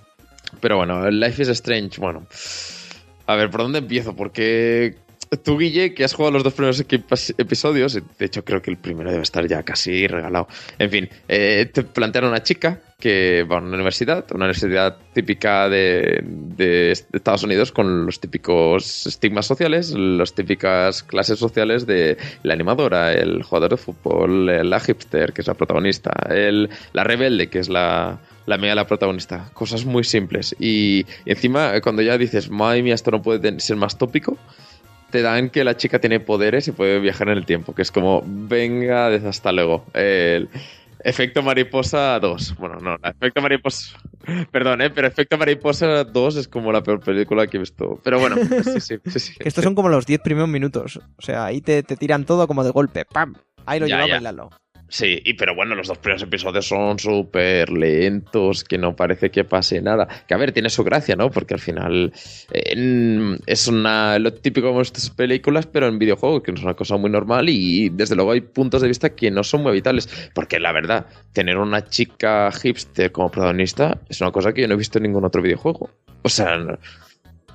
Pero 0.61 0.77
bueno, 0.77 1.11
Life 1.11 1.43
is 1.43 1.49
Strange, 1.49 2.01
bueno. 2.01 2.27
A 3.27 3.35
ver, 3.35 3.51
¿por 3.51 3.63
dónde 3.63 3.81
empiezo? 3.81 4.15
Porque 4.15 4.97
tú, 5.43 5.59
Guille, 5.59 5.95
que 5.95 6.05
has 6.05 6.15
jugado 6.15 6.33
los 6.33 6.45
dos 6.45 6.55
primeros 6.55 6.81
episodios, 6.81 7.95
de 7.95 8.25
hecho 8.25 8.45
creo 8.45 8.63
que 8.63 8.71
el 8.71 8.77
primero 8.77 9.11
debe 9.11 9.23
estar 9.23 9.47
ya 9.47 9.63
casi 9.63 10.07
regalado. 10.07 10.49
En 10.79 10.91
fin, 10.91 11.09
eh, 11.29 11.69
te 11.73 11.83
plantean 11.83 12.27
a 12.27 12.29
una 12.29 12.43
chica 12.43 12.81
que 12.99 13.45
va 13.45 13.59
a 13.59 13.61
una 13.61 13.75
universidad, 13.75 14.25
una 14.33 14.47
universidad 14.47 14.97
típica 15.13 15.69
de, 15.69 16.23
de 16.23 16.93
Estados 16.93 17.43
Unidos 17.43 17.71
con 17.71 18.07
los 18.07 18.21
típicos 18.21 19.07
estigmas 19.07 19.45
sociales, 19.47 19.91
las 19.91 20.35
típicas 20.35 21.03
clases 21.03 21.39
sociales 21.39 21.87
de 21.87 22.17
la 22.43 22.55
animadora, 22.55 23.13
el 23.13 23.43
jugador 23.43 23.73
de 23.73 23.77
fútbol, 23.77 24.47
la 24.47 24.81
hipster, 24.81 25.33
que 25.35 25.43
es 25.43 25.47
la 25.47 25.55
protagonista, 25.55 26.11
el, 26.31 26.71
la 26.95 27.05
rebelde, 27.05 27.49
que 27.49 27.59
es 27.59 27.69
la, 27.69 28.19
la 28.47 28.55
amiga 28.55 28.71
de 28.71 28.77
la 28.77 28.87
protagonista. 28.87 29.51
Cosas 29.53 29.85
muy 29.85 30.05
simples. 30.05 30.57
Y, 30.59 31.05
y 31.27 31.31
encima, 31.31 31.79
cuando 31.83 32.01
ya 32.01 32.17
dices, 32.17 32.49
madre 32.49 32.83
mía, 32.83 32.95
esto 32.95 33.11
no 33.11 33.21
puede 33.21 33.61
ser 33.61 33.77
más 33.77 33.99
tópico, 33.99 34.39
te 35.11 35.23
dan 35.23 35.51
que 35.51 35.65
la 35.65 35.77
chica 35.77 35.99
tiene 36.01 36.21
poderes 36.21 36.69
y 36.69 36.73
puede 36.73 36.99
viajar 37.01 37.29
en 37.29 37.39
el 37.39 37.47
tiempo, 37.47 37.75
que 37.75 37.83
es 37.83 37.91
como, 37.91 38.23
venga, 38.27 39.09
desde 39.11 39.29
hasta 39.29 39.53
luego. 39.53 39.85
El 39.95 40.49
efecto 41.01 41.43
mariposa 41.43 42.19
2. 42.19 42.57
Bueno, 42.59 42.77
no, 42.81 42.97
la 43.03 43.11
efecto 43.11 43.41
mariposa... 43.41 43.97
Perdón, 44.51 44.83
¿eh? 44.83 44.91
Pero 44.91 45.07
efecto 45.07 45.39
mariposa 45.39 46.03
2 46.05 46.37
es 46.37 46.49
como 46.49 46.73
la 46.73 46.83
peor 46.83 47.01
película 47.01 47.47
que 47.47 47.57
he 47.59 47.61
visto. 47.61 48.01
Pero 48.03 48.19
bueno, 48.19 48.37
sí, 48.65 48.81
sí, 48.81 48.97
sí. 49.07 49.19
sí. 49.21 49.35
Que 49.39 49.49
estos 49.49 49.63
son 49.63 49.75
como 49.77 49.89
los 49.89 50.05
10 50.07 50.21
primeros 50.21 50.49
minutos. 50.49 50.99
O 51.17 51.23
sea, 51.23 51.45
ahí 51.45 51.61
te, 51.61 51.83
te 51.85 51.97
tiran 51.97 52.25
todo 52.25 52.47
como 52.49 52.65
de 52.65 52.71
golpe. 52.71 53.05
¡Pam! 53.05 53.35
Ahí 53.67 53.79
lo 53.81 53.87
Ya, 53.87 53.97
lleva 53.97 54.09
ya. 54.09 54.15
bailando. 54.15 54.51
Sí, 54.89 55.21
y 55.25 55.35
pero 55.35 55.55
bueno, 55.55 55.75
los 55.75 55.89
dos 55.89 55.99
primeros 55.99 56.23
episodios 56.23 56.69
son 56.69 56.99
súper 56.99 57.71
lentos, 57.71 58.63
que 58.63 58.79
no 58.79 58.95
parece 58.95 59.31
que 59.31 59.45
pase 59.45 59.83
nada. 59.83 60.07
Que 60.29 60.35
a 60.35 60.37
ver, 60.37 60.53
tiene 60.53 60.71
su 60.71 60.85
gracia, 60.85 61.17
¿no? 61.17 61.31
Porque 61.31 61.55
al 61.55 61.61
final 61.61 62.13
eh, 62.53 63.37
es 63.47 63.67
una, 63.67 64.19
lo 64.19 64.33
típico 64.33 64.73
de 64.73 64.83
estas 64.83 65.11
películas, 65.11 65.67
pero 65.67 65.89
en 65.89 65.99
videojuego, 65.99 66.43
que 66.43 66.53
es 66.53 66.63
una 66.63 66.75
cosa 66.75 66.97
muy 66.97 67.11
normal 67.11 67.49
y 67.49 67.89
desde 67.89 68.15
luego 68.15 68.33
hay 68.33 68.43
puntos 68.43 68.83
de 68.83 68.89
vista 68.89 69.15
que 69.15 69.31
no 69.31 69.43
son 69.43 69.63
muy 69.63 69.71
habituales. 69.71 70.09
Porque 70.35 70.61
la 70.61 70.73
verdad, 70.73 71.07
tener 71.33 71.59
una 71.59 71.89
chica 71.89 72.51
hipster 72.53 73.11
como 73.11 73.31
protagonista 73.31 73.99
es 74.09 74.21
una 74.21 74.31
cosa 74.31 74.53
que 74.53 74.63
yo 74.63 74.69
no 74.69 74.75
he 74.75 74.79
visto 74.79 74.99
en 74.99 75.05
ningún 75.05 75.25
otro 75.25 75.43
videojuego. 75.43 75.91
O 76.23 76.29
sea, 76.29 76.59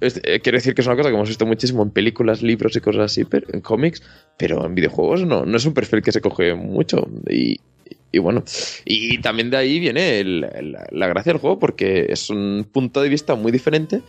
eh, 0.02 0.40
quiero 0.42 0.58
decir 0.58 0.74
que 0.74 0.82
es 0.82 0.88
una 0.88 0.96
cosa 0.96 1.10
que 1.10 1.16
hemos 1.16 1.30
visto 1.30 1.46
muchísimo 1.46 1.84
en 1.84 1.92
películas, 1.92 2.42
libros 2.42 2.76
y 2.76 2.82
cosas 2.82 3.04
así, 3.04 3.24
pero, 3.24 3.48
en 3.54 3.62
cómics, 3.62 4.02
pero 4.38 4.66
en 4.66 4.76
videojuegos 4.76 5.26
no, 5.26 5.46
no 5.46 5.58
es 5.58 5.66
un 5.66 5.74
perfil 5.74 6.02
que 6.02 6.12
se 6.12 6.22
coge 6.22 6.56
mucho. 6.56 7.08
Y, 7.30 7.60
bueno, 8.20 8.44
y 8.84 9.20
también 9.20 9.50
de 9.50 9.58
ahí 9.58 9.80
viene 9.80 10.24
la 10.24 11.08
gracia 11.08 11.32
del 11.32 11.40
juego, 11.40 11.60
porque 11.60 12.08
es 12.10 12.30
un 12.30 12.68
punto 12.72 13.02
de 13.02 13.10
vista 13.10 13.36
muy 13.36 13.52
diferente 13.52 14.02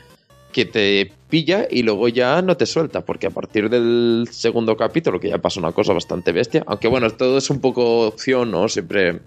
que 0.52 0.64
te 0.66 1.10
pilla 1.28 1.66
y 1.70 1.82
luego 1.82 2.09
ya 2.09 2.43
no 2.43 2.56
te 2.56 2.66
suelta, 2.66 3.05
porque 3.05 3.27
a 3.27 3.31
partir 3.31 3.70
del 3.70 4.28
segundo 4.31 4.77
capítulo, 4.77 5.19
que 5.19 5.31
ya 5.31 5.39
pasa 5.39 5.60
una 5.60 5.73
cosa 5.73 5.93
bastante 5.93 6.32
bestia, 6.32 6.62
aunque 6.66 6.89
bueno, 6.89 7.10
todo 7.10 7.39
es 7.39 7.48
un 7.51 7.60
poco 7.60 8.06
opción, 8.06 8.51
¿no? 8.51 8.69
Siempre 8.69 9.20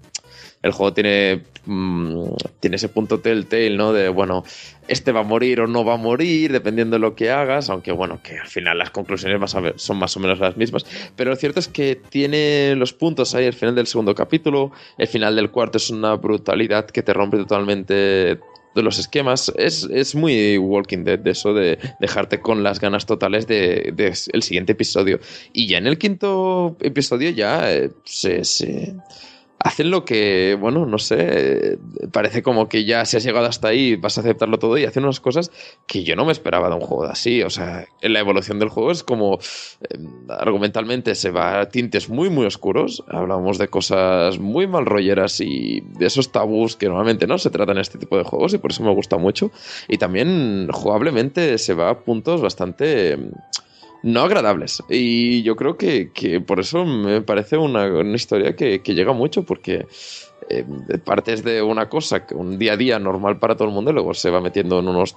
el 0.66 0.72
juego 0.72 0.92
tiene, 0.92 1.42
mm, 1.64 2.24
tiene 2.60 2.76
ese 2.76 2.88
punto 2.88 3.20
telltale, 3.20 3.76
¿no? 3.76 3.92
De, 3.92 4.08
bueno, 4.08 4.44
este 4.88 5.12
va 5.12 5.20
a 5.20 5.22
morir 5.24 5.60
o 5.60 5.66
no 5.66 5.84
va 5.84 5.94
a 5.94 5.96
morir, 5.96 6.52
dependiendo 6.52 6.96
de 6.96 7.00
lo 7.00 7.14
que 7.14 7.30
hagas, 7.30 7.70
aunque 7.70 7.92
bueno, 7.92 8.20
que 8.22 8.38
al 8.38 8.48
final 8.48 8.78
las 8.78 8.90
conclusiones 8.90 9.40
son 9.76 9.96
más 9.96 10.16
o 10.16 10.20
menos 10.20 10.38
las 10.38 10.56
mismas. 10.56 10.84
Pero 11.16 11.30
lo 11.30 11.36
cierto 11.36 11.60
es 11.60 11.68
que 11.68 12.00
tiene 12.08 12.74
los 12.76 12.92
puntos 12.92 13.34
ahí 13.34 13.46
al 13.46 13.54
final 13.54 13.74
del 13.74 13.86
segundo 13.86 14.14
capítulo, 14.14 14.72
el 14.98 15.08
final 15.08 15.36
del 15.36 15.50
cuarto 15.50 15.78
es 15.78 15.90
una 15.90 16.14
brutalidad 16.14 16.86
que 16.86 17.02
te 17.02 17.12
rompe 17.12 17.38
totalmente 17.38 18.38
de 18.76 18.82
los 18.82 18.98
esquemas. 18.98 19.52
Es, 19.56 19.84
es 19.90 20.14
muy 20.14 20.58
Walking 20.58 21.04
Dead 21.04 21.18
de 21.18 21.30
eso, 21.30 21.54
de 21.54 21.78
dejarte 21.98 22.40
con 22.40 22.62
las 22.62 22.78
ganas 22.78 23.06
totales 23.06 23.46
de, 23.46 23.92
de 23.94 24.14
el 24.32 24.42
siguiente 24.42 24.72
episodio. 24.72 25.18
Y 25.52 25.66
ya 25.66 25.78
en 25.78 25.86
el 25.86 25.98
quinto 25.98 26.76
episodio 26.80 27.30
ya 27.30 27.72
eh, 27.72 27.90
se 28.04 28.44
hacen 29.66 29.90
lo 29.90 30.04
que, 30.04 30.56
bueno, 30.60 30.86
no 30.86 30.98
sé, 30.98 31.78
parece 32.12 32.42
como 32.42 32.68
que 32.68 32.84
ya 32.84 33.04
si 33.04 33.16
has 33.16 33.24
llegado 33.24 33.46
hasta 33.46 33.68
ahí 33.68 33.96
vas 33.96 34.16
a 34.16 34.20
aceptarlo 34.20 34.58
todo 34.58 34.78
y 34.78 34.84
hacen 34.84 35.02
unas 35.02 35.18
cosas 35.18 35.50
que 35.88 36.04
yo 36.04 36.14
no 36.14 36.24
me 36.24 36.30
esperaba 36.30 36.68
de 36.68 36.76
un 36.76 36.80
juego 36.80 37.04
de 37.04 37.12
así. 37.12 37.42
O 37.42 37.50
sea, 37.50 37.86
en 38.00 38.12
la 38.12 38.20
evolución 38.20 38.60
del 38.60 38.68
juego 38.68 38.92
es 38.92 39.02
como 39.02 39.34
eh, 39.34 39.98
argumentalmente 40.28 41.16
se 41.16 41.30
va 41.30 41.60
a 41.60 41.68
tintes 41.68 42.08
muy, 42.08 42.30
muy 42.30 42.46
oscuros. 42.46 43.02
Hablamos 43.08 43.58
de 43.58 43.66
cosas 43.66 44.38
muy 44.38 44.68
mal 44.68 44.86
rolleras 44.86 45.40
y 45.40 45.80
de 45.98 46.06
esos 46.06 46.30
tabús 46.30 46.76
que 46.76 46.86
normalmente 46.86 47.26
no 47.26 47.36
se 47.38 47.50
tratan 47.50 47.76
en 47.76 47.82
este 47.82 47.98
tipo 47.98 48.16
de 48.16 48.24
juegos 48.24 48.54
y 48.54 48.58
por 48.58 48.70
eso 48.70 48.84
me 48.84 48.94
gusta 48.94 49.16
mucho. 49.16 49.50
Y 49.88 49.98
también 49.98 50.68
jugablemente 50.72 51.58
se 51.58 51.74
va 51.74 51.90
a 51.90 51.98
puntos 52.00 52.40
bastante 52.40 53.18
no 54.02 54.22
agradables. 54.22 54.82
Y 54.88 55.42
yo 55.42 55.56
creo 55.56 55.76
que, 55.76 56.10
que 56.12 56.40
por 56.40 56.60
eso 56.60 56.84
me 56.84 57.20
parece 57.22 57.56
una, 57.56 57.86
una 57.86 58.16
historia 58.16 58.54
que, 58.54 58.80
que 58.82 58.94
llega 58.94 59.12
mucho, 59.12 59.44
porque 59.44 59.86
eh, 60.48 60.64
partes 61.04 61.42
de 61.42 61.62
una 61.62 61.88
cosa, 61.88 62.26
que 62.26 62.34
un 62.34 62.58
día 62.58 62.74
a 62.74 62.76
día 62.76 62.98
normal 62.98 63.38
para 63.38 63.56
todo 63.56 63.68
el 63.68 63.74
mundo, 63.74 63.90
y 63.90 63.94
luego 63.94 64.14
se 64.14 64.30
va 64.30 64.40
metiendo 64.40 64.78
en 64.78 64.88
unos 64.88 65.16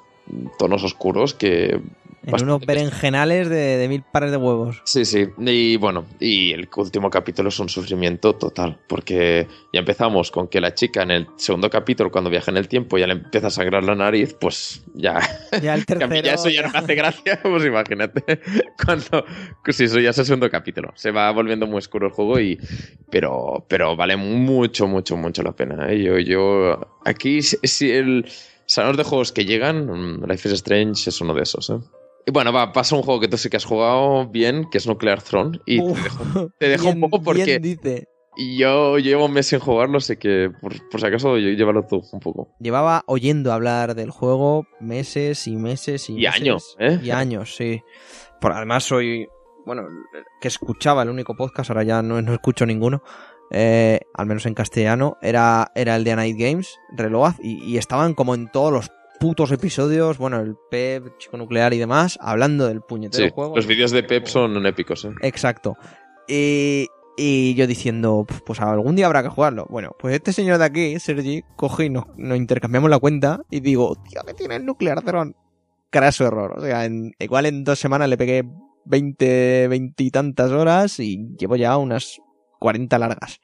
tonos 0.58 0.84
oscuros 0.84 1.34
que... 1.34 1.80
En 2.22 2.44
unos 2.44 2.66
berenjenales 2.66 3.50
de, 3.50 3.78
de 3.78 3.88
mil 3.88 4.04
pares 4.04 4.30
de 4.30 4.38
huevos. 4.38 4.82
Sí, 4.84 5.06
sí. 5.06 5.28
Y 5.40 5.78
bueno, 5.78 6.06
y 6.20 6.52
el 6.52 6.68
último 6.76 7.10
capítulo 7.10 7.48
es 7.48 7.58
un 7.60 7.70
sufrimiento 7.70 8.36
total, 8.36 8.78
porque 8.88 9.48
ya 9.72 9.80
empezamos 9.80 10.30
con 10.30 10.50
que 10.50 10.60
la 10.60 10.76
chica 10.76 11.02
en 11.02 11.12
el 11.12 11.28
segundo 11.38 11.70
capítulo, 11.70 12.12
cuando 12.12 12.30
viaja 12.30 12.52
en 12.52 12.58
el 12.58 12.68
tiempo, 12.68 12.98
ya 12.98 13.08
le 13.08 13.14
empieza 13.14 13.48
a 13.48 13.50
sangrar 13.50 13.84
la 13.84 13.96
nariz, 13.96 14.36
pues 14.40 14.84
ya... 14.94 15.20
Ya 15.62 15.74
el 15.74 15.86
que 15.86 15.94
a 15.94 16.08
mí 16.08 16.22
tercero. 16.22 16.24
ya 16.26 16.34
eso 16.34 16.50
ya 16.50 16.62
no 16.64 16.72
me 16.72 16.80
hace 16.80 16.96
gracia, 16.96 17.40
pues 17.44 17.66
imagínate. 17.66 18.42
Cuando... 18.86 19.26
Si 19.70 19.86
eso 19.86 20.00
ya 20.00 20.10
es 20.10 20.18
el 20.18 20.26
segundo 20.26 20.50
capítulo. 20.50 20.92
Se 20.96 21.12
va 21.12 21.32
volviendo 21.32 21.68
muy 21.68 21.78
oscuro 21.78 22.08
el 22.08 22.14
juego 22.14 22.40
y... 22.40 22.60
Pero, 23.10 23.66
pero 23.68 23.96
vale 23.96 24.18
mucho, 24.18 24.88
mucho, 24.88 25.16
mucho 25.16 25.42
la 25.42 25.54
pena. 25.54 25.90
¿eh? 25.92 26.04
Yo, 26.04 26.20
yo... 26.20 27.00
Aquí, 27.06 27.42
si 27.42 27.92
el... 27.92 28.26
Salón 28.72 28.96
de 28.98 29.04
juegos 29.04 29.32
que 29.32 29.46
llegan, 29.46 29.88
mm, 29.88 30.26
Life 30.30 30.48
is 30.48 30.54
Strange 30.54 31.10
es 31.10 31.20
uno 31.22 31.34
de 31.34 31.42
esos, 31.42 31.72
¿eh? 31.72 31.80
Y 32.28 32.32
bueno, 32.32 32.54
va, 32.54 32.72
pasa 32.72 32.96
un 32.96 33.02
juego 33.02 33.20
que 33.20 33.28
tú 33.28 33.36
sí 33.36 33.50
que 33.50 33.58
has 33.58 33.66
jugado 33.66 34.28
bien, 34.28 34.70
que 34.70 34.78
es 34.78 34.86
Nuclear 34.86 35.24
Throne. 35.24 35.60
Y 35.66 35.80
te 35.82 36.02
dejo, 36.04 36.52
te 36.60 36.70
dejo 36.70 36.90
un 36.90 37.00
poco 37.00 37.24
porque 37.24 37.58
dice. 37.58 38.08
yo 38.38 39.00
llevo 39.00 39.26
un 39.26 39.34
mes 39.34 39.48
sin 39.48 39.58
jugarlo, 39.60 40.00
sé 40.00 40.20
que 40.20 40.52
por, 40.62 40.74
por 40.90 41.00
si 41.02 41.08
acaso 41.08 41.38
yo- 41.40 41.50
llévalo 41.50 41.88
tú 41.88 42.04
un 42.12 42.20
poco. 42.20 42.50
Llevaba 42.60 43.04
oyendo 43.08 43.52
hablar 43.54 43.96
del 43.96 44.12
juego 44.12 44.68
meses 44.80 45.48
y 45.48 45.56
meses 45.56 46.08
y, 46.12 46.14
Y 46.14 46.16
meses. 46.18 46.36
años, 46.36 46.76
¿eh? 46.78 47.00
Y 47.02 47.10
años, 47.10 47.56
sí. 47.56 47.82
Por, 48.40 48.52
además 48.52 48.84
soy, 48.84 49.28
bueno, 49.66 49.82
que 50.40 50.48
escuchaba 50.48 51.02
el 51.02 51.10
único 51.10 51.36
podcast, 51.36 51.72
ahora 51.72 51.84
ya 51.84 52.04
no, 52.04 52.22
no 52.22 52.34
escucho 52.34 52.68
ninguno, 52.68 53.02
eh, 53.52 54.00
al 54.14 54.26
menos 54.26 54.46
en 54.46 54.54
castellano, 54.54 55.18
era, 55.22 55.72
era 55.76 55.96
el 55.96 56.04
de 56.04 56.16
Night 56.16 56.38
Games, 56.38 56.76
Reload, 56.96 57.34
y, 57.42 57.64
y 57.64 57.78
estaban 57.78 58.14
como 58.14 58.36
en 58.36 58.48
todos 58.52 58.72
los 58.72 58.92
putos 59.20 59.52
episodios, 59.52 60.18
bueno, 60.18 60.40
el 60.40 60.56
Pep, 60.72 61.18
Chico 61.18 61.36
Nuclear 61.38 61.74
y 61.74 61.78
demás, 61.78 62.18
hablando 62.22 62.68
del 62.68 62.82
puñetero 62.82 63.26
Sí, 63.26 63.32
juego. 63.34 63.56
los 63.56 63.68
vídeos 63.68 63.92
de 63.92 64.04
Pep 64.04 64.28
son 64.28 64.66
épicos, 64.66 65.04
¿eh? 65.06 65.12
Exacto. 65.22 65.76
Y, 66.28 66.88
Y 67.22 67.54
yo 67.56 67.68
diciendo, 67.68 68.24
"Pf, 68.26 68.44
pues 68.46 68.62
algún 68.62 68.96
día 68.96 69.06
habrá 69.08 69.22
que 69.22 69.28
jugarlo. 69.28 69.66
Bueno, 69.70 69.92
pues 70.00 70.16
este 70.16 70.32
señor 70.32 70.58
de 70.58 70.64
aquí, 70.64 71.00
Sergi, 71.02 71.44
coge 71.58 71.84
y 71.86 71.90
nos, 71.90 72.06
nos 72.16 72.38
intercambiamos 72.38 72.90
la 72.90 72.98
cuenta 72.98 73.42
y 73.50 73.60
digo, 73.60 73.94
tío, 74.10 74.22
que 74.26 74.34
tiene 74.34 74.56
el 74.56 74.66
Nuclear 74.66 75.02
Throne. 75.02 75.34
Craso 75.90 76.26
error. 76.26 76.54
O 76.58 76.62
sea, 76.62 76.86
en- 76.86 77.12
igual 77.20 77.46
en 77.48 77.66
dos 77.66 77.78
semanas 77.78 78.08
le 78.08 78.16
pegué 78.16 78.46
20, 78.86 79.68
20 79.68 80.02
y 80.04 80.12
tantas 80.12 80.52
horas 80.52 80.98
y 81.02 81.28
llevo 81.38 81.58
ya 81.58 81.76
unas 81.76 82.22
40 82.60 83.00
largas. 83.00 83.40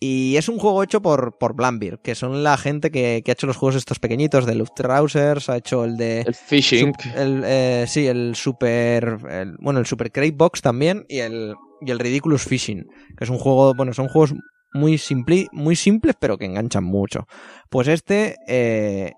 Y 0.00 0.36
es 0.36 0.48
un 0.48 0.58
juego 0.60 0.84
hecho 0.84 1.02
por, 1.02 1.38
por 1.38 1.54
Blambir, 1.56 1.98
que 2.04 2.14
son 2.14 2.44
la 2.44 2.56
gente 2.56 2.92
que, 2.92 3.22
que 3.24 3.32
ha 3.32 3.34
hecho 3.34 3.48
los 3.48 3.56
juegos 3.56 3.74
estos 3.74 3.98
pequeñitos 3.98 4.46
de 4.46 4.54
Luftrausers, 4.54 5.48
ha 5.48 5.56
hecho 5.56 5.84
el 5.84 5.96
de... 5.96 6.20
El 6.20 6.34
phishing. 6.36 6.92
Sup- 6.92 7.14
el, 7.16 7.42
eh, 7.44 7.84
sí, 7.88 8.06
el 8.06 8.36
Super. 8.36 9.18
el- 9.28 9.56
bueno, 9.58 9.80
el 9.80 9.86
Super 9.86 10.12
Crate 10.12 10.30
Box 10.36 10.62
también 10.62 11.04
y 11.08 11.18
el, 11.18 11.52
y 11.80 11.90
el 11.90 11.98
Ridiculous 11.98 12.44
Fishing. 12.44 12.86
Que 13.16 13.24
es 13.24 13.30
un 13.30 13.38
juego. 13.38 13.74
Bueno, 13.74 13.92
son 13.92 14.06
juegos 14.06 14.34
muy, 14.72 14.98
simpli, 14.98 15.48
muy 15.50 15.74
simples, 15.74 16.14
pero 16.20 16.38
que 16.38 16.44
enganchan 16.44 16.84
mucho. 16.84 17.26
Pues 17.68 17.88
este. 17.88 18.36
eh, 18.46 19.10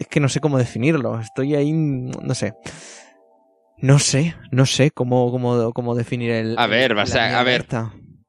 es 0.00 0.08
que 0.08 0.18
no 0.18 0.28
sé 0.28 0.40
cómo 0.40 0.58
definirlo. 0.58 1.20
Estoy 1.20 1.54
ahí. 1.54 1.72
No 1.72 2.34
sé. 2.34 2.54
No 3.78 4.00
sé, 4.00 4.34
no 4.50 4.66
sé 4.66 4.90
cómo, 4.90 5.30
cómo, 5.30 5.72
cómo 5.72 5.94
definir 5.94 6.30
el. 6.32 6.58
A 6.58 6.66
ver, 6.66 6.90
la 6.90 6.96
va 6.96 7.02
a 7.02 7.40
a 7.40 7.42
ver. 7.44 7.66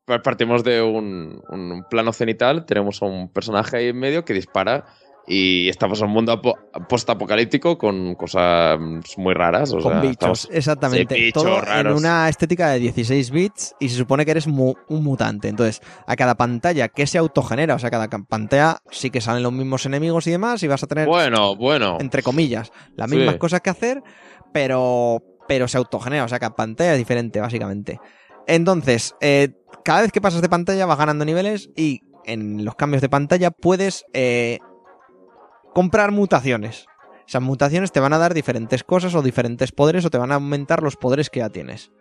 Pa- 0.06 0.22
Partimos 0.22 0.64
de 0.64 0.82
un, 0.82 1.41
un 1.49 1.84
plano 1.90 2.14
cenital, 2.14 2.65
tenemos 2.65 3.02
a 3.02 3.06
un 3.06 3.30
personaje 3.30 3.77
ahí 3.77 3.88
en 3.90 3.98
medio 3.99 4.23
que 4.23 4.34
dispara 4.34 4.86
y 5.27 5.68
estamos 5.69 5.99
en 6.02 6.06
un 6.06 6.14
mundo 6.14 6.32
apo- 6.40 6.56
post-apocalíptico 6.88 7.80
con 7.80 8.14
cosas 8.14 8.77
muy 9.18 9.34
raras. 9.34 9.73
O 9.73 9.80
Con 9.80 9.94
sea, 9.94 10.02
bichos, 10.02 10.14
estamos- 10.44 10.49
exactamente. 10.52 11.15
Sí, 11.15 11.22
bichos 11.23 11.44
Todo 11.44 11.61
raros. 11.61 11.91
en 11.94 11.98
una 11.98 12.30
estética 12.30 12.69
de 12.69 12.77
16 12.80 13.32
bits 13.32 13.76
y 13.80 13.90
se 13.90 13.98
supone 13.98 14.23
que 14.26 14.32
eres 14.32 14.45
mu- 14.48 14.76
un 14.90 15.03
mutante. 15.03 15.48
Entonces, 15.48 15.82
a 16.06 16.15
cada 16.15 16.36
pantalla 16.36 16.90
que 16.90 17.07
se 17.07 17.18
autogenera, 17.18 17.73
o 17.73 17.80
sea, 17.80 17.90
cada 17.90 18.07
ca- 18.07 18.23
pantalla 18.30 18.77
sí 18.91 19.10
que 19.10 19.22
salen 19.22 19.41
los 19.41 19.53
mismos 19.53 19.88
enemigos 19.88 20.27
y 20.27 20.32
demás 20.32 20.61
y 20.61 20.68
vas 20.68 20.84
a 20.84 20.88
tener, 20.88 21.07
Bueno, 21.07 21.56
bueno. 21.56 21.98
entre 21.99 22.22
comillas, 22.22 22.72
las 22.95 23.10
Sí. 23.10 23.18
mismas 23.18 23.38
cosas 23.38 23.61
que 23.61 23.72
hacer, 23.72 24.03
pero, 24.53 25.23
pero 25.48 25.68
se 25.68 25.77
autogenera, 25.77 26.23
o 26.26 26.27
sea, 26.27 26.40
cada 26.40 26.56
pantalla 26.56 26.91
es 26.94 26.98
diferente, 26.99 27.40
básicamente. 27.41 27.99
Entonces, 28.47 29.15
eh, 29.22 29.49
cada 29.84 30.01
vez 30.01 30.11
que 30.11 30.22
pasas 30.22 30.41
de 30.41 30.49
pantalla 30.49 30.85
vas 30.85 30.97
ganando 30.97 31.26
niveles 31.26 31.69
y 31.76 32.01
en 32.26 32.65
los 32.65 32.76
cambios 32.76 33.01
de 33.01 33.09
pantalla 33.09 33.51
puedes 33.51 34.05
eh, 34.13 34.59
comprar 35.73 36.11
mutaciones. 36.11 36.85
Esas 37.27 37.41
mutaciones 37.41 37.91
te 37.91 37.99
van 37.99 38.13
a 38.13 38.17
dar 38.19 38.34
diferentes 38.34 38.84
cosas 38.84 39.15
o 39.15 39.22
diferentes 39.22 39.72
poderes 39.72 40.05
o 40.05 40.09
te 40.09 40.17
van 40.17 40.31
a 40.31 40.35
aumentar 40.35 40.84
los 40.84 40.95
poderes 40.95 41.30
que 41.30 41.39
ya 41.39 41.49
tienes. 41.49 41.91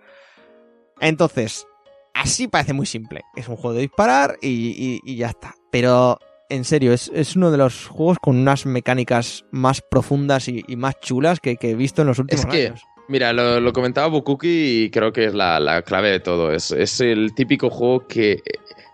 Entonces, 1.01 1.67
así 2.15 2.47
parece 2.49 2.73
muy 2.73 2.87
simple. 2.87 3.23
Es 3.35 3.49
un 3.49 3.57
juego 3.57 3.75
de 3.75 3.81
disparar 3.83 4.37
y, 4.41 4.49
y- 4.49 5.01
y 5.05 5.17
ya 5.17 5.29
está. 5.29 5.55
Pero, 5.71 6.19
en 6.51 6.65
serio, 6.65 6.93
es, 6.93 7.11
es 7.15 7.37
uno 7.37 7.51
de 7.51 7.59
los 7.59 7.87
juegos 7.87 8.19
con 8.21 8.37
unas 8.37 8.67
mecánicas 8.67 9.45
más 9.51 9.81
profundas 9.91 10.49
y, 10.49 10.63
y 10.69 10.77
más 10.77 11.01
chulas 11.01 11.41
que, 11.41 11.57
que 11.57 11.71
he 11.71 11.75
visto 11.75 12.03
en 12.03 12.09
los 12.09 12.19
últimos 12.19 12.45
Es 12.45 12.51
que- 12.51 12.67
años. 12.69 12.83
Mira, 13.09 13.33
lo, 13.33 13.73
comentaba 13.73 14.07
Bukuki 14.09 14.85
y 14.85 14.91
creo 14.91 15.13
que 15.13 15.27
es 15.27 15.35
la, 15.35 15.61
la 15.61 15.83
clave 15.83 16.11
de 16.11 16.21
todo. 16.21 16.53
Es, 16.53 16.71
es 16.73 17.01
el 17.01 17.35
típico 17.35 17.69
juego 17.69 18.07
que 18.09 18.33
eh, 18.33 18.41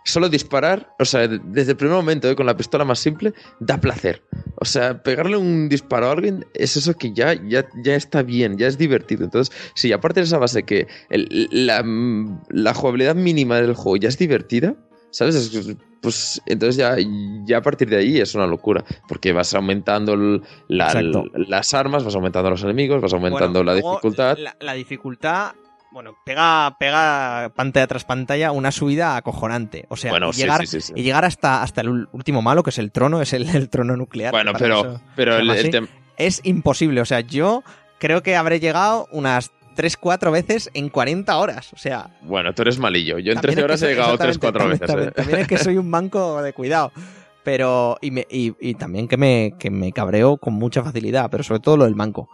solo 0.04 0.28
disparar, 0.28 0.92
o 0.98 1.04
sea, 1.04 1.28
de- 1.28 1.40
desde 1.44 1.72
el 1.72 1.76
primer 1.76 1.94
momento, 1.94 2.28
eh, 2.28 2.34
con 2.34 2.46
la 2.46 2.56
pistola 2.56 2.84
más 2.84 2.98
simple, 2.98 3.32
da 3.60 3.80
placer. 3.80 4.22
O 4.56 4.64
sea, 4.64 5.02
pegarle 5.02 5.36
un 5.36 5.68
disparo 5.68 6.08
a 6.08 6.12
alguien 6.12 6.44
es 6.54 6.76
eso 6.76 6.94
que 6.94 7.12
ya, 7.12 7.34
ya, 7.34 7.68
ya 7.84 7.94
está 7.94 8.22
bien, 8.22 8.58
ya 8.58 8.66
es 8.66 8.76
divertido. 8.78 9.24
Entonces, 9.24 9.54
si 9.74 9.92
aparte 9.92 10.20
de 10.20 10.26
esa 10.26 10.38
base 10.38 10.64
que 10.64 10.88
la, 11.08 11.84
la 12.48 12.74
jugabilidad 12.74 13.14
mínima 13.14 13.60
del 13.60 13.74
juego 13.74 13.96
ya 13.96 14.08
es 14.08 14.18
divertida, 14.18 14.74
¿sabes? 15.10 15.34
Es 15.34 15.48
que, 15.50 15.76
pues 16.00 16.40
entonces 16.46 16.76
ya, 16.76 16.96
ya 17.44 17.58
a 17.58 17.62
partir 17.62 17.88
de 17.88 17.98
ahí 17.98 18.18
es 18.18 18.34
una 18.34 18.46
locura, 18.46 18.84
porque 19.06 19.32
vas 19.32 19.52
aumentando 19.54 20.14
el- 20.14 20.42
la- 20.68 20.86
Exacto. 20.86 21.24
las 21.34 21.74
armas, 21.74 22.04
vas 22.04 22.14
aumentando 22.14 22.48
los 22.50 22.62
enemigos, 22.64 23.00
vas 23.02 23.12
aumentando 23.12 23.62
Bueno, 23.62 23.64
la 23.64 23.74
dificultad. 23.74 24.38
La, 24.38 24.56
la 24.60 24.72
dificultad, 24.74 25.52
bueno, 25.92 26.14
pega, 26.24 26.76
pega 26.78 27.52
pantalla 27.54 27.86
tras 27.86 28.04
pantalla 28.04 28.52
una 28.52 28.70
subida 28.72 29.16
acojonante. 29.16 29.84
O 29.90 29.96
sea, 29.96 30.10
Bueno, 30.12 30.30
y 30.30 30.32
sí, 30.34 30.40
llegar, 30.42 30.60
sí, 30.66 30.80
sí, 30.80 30.80
sí. 30.80 30.92
y 30.96 31.02
llegar 31.02 31.24
hasta, 31.24 31.62
hasta 31.62 31.80
el 31.82 32.08
último 32.12 32.40
malo, 32.42 32.62
que 32.62 32.70
es 32.70 32.78
el 32.78 32.92
trono, 32.92 33.20
es 33.20 33.32
el, 33.32 33.48
el 33.54 33.68
trono 33.68 33.96
nuclear. 33.96 34.32
Bueno, 34.32 34.52
pero, 34.58 34.80
eso 34.80 35.00
pero 35.16 35.36
el, 35.36 35.50
así. 35.50 35.70
es 36.16 36.40
imposible. 36.44 37.00
O 37.00 37.04
sea, 37.04 37.20
yo 37.20 37.62
creo 37.98 38.22
que 38.22 38.36
habré 38.36 38.60
llegado 38.60 39.06
unas 39.12 39.50
3-4 39.76 40.30
veces 40.32 40.70
en 40.74 40.88
40 40.88 41.36
horas. 41.38 41.72
O 41.72 41.76
sea, 41.76 42.10
bueno, 42.22 42.52
tú 42.54 42.62
eres 42.62 42.78
malillo. 42.78 43.18
Yo 43.18 43.32
en 43.32 43.40
También 43.40 43.40
13 43.40 43.50
es 43.52 43.56
que 43.56 43.64
horas 43.64 43.82
he 43.82 43.86
llegado 43.88 44.18
3-4 44.18 44.28
exactamente, 44.28 44.68
veces. 44.70 44.86
también- 44.86 45.08
¿eh? 45.08 45.12
También 45.14 45.38
es 45.40 45.48
que 45.48 45.58
soy 45.58 45.76
un 45.78 45.88
manco 45.90 46.42
de 46.42 46.52
cuidado. 46.52 46.92
Pero, 47.42 47.96
y, 48.02 48.10
me- 48.10 48.26
y, 48.30 48.54
y 48.60 48.74
también 48.74 49.08
que 49.08 49.16
me, 49.16 49.54
que 49.58 49.70
me 49.70 49.92
cabreo 49.92 50.36
con 50.36 50.52
mucha 50.54 50.82
facilidad, 50.84 51.30
pero 51.30 51.42
sobre 51.42 51.60
todo 51.60 51.78
lo 51.78 51.84
del 51.84 51.94
manco. 51.96 52.28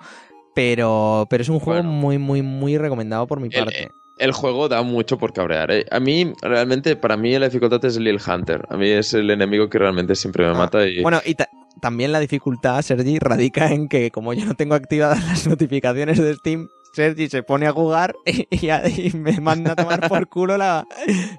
Pero, 0.55 1.27
pero 1.29 1.43
es 1.43 1.49
un 1.49 1.61
juego 1.61 1.81
Bueno. 1.83 1.93
muy, 1.97 2.19
muy, 2.19 2.43
muy 2.43 2.79
recomendado 2.79 3.27
por 3.27 3.41
mi 3.41 3.51
parte. 3.51 3.91
El 4.19 4.33
juego 4.33 4.69
da 4.69 4.83
mucho 4.83 5.19
por 5.19 5.33
cabrear. 5.35 5.71
¿eh? 5.71 5.85
A 5.91 6.01
mí, 6.01 6.33
realmente, 6.41 6.97
para 6.97 7.17
mí 7.19 7.39
la 7.39 7.47
dificultad 7.47 7.85
es 7.85 7.99
Lil 7.99 8.19
Hunter. 8.27 8.63
A 8.71 8.77
mí 8.79 8.89
es 8.89 9.13
el 9.13 9.31
enemigo 9.31 9.69
que 9.69 9.79
realmente 9.79 10.15
siempre 10.15 10.45
me 10.45 10.53
Ah, 10.53 10.55
mata. 10.55 10.87
Y... 10.89 11.03
Bueno, 11.03 11.21
y 11.27 11.35
ta- 11.35 11.51
también 11.83 12.11
la 12.13 12.19
dificultad, 12.21 12.81
Sergi, 12.81 13.19
radica 13.19 13.71
en 13.71 13.89
que 13.89 14.11
como 14.11 14.33
yo 14.33 14.47
no 14.47 14.55
tengo 14.55 14.75
activadas 14.75 15.23
las 15.29 15.47
notificaciones 15.47 16.19
de 16.19 16.35
Steam, 16.35 16.69
Sergi 16.97 17.29
se 17.29 17.43
pone 17.43 17.67
a 17.67 17.73
jugar 17.73 18.17
y, 18.25 18.49
y 18.51 18.71
a- 18.71 18.89
y 18.89 19.11
me 19.15 19.39
manda 19.41 19.73
a 19.73 19.77
tomar 19.77 20.09
por 20.09 20.29
culo 20.31 20.57
la, 20.57 20.87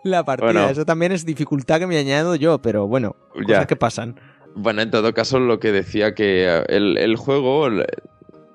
la 0.04 0.24
partida. 0.24 0.52
Bueno. 0.52 0.70
Eso 0.70 0.86
también 0.86 1.12
es 1.12 1.26
dificultad 1.26 1.80
que 1.80 1.88
me 1.88 1.98
añado 1.98 2.36
yo, 2.36 2.62
pero 2.62 2.86
bueno, 2.88 3.16
Ya. 3.36 3.44
cosas 3.46 3.66
que 3.68 3.76
pasan. 3.76 4.20
Bueno, 4.56 4.82
en 4.84 4.92
todo 4.92 5.14
caso, 5.14 5.40
lo 5.40 5.60
que 5.60 5.72
decía 5.72 6.14
que 6.16 6.46
eh, 6.48 6.64
el, 6.70 6.98
el 6.98 7.16
juego, 7.16 7.70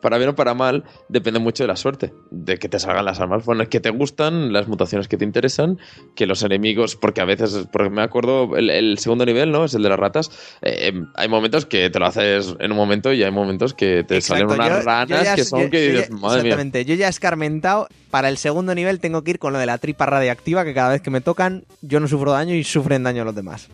para 0.03 0.19
bien 0.19 0.29
o 0.31 0.35
para 0.35 0.53
mal, 0.53 0.85
depende 1.09 1.39
mucho 1.41 1.63
de 1.63 1.69
la 1.69 1.77
suerte, 1.77 2.13
de 2.31 2.59
que 2.59 2.69
te 2.69 2.79
salgan 2.79 3.05
las 3.07 3.21
armas 3.21 3.45
buenas 3.47 3.69
que 3.69 3.81
te 3.81 3.89
gustan, 3.89 4.53
las 4.53 4.69
mutaciones 4.69 5.09
que 5.09 5.17
te 5.17 5.25
interesan, 5.25 5.79
que 6.15 6.27
los 6.27 6.43
enemigos, 6.43 6.97
porque 6.97 7.23
a 7.23 7.25
veces, 7.25 7.67
porque 7.73 7.89
me 7.89 8.03
acuerdo, 8.03 8.57
el, 8.57 8.69
el 8.69 8.99
segundo 8.99 9.25
nivel, 9.25 9.51
¿no? 9.53 9.65
Es 9.65 9.73
el 9.75 9.83
de 9.83 9.89
las 9.89 9.99
ratas. 9.99 10.31
eh, 10.61 10.93
hay 11.15 11.29
momentos 11.29 11.65
que 11.65 11.89
te 11.89 11.99
lo 11.99 12.07
haces 12.07 12.55
en 12.59 12.73
un 12.73 12.77
momento 12.77 13.13
y 13.13 13.23
hay 13.23 13.31
momentos 13.31 13.73
que 13.73 14.05
te 14.05 14.21
salen 14.21 14.51
unas 14.51 14.69
yo- 14.69 14.81
ranas 14.83 15.09
yo 15.09 15.25
ya- 15.25 15.35
que 15.37 15.45
son 15.45 15.61
yo- 15.63 15.71
que 15.71 15.91
dices, 15.93 16.09
ya- 16.11 16.15
madre 16.17 16.43
mía. 16.43 16.51
Exactamente, 16.53 16.85
yo 16.85 16.95
ya 16.97 17.07
he 17.07 17.11
escarmentado. 17.11 17.89
Para 18.11 18.29
el 18.29 18.37
segundo 18.37 18.75
nivel 18.75 19.01
tengo 19.01 19.23
que 19.25 19.31
ir 19.31 19.39
con 19.39 19.53
lo 19.55 19.59
de 19.59 19.67
la 19.67 19.79
tripa 19.79 20.05
radiactiva, 20.05 20.65
que 20.65 20.75
cada 20.75 20.91
vez 20.91 21.01
que 21.01 21.11
me 21.11 21.21
tocan, 21.23 21.65
yo 21.81 22.01
no 22.01 22.09
sufro 22.09 22.33
daño 22.33 22.55
y 22.55 22.65
sufren 22.65 23.05
daño 23.05 23.25
los 23.25 23.35
demás. 23.35 23.69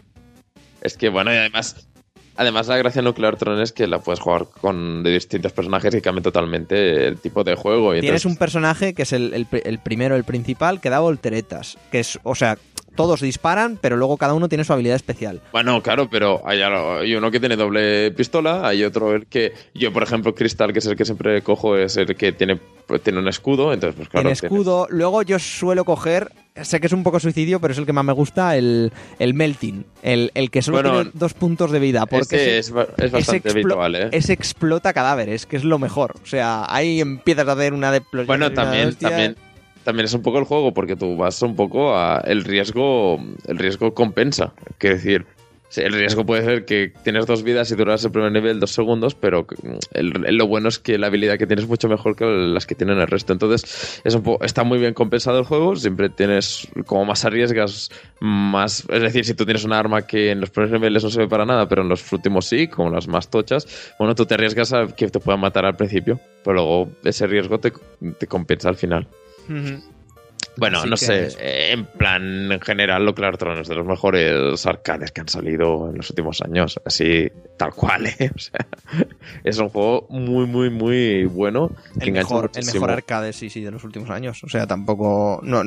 Es 0.80 0.96
que 0.96 1.08
bueno, 1.08 1.32
y 1.32 1.36
además, 1.36 1.88
además 2.38 2.68
la 2.68 2.76
gracia 2.76 3.02
Nuclear 3.02 3.36
Throne 3.36 3.62
es 3.62 3.72
que 3.72 3.86
la 3.86 3.98
puedes 3.98 4.20
jugar 4.20 4.46
con 4.60 5.02
de 5.02 5.10
distintos 5.10 5.52
personajes 5.52 5.92
y 5.94 6.00
cambia 6.00 6.22
totalmente 6.22 7.08
el 7.08 7.18
tipo 7.18 7.44
de 7.44 7.56
juego. 7.56 7.94
Y 7.94 8.00
Tienes 8.00 8.24
un 8.24 8.36
personaje 8.36 8.94
que 8.94 9.02
es 9.02 9.12
el, 9.12 9.34
el 9.34 9.46
el 9.64 9.78
primero, 9.80 10.14
el 10.14 10.24
principal, 10.24 10.80
que 10.80 10.88
da 10.88 11.00
volteretas. 11.00 11.76
Que 11.90 12.00
es, 12.00 12.18
o 12.22 12.34
sea, 12.34 12.56
todos 12.98 13.20
disparan, 13.20 13.78
pero 13.80 13.96
luego 13.96 14.16
cada 14.16 14.34
uno 14.34 14.48
tiene 14.48 14.64
su 14.64 14.72
habilidad 14.72 14.96
especial. 14.96 15.40
Bueno, 15.52 15.80
claro, 15.84 16.10
pero 16.10 16.42
hay, 16.44 16.60
hay 16.60 17.14
uno 17.14 17.30
que 17.30 17.38
tiene 17.38 17.54
doble 17.54 18.10
pistola, 18.10 18.66
hay 18.66 18.82
otro 18.82 19.14
el 19.14 19.26
que 19.26 19.52
yo, 19.72 19.92
por 19.92 20.02
ejemplo, 20.02 20.34
Crystal, 20.34 20.72
que 20.72 20.80
es 20.80 20.86
el 20.86 20.96
que 20.96 21.04
siempre 21.04 21.40
cojo, 21.42 21.76
es 21.76 21.96
el 21.96 22.16
que 22.16 22.32
tiene, 22.32 22.58
pues, 22.88 23.00
tiene 23.00 23.20
un 23.20 23.28
escudo, 23.28 23.72
entonces 23.72 23.94
pues 23.96 24.08
claro. 24.08 24.24
tiene 24.24 24.32
escudo. 24.32 24.88
Luego 24.90 25.22
yo 25.22 25.38
suelo 25.38 25.84
coger, 25.84 26.32
sé 26.60 26.80
que 26.80 26.88
es 26.88 26.92
un 26.92 27.04
poco 27.04 27.20
suicidio, 27.20 27.60
pero 27.60 27.70
es 27.72 27.78
el 27.78 27.86
que 27.86 27.92
más 27.92 28.04
me 28.04 28.12
gusta, 28.12 28.56
el, 28.56 28.92
el 29.20 29.32
melting. 29.34 29.84
El, 30.02 30.32
el 30.34 30.50
que 30.50 30.60
solo 30.60 30.78
Bueno, 30.78 30.94
tiene 30.96 31.10
dos 31.14 31.34
puntos 31.34 31.70
de 31.70 31.78
vida. 31.78 32.04
Porque 32.06 32.34
Ese 32.36 32.44
ese- 32.44 32.58
es, 32.58 32.70
ba- 32.72 32.88
es 32.98 33.12
bastante 33.12 33.48
explo- 33.50 33.52
habitual, 33.52 33.94
¿eh? 33.94 34.08
ese 34.10 34.32
explota 34.32 34.92
cadáveres, 34.92 35.46
que 35.46 35.56
es 35.56 35.62
lo 35.64 35.78
mejor. 35.78 36.16
O 36.22 36.26
sea, 36.26 36.64
ahí 36.68 37.00
empiezas 37.00 37.46
a 37.46 37.52
hacer 37.52 37.72
una 37.74 37.92
de 37.92 38.02
Bueno, 38.26 38.50
también, 38.52 38.94
también, 38.96 39.36
también 39.88 40.04
es 40.04 40.12
un 40.12 40.20
poco 40.20 40.38
el 40.38 40.44
juego, 40.44 40.74
porque 40.74 40.96
tú 40.96 41.16
vas 41.16 41.40
un 41.40 41.56
poco 41.56 41.96
a 41.96 42.20
el 42.26 42.44
riesgo, 42.44 43.18
el 43.46 43.56
riesgo 43.56 43.94
compensa. 43.94 44.52
Quiero 44.76 44.96
decir, 44.96 45.24
el 45.76 45.94
riesgo 45.94 46.26
puede 46.26 46.44
ser 46.44 46.66
que 46.66 46.92
tienes 47.04 47.24
dos 47.24 47.42
vidas 47.42 47.70
y 47.70 47.74
duras 47.74 48.04
el 48.04 48.12
primer 48.12 48.30
nivel 48.30 48.60
dos 48.60 48.70
segundos, 48.70 49.14
pero 49.14 49.46
lo 49.94 50.46
bueno 50.46 50.68
es 50.68 50.78
que 50.78 50.98
la 50.98 51.06
habilidad 51.06 51.38
que 51.38 51.46
tienes 51.46 51.64
es 51.64 51.70
mucho 51.70 51.88
mejor 51.88 52.16
que 52.16 52.26
las 52.26 52.66
que 52.66 52.74
tienen 52.74 52.98
el 52.98 53.06
resto. 53.06 53.32
Entonces, 53.32 54.02
es 54.04 54.14
un 54.14 54.36
está 54.42 54.62
muy 54.62 54.78
bien 54.78 54.92
compensado 54.92 55.38
el 55.38 55.46
juego, 55.46 55.74
siempre 55.74 56.10
tienes, 56.10 56.68
como 56.84 57.06
más 57.06 57.24
arriesgas, 57.24 57.90
más, 58.20 58.84
es 58.90 59.00
decir, 59.00 59.24
si 59.24 59.32
tú 59.32 59.46
tienes 59.46 59.64
un 59.64 59.72
arma 59.72 60.06
que 60.06 60.32
en 60.32 60.42
los 60.42 60.50
primeros 60.50 60.78
niveles 60.78 61.02
no 61.02 61.08
se 61.08 61.20
ve 61.20 61.28
para 61.28 61.46
nada, 61.46 61.66
pero 61.66 61.80
en 61.80 61.88
los 61.88 62.12
últimos 62.12 62.44
sí, 62.44 62.68
como 62.68 62.90
las 62.90 63.08
más 63.08 63.30
tochas, 63.30 63.94
bueno, 63.98 64.14
tú 64.14 64.26
te 64.26 64.34
arriesgas 64.34 64.74
a 64.74 64.86
que 64.88 65.08
te 65.08 65.18
puedan 65.18 65.40
matar 65.40 65.64
al 65.64 65.76
principio, 65.76 66.20
pero 66.44 66.56
luego 66.56 66.90
ese 67.04 67.26
riesgo 67.26 67.58
te, 67.58 67.72
te 68.18 68.26
compensa 68.26 68.68
al 68.68 68.76
final. 68.76 69.08
Bueno, 70.56 70.78
Así 70.80 70.90
no 70.90 70.96
sé, 70.96 71.26
es- 71.26 71.36
eh, 71.40 71.70
en 71.72 71.86
plan, 71.86 72.50
en 72.50 72.60
general, 72.60 73.04
lo 73.04 73.14
Claro 73.14 73.38
Tron 73.38 73.60
es 73.60 73.68
de 73.68 73.76
los 73.76 73.86
mejores 73.86 74.66
arcades 74.66 75.12
que 75.12 75.20
han 75.20 75.28
salido 75.28 75.88
en 75.88 75.96
los 75.98 76.10
últimos 76.10 76.42
años, 76.42 76.80
así, 76.84 77.30
tal 77.56 77.72
cual, 77.74 78.06
¿eh? 78.18 78.30
O 78.34 78.38
sea, 78.38 78.66
es 79.44 79.56
un 79.58 79.68
juego 79.68 80.06
muy, 80.10 80.46
muy, 80.46 80.68
muy 80.70 81.24
bueno. 81.26 81.70
que 82.00 82.06
El 82.06 82.12
mejor, 82.12 82.50
el 82.54 82.66
mejor 82.66 82.90
arcade, 82.90 83.32
sí, 83.32 83.50
sí, 83.50 83.62
de 83.62 83.70
los 83.70 83.84
últimos 83.84 84.10
años. 84.10 84.42
O 84.42 84.48
sea, 84.48 84.66
tampoco. 84.66 85.38
No, 85.44 85.62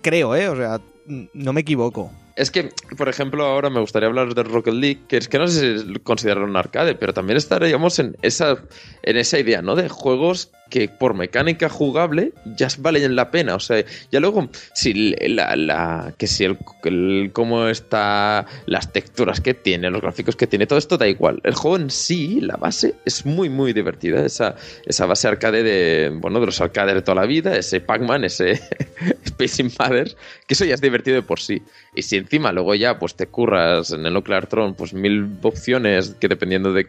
creo, 0.00 0.36
¿eh? 0.36 0.48
O 0.48 0.54
sea, 0.56 0.80
no 1.06 1.52
me 1.52 1.62
equivoco. 1.62 2.12
Es 2.34 2.50
que, 2.50 2.70
por 2.96 3.08
ejemplo, 3.10 3.44
ahora 3.44 3.68
me 3.68 3.80
gustaría 3.80 4.08
hablar 4.08 4.34
de 4.34 4.42
Rocket 4.42 4.72
League, 4.74 5.00
que 5.06 5.18
es 5.18 5.28
que 5.28 5.38
no 5.38 5.46
sé 5.48 5.78
si 5.80 5.94
considerarlo 6.00 6.46
un 6.48 6.56
arcade, 6.56 6.94
pero 6.94 7.12
también 7.12 7.36
estaríamos 7.36 7.98
en 7.98 8.16
esa, 8.22 8.56
en 9.02 9.16
esa 9.18 9.38
idea, 9.38 9.60
¿no? 9.60 9.74
De 9.76 9.90
juegos 9.90 10.50
que 10.70 10.88
por 10.88 11.12
mecánica 11.12 11.68
jugable 11.68 12.32
ya 12.56 12.68
valen 12.78 13.14
la 13.14 13.30
pena. 13.30 13.54
O 13.56 13.60
sea, 13.60 13.84
ya 14.10 14.20
luego, 14.20 14.48
si 14.72 14.94
la, 15.28 15.54
la- 15.56 16.14
que 16.16 16.26
si 16.26 16.44
el, 16.44 16.56
el- 16.84 17.30
cómo 17.34 17.68
está, 17.68 18.46
las 18.64 18.90
texturas 18.90 19.42
que 19.42 19.52
tiene, 19.52 19.90
los 19.90 20.00
gráficos 20.00 20.34
que 20.34 20.46
tiene, 20.46 20.66
todo 20.66 20.78
esto 20.78 20.96
da 20.96 21.06
igual. 21.06 21.40
El 21.44 21.52
juego 21.54 21.76
en 21.76 21.90
sí, 21.90 22.40
la 22.40 22.56
base, 22.56 22.94
es 23.04 23.26
muy, 23.26 23.50
muy 23.50 23.74
divertida. 23.74 24.24
Esa, 24.24 24.56
esa 24.86 25.04
base 25.04 25.28
arcade 25.28 25.62
de, 25.62 26.08
bueno, 26.08 26.40
de 26.40 26.46
los 26.46 26.58
arcades 26.62 26.94
de 26.94 27.02
toda 27.02 27.16
la 27.20 27.26
vida, 27.26 27.54
ese 27.54 27.80
Pac-Man, 27.80 28.24
ese 28.24 28.52
Space 29.26 29.60
Invaders, 29.60 30.16
que 30.46 30.54
eso 30.54 30.64
ya 30.64 30.72
es 30.74 30.80
divertido 30.80 31.16
de 31.16 31.22
por 31.22 31.38
sí. 31.38 31.60
Y 31.94 32.00
si 32.02 32.21
encima 32.22 32.52
luego 32.52 32.74
ya 32.74 32.98
pues 32.98 33.14
te 33.14 33.26
curras 33.26 33.92
en 33.92 34.06
el 34.06 34.14
Nuclear 34.14 34.46
Throne 34.46 34.74
pues 34.74 34.94
mil 34.94 35.38
opciones 35.42 36.16
que 36.18 36.28
dependiendo 36.28 36.72
de 36.72 36.86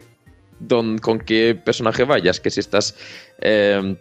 don, 0.58 0.98
con 0.98 1.18
qué 1.18 1.54
personaje 1.54 2.04
vayas, 2.04 2.40
que 2.40 2.50
si 2.50 2.60
estás 2.60 2.96
eh, 3.40 3.96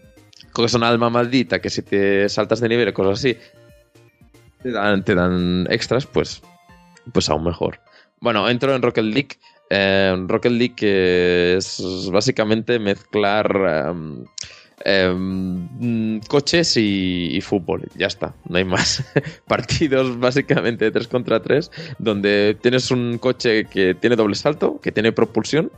con 0.51 0.67
una 0.75 0.89
alma 0.89 1.09
maldita, 1.09 1.59
que 1.59 1.69
si 1.69 1.81
te 1.81 2.29
saltas 2.29 2.59
de 2.59 2.69
nivel, 2.69 2.93
cosas 2.93 3.19
así, 3.19 3.37
te 4.61 4.71
dan, 4.71 5.03
te 5.03 5.15
dan 5.15 5.67
extras, 5.69 6.05
pues, 6.05 6.41
pues 7.11 7.29
aún 7.29 7.43
mejor. 7.43 7.79
Bueno, 8.19 8.47
entro 8.49 8.73
en 8.75 8.81
Rocket 8.81 9.03
League. 9.03 9.37
Eh, 9.69 10.15
Rocket 10.27 10.51
League 10.51 11.55
es 11.57 11.81
básicamente 12.11 12.79
mezclar 12.79 13.89
em, 13.89 14.25
em, 14.83 16.19
coches 16.27 16.77
y, 16.77 17.35
y 17.35 17.41
fútbol. 17.41 17.87
Ya 17.95 18.07
está, 18.07 18.33
no 18.47 18.57
hay 18.57 18.65
más. 18.65 19.03
Partidos 19.47 20.19
básicamente 20.19 20.91
3 20.91 21.07
contra 21.07 21.41
3, 21.41 21.71
donde 21.99 22.57
tienes 22.61 22.91
un 22.91 23.17
coche 23.17 23.65
que 23.65 23.95
tiene 23.95 24.15
doble 24.15 24.35
salto, 24.35 24.79
que 24.81 24.91
tiene 24.91 25.11
propulsión. 25.11 25.71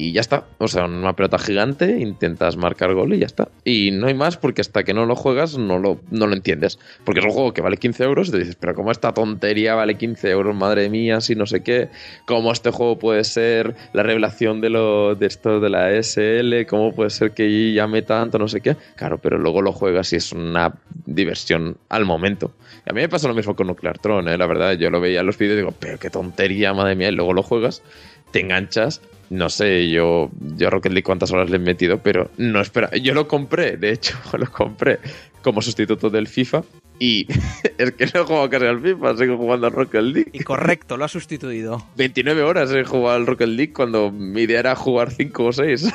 Y 0.00 0.12
ya 0.12 0.22
está. 0.22 0.46
O 0.56 0.66
sea, 0.66 0.86
una 0.86 1.14
pelota 1.14 1.38
gigante, 1.38 1.98
intentas 2.00 2.56
marcar 2.56 2.94
gol 2.94 3.12
y 3.12 3.18
ya 3.18 3.26
está. 3.26 3.48
Y 3.64 3.90
no 3.90 4.06
hay 4.06 4.14
más 4.14 4.38
porque 4.38 4.62
hasta 4.62 4.82
que 4.82 4.94
no 4.94 5.04
lo 5.04 5.14
juegas 5.14 5.58
no 5.58 5.78
lo, 5.78 6.00
no 6.10 6.26
lo 6.26 6.32
entiendes. 6.32 6.78
Porque 7.04 7.20
es 7.20 7.26
un 7.26 7.32
juego 7.32 7.52
que 7.52 7.60
vale 7.60 7.76
15 7.76 8.04
euros 8.04 8.28
y 8.28 8.30
te 8.30 8.38
dices, 8.38 8.56
pero 8.58 8.74
¿cómo 8.74 8.92
esta 8.92 9.12
tontería 9.12 9.74
vale 9.74 9.98
15 9.98 10.30
euros? 10.30 10.56
Madre 10.56 10.88
mía, 10.88 11.20
si 11.20 11.34
no 11.34 11.44
sé 11.44 11.62
qué. 11.62 11.90
¿Cómo 12.24 12.50
este 12.50 12.70
juego 12.70 12.98
puede 12.98 13.24
ser 13.24 13.74
la 13.92 14.02
revelación 14.02 14.62
de, 14.62 14.70
lo, 14.70 15.16
de 15.16 15.26
esto 15.26 15.60
de 15.60 15.68
la 15.68 15.90
SL? 16.02 16.64
¿Cómo 16.66 16.94
puede 16.94 17.10
ser 17.10 17.32
que 17.32 17.74
llame 17.74 18.00
tanto? 18.00 18.38
No 18.38 18.48
sé 18.48 18.62
qué. 18.62 18.78
Claro, 18.96 19.18
pero 19.18 19.36
luego 19.36 19.60
lo 19.60 19.72
juegas 19.72 20.14
y 20.14 20.16
es 20.16 20.32
una 20.32 20.76
diversión 21.04 21.76
al 21.90 22.06
momento. 22.06 22.54
Y 22.86 22.90
a 22.90 22.94
mí 22.94 23.02
me 23.02 23.10
pasa 23.10 23.28
lo 23.28 23.34
mismo 23.34 23.54
con 23.54 23.66
Nuclear 23.66 23.98
Throne, 23.98 24.32
¿eh? 24.32 24.38
la 24.38 24.46
verdad. 24.46 24.72
Yo 24.78 24.88
lo 24.88 24.98
veía 24.98 25.20
en 25.20 25.26
los 25.26 25.36
vídeos 25.36 25.56
y 25.56 25.58
digo, 25.58 25.74
pero 25.78 25.98
qué 25.98 26.08
tontería, 26.08 26.72
madre 26.72 26.96
mía. 26.96 27.10
Y 27.10 27.12
luego 27.12 27.34
lo 27.34 27.42
juegas, 27.42 27.82
te 28.30 28.40
enganchas. 28.40 29.02
No 29.30 29.48
sé, 29.48 29.88
yo, 29.88 30.28
yo 30.56 30.66
a 30.66 30.70
Rocket 30.70 30.90
League 30.90 31.04
cuántas 31.04 31.30
horas 31.30 31.48
le 31.50 31.56
he 31.56 31.60
metido, 31.60 31.98
pero 31.98 32.30
no 32.36 32.60
espera. 32.60 32.90
Yo 32.96 33.14
lo 33.14 33.28
compré, 33.28 33.76
de 33.76 33.92
hecho, 33.92 34.18
lo 34.38 34.50
compré 34.50 34.98
como 35.42 35.62
sustituto 35.62 36.10
del 36.10 36.26
FIFA. 36.26 36.64
Y 36.98 37.26
es 37.78 37.92
que 37.92 38.06
no 38.06 38.20
he 38.20 38.24
jugado 38.24 38.50
casi 38.50 38.66
al 38.66 38.80
FIFA, 38.80 39.16
sigo 39.16 39.36
jugando 39.36 39.68
al 39.68 39.72
Rocket 39.72 40.02
League. 40.02 40.30
Y 40.32 40.40
correcto, 40.40 40.96
lo 40.96 41.04
ha 41.04 41.08
sustituido. 41.08 41.86
29 41.96 42.42
horas 42.42 42.72
he 42.72 42.84
jugado 42.84 43.16
al 43.16 43.26
Rocket 43.26 43.48
League 43.48 43.72
cuando 43.72 44.10
mi 44.10 44.42
idea 44.42 44.58
era 44.58 44.74
jugar 44.74 45.12
5 45.12 45.44
o 45.44 45.52
6. 45.52 45.88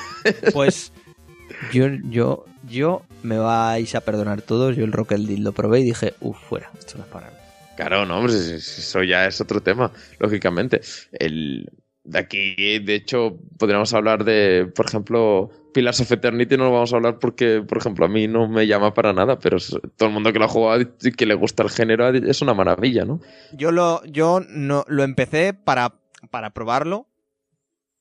Pues 0.54 0.94
yo, 1.74 1.88
yo, 2.10 2.46
yo 2.70 3.04
me 3.22 3.38
vais 3.38 3.96
a 3.96 4.02
perdonar 4.02 4.44
todos. 4.44 4.78
Yo 4.78 4.86
el 4.86 4.94
Rocket 4.94 5.20
League 5.20 5.44
lo 5.44 5.52
probé 5.52 5.82
y 5.82 5.84
dije, 5.84 6.14
uff, 6.22 6.38
fuera, 6.40 6.72
esto 6.80 6.98
no 6.98 7.04
es 7.04 7.10
para 7.10 7.28
mí. 7.28 7.36
Claro, 7.76 8.06
no, 8.06 8.18
hombre, 8.18 8.34
eso 8.34 9.04
ya 9.04 9.26
es 9.26 9.42
otro 9.42 9.62
tema, 9.62 9.92
lógicamente. 10.20 10.80
El, 11.12 11.70
de 12.06 12.20
aquí, 12.20 12.80
de 12.80 12.96
hecho, 12.96 13.40
podríamos 13.58 13.94
hablar 13.94 14.24
de, 14.24 14.72
por 14.76 14.86
ejemplo, 14.86 15.50
Pillars 15.74 16.00
of 16.02 16.12
Eternity 16.12 16.56
no 16.56 16.66
lo 16.66 16.72
vamos 16.72 16.94
a 16.94 16.98
hablar 16.98 17.18
porque, 17.20 17.64
por 17.68 17.80
ejemplo, 17.80 18.06
a 18.06 18.10
mí 18.10 18.28
no 18.28 18.48
me 18.48 18.68
llama 18.68 18.94
para 18.94 19.12
nada, 19.12 19.40
pero 19.40 19.58
todo 19.98 20.08
el 20.08 20.14
mundo 20.14 20.32
que 20.32 20.40
lo 20.40 20.46
ha 20.46 20.50
jugado 20.50 20.82
y 20.82 21.12
que 21.12 21.26
le 21.26 21.34
gusta 21.34 21.64
el 21.64 21.72
género 21.72 22.08
es 22.10 22.42
una 22.42 22.54
maravilla, 22.54 23.06
¿no? 23.06 23.20
Yo 23.54 23.72
lo, 23.72 24.04
yo 24.06 24.40
no, 24.48 24.86
lo 24.88 25.04
empecé 25.04 25.54
para, 25.54 25.96
para 26.30 26.52
probarlo 26.52 27.08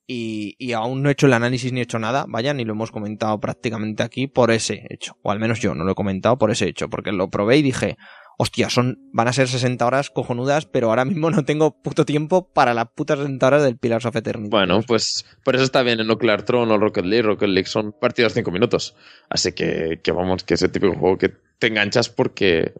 y, 0.07 0.55
y 0.59 0.73
aún 0.73 1.03
no 1.03 1.09
he 1.09 1.13
hecho 1.13 1.27
el 1.27 1.33
análisis 1.33 1.73
ni 1.73 1.81
he 1.81 1.85
hecho 1.85 1.99
nada, 1.99 2.27
vaya, 2.29 2.53
ni 2.53 2.65
lo 2.65 2.75
hemos 2.75 2.93
comentado 2.93 3.41
prácticamente 3.41 4.03
aquí 4.03 4.27
por 4.27 4.51
ese 4.51 4.87
hecho. 4.91 5.17
O 5.23 5.31
al 5.31 5.41
menos 5.41 5.61
yo 5.61 5.75
no 5.75 5.85
lo 5.85 5.93
he 5.93 5.97
comentado 5.97 6.37
por 6.37 6.51
ese 6.51 6.69
hecho, 6.69 6.91
porque 6.91 7.11
lo 7.11 7.31
probé 7.31 7.57
y 7.57 7.63
dije, 7.63 7.97
hostia, 8.37 8.71
son, 8.71 8.99
van 9.13 9.29
a 9.29 9.33
ser 9.33 9.49
60 9.49 9.87
horas 9.87 10.11
cojonudas, 10.11 10.67
pero 10.67 10.89
ahora 10.89 11.05
mismo 11.05 11.31
no 11.31 11.45
tengo 11.45 11.83
puto 11.83 12.05
tiempo 12.05 12.53
para 12.53 12.75
las 12.75 12.87
putas 12.95 13.19
60 13.19 13.47
horas 13.47 13.63
del 13.63 13.77
Pillars 13.77 14.07
of 14.07 14.17
Eternity. 14.17 14.51
Bueno, 14.51 14.83
pues 14.87 15.25
por 15.45 15.55
eso 15.55 15.65
está 15.65 15.83
bien 15.83 16.01
el 16.01 16.07
Nuclear 16.07 16.43
Throne 16.43 16.71
o 16.71 16.75
el 16.75 16.81
Rocket 16.81 17.05
League. 17.05 17.23
Rocket 17.23 17.49
League 17.49 17.69
son 17.69 17.93
partidos 17.93 18.35
de 18.35 18.41
5 18.41 18.51
minutos. 18.51 18.95
Así 19.29 19.53
que, 19.53 20.01
que 20.03 20.13
vamos, 20.13 20.45
que 20.45 20.55
ese 20.55 20.69
tipo 20.69 20.87
de 20.87 20.97
juego 20.97 21.19
que 21.19 21.33
te 21.59 21.69
enganchas 21.69 22.09
porque, 22.09 22.73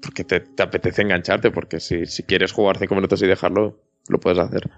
porque 0.00 0.24
te, 0.24 0.40
te 0.40 0.62
apetece 0.62 1.02
engancharte, 1.02 1.50
porque 1.50 1.80
si, 1.80 2.06
si 2.06 2.22
quieres 2.22 2.52
jugar 2.52 2.78
5 2.78 2.94
minutos 2.94 3.22
y 3.22 3.26
dejarlo, 3.26 3.80
lo 4.08 4.20
puedes 4.20 4.38
hacer. 4.38 4.70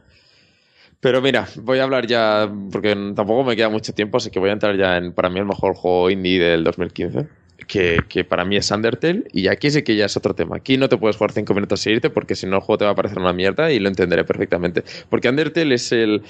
Pero 1.01 1.21
mira, 1.21 1.47
voy 1.57 1.81
a 1.81 1.83
hablar 1.83 2.07
ya, 2.07 2.51
porque 2.73 2.95
tampoco 3.15 3.45
me 3.45 3.57
queda 3.57 3.69
mucho 3.69 3.93
tiempo, 3.93 4.16
así 4.16 4.31
que 4.31 4.39
voy 4.39 4.49
a 4.49 4.55
entrar 4.55 4.75
ya 4.75 4.97
en, 4.97 5.12
para 5.12 5.29
mí, 5.29 5.39
el 5.39 5.45
mejor 5.45 5.75
juego 5.75 6.09
indie 6.09 6.41
del 6.41 6.65
2015. 6.65 7.29
Que, 7.68 8.26
para 8.28 8.44
mí 8.44 8.56
es 8.56 8.70
Undertale, 8.70 9.24
y 9.32 9.48
aquí 9.48 9.70
sí 9.70 9.82
que 9.82 9.97
ya 9.97 10.06
es 10.06 10.16
otro 10.16 10.35
tema. 10.35 10.56
Aquí 10.56 10.76
no 10.76 10.89
te 10.89 10.97
puedes 10.97 11.16
jugar 11.16 11.32
5 11.32 11.55
minutos 11.55 11.86
y 11.86 11.90
irte, 11.90 12.10
porque 12.10 12.35
si 12.35 12.47
no 12.47 12.56
el 12.56 12.62
juego 12.62 12.78
te 12.78 12.85
va 12.85 12.90
a 12.90 12.94
parecer 12.94 13.18
una 13.18 13.32
mierda 13.32 13.72
y 13.72 13.78
lo 13.78 13.89
entenderé 13.89 14.24
perfectamente. 14.24 14.85
Porque 15.09 15.28
Undertale 15.28 15.74
es 15.74 15.93
el, 15.93 16.22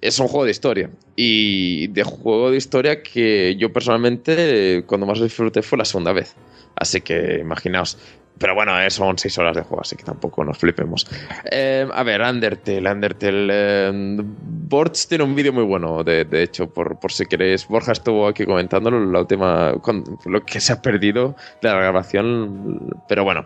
es 0.00 0.18
un 0.18 0.28
juego 0.28 0.44
de 0.44 0.50
historia. 0.50 0.90
Y 1.16 1.88
de 1.88 2.04
juego 2.04 2.50
de 2.50 2.56
historia 2.56 3.02
que 3.02 3.56
yo 3.58 3.72
personalmente, 3.72 4.84
cuando 4.86 5.06
más 5.06 5.20
disfruté 5.20 5.62
fue 5.62 5.78
la 5.78 5.84
segunda 5.84 6.12
vez. 6.12 6.34
Así 6.76 7.00
que 7.00 7.38
imaginaos. 7.40 7.98
Pero 8.38 8.54
bueno, 8.54 8.80
eh, 8.80 8.88
son 8.90 9.18
seis 9.18 9.36
horas 9.38 9.56
de 9.56 9.62
juego, 9.62 9.80
así 9.82 9.96
que 9.96 10.04
tampoco 10.04 10.44
nos 10.44 10.56
flipemos. 10.58 11.06
Eh, 11.50 11.86
a 11.92 12.02
ver, 12.04 12.20
Undertale, 12.22 12.90
Undertale. 12.90 13.48
eh, 13.50 14.16
Borch 14.22 15.06
tiene 15.08 15.24
un 15.24 15.34
vídeo 15.34 15.52
muy 15.52 15.64
bueno, 15.64 16.04
de, 16.04 16.24
de 16.24 16.42
hecho, 16.44 16.68
por, 16.72 16.98
por 17.00 17.10
si 17.10 17.26
queréis. 17.26 17.66
Borja 17.66 17.92
estuvo 17.92 18.28
aquí 18.28 18.44
comentándolo, 18.44 19.04
la 19.10 19.20
última. 19.20 19.72
lo 20.26 20.44
que 20.44 20.60
se 20.60 20.72
ha 20.72 20.80
perdido 20.82 21.34
de 21.62 21.68
la 21.68 21.74
grabación. 21.76 22.94
Pero 23.08 23.24
bueno, 23.24 23.44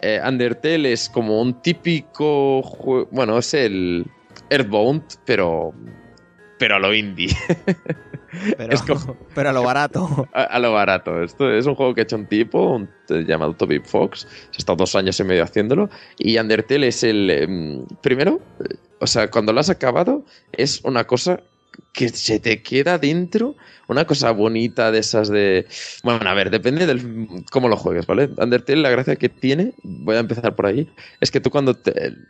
eh, 0.00 0.20
Undertale 0.26 0.92
es 0.92 1.08
como 1.10 1.40
un 1.42 1.60
típico. 1.60 2.62
jue- 2.62 3.08
Bueno, 3.10 3.36
es 3.38 3.52
el 3.54 4.06
Earthbound, 4.48 5.02
pero. 5.26 5.74
Pero 6.58 6.76
a 6.76 6.78
lo 6.78 6.94
indie. 6.94 7.28
pero, 8.56 8.72
es 8.72 8.82
como- 8.82 9.16
pero 9.34 9.50
a 9.50 9.52
lo 9.52 9.62
barato. 9.62 10.28
a, 10.32 10.42
a 10.44 10.58
lo 10.58 10.72
barato. 10.72 11.22
Esto 11.22 11.50
es 11.52 11.66
un 11.66 11.74
juego 11.74 11.94
que 11.94 12.02
ha 12.02 12.04
hecho 12.04 12.16
un 12.16 12.26
tipo 12.26 12.74
un, 12.76 12.88
t- 13.06 13.24
llamado 13.24 13.54
Toby 13.54 13.80
Fox. 13.80 14.20
Se 14.50 14.56
ha 14.56 14.58
estado 14.58 14.76
dos 14.76 14.94
años 14.94 15.18
y 15.20 15.24
medio 15.24 15.42
haciéndolo. 15.44 15.90
Y 16.18 16.38
Undertale 16.38 16.88
es 16.88 17.02
el. 17.02 17.30
em, 17.30 17.86
primero, 18.02 18.40
eh, 18.60 18.74
o 19.00 19.06
sea, 19.06 19.30
cuando 19.30 19.52
lo 19.52 19.60
has 19.60 19.70
acabado, 19.70 20.24
es 20.52 20.80
una 20.84 21.04
cosa 21.04 21.40
que 21.92 22.08
se 22.08 22.40
te 22.40 22.62
queda 22.62 22.98
dentro. 22.98 23.56
Una 23.88 24.04
cosa 24.04 24.30
bonita 24.30 24.92
de 24.92 25.00
esas 25.00 25.28
de. 25.28 25.66
Bueno, 26.04 26.28
a 26.28 26.34
ver, 26.34 26.50
depende 26.50 26.86
del 26.86 27.44
cómo 27.50 27.68
lo 27.68 27.76
juegues, 27.76 28.06
¿vale? 28.06 28.30
Undertale, 28.38 28.80
la 28.80 28.90
gracia 28.90 29.16
que 29.16 29.28
tiene, 29.28 29.72
voy 29.82 30.16
a 30.16 30.20
empezar 30.20 30.54
por 30.54 30.66
ahí, 30.66 30.88
es 31.20 31.30
que 31.30 31.40
tú 31.40 31.50
cuando 31.50 31.76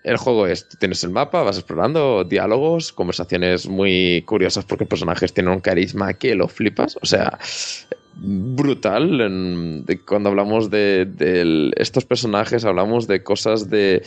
el 0.05 0.17
juego 0.17 0.47
es, 0.47 0.69
tú 0.69 0.77
tienes 0.79 1.05
el 1.05 1.11
mapa, 1.11 1.43
vas 1.43 1.59
explorando, 1.59 2.25
diálogos, 2.25 2.93
conversaciones 2.93 3.69
muy 3.69 4.23
curiosas 4.27 4.65
porque 4.65 4.87
personajes 4.87 5.35
tienen 5.35 5.53
un 5.53 5.61
carisma 5.61 6.15
que 6.15 6.35
lo 6.35 6.49
flipas, 6.49 6.97
o 7.03 7.07
sea, 7.07 7.39
brutal. 8.15 9.85
cuando 10.07 10.29
hablamos 10.31 10.71
de 10.71 11.73
estos 11.77 12.05
personajes, 12.05 12.65
hablamos 12.65 13.07
de 13.07 13.23
cosas 13.23 13.69
de... 13.69 14.03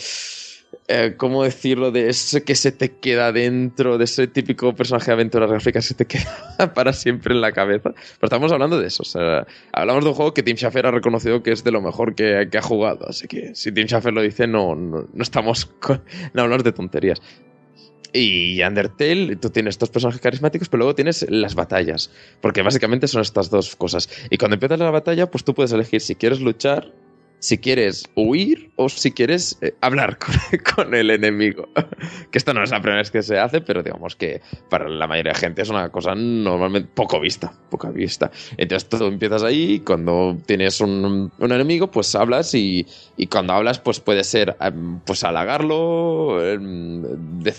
eh, 0.88 1.14
¿Cómo 1.16 1.44
decirlo? 1.44 1.92
De 1.92 2.10
ese 2.10 2.44
que 2.44 2.56
se 2.56 2.74
te 2.74 2.98
queda 2.98 3.32
dentro, 3.32 3.98
de 3.98 4.04
ese 4.04 4.28
típico 4.28 4.76
personaje 4.76 5.08
de 5.08 5.14
aventuras 5.14 5.50
gráficas 5.50 5.86
que 5.86 5.88
se 5.88 5.96
te 5.96 6.06
queda 6.08 6.74
para 6.74 6.92
siempre 6.92 7.34
en 7.34 7.42
la 7.42 7.54
cabeza. 7.54 7.92
Pero 7.94 8.24
estamos 8.24 8.52
hablando 8.52 8.80
de 8.80 8.88
eso. 8.88 9.04
O 9.04 9.06
sea, 9.06 9.48
hablamos 9.72 10.04
de 10.04 10.10
un 10.10 10.16
juego 10.16 10.34
que 10.34 10.44
Tim 10.44 10.58
Schafer 10.58 10.86
ha 10.86 10.92
reconocido 10.92 11.42
que 11.42 11.52
es 11.52 11.64
de 11.64 11.72
lo 11.72 11.82
mejor 11.82 12.16
que, 12.16 12.50
ha 12.54 12.62
jugado. 12.62 13.08
Así 13.08 13.28
que 13.28 13.56
si 13.56 13.72
Tim 13.72 13.88
Schafer 13.88 14.14
lo 14.14 14.22
dice, 14.22 14.46
no, 14.46 14.76
no, 14.76 15.08
no 15.12 15.24
estamos 15.24 15.66
con, 15.66 16.04
no 16.34 16.42
hablamos 16.42 16.66
de 16.66 16.74
tonterías. 16.74 17.22
Y 18.12 18.62
Undertale, 18.62 19.38
tú 19.38 19.50
tienes 19.50 19.74
estos 19.74 19.90
personajes 19.90 20.22
carismáticos, 20.22 20.70
pero 20.70 20.80
luego 20.80 20.96
tienes 20.96 21.26
las 21.30 21.56
batallas. 21.56 22.12
Porque 22.42 22.62
básicamente 22.62 23.08
son 23.08 23.22
estas 23.22 23.50
dos 23.50 23.76
cosas. 23.76 24.10
Y 24.30 24.38
cuando 24.38 24.56
empiezas 24.56 24.80
la 24.80 24.92
batalla, 24.92 25.32
pues 25.32 25.44
tú 25.44 25.56
puedes 25.56 25.72
elegir 25.72 26.02
si 26.02 26.14
quieres 26.14 26.40
luchar 26.40 26.92
si 27.44 27.58
quieres 27.58 28.10
huir 28.16 28.72
o 28.78 28.88
si 28.88 29.12
quieres 29.12 29.58
eh, 29.60 29.76
hablar 29.82 30.18
con, 30.76 30.96
el 30.96 31.12
enemigo. 31.12 31.68
que 32.32 32.38
esto 32.38 32.54
no 32.54 32.64
es 32.64 32.72
la 32.72 32.82
primera 32.82 33.02
vez 33.02 33.12
que 33.12 33.22
se 33.22 33.38
hace, 33.38 33.60
pero 33.60 33.84
digamos 33.84 34.16
que 34.16 34.42
para 34.70 34.88
la 34.88 35.08
mayoría 35.08 35.34
de 35.34 35.40
gente 35.40 35.62
es 35.62 35.68
una 35.68 35.90
cosa 35.90 36.16
normalmente 36.16 36.90
poco 36.96 37.20
vista, 37.20 37.52
poca 37.70 37.90
vista. 37.90 38.32
Entonces 38.56 38.88
tú 38.88 39.04
empiezas 39.04 39.44
ahí, 39.44 39.82
cuando 39.82 40.38
tienes 40.46 40.80
un, 40.80 41.34
un 41.38 41.52
enemigo, 41.52 41.92
pues 41.92 42.16
hablas 42.16 42.56
y, 42.56 42.88
y 43.18 43.28
cuando 43.28 43.52
hablas, 43.52 43.78
pues 43.78 44.00
puede 44.00 44.24
ser 44.24 44.56
em, 44.62 45.02
pues 45.02 45.26
halagarlo, 45.26 46.42
em, 46.50 47.04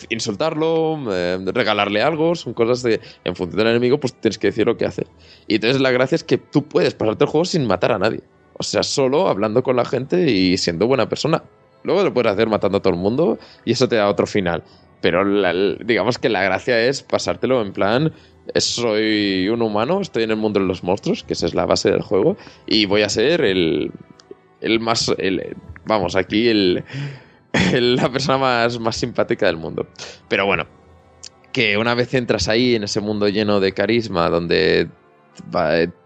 insultarlo, 0.09 1.15
em, 1.15 1.45
regalarle 1.49 2.01
algo, 2.01 2.35
son 2.37 2.55
cosas 2.55 2.83
de, 2.83 3.03
en 3.25 3.37
función 3.37 3.59
del 3.59 3.69
enemigo, 3.69 4.01
pues 4.01 4.15
tienes 4.15 4.39
que 4.39 4.47
decir 4.47 4.65
lo 4.65 4.79
que 4.79 4.87
hace. 4.87 5.07
Y 5.47 5.57
entonces 5.57 5.83
la 5.83 5.91
gracia 5.91 6.17
es 6.17 6.25
que 6.25 6.39
tú 6.39 6.65
puedes 6.65 6.95
pasarte 6.95 7.25
el 7.25 7.31
juego 7.31 7.45
sin 7.45 7.67
matar 7.67 7.93
a 7.93 7.99
nadie. 7.99 8.23
O 8.59 8.63
sea, 8.63 8.83
solo 8.83 9.29
hablando 9.29 9.63
con 9.63 9.77
la 9.77 9.85
gente 9.85 10.31
y 10.31 10.57
siendo 10.59 10.87
buena 10.87 11.09
persona. 11.09 11.43
Luego 11.83 12.03
lo 12.03 12.15
puedes 12.15 12.33
hacer 12.33 12.49
matando 12.49 12.79
a 12.79 12.83
todo 12.83 12.95
el 12.95 12.99
mundo 12.99 13.39
y 13.65 13.73
eso 13.73 13.89
te 13.89 13.97
da 13.97 14.09
otro 14.09 14.27
final. 14.27 14.63
Pero 15.01 15.23
digamos 15.85 16.19
que 16.19 16.31
la 16.31 16.43
gracia 16.43 16.81
es 16.81 17.03
pasártelo 17.03 17.61
en 17.61 17.75
plan, 17.75 18.13
soy 18.57 19.49
un 19.51 19.61
humano, 19.61 20.01
estoy 20.01 20.23
en 20.23 20.31
el 20.31 20.37
mundo 20.37 20.61
de 20.61 20.67
los 20.67 20.83
monstruos, 20.83 21.25
que 21.25 21.35
esa 21.35 21.45
es 21.45 21.55
la 21.55 21.67
base 21.67 21.91
del 21.91 22.01
juego, 22.01 22.39
y 22.67 22.87
voy 22.87 23.03
a 23.03 23.11
ser 23.11 23.43
el, 23.43 23.91
el 24.63 24.81
más, 24.81 25.15
vamos, 25.85 26.17
aquí 26.17 26.49
el, 26.49 26.85
la 27.73 28.11
persona 28.11 28.39
más, 28.39 28.79
más 28.81 28.97
simpática 28.97 29.45
del 29.45 29.59
mundo. 29.59 29.87
Pero 30.29 30.47
bueno, 30.47 30.67
que 31.53 31.77
una 31.77 31.95
vez 31.95 32.15
entras 32.15 32.49
ahí 32.49 32.75
en 32.75 32.85
ese 32.85 33.01
mundo 33.01 33.29
lleno 33.29 33.61
de 33.61 33.73
carisma, 33.73 34.31
donde 34.31 34.89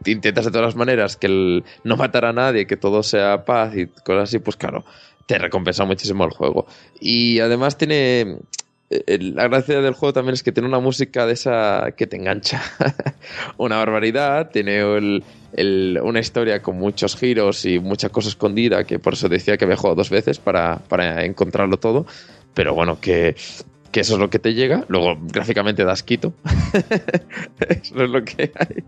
intentas 0.04 0.44
de 0.44 0.50
todas 0.50 0.66
las 0.66 0.76
maneras 0.76 1.16
que 1.16 1.26
el, 1.26 1.64
no 1.84 1.96
matar 1.96 2.24
a 2.24 2.32
nadie, 2.32 2.66
que 2.66 2.76
todo 2.76 3.02
sea 3.02 3.44
paz 3.44 3.76
y 3.76 3.86
cosas 3.86 4.24
así, 4.30 4.38
pues 4.38 4.56
claro, 4.56 4.84
te 5.26 5.38
recompensa 5.38 5.84
muchísimo 5.84 6.24
el 6.24 6.30
juego. 6.30 6.66
Y 7.00 7.40
además 7.40 7.76
tiene... 7.76 8.38
eh, 8.90 9.18
La 9.20 9.48
gracia 9.48 9.80
del 9.80 9.94
juego 9.94 10.12
también 10.12 10.34
es 10.34 10.42
que 10.42 10.52
tiene 10.52 10.68
una 10.68 10.80
música 10.80 11.26
de 11.26 11.34
esa 11.34 11.92
que 11.96 12.06
te 12.06 12.16
engancha 12.16 12.62
una 13.58 13.76
barbaridad, 13.76 14.50
tiene 14.50 14.82
una 16.02 16.20
historia 16.20 16.62
con 16.62 16.78
muchos 16.78 17.16
giros 17.16 17.64
y 17.66 17.78
mucha 17.78 18.08
cosa 18.08 18.28
escondida, 18.30 18.84
que 18.84 18.98
por 18.98 19.12
eso 19.14 19.28
decía 19.28 19.56
que 19.56 19.64
había 19.64 19.76
jugado 19.76 19.96
dos 19.96 20.10
veces 20.10 20.38
para, 20.38 20.78
para 20.88 21.24
encontrarlo 21.24 21.76
todo, 21.78 22.06
pero 22.54 22.74
bueno, 22.74 22.98
que, 23.00 23.36
que 23.90 24.00
eso 24.00 24.14
es 24.14 24.20
lo 24.20 24.30
que 24.30 24.38
te 24.38 24.54
llega. 24.54 24.84
Luego, 24.88 25.16
gráficamente 25.20 25.84
das 25.84 26.02
quito. 26.02 26.32
eso 27.68 28.02
es 28.02 28.10
lo 28.10 28.22
que 28.24 28.52
hay. 28.54 28.84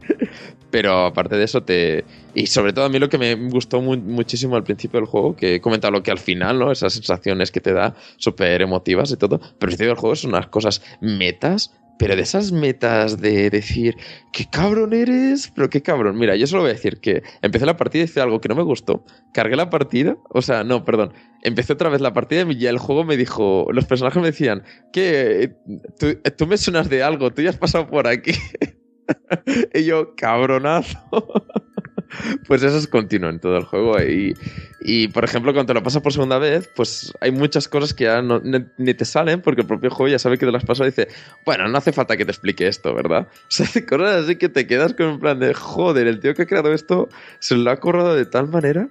Pero 0.71 1.07
aparte 1.07 1.37
de 1.37 1.45
eso, 1.45 1.63
te. 1.63 2.05
Y 2.35 2.47
sobre 2.47 2.73
todo 2.73 2.85
a 2.85 2.89
mí 2.89 2.99
lo 2.99 3.09
que 3.09 3.19
me 3.19 3.35
gustó 3.35 3.81
mu- 3.81 3.97
muchísimo 3.97 4.57
al 4.57 4.63
principio 4.65 5.01
del 5.01 5.09
juego, 5.09 5.35
que 5.35 5.57
he 5.57 5.61
comentado 5.61 5.91
lo 5.93 6.03
que 6.03 6.11
al 6.11 6.19
final, 6.19 6.59
¿no? 6.59 6.71
Esas 6.71 6.93
sensaciones 6.93 7.51
que 7.51 7.61
te 7.61 7.73
da, 7.73 7.95
súper 8.17 8.63
emotivas 8.63 9.11
y 9.11 9.17
todo. 9.17 9.39
Pero 9.39 9.49
al 9.53 9.59
principio 9.59 9.89
del 9.89 9.97
juego 9.97 10.17
son 10.17 10.31
unas 10.31 10.47
cosas 10.47 10.83
metas. 11.01 11.73
Pero 12.01 12.17
de 12.17 12.23
esas 12.23 12.51
metas 12.51 13.21
de 13.21 13.51
decir, 13.51 13.95
qué 14.33 14.47
cabrón 14.51 14.95
eres, 14.95 15.53
pero 15.55 15.69
qué 15.69 15.83
cabrón. 15.83 16.17
Mira, 16.17 16.35
yo 16.35 16.47
solo 16.47 16.63
voy 16.63 16.71
a 16.71 16.75
decir 16.75 16.99
que 16.99 17.23
empecé 17.43 17.67
la 17.67 17.77
partida 17.77 18.01
y 18.01 18.05
hice 18.07 18.23
algo 18.23 18.41
que 18.41 18.49
no 18.49 18.55
me 18.55 18.63
gustó. 18.63 19.05
Cargué 19.35 19.55
la 19.55 19.69
partida, 19.69 20.17
o 20.31 20.41
sea, 20.41 20.65
no, 20.65 20.83
perdón. 20.83 21.13
Empecé 21.43 21.75
otra 21.75 21.91
vez 21.91 22.01
la 22.01 22.15
partida 22.15 22.51
y 22.51 22.57
ya 22.57 22.71
el 22.71 22.79
juego 22.79 23.05
me 23.05 23.19
dijo, 23.19 23.67
los 23.71 23.85
personajes 23.85 24.23
me 24.23 24.29
decían, 24.29 24.63
que 24.95 25.53
tú, 25.99 26.19
tú 26.39 26.47
me 26.47 26.57
suenas 26.57 26.89
de 26.89 27.03
algo, 27.03 27.35
tú 27.35 27.43
ya 27.43 27.51
has 27.51 27.59
pasado 27.59 27.87
por 27.87 28.07
aquí. 28.07 28.33
y 29.75 29.85
yo, 29.85 30.15
cabronazo. 30.17 30.99
pues 32.47 32.63
eso 32.63 32.77
es 32.77 32.87
continuo 32.87 33.31
en 33.31 33.39
todo 33.39 33.57
el 33.57 33.65
juego. 33.65 34.01
Y, 34.03 34.35
y, 34.81 35.09
por 35.09 35.25
ejemplo, 35.25 35.53
cuando 35.53 35.75
lo 35.75 35.83
pasas 35.83 36.03
por 36.03 36.13
segunda 36.13 36.39
vez, 36.39 36.69
pues 36.75 37.13
hay 37.21 37.31
muchas 37.31 37.69
cosas 37.69 37.95
que 37.95 38.05
ya 38.05 38.23
no, 38.23 38.41
ni, 38.41 38.95
te 38.95 39.05
salen 39.05 39.41
porque 39.41 39.63
el 39.63 39.67
propio 39.67 39.91
juego 39.91 40.09
ya 40.09 40.19
sabe 40.19 40.39
que 40.39 40.47
te 40.47 40.53
las 40.53 40.65
pasas 40.65 40.87
y 40.87 40.91
dice, 40.91 41.09
bueno, 41.45 41.69
no 41.69 41.79
hace 41.79 41.93
falta 41.93 42.17
que 42.17 42.25
te 42.25 42.31
explique 42.31 42.67
esto, 42.67 42.95
¿verdad? 42.95 43.29
O 43.61 43.65
sea, 43.65 43.87
cosas 43.87 44.25
así 44.25 44.37
que 44.37 44.49
te 44.49 44.67
quedas 44.67 44.95
con 44.95 45.07
un 45.07 45.21
plan 45.21 45.39
de, 45.39 45.55
joder, 45.55 46.07
el 46.07 46.21
tío 46.21 46.35
que 46.35 46.43
ha 46.43 46.47
creado 46.47 46.73
esto 46.73 47.09
se 47.41 47.57
lo 47.57 47.71
ha 47.71 47.77
currado 47.79 48.15
de 48.15 48.27
tal 48.27 48.49
manera. 48.49 48.89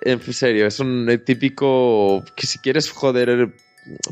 En 0.00 0.20
serio, 0.32 0.66
es 0.66 0.78
un 0.78 1.20
típico 1.24 2.24
que 2.36 2.46
si 2.46 2.58
quieres 2.60 2.90
joder 2.90 3.50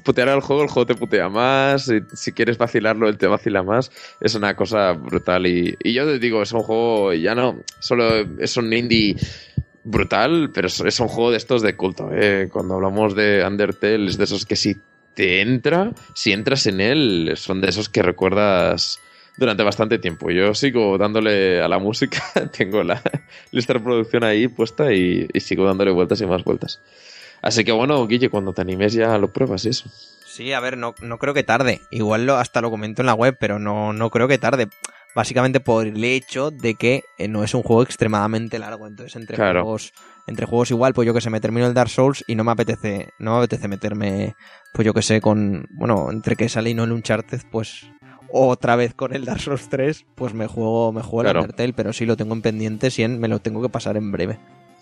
putear 0.05 0.28
al 0.28 0.40
juego, 0.40 0.62
el 0.62 0.69
juego 0.69 0.86
te 0.86 0.94
putea 0.94 1.28
más. 1.28 1.90
si 2.15 2.32
quieres 2.32 2.59
vacilarlo, 2.59 3.09
él 3.09 3.19
te 3.19 3.27
vacila 3.27 3.62
más. 3.62 3.90
Es 4.20 4.35
una 4.35 4.55
cosa 4.57 4.93
brutal. 4.93 5.47
Y, 5.47 5.77
y 5.82 5.93
yo 5.93 6.07
te 6.07 6.19
digo, 6.19 6.43
es 6.43 6.53
un 6.53 6.62
juego, 6.62 7.12
ya 7.15 7.35
no, 7.35 7.59
solo 7.81 8.27
es 8.39 8.57
un 8.57 8.73
indie 8.73 9.16
brutal, 9.86 10.51
pero 10.53 10.66
es, 10.66 11.01
un 11.01 11.09
juego 11.09 11.31
de 11.31 11.36
estos 11.39 11.62
de 11.62 11.77
culto. 11.77 12.11
¿eh? 12.12 12.48
Cuando 12.53 12.74
hablamos 12.74 13.15
de 13.15 13.44
Undertale, 13.47 14.07
es 14.09 14.19
de 14.19 14.24
esos 14.24 14.44
que 14.44 14.57
si 14.57 14.77
te 15.15 15.40
entra, 15.40 15.93
si 16.15 16.32
entras 16.32 16.66
en 16.66 16.81
él, 16.81 17.32
son 17.36 17.61
de 17.61 17.69
esos 17.69 17.89
que 17.89 18.03
recuerdas 18.03 19.01
durante 19.39 19.62
bastante 19.62 19.98
tiempo. 19.98 20.31
Yo 20.31 20.55
sigo 20.55 20.98
dándole 20.98 21.62
a 21.62 21.69
la 21.69 21.78
música, 21.78 22.23
tengo 22.57 22.82
la 22.82 23.01
lista 23.53 23.73
de 23.73 23.78
reproducción 23.78 24.24
ahí 24.24 24.48
puesta 24.48 24.93
y 24.93 25.28
sigo 25.40 25.65
dándole 25.65 25.93
vueltas 25.93 26.20
y 26.20 26.27
más 26.27 26.44
vueltas. 26.44 26.81
Así 27.47 27.64
que 27.64 27.73
bueno, 27.73 28.06
Guille, 28.06 28.28
cuando 28.28 28.52
te 28.52 28.62
animes 28.62 28.93
ya 28.93 29.16
lo 29.18 29.32
pruebas 29.32 29.64
eso. 29.66 29.89
Sí, 30.27 30.52
a 30.52 30.60
ver, 30.60 30.77
no, 30.77 30.94
no 31.01 31.18
creo 31.18 31.32
que 31.32 31.44
tarde. 31.44 31.81
Igual 31.90 32.27
lo, 32.27 32.36
hasta 32.36 32.60
lo 32.60 32.70
comento 32.70 33.02
en 33.02 33.06
la 33.06 33.14
web, 33.14 33.36
pero 33.39 33.59
no, 33.59 33.93
no 33.93 34.10
creo 34.10 34.27
que 34.28 34.39
tarde. 34.39 34.68
Básicamente 35.14 35.60
por 35.60 35.86
el 35.86 36.05
hecho 36.05 36.51
de 36.51 36.74
que 36.74 37.05
eh, 37.16 37.27
no 37.28 37.43
es 37.43 37.55
un 37.55 37.62
juego 37.62 37.82
extremadamente 37.82 38.59
largo. 38.59 38.86
Entonces, 38.86 39.16
entre 39.16 39.36
Claro. 39.36 39.62
juegos, 39.62 39.93
entre 40.27 40.44
juegos 40.44 40.70
igual, 40.73 40.93
pues 40.93 41.06
yo 41.06 41.14
que 41.14 41.20
sé, 41.23 41.31
me 41.31 41.40
termino 41.40 41.66
el 41.66 41.73
Dark 41.73 41.89
Souls 41.89 42.23
y 42.27 42.35
no 42.35 42.44
me 42.44 42.52
apetece, 42.52 43.09
no 43.18 43.32
me 43.32 43.39
apetece 43.39 43.68
meterme, 43.68 44.35
pues 44.74 44.85
yo 44.85 44.93
que 44.93 45.01
sé, 45.02 45.20
con. 45.23 45.66
Bueno, 45.70 46.09
entre 46.10 46.36
que 46.36 46.48
sale 46.51 46.70
y 46.70 46.74
no 46.74 46.85
el 46.85 46.93
Uncharted, 46.93 47.40
pues. 47.51 47.86
Otra 48.28 48.74
vez 48.77 48.93
con 48.93 49.14
el 49.14 49.24
Dark 49.24 49.40
Souls 49.40 49.68
3, 49.70 50.05
pues 50.16 50.35
me 50.35 50.48
juego, 50.48 50.93
me 50.93 51.01
juego 51.01 51.31
el. 51.31 51.36
Undertale, 51.36 51.73
pero 51.73 51.93
sí 51.94 52.05
lo 52.05 52.16
tengo 52.16 52.35
en 52.35 52.43
pendientes 52.43 52.98
y 52.98 53.05
en- 53.05 53.18
me 53.20 53.28
lo 53.28 53.39
tengo 53.39 53.62
que 53.62 53.68
pasar 53.70 53.97
en 53.97 54.10
breve. 54.12 54.39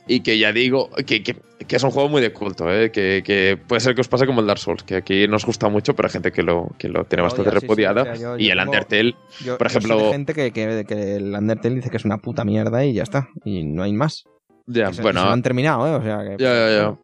Y 0.06 0.20
que 0.20 0.38
ya 0.38 0.52
digo 0.52 0.90
que, 1.06 1.22
que- 1.22 1.36
que 1.66 1.76
es 1.76 1.82
un 1.82 1.90
juego 1.90 2.10
muy 2.10 2.20
de 2.20 2.30
culto, 2.32 2.70
¿eh? 2.70 2.90
que, 2.92 3.22
que 3.24 3.56
puede 3.56 3.80
ser 3.80 3.94
que 3.94 4.02
os 4.02 4.08
pase 4.08 4.26
como 4.26 4.42
el 4.42 4.46
Dark 4.46 4.58
Souls, 4.58 4.82
que 4.82 4.96
aquí 4.96 5.26
nos 5.28 5.46
gusta 5.46 5.70
mucho, 5.70 5.96
pero 5.96 6.08
hay 6.08 6.12
gente 6.12 6.30
que 6.30 6.42
lo, 6.42 6.68
que 6.78 6.88
lo 6.90 7.04
tiene 7.04 7.22
bastante 7.22 7.48
odia, 7.48 7.52
sí, 7.52 7.60
sí, 7.60 7.66
repudiado. 7.66 8.02
o 8.02 8.04
sea, 8.04 8.14
yo- 8.14 8.36
y 8.38 8.46
yo 8.48 8.52
el 8.52 8.58
tengo- 8.58 8.70
Undertale, 8.72 9.14
Yo, 9.42 9.56
Por 9.58 9.66
ejemplo- 9.66 10.10
gente 10.12 10.34
que, 10.34 10.50
que, 10.52 10.84
que 10.86 11.16
el 11.16 11.32
Undertale 11.34 11.76
dice 11.76 11.88
que 11.88 11.96
es 11.96 12.04
una 12.04 12.18
puta 12.18 12.44
mierda 12.44 12.84
y 12.84 12.92
ya 12.92 13.02
está. 13.04 13.28
Y 13.46 13.64
no 13.64 13.82
hay 13.82 13.94
más. 13.94 14.24
ya, 14.66 14.92
se- 14.92 15.00
bueno, 15.00 15.20
se 15.20 15.26
lo 15.26 15.32
han 15.32 15.42
terminado, 15.42 15.86
¿eh? 15.86 15.94
O 15.94 16.02
sea 16.02 16.18
que. 16.18 16.42
Ya, 16.42 16.52
ya, 16.54 16.76
ya. 16.76 16.96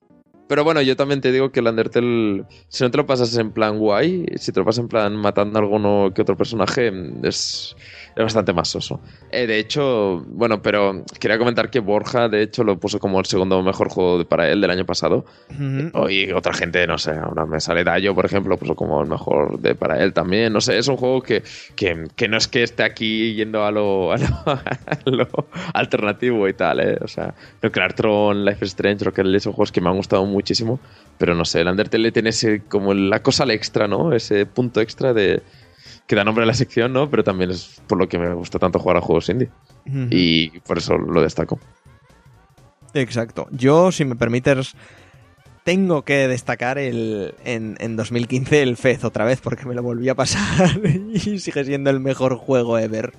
Pero 0.49 0.65
bueno, 0.65 0.83
yo 0.83 0.97
también 0.97 1.21
te 1.21 1.31
digo 1.31 1.53
que 1.53 1.61
el 1.61 1.69
Undertale, 1.69 2.43
si 2.69 2.83
no 2.83 2.91
te 2.91 2.99
lo 2.99 3.07
pasas 3.07 3.35
en 3.39 3.53
plan 3.53 3.79
guay, 3.79 4.27
si 4.37 4.51
te 4.53 4.59
lo 4.61 4.67
pasas 4.67 4.81
en 4.81 4.89
plan 4.89 5.15
matando 5.15 5.59
a 5.59 5.63
alguno 5.63 6.11
que 6.13 6.23
otro 6.23 6.37
personaje, 6.37 6.93
es, 7.23 7.77
es 8.17 8.23
bastante 8.23 8.53
más 8.53 8.69
soso. 8.69 9.01
Eh, 9.31 9.47
de 9.47 9.59
hecho, 9.59 10.23
bueno, 10.27 10.63
pero 10.63 11.05
quería 11.19 11.39
comentar 11.39 11.71
que 11.71 11.81
Borja, 11.81 12.29
de 12.29 12.43
hecho, 12.43 12.65
lo 12.65 12.79
puso 12.79 12.99
como 12.99 13.19
el 13.21 13.27
segundo 13.27 13.63
mejor 13.63 13.89
juego 13.89 14.19
de- 14.19 14.25
para 14.25 14.49
él 14.51 14.61
del 14.61 14.71
año 14.71 14.85
pasado. 14.85 15.25
Ujú. 15.51 16.09
Y 16.09 16.31
otra 16.33 16.53
gente, 16.53 16.87
no 16.87 16.99
sé, 16.99 17.13
ahora 17.13 17.47
me 17.47 17.61
sale 17.61 17.85
Dayo, 17.85 18.15
por 18.15 18.27
ejemplo, 18.27 18.57
puso 18.57 18.75
como 18.75 19.01
el 19.03 19.09
mejor 19.09 19.59
de 19.61 19.75
para 19.75 20.03
él 20.03 20.13
también. 20.13 20.53
No 20.53 20.61
sé, 20.61 20.79
es 20.79 20.89
un 20.89 20.97
juego 20.97 21.23
que, 21.23 21.43
que, 21.77 22.07
que 22.17 22.29
no 22.29 22.37
es 22.37 22.49
que 22.49 22.63
esté 22.63 22.83
aquí 22.83 23.35
yendo 23.35 23.65
a 23.65 23.71
lo, 23.71 24.13
a 24.13 24.17
lo, 24.19 24.27
a 24.47 24.63
lo 25.07 25.29
alternativo 25.75 26.49
y 26.49 26.53
tal, 26.55 26.81
¿eh? 26.81 26.99
O 27.03 27.09
sea, 27.09 27.35
Nuclear 27.63 27.93
Throne, 27.95 28.45
Life 28.45 28.65
is 28.65 28.71
Strange, 28.71 29.05
Rocket 29.05 29.25
League 29.25 29.41
son 29.41 29.53
juegos 29.53 29.73
que 29.73 29.81
me 29.81 29.89
han 29.89 29.97
gustado 29.97 30.25
muchísimo, 30.27 30.81
pero 31.19 31.35
no 31.35 31.45
sé, 31.45 31.61
el 31.61 31.69
Undertale 31.69 32.13
tiene 32.13 32.31
ese, 32.31 32.63
como 32.69 32.95
la 32.95 33.23
cosa 33.23 33.45
al 33.45 33.51
extra, 33.51 33.87
¿no? 33.89 34.13
Ese 34.13 34.47
punto 34.47 34.81
extra 34.81 35.13
de 35.13 35.43
que 36.11 36.17
da 36.17 36.25
nombre 36.25 36.43
a 36.43 36.47
la 36.47 36.55
sección, 36.55 36.93
¿no? 36.93 37.09
Pero 37.09 37.23
también 37.23 37.53
es 37.53 37.81
por 37.87 37.97
lo 37.97 38.09
que 38.09 38.19
me 38.19 38.35
gusta 38.35 38.59
tanto 38.59 38.81
jugar 38.81 38.97
a 38.97 39.01
juegos 39.01 39.29
indie. 39.29 39.49
Y 40.11 40.59
por 40.61 40.79
eso 40.79 40.99
lo 40.99 41.23
destaco. 41.23 41.61
Exacto. 42.95 43.47
Yo, 43.53 43.93
si 43.93 44.05
me 44.05 44.17
permites, 44.17 44.75
tengo 45.63 46.03
que 46.03 46.27
destacar 46.27 46.79
el 46.79 47.37
en, 47.45 47.77
en 47.79 47.95
2015 47.95 48.61
el 48.61 48.77
Fez 48.77 49.05
otra 49.05 49.25
vez, 49.25 49.41
porque 49.41 49.67
me 49.67 49.75
lo 49.77 49.85
volví 49.85 50.09
a 50.09 50.17
pasar 50.17 50.81
y 51.15 51.39
sigue 51.39 51.65
siendo 51.65 51.91
el 51.91 52.01
mejor 52.01 52.35
juego 52.35 52.77
ever. 52.77 53.13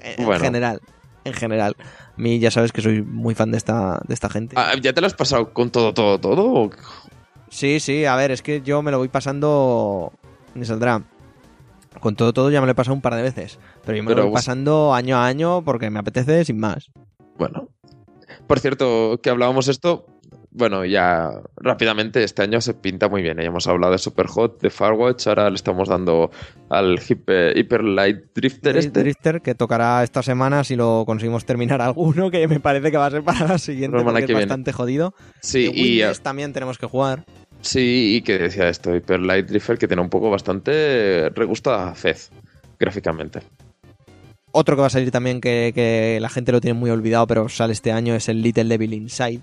En 0.00 0.24
Bueno. 0.24 0.42
general. 0.42 0.80
En 1.24 1.34
general. 1.34 1.76
A 1.78 1.84
mí 2.16 2.38
ya 2.38 2.50
sabes 2.50 2.72
que 2.72 2.80
soy 2.80 3.02
muy 3.02 3.34
fan 3.34 3.50
de 3.50 3.58
esta, 3.58 4.00
de 4.08 4.14
esta 4.14 4.30
gente. 4.30 4.54
Ah, 4.58 4.72
¿Ya 4.80 4.94
te 4.94 5.02
lo 5.02 5.06
has 5.06 5.12
pasado 5.14 5.52
con 5.52 5.68
todo, 5.70 5.92
todo, 5.92 6.18
todo? 6.18 6.44
¿O 6.54 6.70
Sí, 7.50 7.80
sí, 7.80 8.06
a 8.06 8.16
ver, 8.16 8.30
es 8.30 8.40
que 8.40 8.62
yo 8.62 8.80
me 8.80 8.90
lo 8.92 8.96
voy 8.96 9.08
pasando. 9.08 10.14
Me 10.54 10.64
saldrá. 10.64 11.02
Con 11.98 12.14
todo, 12.14 12.32
todo 12.32 12.50
ya 12.50 12.60
me 12.60 12.66
lo 12.66 12.72
he 12.72 12.76
pasado 12.76 12.94
un 12.94 13.00
par 13.00 13.14
de 13.16 13.22
veces. 13.22 13.58
Pero 13.84 13.96
yo 13.96 14.02
me 14.04 14.08
Pero 14.08 14.18
lo 14.18 14.22
voy 14.24 14.30
vos- 14.30 14.38
pasando 14.38 14.94
año 14.94 15.16
a 15.16 15.26
año 15.26 15.62
porque 15.64 15.90
me 15.90 15.98
apetece 15.98 16.44
sin 16.44 16.58
más. 16.58 16.90
Bueno. 17.36 17.68
Por 18.46 18.60
cierto, 18.60 19.18
que 19.22 19.30
hablábamos 19.30 19.68
esto, 19.68 20.06
bueno, 20.52 20.84
ya 20.84 21.30
rápidamente 21.56 22.22
este 22.24 22.42
año 22.42 22.60
se 22.60 22.74
pinta 22.74 23.08
muy 23.08 23.22
bien. 23.22 23.36
Ya 23.38 23.44
hemos 23.44 23.66
hablado 23.66 23.92
de 23.92 23.98
Superhot, 23.98 24.60
de 24.60 24.70
Firewatch, 24.70 25.26
ahora 25.28 25.48
le 25.50 25.56
estamos 25.56 25.88
dando 25.88 26.30
al 26.68 26.98
Hyper, 27.00 27.56
Hyper 27.56 27.84
Light 27.84 28.18
Drifter 28.34 28.76
este. 28.76 29.00
Drifter, 29.00 29.42
que 29.42 29.54
tocará 29.54 30.02
esta 30.02 30.22
semana 30.22 30.64
si 30.64 30.76
lo 30.76 31.04
conseguimos 31.06 31.44
terminar 31.44 31.80
alguno, 31.82 32.30
que 32.30 32.46
me 32.48 32.60
parece 32.60 32.90
que 32.90 32.96
va 32.96 33.06
a 33.06 33.10
ser 33.10 33.22
para 33.24 33.46
la 33.46 33.58
siguiente, 33.58 33.96
porque 33.98 34.12
que 34.18 34.20
es 34.24 34.26
viene. 34.28 34.42
bastante 34.42 34.72
jodido. 34.72 35.14
Sí, 35.40 35.70
The 35.72 35.78
y, 35.78 35.98
Witness 36.00 36.20
también 36.22 36.52
tenemos 36.52 36.78
que 36.78 36.86
jugar. 36.86 37.24
Sí, 37.60 38.16
y 38.16 38.22
que 38.22 38.38
decía 38.38 38.68
esto, 38.68 38.94
Hyper 38.94 39.20
Light 39.20 39.46
Drifter, 39.46 39.78
que 39.78 39.86
tiene 39.86 40.02
un 40.02 40.10
poco 40.10 40.30
bastante 40.30 41.30
regusto 41.30 41.72
a 41.72 41.94
Fez, 41.94 42.30
gráficamente. 42.78 43.40
Otro 44.52 44.74
que 44.74 44.80
va 44.80 44.88
a 44.88 44.90
salir 44.90 45.10
también 45.10 45.40
que, 45.40 45.72
que 45.74 46.18
la 46.20 46.28
gente 46.28 46.52
lo 46.52 46.60
tiene 46.60 46.78
muy 46.78 46.90
olvidado, 46.90 47.26
pero 47.26 47.48
sale 47.48 47.72
este 47.72 47.92
año, 47.92 48.14
es 48.14 48.28
el 48.28 48.42
Little 48.42 48.64
Devil 48.64 48.94
Inside. 48.94 49.40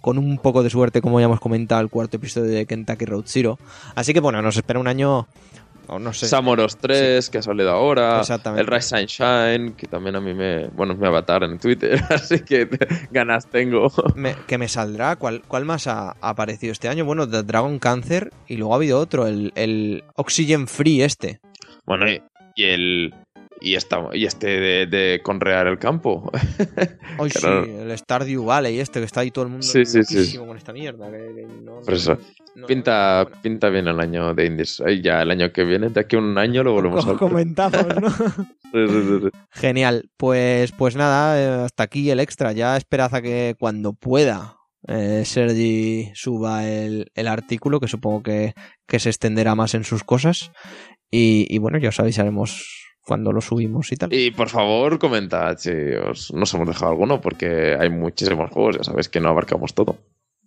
Con 0.00 0.18
un 0.18 0.38
poco 0.38 0.62
de 0.62 0.70
suerte, 0.70 1.00
como 1.00 1.20
ya 1.20 1.26
hemos 1.26 1.40
comentado, 1.40 1.80
el 1.80 1.90
cuarto 1.90 2.16
episodio 2.16 2.50
de 2.50 2.66
Kentucky 2.66 3.04
Road 3.04 3.24
Zero. 3.26 3.58
Así 3.94 4.12
que 4.12 4.20
bueno, 4.20 4.40
nos 4.42 4.56
espera 4.56 4.78
un 4.78 4.88
año. 4.88 5.26
O 5.88 5.98
no 5.98 6.12
sé. 6.12 6.26
Samoros 6.26 6.76
3, 6.78 7.28
que 7.30 7.38
ha 7.38 7.42
salido 7.42 7.70
ahora. 7.70 8.20
Exactamente. 8.20 8.62
El 8.62 8.66
Rise 8.66 8.96
and 8.96 9.06
Shine, 9.08 9.74
que 9.76 9.86
también 9.86 10.16
a 10.16 10.20
mí 10.20 10.34
me. 10.34 10.68
Bueno, 10.68 10.94
mi 10.94 11.06
avatar 11.06 11.42
en 11.44 11.58
Twitter, 11.58 12.00
así 12.10 12.40
que 12.40 12.68
ganas 13.10 13.46
tengo. 13.46 13.90
me- 14.14 14.36
que 14.46 14.58
me 14.58 14.68
saldrá. 14.68 15.16
¿Cuál, 15.16 15.42
cuál 15.46 15.64
más 15.64 15.86
ha, 15.86 16.10
ha 16.20 16.28
aparecido 16.28 16.72
este 16.72 16.88
año? 16.88 17.04
Bueno, 17.04 17.28
The 17.28 17.42
Dragon 17.42 17.78
Cancer. 17.78 18.32
Y 18.46 18.56
luego 18.56 18.72
ha 18.74 18.76
habido 18.76 18.98
otro, 18.98 19.26
el, 19.26 19.52
el 19.54 20.04
Oxygen 20.14 20.66
Free 20.68 21.02
este. 21.02 21.40
Bueno, 21.84 22.08
y, 22.10 22.22
y 22.54 22.64
el. 22.64 23.14
Y, 23.66 23.74
esta, 23.74 24.08
y 24.12 24.24
este 24.26 24.46
de, 24.46 24.86
de 24.86 25.20
conrear 25.22 25.66
el 25.66 25.78
campo. 25.78 26.30
Claro. 27.40 27.64
sí, 27.64 27.70
el 27.70 27.98
Stardew 27.98 28.44
Valley 28.44 28.78
este, 28.78 29.00
que 29.00 29.06
está 29.06 29.20
ahí 29.20 29.30
todo 29.30 29.44
el 29.44 29.50
mundo 29.50 29.66
Sí, 29.66 29.84
sí, 29.86 30.36
con 30.36 30.56
esta 30.56 30.72
mierda. 30.72 31.10
que- 31.10 31.32
que 31.34 31.46
no- 31.62 31.80
Por 31.80 31.94
eso. 31.94 32.18
no- 32.54 32.66
Pinta, 32.66 33.24
bueno, 33.24 33.40
pinta 33.42 33.68
bien 33.70 33.88
el 33.88 33.98
año 33.98 34.34
de 34.34 34.46
Indies. 34.46 34.82
Ay, 34.84 35.00
ya 35.02 35.22
el 35.22 35.30
año 35.30 35.50
que 35.52 35.64
viene, 35.64 35.88
de 35.88 36.00
aquí 36.00 36.16
a 36.16 36.18
un 36.18 36.36
año 36.38 36.62
lo 36.62 36.72
volvemos 36.72 37.06
a 37.06 37.14
comentamos, 37.14 37.86
¿no? 38.00 38.08
Sí, 38.72 38.86
sí. 38.88 39.28
Genial. 39.52 40.10
Pues, 40.16 40.72
pues 40.72 40.96
nada, 40.96 41.40
eh, 41.40 41.64
hasta 41.64 41.84
aquí 41.84 42.10
el 42.10 42.20
extra. 42.20 42.52
Ya 42.52 42.76
esperad 42.76 43.14
a 43.14 43.22
que 43.22 43.54
cuando 43.58 43.92
pueda 43.94 44.56
eh, 44.88 45.22
Sergi 45.24 46.10
suba 46.14 46.68
el, 46.68 47.10
el 47.14 47.28
artículo, 47.28 47.80
que 47.80 47.88
supongo 47.88 48.22
que, 48.22 48.54
que 48.86 48.98
se 48.98 49.08
extenderá 49.08 49.54
más 49.54 49.74
en 49.74 49.84
sus 49.84 50.04
cosas. 50.04 50.50
Y, 51.10 51.46
y 51.48 51.58
bueno, 51.58 51.78
ya 51.78 51.88
os 51.90 52.00
avisaremos 52.00 52.85
cuando 53.06 53.32
lo 53.32 53.40
subimos 53.40 53.92
y 53.92 53.96
tal. 53.96 54.12
Y 54.12 54.32
por 54.32 54.48
favor, 54.48 54.98
comentad 54.98 55.56
si 55.58 55.70
os, 55.70 56.32
nos 56.32 56.52
hemos 56.54 56.66
dejado 56.66 56.90
alguno, 56.90 57.20
porque 57.20 57.76
hay 57.78 57.88
muchísimos 57.88 58.50
juegos, 58.50 58.78
ya 58.78 58.84
sabéis 58.84 59.08
que 59.08 59.20
no 59.20 59.28
abarcamos 59.28 59.74
todo. 59.74 59.96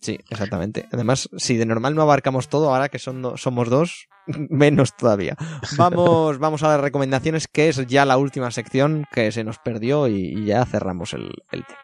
Sí, 0.02 0.20
exactamente. 0.30 0.88
Además, 0.92 1.30
si 1.38 1.58
de 1.58 1.66
normal 1.66 1.96
no 1.96 2.02
abarcamos 2.02 2.48
todo, 2.48 2.74
ahora 2.74 2.90
que 2.90 3.00
son 3.00 3.38
somos 3.38 3.70
dos, 3.70 4.08
menos 4.28 4.96
todavía. 4.96 5.36
Vamos, 5.78 6.38
vamos 6.40 6.64
a 6.64 6.70
las 6.70 6.82
recomendaciones, 6.82 7.48
que 7.48 7.70
es 7.70 7.86
ya 7.88 8.06
la 8.06 8.18
última 8.18 8.52
sección 8.52 9.06
que 9.12 9.32
se 9.32 9.44
nos 9.44 9.60
perdió 9.60 10.08
y, 10.08 10.34
y 10.38 10.46
ya 10.46 10.66
cerramos 10.66 11.14
el, 11.14 11.32
el 11.52 11.66
tema. 11.66 11.80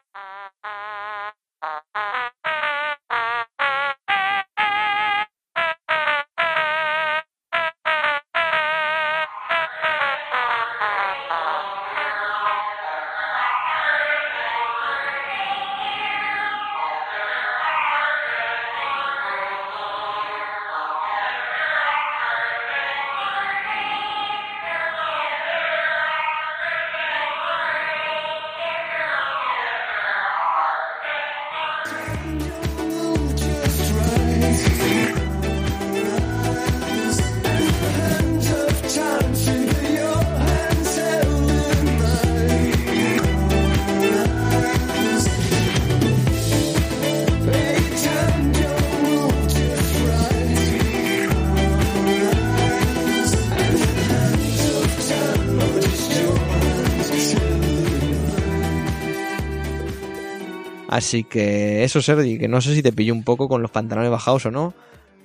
Así 61.06 61.22
que 61.22 61.84
eso, 61.84 62.02
Sergi, 62.02 62.36
que 62.36 62.48
no 62.48 62.60
sé 62.60 62.74
si 62.74 62.82
te 62.82 62.92
pilló 62.92 63.14
un 63.14 63.22
poco 63.22 63.48
con 63.48 63.62
los 63.62 63.70
pantalones 63.70 64.10
bajados 64.10 64.44
o 64.46 64.50
no. 64.50 64.74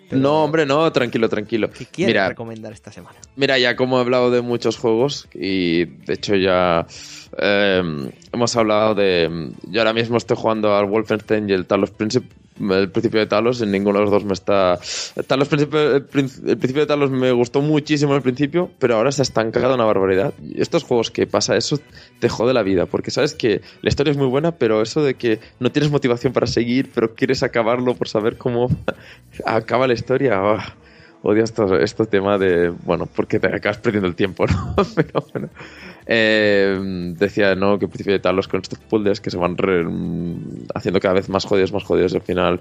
pero 0.08 0.22
No, 0.22 0.44
hombre, 0.44 0.68
no, 0.68 0.92
tranquilo, 0.92 1.28
tranquilo. 1.28 1.72
¿Qué 1.72 1.88
quieres 1.88 2.14
Mira, 2.14 2.30
recomendar 2.30 2.72
esta 2.72 2.92
semana? 2.92 3.18
Mira, 3.36 3.58
ya 3.58 3.76
como 3.76 3.98
he 3.98 4.02
hablado 4.02 4.30
de 4.30 4.42
muchos 4.42 4.78
juegos 4.78 5.28
y 5.34 5.86
de 5.86 6.14
hecho 6.14 6.36
ya 6.36 6.86
eh, 7.38 8.12
hemos 8.34 8.56
hablado 8.56 8.96
de... 8.96 9.52
Yo 9.68 9.82
ahora 9.82 9.94
mismo 9.94 10.18
estoy 10.18 10.38
jugando 10.38 10.76
al 10.76 10.86
Wolfenstein 10.86 11.50
y 11.50 11.54
el 11.54 11.66
Talos 11.66 11.94
Princip- 11.98 12.30
el 12.60 12.92
principio 12.92 13.20
de 13.20 13.26
Talos, 13.26 13.62
en 13.62 13.72
ninguno 13.72 13.98
de 14.00 14.04
los 14.06 14.12
dos 14.12 14.26
me 14.26 14.34
está... 14.34 14.78
Talos 15.28 15.48
Principio- 15.48 15.96
el, 15.96 16.06
prin- 16.06 16.30
el 16.48 16.58
principio 16.58 16.82
de 16.82 16.86
Talos 16.88 17.10
me 17.10 17.32
gustó 17.32 17.62
muchísimo 17.62 18.14
al 18.14 18.22
principio, 18.22 18.70
pero 18.80 18.96
ahora 18.96 19.12
se 19.12 19.22
ha 19.22 19.24
estancado 19.24 19.74
una 19.76 19.86
barbaridad. 19.86 20.34
Estos 20.56 20.84
juegos 20.84 21.10
que 21.12 21.26
pasa 21.28 21.56
eso 21.56 21.80
te 22.20 22.30
jode 22.30 22.54
la 22.54 22.64
vida, 22.64 22.86
porque 22.86 23.10
sabes 23.12 23.34
que 23.34 23.62
la 23.82 23.90
historia 23.90 24.12
es 24.12 24.18
muy 24.18 24.28
buena, 24.28 24.52
pero 24.54 24.82
eso 24.82 25.02
de 25.04 25.16
que 25.16 25.40
no 25.60 25.72
tienes 25.72 25.92
motivación 25.92 26.34
para 26.34 26.48
seguir, 26.48 26.92
pero 26.94 27.16
quieres 27.16 27.42
acabarlo 27.44 27.96
por 27.96 28.08
saber 28.08 28.38
cómo 28.38 28.70
acaba 29.46 29.88
la 29.88 29.94
historia... 29.94 30.34
ah, 30.42 30.76
Odio 31.24 31.44
estos, 31.44 31.72
este 31.80 32.06
tema 32.06 32.38
de. 32.38 32.70
Bueno, 32.70 33.06
porque 33.06 33.40
te 33.40 33.48
acabas 33.48 33.78
perdiendo 33.78 34.08
el 34.08 34.16
tiempo, 34.16 34.46
¿no? 34.48 34.76
Pero 34.96 35.26
bueno. 35.32 35.50
Eh, 36.08 36.78
decía, 37.18 37.54
¿no? 37.54 37.78
Que 37.78 37.88
principio 37.88 38.14
de 38.14 38.20
talos 38.20 38.48
con 38.48 38.62
estos 38.62 38.80
puzzles 38.80 39.22
que 39.22 39.30
se 39.30 39.38
van 39.38 39.54
mm, 39.54 40.68
haciendo 40.74 41.00
cada 41.00 41.14
vez 41.14 41.30
más 41.30 41.46
jodidos, 41.46 41.72
más 41.72 41.84
jodidos. 41.84 42.16
Al 42.16 42.22
final. 42.22 42.60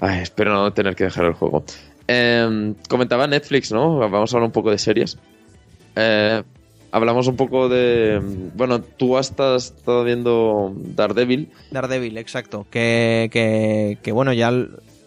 Ay, 0.00 0.20
espero 0.20 0.52
no 0.52 0.72
tener 0.72 0.94
que 0.94 1.04
dejar 1.04 1.24
el 1.24 1.32
juego. 1.32 1.64
Eh, 2.06 2.74
comentaba 2.88 3.26
Netflix, 3.26 3.72
¿no? 3.72 3.98
Vamos 3.98 4.32
a 4.32 4.36
hablar 4.36 4.46
un 4.46 4.52
poco 4.52 4.70
de 4.70 4.78
series. 4.78 5.16
Eh, 5.96 6.42
hablamos 6.90 7.26
un 7.28 7.36
poco 7.36 7.70
de. 7.70 8.20
Bueno, 8.54 8.82
tú 8.82 9.16
has 9.16 9.30
estado 9.30 10.04
viendo 10.04 10.74
Daredevil. 10.76 11.50
Daredevil, 11.70 12.18
exacto. 12.18 12.66
Que, 12.70 13.30
que, 13.32 13.98
que 14.02 14.12
bueno, 14.12 14.34
ya, 14.34 14.52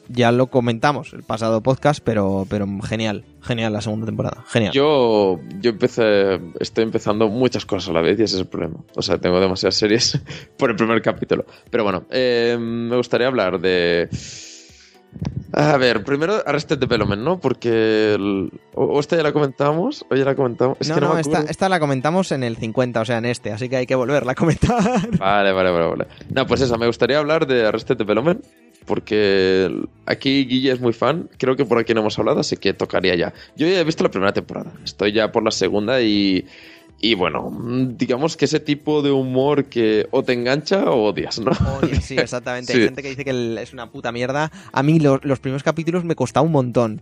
ya 0.10 0.32
lo 0.32 0.48
comentamos 0.48 1.14
el 1.14 1.24
pasado 1.24 1.62
podcast, 1.62 2.02
pero, 2.04 2.46
pero 2.50 2.68
genial, 2.82 3.26
genial 3.42 3.74
la 3.74 3.82
segunda 3.82 4.06
temporada. 4.06 4.44
Genial. 4.48 4.74
Yo, 4.74 5.40
yo 5.62 5.72
empecé, 5.72 6.40
estoy 6.60 6.84
empezando 6.84 7.28
muchas 7.30 7.66
cosas 7.66 7.90
a 7.90 7.94
la 7.94 8.02
vez 8.02 8.20
y 8.20 8.24
ese 8.24 8.36
es 8.36 8.42
el 8.42 8.48
problema. 8.48 8.78
O 8.96 9.02
sea, 9.02 9.18
tengo 9.18 9.40
demasiadas 9.40 9.76
series 9.76 10.20
por 10.58 10.70
el 10.70 10.76
primer 10.76 11.02
capítulo. 11.02 11.46
Pero 11.70 11.84
bueno, 11.84 12.04
eh, 12.10 12.58
me 12.60 12.96
gustaría 12.98 13.28
hablar 13.28 13.60
de... 13.60 14.10
A 15.54 15.78
ver, 15.78 16.04
primero 16.04 16.44
Arrested 16.46 16.78
Development, 16.78 17.22
¿no? 17.22 17.40
Porque... 17.40 18.16
el- 18.16 18.52
o, 18.74 19.00
esta 19.00 19.16
ya 19.16 19.24
la 19.24 19.32
comentamos, 19.32 20.06
o 20.10 20.16
ya 20.16 20.26
la 20.26 20.36
comentamos. 20.36 20.78
Es 20.82 20.90
no, 20.90 20.96
que 20.96 21.02
no, 21.02 21.18
esta 21.18 21.70
la 21.70 21.80
comentamos 21.80 22.34
en 22.34 22.44
el 22.44 22.58
50, 22.58 23.00
o 23.00 23.06
sea, 23.06 23.20
en 23.20 23.26
este, 23.26 23.54
así 23.54 23.70
que 23.70 23.78
hay 23.78 23.86
que 23.88 23.96
volverla 23.96 24.34
a 24.34 24.36
comentar. 24.36 25.18
Vale, 25.18 25.54
vale, 25.54 25.72
vale, 25.72 25.88
vale. 25.88 26.08
No, 26.30 26.46
pues 26.46 26.60
esa, 26.60 26.78
me 26.78 26.88
gustaría 26.88 27.20
hablar 27.20 27.48
de 27.48 27.66
Arrested 27.66 27.96
Development. 27.96 28.44
Porque 28.86 29.70
aquí 30.06 30.46
Guille 30.46 30.72
es 30.72 30.80
muy 30.80 30.94
fan. 30.94 31.30
Creo 31.38 31.56
que 31.56 31.66
por 31.66 31.78
aquí 31.80 31.94
no 31.94 32.02
hemos 32.02 32.18
hablado, 32.20 32.40
así 32.40 32.58
que 32.58 32.74
tocaría 32.74 33.16
ya. 33.16 33.34
Yo 33.56 33.68
ya 33.68 33.80
he 33.80 33.84
visto 33.84 34.04
la 34.04 34.12
primera 34.12 34.34
temporada. 34.34 34.72
Estoy 34.84 35.12
ya 35.12 35.32
por 35.32 35.44
la 35.44 35.52
segunda 35.52 36.02
y. 36.02 36.46
Y 37.02 37.14
bueno, 37.14 37.52
digamos 37.98 38.38
que 38.38 38.46
ese 38.46 38.62
tipo 38.62 39.02
de 39.02 39.12
humor 39.12 39.66
que 39.66 40.08
o 40.12 40.24
te 40.24 40.32
engancha 40.34 40.86
o 40.90 41.10
odias, 41.10 41.40
¿no? 41.40 41.52
Oye, 41.82 42.00
sí, 42.02 42.16
exactamente. 42.18 42.72
Sí. 42.74 42.80
Hay 42.80 42.86
gente 42.86 43.04
que 43.04 43.10
dice 43.10 43.26
que 43.26 43.62
es 43.62 43.74
una 43.74 43.92
puta 43.92 44.12
mierda. 44.14 44.50
A 44.72 44.82
mí 44.82 45.00
lo- 45.00 45.20
los 45.22 45.40
primeros 45.40 45.62
capítulos 45.62 46.06
me 46.06 46.16
costaba 46.16 46.46
un 46.46 46.54
montón. 46.54 47.02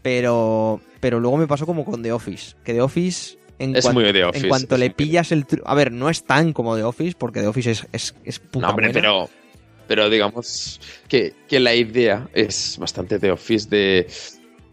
Pero, 0.00 0.80
pero 1.00 1.20
luego 1.20 1.36
me 1.36 1.46
pasó 1.46 1.66
como 1.66 1.84
con 1.84 2.02
The 2.02 2.12
Office. 2.12 2.56
Que 2.64 2.72
The 2.72 2.82
Office, 2.82 3.38
en, 3.58 3.76
Es 3.76 3.84
cuan- 3.84 3.94
muy 3.94 4.10
de 4.12 4.24
Office. 4.24 4.44
en 4.46 4.48
cuanto 4.48 4.76
le 4.76 4.90
pillas 4.90 5.32
el... 5.32 5.44
A 5.64 5.74
ver, 5.74 5.92
no 5.92 6.08
es 6.08 6.24
tan 6.24 6.52
como 6.52 6.76
The 6.76 6.84
Office, 6.84 7.16
porque 7.18 7.40
The 7.40 7.46
Office 7.48 7.70
es, 7.72 7.86
es, 7.92 8.14
es 8.24 8.38
puta 8.38 8.66
No, 8.66 8.70
hombre, 8.70 8.86
buena. 8.88 9.00
pero. 9.00 9.28
Pero 9.92 10.08
digamos 10.08 10.80
que, 11.06 11.34
que 11.48 11.60
la 11.60 11.74
idea 11.74 12.26
es 12.32 12.78
bastante 12.78 13.18
de 13.18 13.30
Office 13.30 13.68
de. 13.68 14.06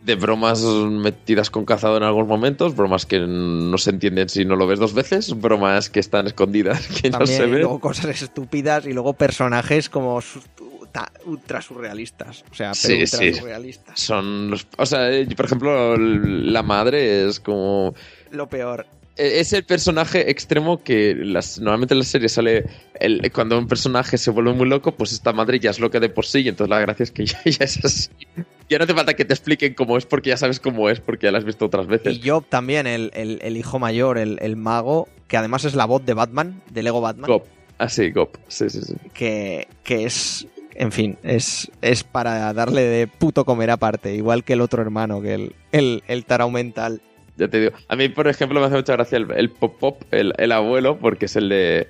De 0.02 0.16
bromas 0.16 0.62
metidas 0.64 1.50
con 1.50 1.66
cazado 1.66 1.98
en 1.98 2.04
algunos 2.04 2.30
momentos, 2.30 2.74
bromas 2.74 3.06
que 3.06 3.20
no 3.20 3.78
se 3.78 3.90
entienden 3.90 4.30
si 4.30 4.46
no 4.46 4.56
lo 4.56 4.66
ves 4.66 4.80
dos 4.80 4.94
veces, 4.94 5.38
bromas 5.38 5.90
que 5.90 6.00
están 6.00 6.26
escondidas, 6.26 6.88
que 7.02 7.10
no 7.10 7.26
se 7.26 7.36
y 7.36 7.50
ven. 7.52 7.60
luego 7.60 7.82
cosas 7.82 8.22
estúpidas 8.22 8.86
y 8.86 8.94
luego 8.94 9.12
personajes 9.12 9.90
como 9.90 10.22
ultra 11.26 11.62
surrealistas. 11.62 12.46
O 12.50 12.56
sea, 12.56 12.74
Sí, 12.74 12.88
pero 12.88 13.02
ultra 13.04 13.20
sí. 13.20 13.34
surrealistas. 13.34 14.00
Son 14.00 14.50
los. 14.50 14.68
O 14.78 14.86
sea, 14.86 15.12
eh, 15.12 15.28
por 15.36 15.46
ejemplo, 15.46 15.98
la 15.98 16.64
madre 16.64 17.28
es 17.28 17.42
como. 17.42 17.94
Lo 18.32 18.48
peor. 18.48 18.86
E- 19.20 19.40
Es 19.40 19.54
el 19.54 19.64
personaje 19.64 20.32
extremo 20.32 20.82
que 20.84 21.14
las, 21.16 21.60
normalmente 21.60 21.94
en 21.94 22.00
la 22.00 22.06
serie 22.06 22.30
sale. 22.30 22.66
el- 23.00 23.32
cuando 23.32 23.58
un 23.60 23.68
personaje 23.68 24.18
se 24.18 24.32
vuelve 24.32 24.54
muy 24.54 24.68
loco, 24.68 24.94
pues 24.96 25.12
esta 25.14 25.34
madre 25.34 25.60
ya 25.60 25.70
es 25.72 25.80
loca 25.80 26.00
de 26.00 26.10
por 26.10 26.26
sí. 26.26 26.40
Y 26.40 26.48
entonces 26.50 26.70
la 26.70 26.80
gracia 26.80 27.04
es 27.04 27.12
que 27.12 27.26
ya, 27.26 27.40
ya 27.46 27.66
es 27.66 27.84
así. 27.86 28.10
Ya 28.70 28.78
no 28.78 28.84
hace 28.84 28.94
falta 28.94 29.14
que 29.16 29.26
te 29.26 29.34
expliquen 29.34 29.74
cómo 29.74 29.98
es, 29.98 30.06
porque 30.06 30.30
ya 30.30 30.38
sabes 30.38 30.60
cómo 30.60 30.90
es, 30.90 31.00
porque 31.00 31.26
ya 31.28 31.32
la 31.32 31.38
has 31.40 31.44
visto 31.46 31.66
otras 31.66 31.88
veces. 31.88 32.16
Y 32.24 32.28
Job 32.30 32.46
también, 32.48 32.88
el, 32.88 33.12
el- 33.14 33.40
el 33.42 33.58
hijo 33.58 33.80
mayor, 33.80 34.18
el, 34.18 34.38
el 34.42 34.56
mago, 34.56 35.08
que 35.28 35.38
además 35.38 35.66
es 35.66 35.76
la 35.76 35.86
voz 35.86 36.06
de 36.06 36.14
Batman, 36.14 36.62
de 36.70 36.84
Lego 36.84 37.02
Batman, 37.02 37.28
Gop. 37.30 37.46
Ah, 37.78 37.90
sí, 37.90 38.12
Gop. 38.12 38.36
Sí, 38.48 38.70
sí, 38.70 38.82
sí. 38.82 38.94
que, 39.14 39.68
que 39.84 40.04
es, 40.06 40.46
en 40.76 40.92
fin, 40.92 41.18
es, 41.24 41.72
es 41.82 42.04
para 42.04 42.54
darle 42.54 42.82
de 42.84 43.08
puto 43.08 43.46
comer 43.46 43.72
aparte, 43.72 44.14
igual 44.16 44.44
que 44.44 44.54
el 44.54 44.62
otro 44.62 44.82
hermano, 44.82 45.22
que 45.22 45.34
el, 45.34 45.56
el, 45.72 46.04
el 46.08 46.26
tarao 46.26 46.52
mental. 46.52 47.02
Ya 47.40 47.48
te 47.48 47.60
digo. 47.60 47.72
A 47.88 47.96
mí, 47.96 48.10
por 48.10 48.28
ejemplo, 48.28 48.60
me 48.60 48.68
hace 48.68 48.76
mucha 48.76 48.94
gracia 48.94 49.18
el, 49.18 49.50
Pop-Pop, 49.50 50.04
el, 50.12 50.34
el 50.38 50.52
abuelo, 50.52 51.00
porque 51.00 51.26
es 51.26 51.36
el 51.36 51.50
de. 51.50 51.88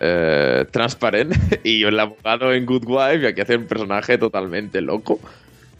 eh, 0.00 0.66
Transparent 0.70 1.34
y 1.64 1.84
el 1.84 1.98
abogado 2.00 2.52
en 2.52 2.66
Good 2.66 2.84
Wife, 2.86 3.22
y 3.22 3.26
aquí 3.26 3.40
hace 3.40 3.56
un 3.56 3.66
personaje 3.66 4.18
totalmente 4.18 4.80
loco. 4.80 5.20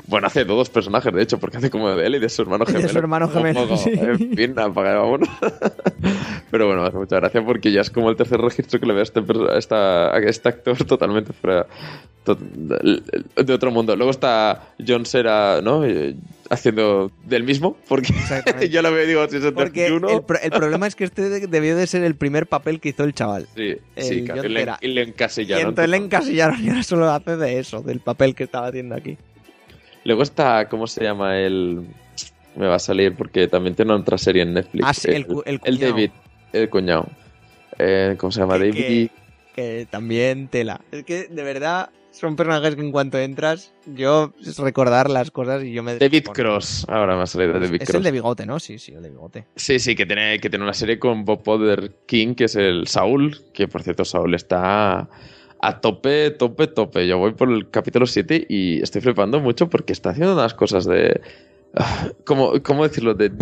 Bueno, 0.06 0.26
hace 0.26 0.44
dos 0.44 0.68
personajes, 0.68 1.12
de 1.14 1.22
hecho, 1.22 1.38
porque 1.38 1.56
hace 1.56 1.70
como 1.70 1.90
de 1.96 2.06
él 2.06 2.16
y 2.16 2.18
de 2.18 2.28
su 2.28 2.42
hermano 2.42 2.64
Y 2.64 2.66
de 2.72 2.72
gemelo. 2.74 2.92
su 2.92 2.98
hermano 2.98 3.28
gemelo, 3.30 3.62
poco, 3.62 3.76
sí. 3.82 3.90
En 3.94 4.36
fin, 4.36 4.58
apaga, 4.58 4.96
vámonos. 4.96 5.28
Pero 6.50 6.66
bueno, 6.66 6.82
me 6.82 6.88
hace 6.88 6.96
mucha 6.98 7.16
gracia 7.16 7.44
porque 7.44 7.72
ya 7.72 7.80
es 7.80 7.90
como 7.90 8.10
el 8.10 8.16
tercer 8.16 8.40
registro 8.40 8.78
que 8.78 8.86
le 8.86 8.92
veo 8.92 9.00
a 9.00 9.04
este, 9.04 9.20
a 9.20 9.58
esta- 9.58 10.14
a 10.14 10.18
este 10.20 10.48
actor 10.48 10.76
totalmente 10.84 11.32
fuera 11.32 11.66
to- 12.22 12.36
de 12.36 13.52
otro 13.52 13.70
mundo. 13.70 13.96
Luego 13.96 14.10
está 14.10 14.68
John 14.86 15.04
Cera, 15.06 15.60
¿no? 15.62 15.84
Eh, 15.84 16.14
Haciendo 16.50 17.10
del 17.24 17.42
mismo, 17.42 17.74
porque 17.88 18.12
yo 18.70 18.82
lo 18.82 18.92
veo 18.92 19.04
y 19.04 19.08
digo, 19.08 19.26
si 19.30 19.38
es 19.38 19.44
el 19.44 19.54
Porque 19.54 19.86
el, 19.86 19.98
31. 19.98 20.26
pro- 20.26 20.38
el 20.40 20.50
problema 20.50 20.86
es 20.86 20.94
que 20.94 21.04
este 21.04 21.30
de- 21.30 21.46
debió 21.46 21.74
de 21.74 21.86
ser 21.86 22.04
el 22.04 22.14
primer 22.16 22.46
papel 22.46 22.80
que 22.80 22.90
hizo 22.90 23.02
el 23.02 23.14
chaval. 23.14 23.48
Sí, 23.56 23.76
el 23.96 24.04
sí, 24.04 24.24
John 24.28 24.44
y 24.44 24.48
le, 24.50 24.66
y 24.82 24.88
le 24.88 25.00
Y 25.00 25.04
encasillaron. 25.08 25.68
entonces 25.70 25.88
le 25.90 25.96
encasillaron 25.96 26.62
y 26.62 26.68
ahora 26.68 26.82
solo 26.82 27.10
hace 27.10 27.38
de 27.38 27.58
eso, 27.58 27.80
del 27.80 28.00
papel 28.00 28.34
que 28.34 28.44
estaba 28.44 28.66
haciendo 28.66 28.94
aquí. 28.94 29.16
Luego 30.04 30.22
está, 30.22 30.68
¿cómo 30.68 30.86
se 30.86 31.02
llama? 31.04 31.38
El. 31.38 31.86
Me 32.56 32.66
va 32.68 32.76
a 32.76 32.78
salir 32.78 33.14
porque 33.14 33.48
también 33.48 33.74
tiene 33.74 33.92
otra 33.92 34.16
serie 34.18 34.42
en 34.42 34.54
Netflix. 34.54 34.84
Ah, 34.86 34.94
sí, 34.94 35.08
el 35.10 35.26
el 35.44 35.60
el. 35.64 35.78
David, 35.80 36.10
el 36.52 36.70
cuñado. 36.70 37.08
Eh, 37.78 38.14
¿Cómo 38.18 38.30
se 38.30 38.40
llama? 38.40 38.54
Que- 38.54 38.58
David 38.60 38.74
que- 38.74 39.10
que 39.54 39.86
también 39.90 40.48
tela. 40.48 40.80
Es 40.92 41.04
que 41.04 41.24
de 41.28 41.42
verdad 41.42 41.90
son 42.12 42.36
personajes 42.36 42.76
que 42.76 42.80
en 42.80 42.92
cuanto 42.92 43.18
entras, 43.18 43.72
yo 43.86 44.32
es 44.40 44.56
recordar 44.58 45.10
las 45.10 45.32
cosas 45.32 45.64
y 45.64 45.72
yo 45.72 45.82
me. 45.82 45.96
David. 45.98 46.26
Cross. 46.32 46.86
Ahora 46.88 47.16
me 47.16 47.22
ha 47.22 47.26
salido 47.26 47.54
David 47.54 47.82
Es 47.82 47.88
Cross. 47.88 47.96
el 47.96 48.02
de 48.04 48.10
bigote, 48.12 48.46
¿no? 48.46 48.60
Sí, 48.60 48.78
sí, 48.78 48.92
el 48.92 49.02
de 49.02 49.10
bigote. 49.10 49.46
Sí, 49.56 49.80
sí, 49.80 49.96
que 49.96 50.06
tiene, 50.06 50.38
que 50.38 50.48
tiene 50.48 50.64
una 50.64 50.74
serie 50.74 51.00
con 51.00 51.24
Bob 51.24 51.42
Potter 51.42 51.90
King, 52.06 52.34
que 52.36 52.44
es 52.44 52.54
el 52.54 52.86
Saúl, 52.86 53.40
que 53.52 53.66
por 53.66 53.82
cierto 53.82 54.04
Saúl 54.04 54.34
está 54.36 55.08
a 55.66 55.80
tope, 55.80 56.30
tope, 56.30 56.66
tope. 56.66 57.06
Yo 57.06 57.18
voy 57.18 57.32
por 57.32 57.50
el 57.50 57.70
capítulo 57.70 58.06
7 58.06 58.46
y 58.48 58.82
estoy 58.82 59.00
flipando 59.00 59.40
mucho 59.40 59.70
porque 59.70 59.92
está 59.92 60.10
haciendo 60.10 60.34
unas 60.34 60.52
cosas 60.52 60.84
de... 60.84 61.20
¿Cómo, 62.24 62.62
cómo 62.62 62.86
decirlo? 62.86 63.14
De 63.14 63.32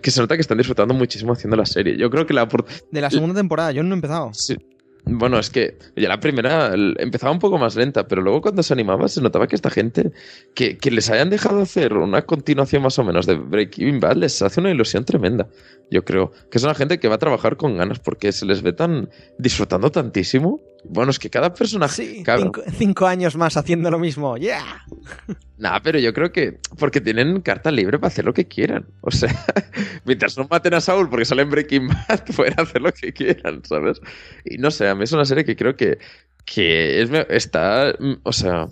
que 0.00 0.10
se 0.10 0.20
nota 0.20 0.36
que 0.36 0.42
están 0.42 0.58
disfrutando 0.58 0.94
muchísimo 0.94 1.32
haciendo 1.32 1.56
la 1.56 1.66
serie. 1.66 1.96
Yo 1.96 2.08
creo 2.08 2.24
que 2.24 2.34
la... 2.34 2.48
De 2.90 3.00
la 3.00 3.10
segunda 3.10 3.34
temporada, 3.34 3.72
yo 3.72 3.82
no 3.82 3.90
he 3.90 3.94
empezado. 3.94 4.30
sí. 4.32 4.56
Bueno, 5.04 5.40
es 5.40 5.50
que 5.50 5.78
ya 5.96 6.08
la 6.08 6.20
primera 6.20 6.72
empezaba 6.74 7.32
un 7.32 7.40
poco 7.40 7.58
más 7.58 7.74
lenta, 7.74 8.06
pero 8.06 8.22
luego 8.22 8.40
cuando 8.40 8.62
se 8.62 8.72
animaba 8.72 9.08
se 9.08 9.20
notaba 9.20 9.48
que 9.48 9.56
esta 9.56 9.68
gente, 9.68 10.12
que, 10.54 10.78
que 10.78 10.92
les 10.92 11.10
hayan 11.10 11.28
dejado 11.28 11.60
hacer 11.60 11.94
una 11.94 12.22
continuación 12.22 12.84
más 12.84 13.00
o 13.00 13.04
menos 13.04 13.26
de 13.26 13.34
Breaking 13.34 13.98
Bad, 13.98 14.18
les 14.18 14.40
hace 14.42 14.60
una 14.60 14.70
ilusión 14.70 15.04
tremenda. 15.04 15.48
Yo 15.90 16.04
creo 16.04 16.30
que 16.52 16.58
es 16.58 16.62
una 16.62 16.76
gente 16.76 17.00
que 17.00 17.08
va 17.08 17.16
a 17.16 17.18
trabajar 17.18 17.56
con 17.56 17.76
ganas 17.76 17.98
porque 17.98 18.30
se 18.30 18.46
les 18.46 18.62
ve 18.62 18.72
tan 18.72 19.10
disfrutando 19.38 19.90
tantísimo. 19.90 20.60
Bueno, 20.84 21.10
es 21.10 21.18
que 21.18 21.30
cada 21.30 21.54
personaje... 21.54 21.94
Sí, 21.94 22.22
cada- 22.22 22.38
cinco, 22.42 22.62
cinco 22.76 23.06
años 23.06 23.36
más 23.36 23.56
haciendo 23.56 23.90
lo 23.90 23.98
mismo. 23.98 24.36
¡Yeah! 24.36 24.84
Nah, 25.58 25.78
pero 25.80 26.00
yo 26.00 26.12
creo 26.12 26.32
que 26.32 26.58
porque 26.76 27.00
tienen 27.00 27.40
carta 27.40 27.70
libre 27.70 27.96
para 28.00 28.08
hacer 28.08 28.24
lo 28.24 28.34
que 28.34 28.48
quieran. 28.48 28.84
O 29.00 29.12
sea, 29.12 29.30
mientras 30.04 30.36
no 30.36 30.48
maten 30.50 30.74
a 30.74 30.80
Saúl 30.80 31.08
porque 31.08 31.24
salen 31.24 31.50
Breaking 31.50 31.86
Bad, 31.86 32.24
pueden 32.36 32.54
hacer 32.58 32.82
lo 32.82 32.90
que 32.92 33.12
quieran, 33.12 33.62
¿sabes? 33.64 34.00
Y 34.44 34.58
no 34.58 34.72
sé, 34.72 34.88
a 34.88 34.96
mí 34.96 35.04
es 35.04 35.12
una 35.12 35.24
serie 35.24 35.44
que 35.44 35.54
creo 35.54 35.76
que, 35.76 35.98
que 36.44 37.00
es, 37.00 37.10
está, 37.28 37.94
mm, 37.96 38.14
o 38.24 38.32
sea, 38.32 38.66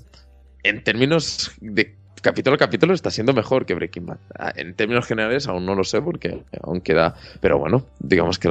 en 0.65 0.83
términos 0.83 1.53
de 1.61 1.97
capítulo 2.21 2.55
a 2.55 2.59
capítulo 2.59 2.95
está 2.95 3.11
siendo 3.11 3.33
mejor 3.33 3.67
que 3.67 3.75
Breaking 3.75 4.07
Bad. 4.07 4.19
Ah, 4.39 4.53
En 4.57 4.75
términos 4.75 5.07
generales 5.07 5.47
aún 5.49 5.67
no 5.67 5.75
lo 5.75 5.85
sé 5.85 6.01
porque 6.03 6.43
aún 6.63 6.81
queda, 6.81 7.15
pero 7.41 7.59
bueno, 7.59 7.87
digamos 7.99 8.39
que 8.39 8.49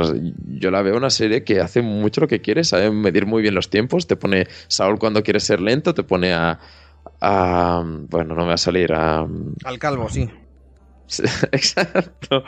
yo 0.59 0.71
la 0.71 0.81
veo 0.81 0.97
una 0.97 1.09
serie 1.09 1.43
que 1.43 1.59
hace 1.61 1.81
mucho 1.81 2.21
lo 2.21 2.27
que 2.27 2.41
quiere, 2.41 2.63
sabe 2.63 2.91
medir 2.91 3.25
muy 3.25 3.41
bien 3.41 3.55
los 3.55 3.69
tiempos, 3.69 4.07
te 4.07 4.15
pone 4.15 4.47
Saúl 4.67 4.99
cuando 4.99 5.23
quiere 5.23 5.39
ser 5.39 5.61
lento, 5.61 5.93
te 5.93 6.03
pone 6.03 6.33
a 6.33 6.59
a- 7.21 7.83
bueno, 7.85 8.35
no 8.35 8.41
me 8.41 8.49
va 8.49 8.53
a 8.53 8.57
salir 8.57 8.93
a, 8.93 9.25
Al 9.63 9.79
calvo, 9.79 10.09
sí. 10.09 10.29
exacto, 11.51 12.43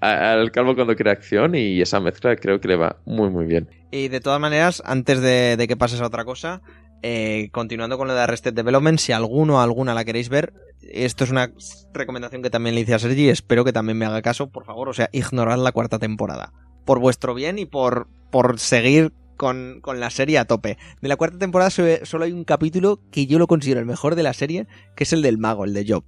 al 0.00 0.50
calvo 0.50 0.74
cuando 0.74 0.96
crea 0.96 1.12
acción 1.12 1.54
y 1.54 1.80
esa 1.80 2.00
mezcla 2.00 2.34
creo 2.36 2.60
que 2.60 2.68
le 2.68 2.76
va 2.76 2.96
muy 3.04 3.30
muy 3.30 3.44
bien. 3.46 3.68
Y 3.92 4.08
de 4.08 4.20
todas 4.20 4.40
maneras, 4.40 4.82
antes 4.84 5.20
de, 5.20 5.56
de 5.56 5.68
que 5.68 5.76
pases 5.76 6.00
a 6.00 6.06
otra 6.06 6.24
cosa, 6.24 6.60
eh, 7.02 7.48
continuando 7.52 7.96
con 7.98 8.08
lo 8.08 8.14
de 8.14 8.20
Arrested 8.20 8.52
Development, 8.54 8.98
si 8.98 9.12
alguno 9.12 9.56
o 9.56 9.60
alguna 9.60 9.94
la 9.94 10.04
queréis 10.04 10.28
ver, 10.28 10.52
esto 10.82 11.24
es 11.24 11.30
una 11.30 11.52
recomendación 11.94 12.42
que 12.42 12.50
también 12.50 12.74
le 12.74 12.82
hice 12.82 12.94
a 12.94 12.98
Sergi, 12.98 13.28
espero 13.28 13.64
que 13.64 13.72
también 13.72 13.98
me 13.98 14.06
haga 14.06 14.22
caso, 14.22 14.50
por 14.50 14.64
favor, 14.64 14.88
o 14.88 14.92
sea, 14.92 15.08
ignorad 15.12 15.58
la 15.58 15.72
cuarta 15.72 15.98
temporada. 15.98 16.52
Por 16.84 16.98
vuestro 16.98 17.34
bien 17.34 17.58
y 17.58 17.66
por, 17.66 18.08
por 18.30 18.58
seguir 18.58 19.12
con, 19.36 19.80
con 19.82 20.00
la 20.00 20.10
serie 20.10 20.38
a 20.38 20.44
tope. 20.46 20.76
De 21.00 21.08
la 21.08 21.16
cuarta 21.16 21.38
temporada 21.38 21.70
so- 21.70 21.84
solo 22.04 22.24
hay 22.24 22.32
un 22.32 22.44
capítulo 22.44 23.00
que 23.10 23.26
yo 23.26 23.38
lo 23.38 23.46
considero 23.46 23.80
el 23.80 23.86
mejor 23.86 24.14
de 24.14 24.22
la 24.22 24.32
serie, 24.32 24.66
que 24.96 25.04
es 25.04 25.12
el 25.12 25.22
del 25.22 25.38
mago, 25.38 25.64
el 25.64 25.72
de 25.74 25.84
Job. 25.88 26.04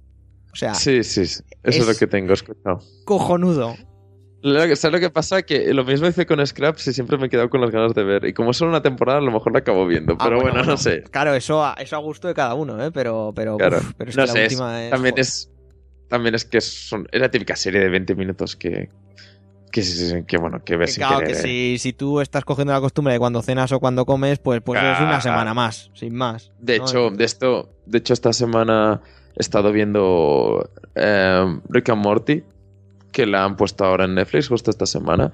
O 0.51 0.55
sea, 0.55 0.75
Sí, 0.75 1.03
sí, 1.03 1.25
sí, 1.25 1.41
eso 1.41 1.43
es, 1.63 1.77
Es- 1.77 1.87
lo 1.87 1.95
que 1.95 2.05
tengo 2.07 2.33
escuchado. 2.33 2.79
cojonudo. 3.05 3.75
Que- 4.43 4.75
¿Sabes 4.75 4.93
lo 4.93 4.99
que 4.99 5.09
pasa? 5.09 5.41
Que 5.43 5.73
lo 5.73 5.85
mismo 5.85 6.05
hice 6.07 6.25
con 6.25 6.45
Scraps 6.45 6.87
y 6.87 6.93
siempre 6.93 7.17
me 7.17 7.27
he 7.27 7.29
quedado 7.29 7.49
con 7.49 7.61
las 7.61 7.71
ganas 7.71 7.93
de 7.93 8.03
ver. 8.03 8.25
Y 8.25 8.33
como 8.33 8.51
es 8.51 8.57
solo 8.57 8.71
una 8.71 8.81
temporada, 8.81 9.19
a 9.19 9.21
lo 9.21 9.31
mejor 9.31 9.53
la 9.53 9.59
acabo 9.59 9.87
viendo. 9.87 10.13
Ah, 10.19 10.23
Pero 10.25 10.41
bueno, 10.41 10.63
no 10.63 10.75
sé. 10.75 11.03
Claro, 11.03 11.33
eso 11.33 11.63
a, 11.63 11.75
eso 11.79 11.95
a 11.95 11.99
gusto 11.99 12.27
de 12.27 12.33
cada 12.33 12.53
uno, 12.53 12.83
¿eh? 12.83 12.91
Pero, 12.91 13.31
pero, 13.33 13.55
Claro. 13.57 13.77
uf, 13.77 13.93
pero 13.97 14.09
es 14.11 14.17
no 14.17 14.23
que 14.23 14.27
la 14.27 14.33
sé, 14.33 14.45
es- 14.45 14.51
última 14.51 14.83
es... 14.83 14.89
también 14.91 15.15
es 15.17 15.49
también 16.09 16.35
es 16.35 16.45
que 16.45 16.61
son, 16.61 17.07
es 17.11 17.19
la 17.21 17.31
típica 17.31 17.55
serie 17.55 17.79
de 17.79 17.89
20 17.89 18.13
minutos 18.15 18.55
que 18.55 18.89
que, 19.71 19.81
sí, 19.81 20.23
que 20.27 20.37
bueno, 20.37 20.63
que 20.63 20.75
ves 20.77 20.89
Que 20.89 20.93
sin 20.95 21.01
claro, 21.03 21.19
querer, 21.21 21.33
que 21.33 21.39
eh. 21.39 21.41
si, 21.41 21.77
si 21.79 21.93
tú 21.93 22.19
estás 22.21 22.45
cogiendo 22.45 22.71
la 22.73 22.79
costumbre 22.81 23.13
de 23.13 23.19
cuando 23.19 23.41
cenas 23.41 23.71
o 23.71 23.79
cuando 23.79 24.05
comes, 24.05 24.37
pues, 24.37 24.61
pues 24.61 24.79
es 24.79 24.99
una 24.99 25.19
semana 25.21 25.55
más, 25.55 25.89
sin 25.95 26.13
más. 26.13 26.51
De 26.59 26.77
¿no? 26.77 26.85
hecho, 26.85 27.09
de 27.09 27.23
esto, 27.23 27.69
de 27.87 27.97
hecho 27.97 28.13
esta 28.13 28.33
semana 28.33 29.01
he 29.35 29.39
estado 29.39 29.71
viendo 29.71 30.69
eh, 30.93 31.59
Rick 31.69 31.89
and 31.89 32.03
Morty, 32.03 32.43
que 33.13 33.25
la 33.25 33.45
han 33.45 33.55
puesto 33.55 33.85
ahora 33.85 34.03
en 34.03 34.15
Netflix 34.15 34.49
justo 34.49 34.69
esta 34.69 34.85
semana. 34.85 35.31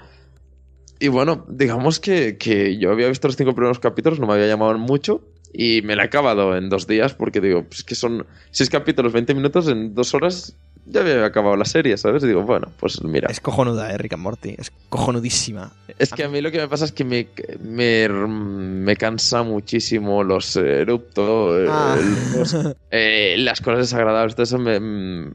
Y 1.00 1.08
bueno, 1.08 1.46
digamos 1.50 2.00
que, 2.00 2.38
que 2.38 2.78
yo 2.78 2.92
había 2.92 3.08
visto 3.08 3.28
los 3.28 3.38
cinco 3.38 3.56
primeros 3.56 3.80
capítulos, 3.80 4.20
no 4.20 4.28
me 4.28 4.34
había 4.34 4.48
llamado 4.48 4.78
mucho. 4.78 5.24
Y 5.52 5.82
me 5.82 5.96
la 5.96 6.04
he 6.04 6.06
acabado 6.06 6.56
en 6.56 6.70
dos 6.70 6.86
días 6.86 7.16
porque 7.16 7.42
digo, 7.42 7.64
pues 7.64 7.84
que 7.84 7.96
son 7.96 8.28
seis 8.52 8.70
capítulos, 8.70 9.14
20 9.14 9.34
minutos, 9.34 9.68
en 9.68 9.96
dos 9.96 10.14
horas 10.14 10.56
ya 10.86 11.02
había 11.02 11.24
acabado 11.26 11.56
la 11.56 11.66
serie, 11.66 11.98
¿sabes? 11.98 12.24
Y 12.24 12.28
digo, 12.28 12.44
bueno, 12.44 12.72
pues 12.80 13.04
mira. 13.04 13.30
Es 13.30 13.40
cojonuda, 13.40 13.92
eh, 13.94 13.98
Rick 13.98 14.14
and 14.14 14.24
Morty. 14.24 14.56
Es 14.58 14.72
cojonudísima. 14.90 15.72
Es 15.98 16.12
que 16.12 16.24
a 16.24 16.30
mí 16.30 16.42
lo 16.42 16.52
que 16.52 16.58
me 16.58 16.68
pasa 16.68 16.86
es 16.86 16.92
que 16.92 17.04
me, 17.04 17.28
me, 17.62 18.10
me 18.10 18.96
cansa 18.96 19.44
muchísimo 19.44 20.24
los 20.24 20.56
eruptos, 20.56 21.68
Ah. 21.70 21.98
eh, 22.92 23.36
las 23.38 23.62
cosas 23.62 23.80
desagradables. 23.80 24.34
Entonces 24.34 24.54
eso 24.54 24.64
me, 24.64 24.80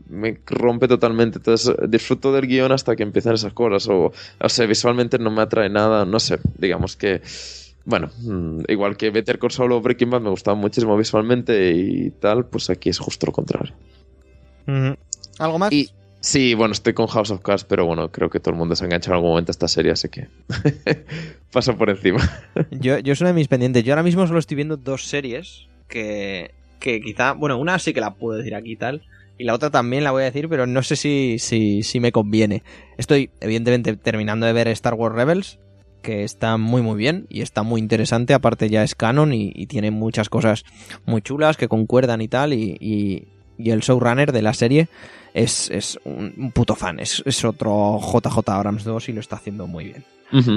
me 0.08 0.38
rompe 0.46 0.88
totalmente. 0.88 1.38
Entonces 1.38 1.74
disfruto 1.88 2.32
del 2.32 2.46
guion 2.46 2.72
hasta 2.72 2.96
que 2.96 3.02
empiezan 3.02 3.34
esas 3.34 3.52
cosas. 3.52 3.88
O, 3.88 4.12
o 4.40 4.48
sea, 4.48 4.66
visualmente 4.66 5.18
no 5.18 5.30
me 5.30 5.42
atrae 5.42 5.68
nada. 5.68 6.04
No 6.04 6.18
sé, 6.20 6.38
digamos 6.58 6.96
que. 6.96 7.22
Bueno, 7.86 8.10
mm, 8.22 8.62
igual 8.68 8.96
que 8.96 9.10
Better 9.10 9.38
Call 9.38 9.50
Saul 9.50 9.72
o 9.72 9.80
Breaking 9.80 10.08
Bad 10.10 10.22
me 10.22 10.30
gustaba 10.30 10.56
muchísimo 10.56 10.96
visualmente 10.96 11.72
y 11.72 12.10
tal, 12.12 12.46
pues 12.46 12.70
aquí 12.70 12.88
es 12.88 12.98
justo 12.98 13.26
lo 13.26 13.32
contrario. 13.32 13.74
¿Algo 15.38 15.58
más? 15.58 15.72
Y- 15.72 15.88
Sí, 16.20 16.54
bueno, 16.54 16.72
estoy 16.72 16.94
con 16.94 17.06
House 17.08 17.30
of 17.30 17.42
Cards, 17.42 17.64
pero 17.64 17.84
bueno, 17.84 18.10
creo 18.10 18.30
que 18.30 18.40
todo 18.40 18.52
el 18.52 18.56
mundo 18.56 18.74
se 18.74 18.82
ha 18.82 18.86
enganchado 18.86 19.12
en 19.12 19.16
algún 19.16 19.32
momento 19.32 19.50
a 19.50 19.52
esta 19.52 19.68
serie, 19.68 19.92
así 19.92 20.08
que 20.08 20.28
paso 21.52 21.76
por 21.76 21.90
encima. 21.90 22.18
Yo, 22.70 22.98
yo 22.98 23.12
es 23.12 23.20
una 23.20 23.28
de 23.28 23.34
mis 23.34 23.48
pendientes. 23.48 23.84
Yo 23.84 23.92
ahora 23.92 24.02
mismo 24.02 24.26
solo 24.26 24.38
estoy 24.38 24.54
viendo 24.54 24.78
dos 24.78 25.04
series 25.06 25.68
que, 25.86 26.52
que 26.80 27.02
quizá, 27.02 27.32
bueno, 27.32 27.58
una 27.58 27.78
sí 27.78 27.92
que 27.92 28.00
la 28.00 28.14
puedo 28.14 28.38
decir 28.38 28.54
aquí 28.54 28.72
y 28.72 28.76
tal, 28.76 29.02
y 29.36 29.44
la 29.44 29.52
otra 29.52 29.68
también 29.70 30.02
la 30.02 30.12
voy 30.12 30.22
a 30.22 30.24
decir, 30.24 30.48
pero 30.48 30.66
no 30.66 30.82
sé 30.82 30.96
si, 30.96 31.36
si, 31.38 31.82
si 31.82 32.00
me 32.00 32.10
conviene. 32.10 32.62
Estoy, 32.96 33.28
evidentemente, 33.40 33.94
terminando 33.98 34.46
de 34.46 34.54
ver 34.54 34.68
Star 34.68 34.94
Wars 34.94 35.14
Rebels, 35.14 35.58
que 36.00 36.24
está 36.24 36.56
muy 36.56 36.80
muy 36.80 36.96
bien 36.96 37.26
y 37.28 37.42
está 37.42 37.62
muy 37.62 37.82
interesante, 37.82 38.32
aparte 38.32 38.70
ya 38.70 38.82
es 38.82 38.94
canon 38.94 39.34
y, 39.34 39.52
y 39.54 39.66
tiene 39.66 39.90
muchas 39.90 40.30
cosas 40.30 40.64
muy 41.04 41.20
chulas 41.20 41.58
que 41.58 41.68
concuerdan 41.68 42.22
y 42.22 42.28
tal, 42.28 42.54
y, 42.54 42.78
y- 42.80 43.28
y 43.58 43.70
el 43.70 43.80
showrunner 43.80 44.32
de 44.32 44.42
la 44.42 44.54
serie 44.54 44.88
es, 45.32 45.70
es 45.70 45.98
un, 46.04 46.52
puto 46.52 46.74
fan, 46.74 47.00
es, 47.00 47.22
es 47.26 47.44
otro 47.44 47.98
JJ 48.00 48.48
Abrams 48.48 48.84
2 48.84 49.08
y 49.08 49.12
lo 49.12 49.20
está 49.20 49.36
haciendo 49.36 49.66
muy 49.66 49.84
bien. 49.84 50.04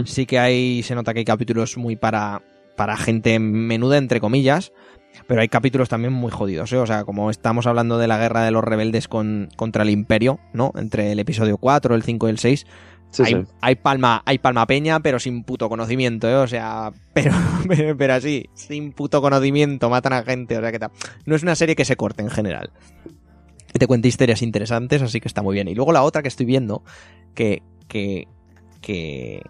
Sí 0.06 0.26
que 0.26 0.40
hay, 0.40 0.82
se 0.82 0.96
nota 0.96 1.14
que 1.14 1.20
hay 1.20 1.26
capítulos 1.26 1.78
muy 1.78 1.96
para, 1.96 2.42
para 2.76 2.98
gente 2.98 3.38
menuda, 3.38 3.98
entre 3.98 4.20
comillas, 4.20 4.72
pero 5.28 5.42
hay 5.42 5.50
capítulos 5.50 5.90
también 5.90 6.14
muy 6.14 6.32
jodidos, 6.32 6.72
¿eh? 6.74 6.78
O 6.78 6.86
sea, 6.88 7.04
como 7.04 7.30
estamos 7.30 7.68
hablando 7.68 7.98
de 7.98 8.08
la 8.08 8.18
guerra 8.18 8.44
de 8.44 8.52
los 8.52 8.64
rebeldes 8.64 9.08
con, 9.08 9.50
contra 9.56 9.84
el 9.84 9.90
imperio, 9.90 10.40
¿no? 10.54 10.72
Entre 10.76 11.12
el 11.12 11.20
episodio 11.20 11.58
4, 11.58 11.96
el 11.96 12.04
5 12.04 12.28
y 12.28 12.32
el 12.32 12.40
6. 12.40 12.66
Sí, 13.12 13.24
hay, 13.26 13.34
sí. 13.34 13.42
hay 13.62 13.76
palma, 13.76 14.22
hay 14.26 14.38
palma 14.38 14.66
peña, 14.68 15.00
pero 15.00 15.20
sin 15.20 15.44
puto 15.44 15.70
conocimiento, 15.70 16.28
¿eh? 16.30 16.36
O 16.36 16.48
sea, 16.48 16.92
pero, 17.14 17.32
pero, 17.68 17.98
pero 17.98 18.14
así, 18.14 18.46
sin 18.54 18.92
puto 18.92 19.22
conocimiento, 19.22 19.90
matan 19.90 20.14
a 20.14 20.24
gente, 20.24 20.58
o 20.58 20.62
sea 20.62 20.72
que 20.72 20.80
tal. 20.80 20.92
No 21.26 21.36
es 21.36 21.44
una 21.44 21.56
serie 21.56 21.76
que 21.76 21.86
se 21.86 21.96
corte 21.96 22.22
en 22.22 22.30
general. 22.30 22.72
Te 23.74 23.88
cuenta 23.88 24.08
historias 24.08 24.42
interesantes, 24.42 25.02
así 25.02 25.20
que 25.20 25.28
está 25.28 25.42
muy 25.42 25.54
bien. 25.54 25.68
Y 25.68 25.76
luego 25.76 25.92
la 25.92 26.04
otra 26.04 26.22
que 26.22 26.28
estoy 26.28 26.46
viendo, 26.46 26.84
que, 27.36 27.62
que, 27.88 28.28
que, 28.82 29.42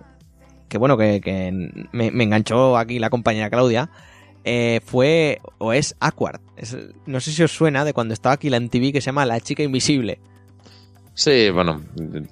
que 0.67 0.77
bueno, 0.77 0.97
que, 0.97 1.21
que 1.21 1.87
me, 1.91 2.11
me 2.11 2.23
enganchó 2.23 2.77
aquí 2.77 2.99
la 2.99 3.09
compañera 3.09 3.49
Claudia, 3.49 3.89
eh, 4.43 4.81
fue, 4.85 5.39
o 5.59 5.71
es. 5.73 5.95
Es- 6.57 6.77
no 7.05 7.19
sé 7.19 7.31
si 7.31 7.43
os 7.43 7.51
suena 7.51 7.85
de 7.85 7.93
cuando 7.93 8.13
estaba 8.13 8.33
aquí 8.33 8.49
la 8.49 8.59
MTV 8.59 8.91
que 8.91 9.01
se 9.01 9.07
llama 9.07 9.25
La 9.25 9.39
Chica 9.39 9.63
Invisible. 9.63 10.19
Sí, 11.19 11.49
bueno, 11.49 11.81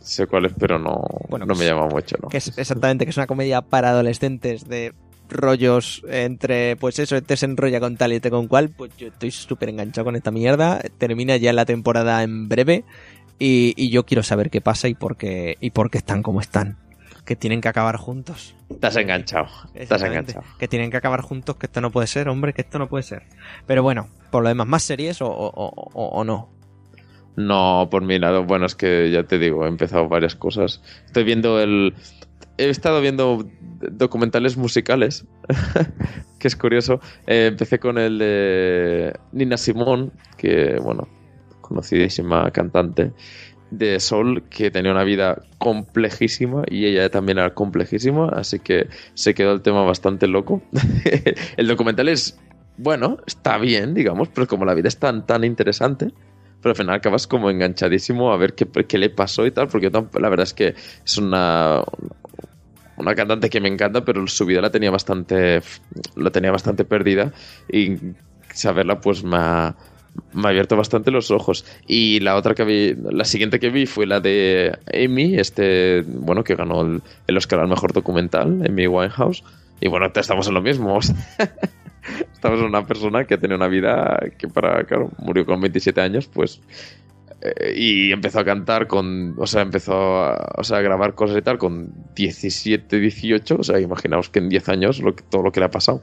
sé 0.01 0.27
cuál 0.27 0.45
es, 0.45 0.53
pero 0.59 0.77
no, 0.77 1.01
Bueno, 1.27 1.45
no 1.47 1.53
pues, 1.55 1.59
me 1.59 1.65
llama 1.65 1.87
mucho, 1.87 2.17
¿no? 2.21 2.29
que 2.29 2.37
es 2.37 2.55
exactamente 2.55 3.03
que 3.05 3.09
es 3.09 3.17
una 3.17 3.25
comedia 3.25 3.61
para 3.61 3.89
adolescentes 3.89 4.67
de 4.69 4.93
rollos 5.27 6.03
entre 6.07 6.75
pues 6.75 6.99
eso 6.99 7.15
este 7.15 7.35
se 7.35 7.47
enrolla 7.47 7.79
con 7.79 7.97
tal 7.97 8.13
y 8.13 8.17
este 8.17 8.29
con 8.29 8.47
cual 8.47 8.69
pues 8.69 8.95
yo 8.95 9.07
estoy 9.07 9.31
súper 9.31 9.69
enganchado 9.69 10.05
con 10.05 10.15
esta 10.15 10.29
mierda 10.29 10.79
termina 10.99 11.35
ya 11.37 11.51
la 11.51 11.65
temporada 11.65 12.21
en 12.21 12.47
breve 12.47 12.83
y, 13.39 13.73
y 13.75 13.89
yo 13.89 14.05
quiero 14.05 14.21
saber 14.21 14.51
qué 14.51 14.61
pasa 14.61 14.87
y 14.87 14.93
por 14.93 15.17
qué 15.17 15.57
y 15.59 15.71
por 15.71 15.89
qué 15.89 15.97
están 15.97 16.21
como 16.21 16.41
están 16.41 16.77
que 17.25 17.35
tienen 17.35 17.59
que 17.59 17.67
acabar 17.69 17.97
juntos 17.97 18.53
has 18.83 18.95
enganchado. 18.97 19.47
Exactamente. 19.73 20.33
enganchado. 20.33 20.57
que 20.59 20.67
tienen 20.67 20.91
que 20.91 20.97
acabar 20.97 21.21
juntos 21.21 21.55
que 21.55 21.65
esto 21.65 21.81
no 21.81 21.89
puede 21.89 22.05
ser 22.05 22.29
hombre 22.29 22.53
que 22.53 22.61
esto 22.61 22.77
no 22.77 22.87
puede 22.87 23.01
ser 23.01 23.23
pero 23.65 23.81
bueno 23.81 24.07
por 24.29 24.43
lo 24.43 24.49
demás 24.49 24.67
más 24.67 24.83
series 24.83 25.23
o- 25.23 25.27
o- 25.27 25.51
o- 25.55 26.05
o 26.19 26.23
no 26.23 26.49
No, 27.35 27.87
por 27.91 28.03
mi 28.03 28.17
lado, 28.17 28.45
bueno, 28.45 28.65
es 28.65 28.75
que 28.75 29.11
ya 29.11 29.23
te 29.23 29.37
digo, 29.37 29.65
he 29.65 29.67
empezado 29.67 30.07
varias 30.07 30.35
cosas. 30.35 30.81
Estoy 31.05 31.23
viendo 31.23 31.59
el... 31.59 31.93
He 32.57 32.69
estado 32.69 33.01
viendo 33.01 33.45
documentales 33.91 34.55
musicales, 34.55 35.25
que 36.39 36.47
es 36.47 36.55
curioso. 36.55 37.01
Eh, 37.27 37.47
empecé 37.47 37.79
con 37.79 37.97
el 37.97 38.17
de 38.17 39.13
Nina 39.33 39.57
Simón, 39.57 40.13
que, 40.37 40.79
bueno, 40.81 41.09
conocidísima 41.61 42.49
cantante 42.51 43.11
de 43.71 43.99
soul, 43.99 44.43
que 44.43 44.71
tenía 44.71 44.91
una 44.91 45.03
vida 45.03 45.41
complejísima 45.57 46.63
y 46.69 46.85
ella 46.85 47.09
también 47.09 47.39
era 47.39 47.53
complejísima, 47.53 48.29
así 48.29 48.59
que 48.59 48.87
se 49.15 49.33
quedó 49.33 49.51
el 49.53 49.61
tema 49.61 49.83
bastante 49.83 50.27
loco. 50.27 50.61
el 51.57 51.67
documental 51.67 52.07
es, 52.07 52.39
bueno, 52.77 53.17
está 53.25 53.57
bien, 53.57 53.93
digamos, 53.93 54.29
pero 54.29 54.47
como 54.47 54.65
la 54.65 54.73
vida 54.73 54.87
es 54.87 54.97
tan, 54.97 55.25
tan 55.25 55.43
interesante, 55.43 56.13
pero 56.65 56.71
al 56.71 56.77
final 56.77 56.95
acabas 56.95 57.27
como 57.27 57.51
enganchadísimo 57.51 58.33
a 58.33 58.37
ver 58.37 58.55
qué, 58.55 58.65
qué 58.65 58.97
le 58.97 59.11
pasó 59.11 59.45
y 59.45 59.51
tal, 59.51 59.67
porque 59.67 59.91
la 59.91 60.29
verdad 60.29 60.45
es 60.45 60.55
que 60.55 60.73
es 61.05 61.17
una, 61.19 61.83
una 62.97 63.13
cantante 63.13 63.51
que 63.51 63.61
me 63.61 63.67
encanta, 63.67 64.03
pero 64.03 64.25
su 64.25 64.47
vida 64.47 64.61
la 64.61 64.71
tenía 64.71 64.89
bastante, 64.89 65.61
la 66.15 66.31
tenía 66.31 66.49
bastante 66.49 66.83
perdida 66.83 67.33
y 67.71 67.97
saberla 68.51 68.99
pues 68.99 69.23
me 69.23 69.37
ha, 69.37 69.75
me 70.33 70.47
ha 70.47 70.49
abierto 70.49 70.75
bastante 70.75 71.11
los 71.11 71.29
ojos. 71.29 71.67
Y 71.85 72.19
la 72.21 72.35
otra 72.35 72.55
que 72.55 72.63
vi, 72.63 72.95
la 72.95 73.25
siguiente 73.25 73.59
que 73.59 73.69
vi 73.69 73.85
fue 73.85 74.07
la 74.07 74.19
de 74.19 74.75
Amy, 74.91 75.37
este, 75.37 76.01
bueno, 76.01 76.43
que 76.43 76.55
ganó 76.55 76.81
el, 76.81 77.03
el 77.27 77.37
Oscar 77.37 77.59
al 77.59 77.67
mejor 77.67 77.93
documental, 77.93 78.63
Amy 78.67 78.87
Winehouse. 78.87 79.43
Y 79.79 79.87
bueno, 79.87 80.11
estamos 80.15 80.47
en 80.47 80.55
lo 80.55 80.63
mismo. 80.63 80.99
Estamos 82.33 82.59
en 82.59 82.65
una 82.65 82.85
persona 82.85 83.25
que 83.25 83.37
tenía 83.37 83.55
una 83.57 83.67
vida 83.67 84.19
que 84.37 84.47
para, 84.47 84.83
claro, 84.83 85.11
murió 85.17 85.45
con 85.45 85.59
27 85.61 86.01
años, 86.01 86.27
pues 86.27 86.61
eh, 87.41 87.73
y 87.75 88.11
empezó 88.11 88.39
a 88.39 88.45
cantar 88.45 88.87
con, 88.87 89.35
o 89.37 89.47
sea, 89.47 89.61
empezó 89.61 90.23
a, 90.23 90.53
o 90.57 90.63
sea, 90.63 90.77
a 90.77 90.81
grabar 90.81 91.15
cosas 91.15 91.37
y 91.37 91.41
tal 91.41 91.57
con 91.57 91.91
17, 92.15 92.99
18, 92.99 93.57
o 93.59 93.63
sea, 93.63 93.79
imaginaos 93.79 94.29
que 94.29 94.39
en 94.39 94.49
10 94.49 94.69
años 94.69 94.99
lo 94.99 95.15
que- 95.15 95.23
todo 95.23 95.41
lo 95.43 95.51
que 95.51 95.59
le 95.59 95.65
ha 95.67 95.71
pasado. 95.71 96.01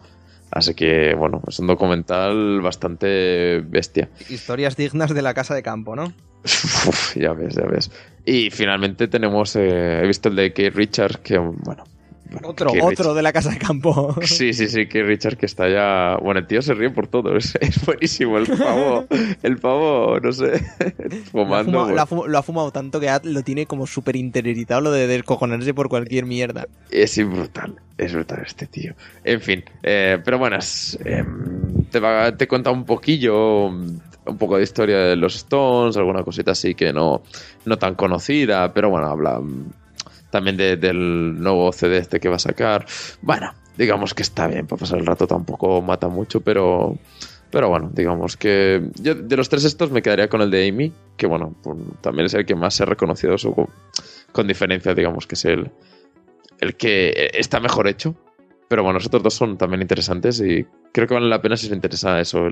Así 0.50 0.74
que, 0.74 1.14
bueno, 1.14 1.40
es 1.48 1.58
un 1.60 1.66
documental 1.66 2.60
bastante 2.60 3.60
bestia. 3.66 4.10
historias 4.28 4.76
dignas 4.76 5.14
de 5.14 5.22
la 5.22 5.32
casa 5.32 5.54
de 5.54 5.62
campo 5.62 5.96
no 5.96 6.12
Uf, 6.44 7.16
ya 7.16 7.32
ves, 7.32 7.54
ya 7.54 7.64
ves. 7.64 7.90
Y 8.26 8.50
finalmente 8.50 9.06
tenemos, 9.08 9.54
eh, 9.56 10.00
he 10.02 10.06
visto 10.06 10.28
el 10.28 10.36
de 10.36 10.50
Kate 10.52 10.70
Richards, 10.70 11.18
que, 11.18 11.38
bueno... 11.38 11.84
otro 12.42 12.72
otro 12.82 13.14
de 13.14 13.22
la 13.22 13.32
casa 13.32 13.50
de 13.50 13.59
campo 13.59 14.14
Sí, 14.22 14.52
sí, 14.52 14.68
sí, 14.68 14.86
Kate 14.86 15.02
Richards 15.04 15.36
que 15.36 15.46
está 15.46 15.68
ya... 15.68 16.16
Bueno, 16.22 16.40
el 16.40 16.46
tío 16.46 16.62
se 16.62 16.74
ríe 16.74 16.90
por 16.90 17.06
todo, 17.09 17.36
es, 17.36 17.56
es 17.60 17.84
buenísimo 17.84 18.38
el 18.38 18.46
pavo, 18.46 19.04
el 19.42 19.59
pavo, 19.59 20.18
no 20.20 20.32
sé, 20.32 20.52
Lo 21.32 21.42
ha, 21.54 21.64
fumando. 21.64 21.64
fumado, 21.64 21.84
bueno. 21.84 21.94
lo 21.96 22.02
ha 22.02 22.06
fu- 22.06 22.26
lo 22.28 22.38
ha 22.38 22.42
fumado 22.42 22.70
tanto 22.70 23.00
que 23.00 23.10
lo 23.24 23.42
tiene 23.42 23.66
como 23.66 23.86
súper 23.86 24.16
interiorizado 24.16 24.80
lo 24.80 24.90
de 24.92 25.06
descojonarse 25.06 25.74
por 25.74 25.88
cualquier 25.88 26.26
mierda. 26.26 26.66
Es 26.90 27.16
brutal, 27.26 27.74
es 27.98 28.12
brutal 28.12 28.42
este 28.46 28.66
tío. 28.66 28.94
En 29.24 29.40
fin, 29.40 29.64
eh, 29.82 30.18
pero 30.24 30.38
bueno, 30.38 30.56
es, 30.56 30.98
em, 31.04 31.84
te, 31.90 32.00
va, 32.00 32.36
te 32.36 32.46
cuenta 32.48 32.70
un 32.70 32.84
poquillo, 32.84 33.66
un 33.66 34.38
poco 34.38 34.56
de 34.56 34.62
historia 34.62 34.98
de 34.98 35.16
los 35.16 35.34
Stones, 35.36 35.96
alguna 35.96 36.22
cosita 36.22 36.52
así 36.52 36.74
que 36.74 36.92
no, 36.92 37.22
no 37.64 37.76
tan 37.78 37.94
conocida, 37.94 38.72
pero 38.72 38.88
bueno, 38.90 39.06
habla 39.09 39.40
también 40.32 40.56
de- 40.56 40.76
del 40.76 41.38
nuevo 41.40 41.70
CD 41.72 41.98
este 41.98 42.18
que 42.18 42.28
va 42.28 42.36
a 42.36 42.40
sacar. 42.40 42.86
Bueno, 43.20 43.52
digamos 43.76 44.14
que 44.14 44.22
está 44.22 44.48
bien, 44.48 44.66
para 44.66 44.80
pasar 44.80 44.98
el 44.98 45.06
rato 45.06 45.28
tampoco 45.28 45.80
mata 45.80 46.09
mucho, 46.09 46.40
pero... 46.40 46.98
Pero 47.50 47.68
bueno, 47.68 47.90
digamos 47.92 48.38
que 48.38 48.80
yo 48.94 49.14
de 49.14 49.36
los 49.36 49.50
tres 49.50 49.64
estos 49.64 49.90
me 49.90 50.00
quedaría 50.00 50.28
con 50.30 50.40
el 50.40 50.50
de 50.50 50.66
Amy, 50.66 50.90
que 51.18 51.26
bueno, 51.26 51.54
también 52.00 52.24
es 52.24 52.32
el 52.32 52.46
que 52.46 52.54
más 52.54 52.80
he 52.80 52.86
reconocido 52.86 53.36
su, 53.36 53.54
con 54.32 54.46
diferencia, 54.48 54.94
digamos 54.94 55.26
que 55.26 55.34
es 55.34 55.44
el, 55.44 55.70
el 56.60 56.76
que 56.76 57.30
está 57.34 57.60
mejor 57.60 57.88
hecho. 57.88 58.14
Pero 58.68 58.82
bueno, 58.84 58.94
los 59.00 59.06
otros 59.06 59.22
dos 59.22 59.34
son 59.34 59.59
también 59.59 59.82
interesantes 59.82 60.40
y 60.40 60.64
creo 60.94 61.06
que 61.06 61.12
vale 61.12 61.28
la 61.28 61.42
pena 61.42 61.59
si 61.59 61.66
os 61.66 61.74
interesa 61.74 62.18
eso, 62.20 62.48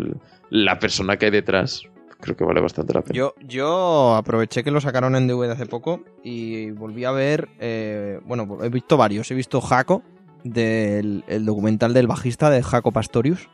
la 0.50 0.78
persona 0.78 1.16
que 1.16 1.24
hay 1.24 1.32
detrás. 1.32 1.84
Creo 2.20 2.36
que 2.36 2.44
vale 2.44 2.60
bastante 2.60 2.92
la 2.92 3.02
pena. 3.02 3.16
Yo, 3.16 3.34
yo 3.46 4.14
aproveché 4.14 4.62
que 4.62 4.70
lo 4.70 4.80
sacaron 4.80 5.16
en 5.16 5.26
DVD 5.26 5.50
hace 5.50 5.66
poco 5.66 6.02
y 6.22 6.70
volví 6.70 7.04
a 7.04 7.10
ver, 7.12 7.48
eh, 7.58 8.20
bueno, 8.26 8.58
he 8.62 8.68
visto 8.68 8.96
varios. 8.96 9.30
He 9.30 9.34
visto 9.34 9.60
Jaco, 9.60 10.02
del 10.44 11.24
el 11.28 11.44
documental 11.44 11.92
del 11.94 12.06
bajista 12.06 12.50
de 12.50 12.62
Jaco 12.62 12.92
Pastorius, 12.92 13.48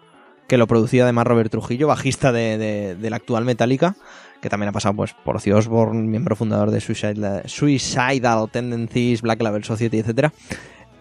que 0.48 0.58
lo 0.58 0.66
producía 0.66 1.02
además 1.04 1.26
Robert 1.26 1.50
Trujillo, 1.50 1.88
bajista 1.88 2.32
de, 2.32 2.58
de- 2.58 2.94
de 2.96 3.10
la 3.10 3.16
actual 3.16 3.44
Metallica, 3.44 3.96
que 4.40 4.48
también 4.48 4.68
ha 4.68 4.72
pasado 4.72 4.94
pues, 4.94 5.14
por 5.24 5.36
Ozzy 5.36 5.50
Osbourne, 5.52 6.02
miembro 6.08 6.36
fundador 6.36 6.70
de 6.70 6.80
Suicidal, 6.80 7.42
Suicidal 7.46 8.48
Tendencies, 8.50 9.22
Black 9.22 9.42
Label 9.42 9.64
Society, 9.64 9.98
etcétera. 9.98 10.32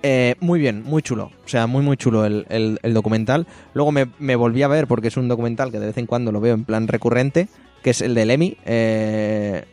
Eh, 0.07 0.35
muy 0.39 0.59
bien, 0.59 0.83
muy 0.83 1.01
chulo. 1.01 1.31
O 1.43 1.47
sea, 1.47 1.65
muy, 1.65 1.81
muy 1.81 1.97
chulo 1.97 2.25
el, 2.27 2.45
el- 2.49 2.93
documental. 2.93 3.47
Luego 3.73 3.91
me, 3.91 4.05
me 4.19 4.35
volví 4.35 4.61
a 4.61 4.67
ver, 4.67 4.85
porque 4.85 5.07
es 5.07 5.17
un 5.17 5.27
documental 5.27 5.71
que 5.71 5.79
de 5.79 5.87
vez 5.87 5.97
en 5.97 6.05
cuando 6.05 6.31
lo 6.31 6.39
veo 6.39 6.53
en 6.53 6.63
plan 6.63 6.87
recurrente, 6.87 7.47
que 7.81 7.89
es 7.89 8.01
el 8.01 8.13
del 8.13 8.29
Emmy. 8.29 8.55
Eh, 8.65 9.63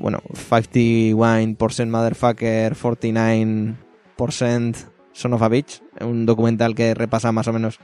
bueno, 0.00 0.20
51% 0.50 1.88
Motherfucker, 1.88 2.76
49% 2.76 3.74
Son 5.12 5.32
of 5.32 5.42
a 5.42 5.48
Bitch. 5.48 5.82
Un 6.00 6.26
documental 6.26 6.76
que 6.76 6.94
repasa 6.94 7.32
más 7.32 7.48
o 7.48 7.52
menos 7.52 7.80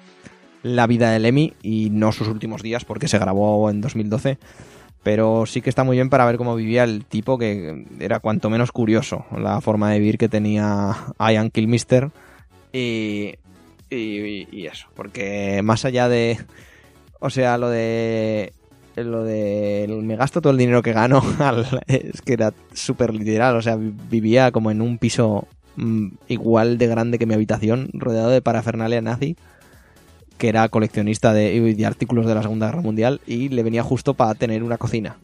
la 0.63 0.87
vida 0.87 1.11
del 1.11 1.25
Emmy 1.27 1.55
y 1.63 1.89
no 1.91 2.13
sus 2.13 2.29
últimos 2.29 2.63
días, 2.63 2.85
porque 2.85 3.09
se 3.09 3.19
grabó 3.19 3.69
en 3.71 3.81
2012. 3.81 4.39
Pero 5.03 5.47
sí 5.47 5.61
que 5.63 5.69
está 5.71 5.83
muy 5.83 5.97
bien 5.97 6.11
para 6.11 6.25
ver 6.27 6.37
cómo 6.37 6.55
vivía 6.55 6.85
el 6.85 7.05
tipo, 7.05 7.37
que 7.37 7.85
era 7.99 8.21
cuanto 8.21 8.51
menos 8.51 8.71
curioso 8.71 9.25
la 9.37 9.61
forma 9.61 9.91
de 9.91 9.99
vivir 9.99 10.17
que 10.19 10.29
tenía 10.29 10.95
Ian 11.19 11.51
Kilmister. 11.51 12.11
Y, 12.73 13.35
y, 13.91 14.67
eso, 14.67 14.87
porque 14.95 15.61
más 15.63 15.85
allá 15.85 16.09
de. 16.09 16.39
O 17.21 17.31
sea, 17.31 17.59
lo 17.59 17.69
de. 17.69 18.53
Lo 18.97 19.25
de. 19.25 19.87
Me 20.03 20.17
gasto 20.17 20.41
todo 20.41 20.53
el 20.53 20.59
dinero 20.59 20.83
que 20.83 20.93
gano. 20.93 21.21
al- 21.41 21.81
es 21.89 22.23
que 22.23 22.35
era 22.35 22.53
súper 22.73 23.13
literal. 23.13 23.57
O 23.57 23.63
sea, 23.63 23.75
vi- 23.77 23.93
vivía 24.09 24.53
como 24.53 24.71
en 24.71 24.81
un 24.81 24.99
piso 24.99 25.49
mm, 25.77 26.09
igual 26.29 26.79
de 26.79 26.87
grande 26.87 27.19
que 27.19 27.27
mi 27.27 27.35
habitación, 27.35 27.89
rodeado 27.93 28.31
de 28.31 28.41
parafernalia 28.41 29.01
nazi 29.03 29.37
que 30.43 30.49
era 30.49 30.69
coleccionista 30.69 31.33
de, 31.33 31.61
de 31.73 31.87
artículos 31.87 32.27
de 32.27 32.35
la 32.35 32.43
Segunda 32.43 32.67
Guerra 32.67 32.81
Mundial 32.83 33.21
y 33.29 33.49
le 33.49 33.63
venía 33.63 33.85
justo 33.85 34.15
para 34.15 34.35
tener 34.35 34.65
una 34.65 34.77
cocina. 34.77 35.15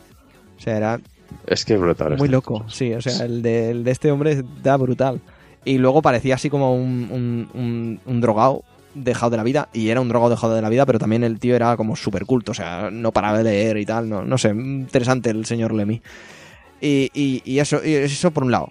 O 0.57 0.61
sea, 0.61 0.77
era 0.77 1.01
Es 1.45 1.65
que 1.65 1.75
es 1.75 1.81
brutal. 1.81 2.11
muy 2.11 2.27
este. 2.27 2.29
loco, 2.29 2.65
sí, 2.69 2.93
o 2.95 3.03
sea, 3.03 3.25
el 3.27 3.43
de, 3.43 3.73
el 3.73 3.83
de 3.83 3.91
este 3.91 4.13
hombre 4.13 4.31
está 4.31 4.77
brutal. 4.77 5.21
Y 5.65 5.79
luego 5.79 6.03
parecía 6.03 6.37
así 6.37 6.51
como 6.51 6.73
un, 6.73 7.09
un, 7.11 7.49
un, 7.61 8.01
un 8.07 8.21
drogado 8.21 8.63
dejado 8.95 9.31
de 9.31 9.39
la 9.39 9.43
vida. 9.43 9.69
Y 9.73 9.89
era 9.89 10.01
un 10.01 10.09
drogado 10.09 10.31
dejado 10.31 10.55
de 10.55 10.63
la 10.63 10.69
vida, 10.69 10.87
pero 10.87 11.01
también 11.01 11.25
el 11.25 11.41
tío 11.41 11.57
era 11.57 11.77
como 11.77 11.97
súper 11.97 12.25
culto. 12.25 12.53
O 12.53 12.55
sea, 12.55 12.89
no 12.93 13.11
paraba 13.11 13.39
de 13.39 13.43
leer 13.45 13.77
y 13.79 13.87
tal. 13.87 14.09
No, 14.09 14.23
no 14.23 14.39
sé, 14.39 14.51
interesante 14.51 15.31
el 15.31 15.47
señor 15.47 15.75
Lemmy. 15.75 16.01
Y, 16.81 17.11
y, 17.13 17.43
y 17.45 17.59
eso, 17.59 17.81
y 17.85 17.93
eso 17.95 18.31
por 18.31 18.45
un 18.45 18.53
lado. 18.53 18.71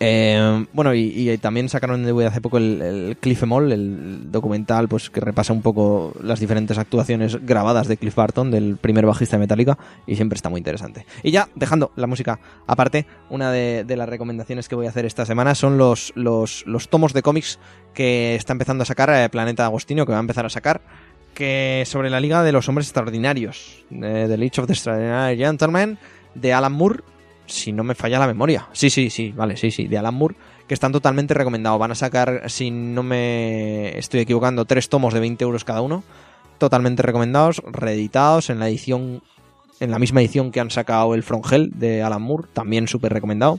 Eh, 0.00 0.66
bueno, 0.72 0.94
y, 0.94 1.36
también 1.38 1.68
sacaron 1.68 2.04
de 2.04 2.26
hace 2.26 2.40
poco 2.40 2.58
el, 2.58 2.80
el 2.80 3.16
Cliff 3.16 3.42
Emol, 3.42 3.72
el 3.72 4.30
documental 4.30 4.88
pues 4.88 5.10
que 5.10 5.20
repasa 5.20 5.52
un 5.52 5.62
poco 5.62 6.14
las 6.22 6.38
diferentes 6.38 6.78
actuaciones 6.78 7.44
grabadas 7.44 7.88
de 7.88 7.96
Cliff 7.96 8.14
Barton, 8.14 8.50
del 8.50 8.76
primer 8.76 9.06
bajista 9.06 9.36
de 9.36 9.40
Metallica, 9.40 9.76
y 10.06 10.14
siempre 10.14 10.36
está 10.36 10.48
muy 10.48 10.58
interesante. 10.58 11.04
Y 11.22 11.32
ya, 11.32 11.48
dejando 11.56 11.90
la 11.96 12.06
música 12.06 12.38
aparte, 12.66 13.06
una 13.28 13.50
de, 13.50 13.84
de 13.84 13.96
las 13.96 14.08
recomendaciones 14.08 14.68
que 14.68 14.76
voy 14.76 14.86
a 14.86 14.90
hacer 14.90 15.04
esta 15.04 15.26
semana 15.26 15.54
son 15.54 15.78
los, 15.78 16.12
los, 16.14 16.64
tomos 16.88 17.12
de 17.12 17.22
cómics 17.22 17.58
que 17.94 18.36
está 18.36 18.52
empezando 18.52 18.82
a 18.82 18.86
sacar 18.86 19.10
eh, 19.10 19.28
Planeta 19.28 19.64
Agostino, 19.64 20.06
que 20.06 20.12
va 20.12 20.18
a 20.18 20.20
empezar 20.20 20.46
a 20.46 20.50
sacar, 20.50 20.80
que 21.34 21.82
sobre 21.86 22.10
la 22.10 22.20
Liga 22.20 22.42
de 22.42 22.52
los 22.52 22.68
Hombres 22.68 22.86
Extraordinarios, 22.86 23.84
eh, 23.90 24.26
The 24.28 24.36
League 24.36 24.58
of 24.58 24.66
the 24.66 24.72
Extraordinary 24.72 25.36
Gentlemen, 25.36 25.98
de 26.34 26.52
Alan 26.52 26.72
Moore, 26.72 27.02
si 27.48 27.72
no 27.72 27.84
me 27.84 27.94
falla 27.94 28.18
la 28.18 28.26
memoria. 28.26 28.68
Sí, 28.72 28.90
sí, 28.90 29.10
sí, 29.10 29.32
vale, 29.32 29.56
sí, 29.56 29.70
sí, 29.70 29.86
de 29.86 29.98
Alan 29.98 30.14
Moore, 30.14 30.36
que 30.66 30.74
están 30.74 30.92
totalmente 30.92 31.34
recomendados. 31.34 31.78
Van 31.78 31.90
a 31.90 31.94
sacar, 31.94 32.42
si 32.46 32.70
no 32.70 33.02
me 33.02 33.98
estoy 33.98 34.20
equivocando, 34.20 34.64
tres 34.64 34.88
tomos 34.88 35.14
de 35.14 35.20
20 35.20 35.42
euros 35.44 35.64
cada 35.64 35.80
uno. 35.80 36.04
Totalmente 36.58 37.02
recomendados, 37.02 37.62
reeditados 37.66 38.50
en 38.50 38.58
la 38.58 38.68
edición, 38.68 39.22
en 39.80 39.90
la 39.90 39.98
misma 39.98 40.20
edición 40.20 40.50
que 40.50 40.60
han 40.60 40.70
sacado 40.70 41.14
el 41.14 41.22
From 41.22 41.42
Hell 41.50 41.72
de 41.74 42.02
Alan 42.02 42.22
Moore, 42.22 42.48
también 42.52 42.88
súper 42.88 43.12
recomendado. 43.12 43.58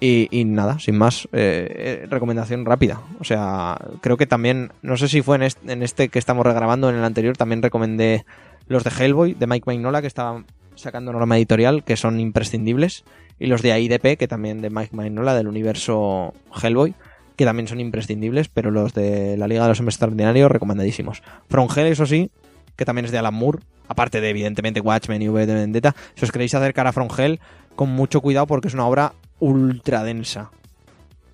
Y, 0.00 0.26
y 0.32 0.44
nada, 0.44 0.80
sin 0.80 0.98
más, 0.98 1.28
eh, 1.32 2.02
eh, 2.02 2.06
recomendación 2.10 2.64
rápida. 2.64 3.00
O 3.20 3.24
sea, 3.24 3.78
creo 4.00 4.16
que 4.16 4.26
también, 4.26 4.72
no 4.82 4.96
sé 4.96 5.06
si 5.06 5.22
fue 5.22 5.36
en 5.36 5.44
este, 5.44 5.72
en 5.72 5.82
este 5.84 6.08
que 6.08 6.18
estamos 6.18 6.44
regrabando, 6.44 6.90
en 6.90 6.96
el 6.96 7.04
anterior, 7.04 7.36
también 7.36 7.62
recomendé 7.62 8.24
los 8.66 8.82
de 8.82 8.90
Hellboy, 8.90 9.34
de 9.34 9.46
Mike 9.46 9.64
Magnola, 9.66 10.00
que 10.00 10.08
estaban 10.08 10.46
sacando 10.74 11.12
norma 11.12 11.36
editorial, 11.36 11.84
que 11.84 11.96
son 11.96 12.20
imprescindibles, 12.20 13.04
y 13.38 13.46
los 13.46 13.62
de 13.62 13.72
AIDP, 13.72 14.16
que 14.16 14.28
también 14.28 14.60
de 14.60 14.70
Mike 14.70 14.94
Magnola, 14.94 15.34
del 15.34 15.48
universo 15.48 16.34
Hellboy, 16.62 16.94
que 17.36 17.44
también 17.44 17.66
son 17.66 17.80
imprescindibles, 17.80 18.48
pero 18.48 18.70
los 18.70 18.94
de 18.94 19.36
la 19.36 19.48
Liga 19.48 19.62
de 19.62 19.70
los 19.70 19.80
Hombres 19.80 19.94
Extraordinarios, 19.94 20.50
recomendadísimos. 20.50 21.22
From 21.48 21.68
Hell, 21.74 21.86
eso 21.86 22.06
sí, 22.06 22.30
que 22.76 22.84
también 22.84 23.06
es 23.06 23.12
de 23.12 23.18
Alan 23.18 23.34
Moore, 23.34 23.60
aparte 23.88 24.20
de 24.20 24.30
evidentemente 24.30 24.80
Watchmen 24.80 25.22
y 25.22 25.28
V 25.28 25.46
de 25.46 25.54
Vendetta, 25.54 25.94
si 26.14 26.24
os 26.24 26.32
queréis 26.32 26.54
acercar 26.54 26.86
a 26.86 26.92
From 26.92 27.08
Hell, 27.16 27.40
con 27.74 27.88
mucho 27.90 28.20
cuidado 28.20 28.46
porque 28.46 28.68
es 28.68 28.74
una 28.74 28.86
obra 28.86 29.14
ultra 29.38 30.04
densa. 30.04 30.50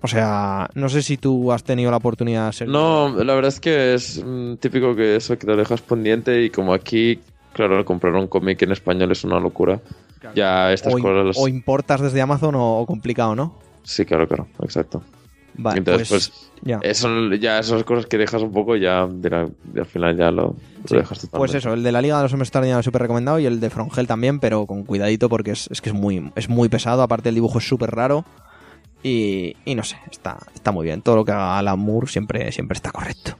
O 0.01 0.07
sea, 0.07 0.69
no 0.75 0.87
sé 0.87 1.01
si 1.01 1.17
tú 1.17 1.51
has 1.51 1.63
tenido 1.63 1.91
la 1.91 1.97
oportunidad, 1.97 2.51
Sergio. 2.53 2.71
No, 2.71 3.09
la 3.23 3.35
verdad 3.35 3.49
es 3.49 3.59
que 3.59 3.93
es 3.93 4.23
mm, 4.23 4.55
típico 4.55 4.95
que 4.95 5.17
eso, 5.17 5.37
que 5.37 5.45
lo 5.45 5.57
dejas 5.57 5.81
pendiente 5.81 6.41
y 6.41 6.49
como 6.49 6.73
aquí, 6.73 7.19
claro, 7.53 7.83
comprar 7.85 8.13
un 8.15 8.27
cómic 8.27 8.61
en 8.61 8.71
español 8.71 9.11
es 9.11 9.23
una 9.23 9.39
locura. 9.39 9.79
Ya 10.35 10.71
estas 10.73 10.93
o, 10.93 10.99
cosas... 10.99 11.37
o 11.39 11.47
importas 11.47 12.01
desde 12.01 12.21
Amazon 12.21 12.55
o, 12.55 12.79
o 12.79 12.85
complicado, 12.85 13.35
¿no? 13.35 13.55
Sí, 13.83 14.05
claro, 14.05 14.27
claro, 14.27 14.47
exacto. 14.61 15.01
Vale, 15.55 15.79
Entonces, 15.79 16.07
pues, 16.09 16.29
pues, 16.29 16.51
ya. 16.61 16.79
Eso, 16.81 17.33
ya 17.33 17.59
esas 17.59 17.83
cosas 17.83 18.05
que 18.05 18.17
dejas 18.17 18.41
un 18.41 18.51
poco, 18.51 18.75
ya 18.75 19.07
de 19.07 19.29
la- 19.29 19.49
de 19.63 19.79
al 19.81 19.85
final 19.85 20.15
ya 20.15 20.29
lo, 20.31 20.43
lo 20.43 20.55
Sí, 20.87 20.95
dejas 20.95 21.19
totalmente. 21.19 21.29
Pues 21.37 21.53
eso, 21.55 21.73
el 21.73 21.83
de 21.83 21.91
la 21.91 22.01
Liga 22.01 22.17
de 22.17 22.23
los 22.23 22.33
Hombres 22.33 22.47
Extraordinarios 22.47 22.85
súper 22.85 23.01
recomendado 23.01 23.39
y 23.39 23.45
el 23.45 23.59
de 23.59 23.69
Frongel 23.69 24.07
también, 24.07 24.39
pero 24.39 24.65
con 24.65 24.83
cuidadito 24.83 25.27
porque 25.27 25.51
es, 25.51 25.67
es 25.71 25.81
que 25.81 25.89
es 25.89 25.95
muy, 25.95 26.31
es 26.35 26.47
muy 26.49 26.69
pesado, 26.69 27.01
aparte 27.01 27.29
el 27.29 27.35
dibujo 27.35 27.57
es 27.57 27.67
súper 27.67 27.91
raro 27.91 28.23
y, 29.03 29.55
y 29.65 29.75
no 29.75 29.83
sé, 29.83 29.97
está, 30.11 30.37
está 30.53 30.71
muy 30.71 30.85
bien. 30.85 31.01
Todo 31.01 31.17
lo 31.17 31.25
que 31.25 31.31
haga 31.31 31.57
Alan 31.57 31.79
Moore 31.79 32.07
siempre, 32.07 32.51
siempre 32.51 32.75
está 32.75 32.91
correcto. 32.91 33.35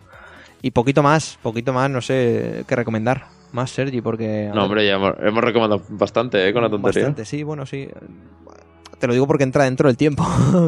Y 0.61 0.71
poquito 0.71 1.03
más, 1.03 1.37
poquito 1.41 1.71
más, 1.73 1.89
no 1.89 2.01
sé 2.01 2.65
qué 2.67 2.75
recomendar. 2.75 3.27
Más, 3.51 3.71
Sergi, 3.71 4.01
porque... 4.01 4.51
No, 4.53 4.65
hombre, 4.65 4.85
ya 4.85 4.95
hemos, 4.95 5.13
hemos 5.19 5.43
recomendado 5.43 5.83
bastante, 5.89 6.47
¿eh? 6.47 6.53
Con 6.53 6.63
la 6.63 6.69
tontería. 6.69 7.01
Bastante, 7.03 7.25
sí, 7.25 7.43
bueno, 7.43 7.65
sí. 7.65 7.87
Te 8.99 9.07
lo 9.07 9.13
digo 9.13 9.27
porque 9.27 9.43
entra 9.43 9.63
dentro 9.63 9.87
del 9.87 9.97
tiempo. 9.97 10.25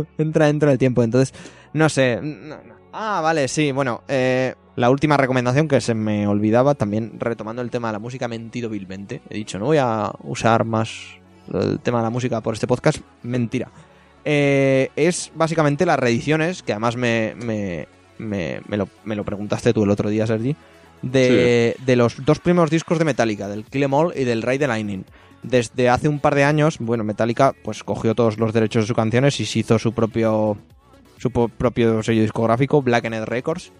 entra 0.18 0.48
dentro 0.48 0.70
del 0.70 0.78
tiempo. 0.80 1.04
Entonces, 1.04 1.34
no 1.74 1.90
sé. 1.90 2.20
no, 2.22 2.56
no. 2.64 2.82
Ah, 2.94 3.22
vale, 3.22 3.48
sí, 3.48 3.72
bueno. 3.72 4.02
eh, 4.08 4.56
la 4.76 4.90
última 4.90 5.18
recomendación 5.18 5.68
que 5.68 5.82
se 5.82 5.94
me 5.94 6.28
olvidaba, 6.28 6.76
también 6.76 7.20
retomando 7.20 7.62
el 7.62 7.70
tema 7.70 7.90
de 7.90 7.94
la 7.94 8.00
música, 8.00 8.26
he 8.26 8.30
mentido 8.30 8.70
vilmente. 8.70 9.22
He 9.30 9.36
dicho, 9.36 9.60
no 9.60 9.66
voy 9.66 9.78
a 9.78 10.12
usar 10.24 10.64
más 10.64 11.20
el 11.54 11.80
tema 11.80 12.00
de 12.00 12.06
la 12.06 12.10
música 12.10 12.42
por 12.42 12.54
este 12.54 12.68
podcast. 12.68 13.00
Mentira. 13.24 13.70
Eh, 14.24 14.90
es 14.96 15.32
básicamente 15.36 15.86
las 15.86 16.00
reediciones, 16.00 16.64
que 16.64 16.72
además 16.74 16.96
me, 16.96 17.34
me, 17.36 17.88
me, 18.18 18.62
me 18.68 18.78
lo, 18.78 18.88
me 19.04 19.16
lo 19.16 19.24
preguntaste 19.26 19.74
tú 19.74 19.84
el 19.84 19.90
otro 19.90 20.10
día, 20.10 20.26
Sergi, 20.26 20.56
de, 21.02 21.76
de 21.86 21.96
los 21.96 22.24
dos 22.26 22.40
primeros 22.40 22.70
discos 22.70 23.00
de 23.00 23.06
Metallica, 23.06 23.48
del 23.48 23.66
Kill 23.66 23.84
'Em 23.84 23.94
All 23.94 24.14
y 24.16 24.24
del 24.24 24.42
Ride 24.42 24.60
the 24.60 24.68
Lightning. 24.68 25.06
Desde 25.44 25.90
hace 25.90 26.08
un 26.08 26.20
par 26.20 26.36
de 26.36 26.44
años, 26.44 26.78
bueno, 26.80 27.04
Metallica 27.04 27.54
pues 27.64 27.84
cogió 27.84 28.14
todos 28.14 28.38
los 28.38 28.54
derechos 28.54 28.84
de 28.84 28.88
sus 28.88 28.96
canciones 28.96 29.40
y 29.40 29.46
se 29.46 29.60
hizo 29.60 29.80
su 29.80 29.94
propio 29.94 30.58
su 31.18 31.32
propio 31.32 32.02
sello 32.02 32.22
discográfico, 32.22 32.82
Blackened 32.82 33.26
Records. 33.26 33.72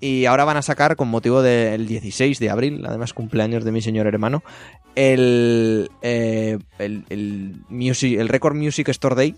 Y 0.00 0.24
ahora 0.24 0.46
van 0.46 0.56
a 0.56 0.62
sacar, 0.62 0.96
con 0.96 1.08
motivo 1.08 1.42
del 1.42 1.86
16 1.86 2.38
de 2.38 2.48
abril, 2.48 2.84
además 2.86 3.12
cumpleaños 3.12 3.64
de 3.64 3.72
mi 3.72 3.82
señor 3.82 4.06
hermano, 4.06 4.42
el, 4.94 5.90
eh, 6.00 6.58
el, 6.78 7.04
el, 7.10 7.56
music, 7.68 8.18
el 8.18 8.28
Record 8.28 8.56
Music 8.56 8.88
Store 8.88 9.14
Day. 9.14 9.34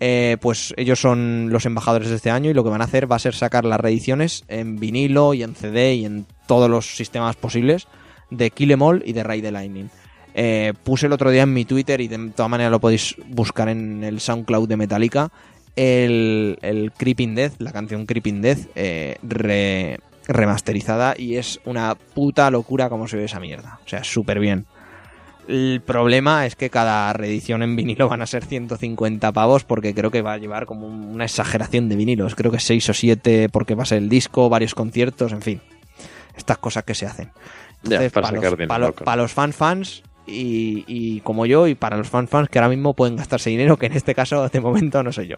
Eh, 0.00 0.36
pues 0.40 0.74
ellos 0.76 1.00
son 1.00 1.48
los 1.50 1.66
embajadores 1.66 2.08
de 2.08 2.16
este 2.16 2.30
año 2.30 2.50
y 2.50 2.54
lo 2.54 2.62
que 2.62 2.70
van 2.70 2.80
a 2.80 2.84
hacer 2.84 3.10
va 3.10 3.16
a 3.16 3.20
ser 3.20 3.34
sacar 3.34 3.64
las 3.64 3.80
reediciones 3.80 4.44
en 4.46 4.76
vinilo 4.76 5.34
y 5.34 5.42
en 5.42 5.54
CD 5.56 5.94
y 5.94 6.04
en 6.04 6.24
todos 6.46 6.70
los 6.70 6.96
sistemas 6.96 7.34
posibles 7.34 7.88
de 8.30 8.50
Kill 8.50 8.70
'Em 8.70 8.82
All 8.82 9.02
y 9.04 9.12
de 9.12 9.24
Ride 9.24 9.42
the 9.42 9.50
Lightning. 9.50 9.90
Eh, 10.34 10.72
puse 10.84 11.06
el 11.06 11.12
otro 11.12 11.30
día 11.32 11.42
en 11.42 11.52
mi 11.52 11.64
Twitter 11.64 12.00
y 12.00 12.06
de 12.06 12.16
todas 12.30 12.48
maneras 12.50 12.70
lo 12.70 12.78
podéis 12.80 13.16
buscar 13.26 13.68
en 13.68 14.04
el 14.04 14.20
SoundCloud 14.20 14.68
de 14.68 14.76
Metallica 14.76 15.32
el, 15.74 16.92
Creeping 16.96 17.34
Death, 17.34 17.54
la 17.58 17.72
canción 17.72 18.06
Creeping 18.06 18.40
Death 18.40 18.68
eh, 18.76 19.16
re- 19.22 19.98
remasterizada 20.26 21.14
y 21.18 21.36
es 21.36 21.60
una 21.64 21.94
puta 21.96 22.50
locura 22.50 22.88
como 22.88 23.08
se 23.08 23.16
ve 23.16 23.24
esa 23.24 23.40
mierda. 23.40 23.80
O 23.84 23.88
sea, 23.88 24.04
súper 24.04 24.38
bien. 24.38 24.66
El 25.48 25.80
problema 25.80 26.44
es 26.46 26.54
que 26.56 26.68
cada 26.70 27.10
reedición 27.14 27.62
en 27.62 27.74
vinilo 27.74 28.08
van 28.08 28.20
a 28.22 28.26
ser 28.26 28.44
150 28.44 29.32
pavos 29.32 29.64
porque 29.64 29.94
creo 29.94 30.10
que 30.10 30.20
va 30.22 30.34
a 30.34 30.38
llevar 30.38 30.66
como 30.66 30.86
un- 30.86 31.04
una 31.06 31.24
exageración 31.24 31.88
de 31.88 31.96
vinilos. 31.96 32.34
Creo 32.34 32.52
que 32.52 32.60
6 32.60 32.88
o 32.90 32.94
7 32.94 33.48
porque 33.48 33.74
va 33.74 33.82
a 33.84 33.86
ser 33.86 33.98
el 33.98 34.08
disco, 34.10 34.48
varios 34.50 34.74
conciertos, 34.74 35.32
en 35.32 35.40
fin. 35.42 35.60
Estas 36.36 36.58
cosas 36.58 36.84
que 36.84 36.94
se 36.94 37.06
hacen. 37.06 37.30
Ya, 37.82 38.10
para 38.10 38.30
los, 38.30 38.44
para 38.68 38.78
los- 38.78 38.90
claro. 38.90 39.04
para 39.04 39.22
los 39.22 39.32
fan 39.32 39.52
fans 39.54 40.02
y, 40.26 40.84
y 40.86 41.20
como 41.20 41.46
yo 41.46 41.66
y 41.66 41.74
para 41.74 41.96
los 41.96 42.08
fan 42.08 42.28
fans 42.28 42.48
que 42.50 42.58
ahora 42.58 42.68
mismo 42.68 42.92
pueden 42.94 43.16
gastarse 43.16 43.48
dinero, 43.50 43.78
que 43.78 43.86
en 43.86 43.94
este 43.94 44.14
caso 44.14 44.46
de 44.48 44.60
momento 44.60 45.02
no 45.02 45.12
soy 45.12 45.28
yo. 45.28 45.36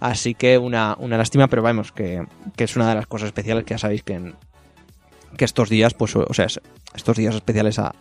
Así 0.00 0.34
que 0.34 0.58
una, 0.58 0.96
una 0.98 1.16
lástima, 1.16 1.46
pero 1.46 1.62
vamos, 1.62 1.92
que, 1.92 2.26
que 2.56 2.64
es 2.64 2.74
una 2.74 2.88
de 2.88 2.96
las 2.96 3.06
cosas 3.06 3.26
especiales 3.28 3.64
que 3.64 3.74
ya 3.74 3.78
sabéis 3.78 4.02
que, 4.02 4.14
en- 4.14 4.34
que 5.36 5.44
estos 5.44 5.68
días, 5.68 5.94
pues, 5.94 6.16
o 6.16 6.34
sea, 6.34 6.46
es- 6.46 6.60
estos 6.94 7.16
días 7.16 7.34
especiales 7.36 7.78
a- 7.78 7.94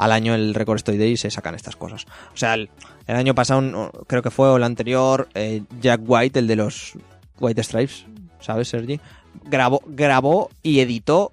al 0.00 0.12
año 0.12 0.34
el 0.34 0.54
Record 0.54 0.78
Story 0.78 0.96
Day 0.96 1.16
se 1.18 1.30
sacan 1.30 1.54
estas 1.54 1.76
cosas. 1.76 2.06
O 2.32 2.36
sea, 2.36 2.54
el, 2.54 2.70
el 3.06 3.16
año 3.16 3.34
pasado, 3.34 3.92
creo 4.06 4.22
que 4.22 4.30
fue 4.30 4.48
o 4.48 4.56
el 4.56 4.62
anterior, 4.62 5.28
eh, 5.34 5.62
Jack 5.82 6.00
White, 6.06 6.38
el 6.38 6.46
de 6.46 6.56
los 6.56 6.94
White 7.38 7.62
Stripes, 7.62 8.06
¿sabes, 8.40 8.68
Sergi? 8.68 8.98
Grabó, 9.44 9.82
grabó 9.86 10.48
y 10.62 10.80
editó 10.80 11.30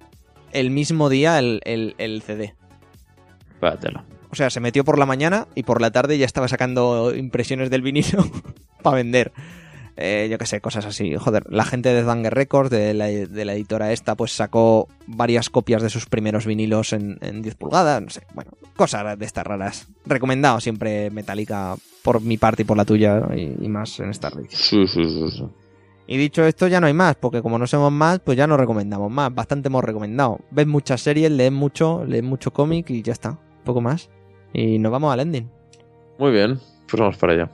el 0.52 0.70
mismo 0.70 1.08
día 1.08 1.38
el, 1.38 1.62
el, 1.64 1.94
el 1.96 2.20
CD. 2.20 2.54
Váyatela. 3.58 4.04
O 4.30 4.34
sea, 4.34 4.50
se 4.50 4.60
metió 4.60 4.84
por 4.84 4.98
la 4.98 5.06
mañana 5.06 5.48
y 5.54 5.62
por 5.62 5.80
la 5.80 5.90
tarde 5.90 6.18
ya 6.18 6.26
estaba 6.26 6.46
sacando 6.46 7.14
impresiones 7.14 7.70
del 7.70 7.80
vinilo 7.80 8.30
para 8.82 8.96
vender. 8.96 9.32
Eh, 10.00 10.28
yo 10.30 10.38
qué 10.38 10.46
sé, 10.46 10.60
cosas 10.60 10.86
así. 10.86 11.16
Joder, 11.16 11.42
la 11.50 11.64
gente 11.64 11.92
de 11.92 12.04
Danger 12.04 12.32
Records, 12.32 12.70
de 12.70 12.94
la, 12.94 13.06
de 13.06 13.44
la 13.44 13.54
editora 13.54 13.92
esta, 13.92 14.14
pues 14.14 14.30
sacó 14.30 14.86
varias 15.08 15.50
copias 15.50 15.82
de 15.82 15.90
sus 15.90 16.06
primeros 16.06 16.46
vinilos 16.46 16.92
en, 16.92 17.18
en 17.20 17.42
10 17.42 17.56
pulgadas. 17.56 18.00
No 18.00 18.08
sé, 18.08 18.22
bueno, 18.32 18.52
cosas 18.76 19.18
de 19.18 19.26
estas 19.26 19.44
raras. 19.44 19.88
Recomendado 20.06 20.60
siempre 20.60 21.10
Metallica 21.10 21.74
por 22.04 22.20
mi 22.20 22.38
parte 22.38 22.62
y 22.62 22.64
por 22.64 22.76
la 22.76 22.84
tuya 22.84 23.22
y, 23.34 23.56
y 23.60 23.68
más 23.68 23.98
en 23.98 24.10
esta 24.10 24.30
sí, 24.50 24.86
sí, 24.86 25.04
sí. 25.04 25.44
Y 26.06 26.16
dicho 26.16 26.44
esto, 26.44 26.68
ya 26.68 26.80
no 26.80 26.86
hay 26.86 26.94
más, 26.94 27.16
porque 27.16 27.42
como 27.42 27.58
no 27.58 27.66
somos 27.66 27.90
más, 27.90 28.20
pues 28.20 28.38
ya 28.38 28.46
no 28.46 28.56
recomendamos 28.56 29.10
más. 29.10 29.34
Bastante 29.34 29.66
hemos 29.66 29.82
recomendado. 29.82 30.38
Ves 30.52 30.66
muchas 30.68 31.00
series, 31.00 31.30
lees 31.30 31.52
mucho, 31.52 32.04
lees 32.04 32.22
mucho 32.22 32.52
cómic 32.52 32.88
y 32.90 33.02
ya 33.02 33.12
está. 33.12 33.36
Poco 33.64 33.80
más. 33.80 34.08
Y 34.52 34.78
nos 34.78 34.92
vamos 34.92 35.12
al 35.12 35.20
ending. 35.20 35.50
Muy 36.18 36.30
bien, 36.30 36.60
pues 36.88 37.00
vamos 37.00 37.16
para 37.18 37.32
allá. 37.32 37.50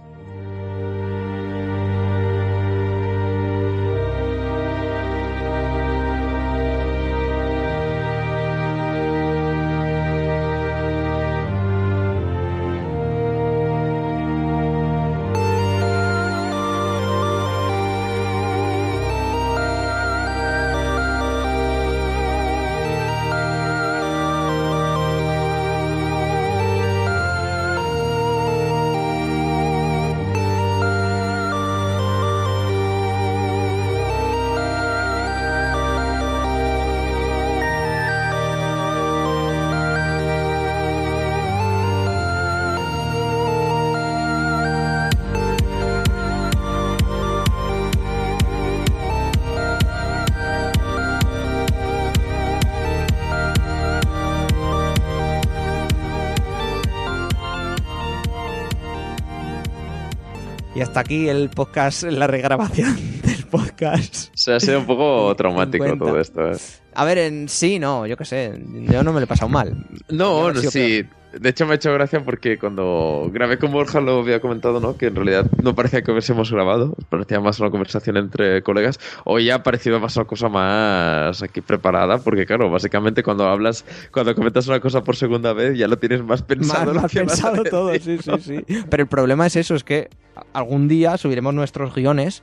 Hasta 60.95 61.01
aquí 61.01 61.29
el 61.29 61.51
podcast, 61.51 62.05
la 62.05 62.29
regrabación 62.29 62.97
del 63.25 63.45
podcast. 63.47 64.29
O 64.29 64.37
sea, 64.37 64.57
ha 64.57 64.61
sido 64.61 64.79
un 64.79 64.87
poco 64.87 65.35
traumático 65.37 65.83
50. 65.83 66.05
todo 66.05 66.21
esto. 66.21 66.53
¿eh? 66.53 66.57
A 66.95 67.05
ver, 67.05 67.19
en 67.19 67.49
sí, 67.49 67.81
no, 67.81 68.07
yo 68.07 68.17
qué 68.17 68.25
sé. 68.25 68.63
Yo 68.73 69.03
no 69.03 69.13
me 69.13 69.19
lo 69.19 69.25
he 69.25 69.27
pasado 69.27 69.49
mal. 69.49 69.75
No, 70.09 70.53
no, 70.53 70.61
sí. 70.61 71.05
De 71.41 71.49
hecho, 71.49 71.67
me 71.67 71.73
ha 71.73 71.75
hecho 71.77 71.93
gracia 71.93 72.21
porque 72.21 72.59
cuando 72.59 73.29
grabé 73.33 73.59
con 73.59 73.73
Borja 73.73 74.01
lo 74.01 74.21
había 74.21 74.41
comentado, 74.41 74.81
¿no? 74.81 74.97
Que 74.97 75.07
en 75.07 75.17
realidad 75.17 75.47
no 75.63 75.75
parecía 75.75 76.03
que 76.03 76.11
hubiésemos 76.11 76.51
grabado, 76.51 76.95
parecía 77.09 77.41
más 77.41 77.61
una 77.61 77.71
conversación 77.71 78.17
entre 78.17 78.63
colegas. 78.63 79.01
Hoy 79.25 79.51
ha 79.51 79.63
parecido 79.63 80.01
más 80.01 80.17
una 80.17 80.27
cosa 80.27 80.49
más 80.49 81.43
aquí 81.43 81.61
preparada, 81.61 82.19
porque 82.19 82.47
claro, 82.47 82.71
básicamente 82.71 83.23
cuando 83.23 83.49
hablas, 83.49 83.85
cuando 84.13 84.35
comentas 84.35 84.69
una 84.69 84.81
cosa 84.81 85.03
por 85.03 85.17
segunda 85.17 85.53
vez, 85.53 85.77
ya 85.77 85.89
lo 85.89 85.99
tienes 85.99 86.23
más 86.23 86.43
pensado. 86.43 86.87
Más, 86.87 86.95
lo 86.95 87.03
más 87.03 87.13
pensado 87.13 87.65
todo, 87.65 87.93
sí, 87.93 87.99
decir, 87.99 88.23
sí, 88.23 88.31
¿no? 88.31 88.39
sí. 88.39 88.65
Pero 88.89 89.03
el 89.03 89.09
problema 89.09 89.47
es 89.47 89.57
eso, 89.57 89.75
es 89.75 89.85
que 89.85 90.11
algún 90.53 90.89
día 90.89 91.17
subiremos 91.17 91.55
nuestros 91.55 91.95
guiones, 91.95 92.43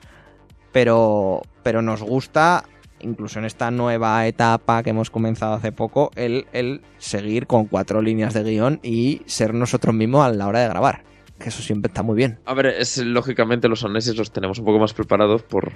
pero, 0.72 1.42
pero 1.64 1.82
nos 1.82 2.02
gusta, 2.02 2.64
incluso 3.04 3.40
en 3.40 3.46
esta 3.46 3.72
nueva 3.72 4.26
etapa 4.28 4.84
que 4.84 4.92
hemos 4.92 5.10
comenzado 5.10 5.54
hace 5.54 5.72
poco, 5.72 6.12
el, 6.16 6.46
el 6.54 6.82
seguir 6.98 7.48
con 7.48 7.66
cuatro 7.66 8.02
líneas 8.02 8.34
de 8.34 8.44
guion 8.44 8.80
y 8.84 9.22
ser 9.26 9.54
nosotros 9.54 9.94
mismos 9.96 10.26
a 10.26 10.30
la 10.32 10.48
hora 10.48 10.60
de 10.62 10.68
grabar. 10.70 11.04
Que 11.40 11.50
eso 11.50 11.62
siempre 11.62 11.90
está 11.90 12.04
muy 12.04 12.16
bien. 12.16 12.40
A 12.46 12.54
ver, 12.54 12.68
es, 12.68 12.98
lógicamente 13.00 13.68
los 13.68 13.84
aneses 13.84 14.16
los 14.16 14.32
tenemos 14.32 14.60
un 14.60 14.66
poco 14.66 14.80
más 14.80 14.94
preparados 14.94 15.42
por, 15.44 15.72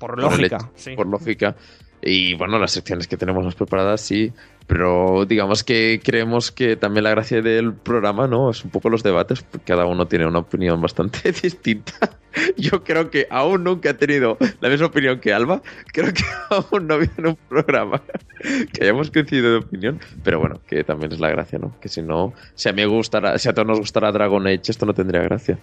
Por 0.00 0.10
por 0.10 0.18
el 0.18 0.24
lógica. 0.24 0.70
sí. 0.74 0.94
por 0.96 1.06
lógica. 1.06 1.56
Y 2.02 2.34
bueno, 2.34 2.58
las 2.58 2.72
secciones 2.72 3.06
que 3.06 3.16
tenemos 3.16 3.44
más 3.44 3.54
preparadas, 3.54 4.00
sí. 4.00 4.32
Pero 4.70 5.26
digamos 5.26 5.64
que 5.64 6.00
creemos 6.00 6.52
que 6.52 6.76
también 6.76 7.02
la 7.02 7.10
gracia 7.10 7.42
del 7.42 7.74
programa, 7.74 8.28
¿no? 8.28 8.50
Es 8.50 8.64
un 8.64 8.70
poco 8.70 8.88
los 8.88 9.02
debates, 9.02 9.42
porque 9.42 9.64
cada 9.64 9.84
uno 9.84 10.06
tiene 10.06 10.26
una 10.26 10.38
opinión 10.38 10.80
bastante 10.80 11.32
distinta. 11.42 11.92
Yo 12.56 12.84
creo 12.84 13.10
que 13.10 13.26
aún 13.30 13.64
nunca 13.64 13.90
he 13.90 13.94
tenido 13.94 14.38
la 14.60 14.68
misma 14.68 14.86
opinión 14.86 15.18
que 15.18 15.34
Alba. 15.34 15.60
Creo 15.92 16.14
que 16.14 16.22
aún 16.50 16.86
no 16.86 16.94
había 16.94 17.10
en 17.18 17.26
un 17.26 17.38
programa 17.48 18.00
que 18.72 18.84
hayamos 18.84 19.10
coincidido 19.10 19.50
de 19.50 19.56
opinión. 19.56 19.98
Pero 20.22 20.38
bueno, 20.38 20.60
que 20.68 20.84
también 20.84 21.10
es 21.10 21.18
la 21.18 21.30
gracia, 21.30 21.58
¿no? 21.58 21.74
Que 21.80 21.88
si 21.88 22.00
no, 22.00 22.32
si 22.54 22.68
a 22.68 22.72
mí 22.72 22.84
gustara, 22.84 23.38
si 23.38 23.48
a 23.48 23.52
todos 23.52 23.66
nos 23.66 23.80
gustara 23.80 24.12
Dragon 24.12 24.46
Age, 24.46 24.62
esto 24.68 24.86
no 24.86 24.94
tendría 24.94 25.22
gracia. 25.22 25.58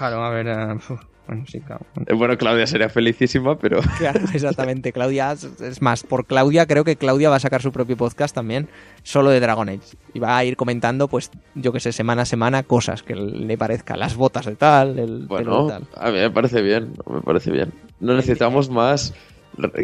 Claro, 0.00 0.24
a 0.24 0.30
ver. 0.30 0.76
uf, 0.76 0.92
bueno, 1.26 1.44
sí, 1.46 1.60
claro. 1.60 1.84
Eh, 2.06 2.14
Bueno, 2.14 2.38
Claudia 2.38 2.66
sería 2.66 2.88
felicísima, 2.88 3.58
pero 3.58 3.80
Claro, 3.98 4.20
exactamente. 4.32 4.94
Claudia, 4.94 5.32
es 5.32 5.82
más, 5.82 6.04
por 6.04 6.24
Claudia, 6.24 6.64
creo 6.66 6.84
que 6.84 6.96
Claudia 6.96 7.28
va 7.28 7.36
a 7.36 7.40
sacar 7.40 7.60
su 7.60 7.70
propio 7.70 7.98
podcast 7.98 8.34
también, 8.34 8.70
solo 9.02 9.28
de 9.28 9.40
Dragon 9.40 9.68
Age. 9.68 9.98
Y 10.14 10.18
va 10.18 10.38
a 10.38 10.44
ir 10.46 10.56
comentando, 10.56 11.06
pues, 11.06 11.30
yo 11.54 11.70
que 11.74 11.80
sé, 11.80 11.92
semana 11.92 12.22
a 12.22 12.24
semana, 12.24 12.62
cosas 12.62 13.02
que 13.02 13.14
le 13.14 13.58
parezcan. 13.58 13.98
Las 13.98 14.16
botas 14.16 14.46
de 14.46 14.56
tal, 14.56 14.98
el 14.98 15.26
Bueno, 15.26 15.66
de 15.66 15.72
tal. 15.72 15.88
a 15.96 16.10
mí 16.10 16.16
me 16.16 16.30
parece 16.30 16.62
bien, 16.62 16.94
me 17.06 17.20
parece 17.20 17.50
bien. 17.50 17.74
No 18.00 18.14
necesitamos 18.14 18.70
más. 18.70 19.12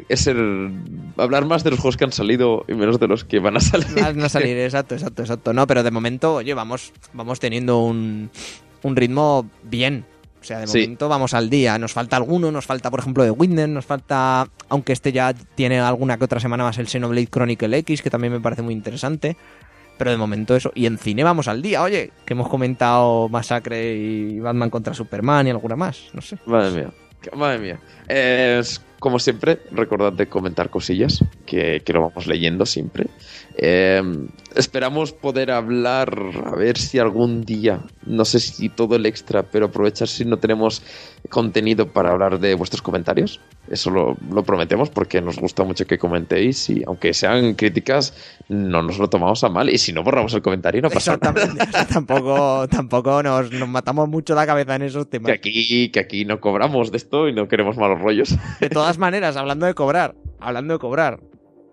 Es 0.09 0.27
el, 0.29 0.73
hablar 1.19 1.45
más 1.45 1.63
de 1.63 1.71
los 1.71 1.81
juegos 1.81 1.99
que 1.99 2.05
han 2.05 2.13
salido 2.13 2.65
y 2.69 2.73
menos 2.73 2.99
de 2.99 3.09
los 3.09 3.25
que 3.25 3.41
van 3.41 3.59
a 3.59 3.61
salir. 3.61 4.01
Van 4.01 4.23
a 4.23 4.29
salir, 4.31 4.57
exacto, 4.57 4.95
exacto, 4.95 5.21
exacto. 5.23 5.53
No, 5.53 5.67
pero 5.67 5.83
de 5.83 5.91
momento, 5.91 6.37
oye, 6.37 6.55
vamos, 6.55 6.93
vamos 7.13 7.39
teniendo 7.41 7.81
un, 7.81 8.31
un 8.83 8.97
ritmo 8.97 9.49
bien. 9.63 10.05
O 10.41 10.45
sea, 10.47 10.61
de 10.61 10.67
Sí. 10.69 10.81
momento 10.83 11.09
vamos 11.09 11.35
al 11.35 11.51
día. 11.51 11.77
Nos 11.79 11.93
falta 11.93 12.17
alguno, 12.17 12.53
nos 12.53 12.65
falta, 12.67 12.91
por 12.91 13.01
ejemplo, 13.01 13.25
de 13.25 13.31
Witness, 13.33 13.69
nos 13.69 13.85
falta, 13.85 14.47
aunque 14.69 14.93
este 14.93 15.11
ya 15.13 15.33
tiene 15.55 15.81
alguna 15.81 16.19
que 16.19 16.25
otra 16.25 16.39
semana 16.39 16.63
más, 16.63 16.79
el 16.79 16.87
Xenoblade 16.87 17.27
Chronicle 17.27 17.77
X, 17.79 18.01
que 18.03 18.11
también 18.11 18.33
me 18.33 18.41
parece 18.41 18.63
muy 18.63 18.73
interesante. 18.75 19.37
Pero 19.99 20.11
de 20.11 20.19
momento 20.19 20.55
eso. 20.55 20.71
Y 20.75 20.87
en 20.87 20.99
cine 20.99 21.25
vamos 21.25 21.49
al 21.49 21.63
día, 21.63 21.83
oye, 21.83 22.13
que 22.27 22.35
hemos 22.35 22.49
comentado 22.49 23.29
Masacre 23.31 23.95
y 23.97 24.39
Batman 24.39 24.69
contra 24.71 24.93
Superman 24.95 25.47
y 25.47 25.51
alguna 25.51 25.75
más, 25.75 26.11
no 26.13 26.21
sé. 26.21 26.37
Madre 26.47 26.71
mía, 26.83 26.91
madre 27.35 27.59
mía. 27.59 27.81
Es, 28.07 28.83
como 28.99 29.19
siempre, 29.19 29.61
recordad 29.71 30.13
de 30.13 30.29
comentar 30.29 30.71
cosillas, 30.71 31.25
que, 31.45 31.83
que 31.85 31.93
lo 31.93 32.03
vamos 32.03 32.27
leyendo 32.27 32.67
siempre. 32.67 33.07
Eh, 33.57 34.03
esperamos 34.55 35.13
poder 35.13 35.51
hablar, 35.51 36.19
a 36.45 36.57
ver 36.57 36.79
si 36.79 36.99
algún 36.99 37.43
día, 37.43 37.83
no 38.05 38.25
sé 38.25 38.41
si 38.41 38.69
todo 38.69 38.97
el 38.97 39.07
extra, 39.07 39.43
pero 39.43 39.67
aprovechar 39.67 40.09
si 40.09 40.25
no 40.25 40.39
tenemos 40.39 40.83
contenido 41.29 41.93
para 41.93 42.11
hablar 42.11 42.39
de 42.39 42.55
vuestros 42.55 42.83
comentarios. 42.83 43.41
Eso 43.71 43.91
lo, 43.91 44.17
lo 44.31 44.43
prometemos 44.45 44.91
porque 44.91 45.21
nos 45.21 45.39
gusta 45.39 45.65
mucho 45.65 45.87
que 45.87 45.99
comentéis 45.99 46.71
y 46.71 46.83
aunque 46.87 47.13
sean 47.13 47.55
críticas, 47.55 48.15
no 48.49 48.83
nos 48.83 48.99
lo 48.99 49.09
tomamos 49.09 49.43
a 49.45 49.49
mal 49.49 49.69
y 49.69 49.79
si 49.79 49.93
no 49.93 50.03
borramos 50.03 50.33
el 50.35 50.43
comentario 50.43 50.83
no 50.83 50.91
pasa 50.91 51.17
nada. 51.17 51.31
Exactamente. 51.31 51.65
o 51.69 51.73
sea, 51.73 51.87
tampoco 51.87 52.69
tampoco 52.69 53.23
nos, 53.23 53.51
nos 53.53 53.69
matamos 53.69 54.09
mucho 54.09 54.35
la 54.35 54.47
cabeza 54.47 54.77
en 54.77 54.83
esos 54.83 55.09
temas. 55.09 55.27
Que 55.27 55.33
aquí, 55.33 55.91
que 55.91 56.01
aquí 56.01 56.25
no 56.25 56.41
cobramos 56.41 56.91
de 56.91 56.97
esto 56.99 57.29
y 57.29 57.33
no 57.33 57.49
queremos 57.49 57.77
malos 57.77 58.01
rollos. 58.01 58.37
De 58.61 58.69
todas 58.69 58.99
maneras, 58.99 59.37
hablando 59.37 59.67
de 59.67 59.75
cobrar, 59.75 60.15
hablando 60.41 60.75
de 60.75 60.79
cobrar, 60.79 61.21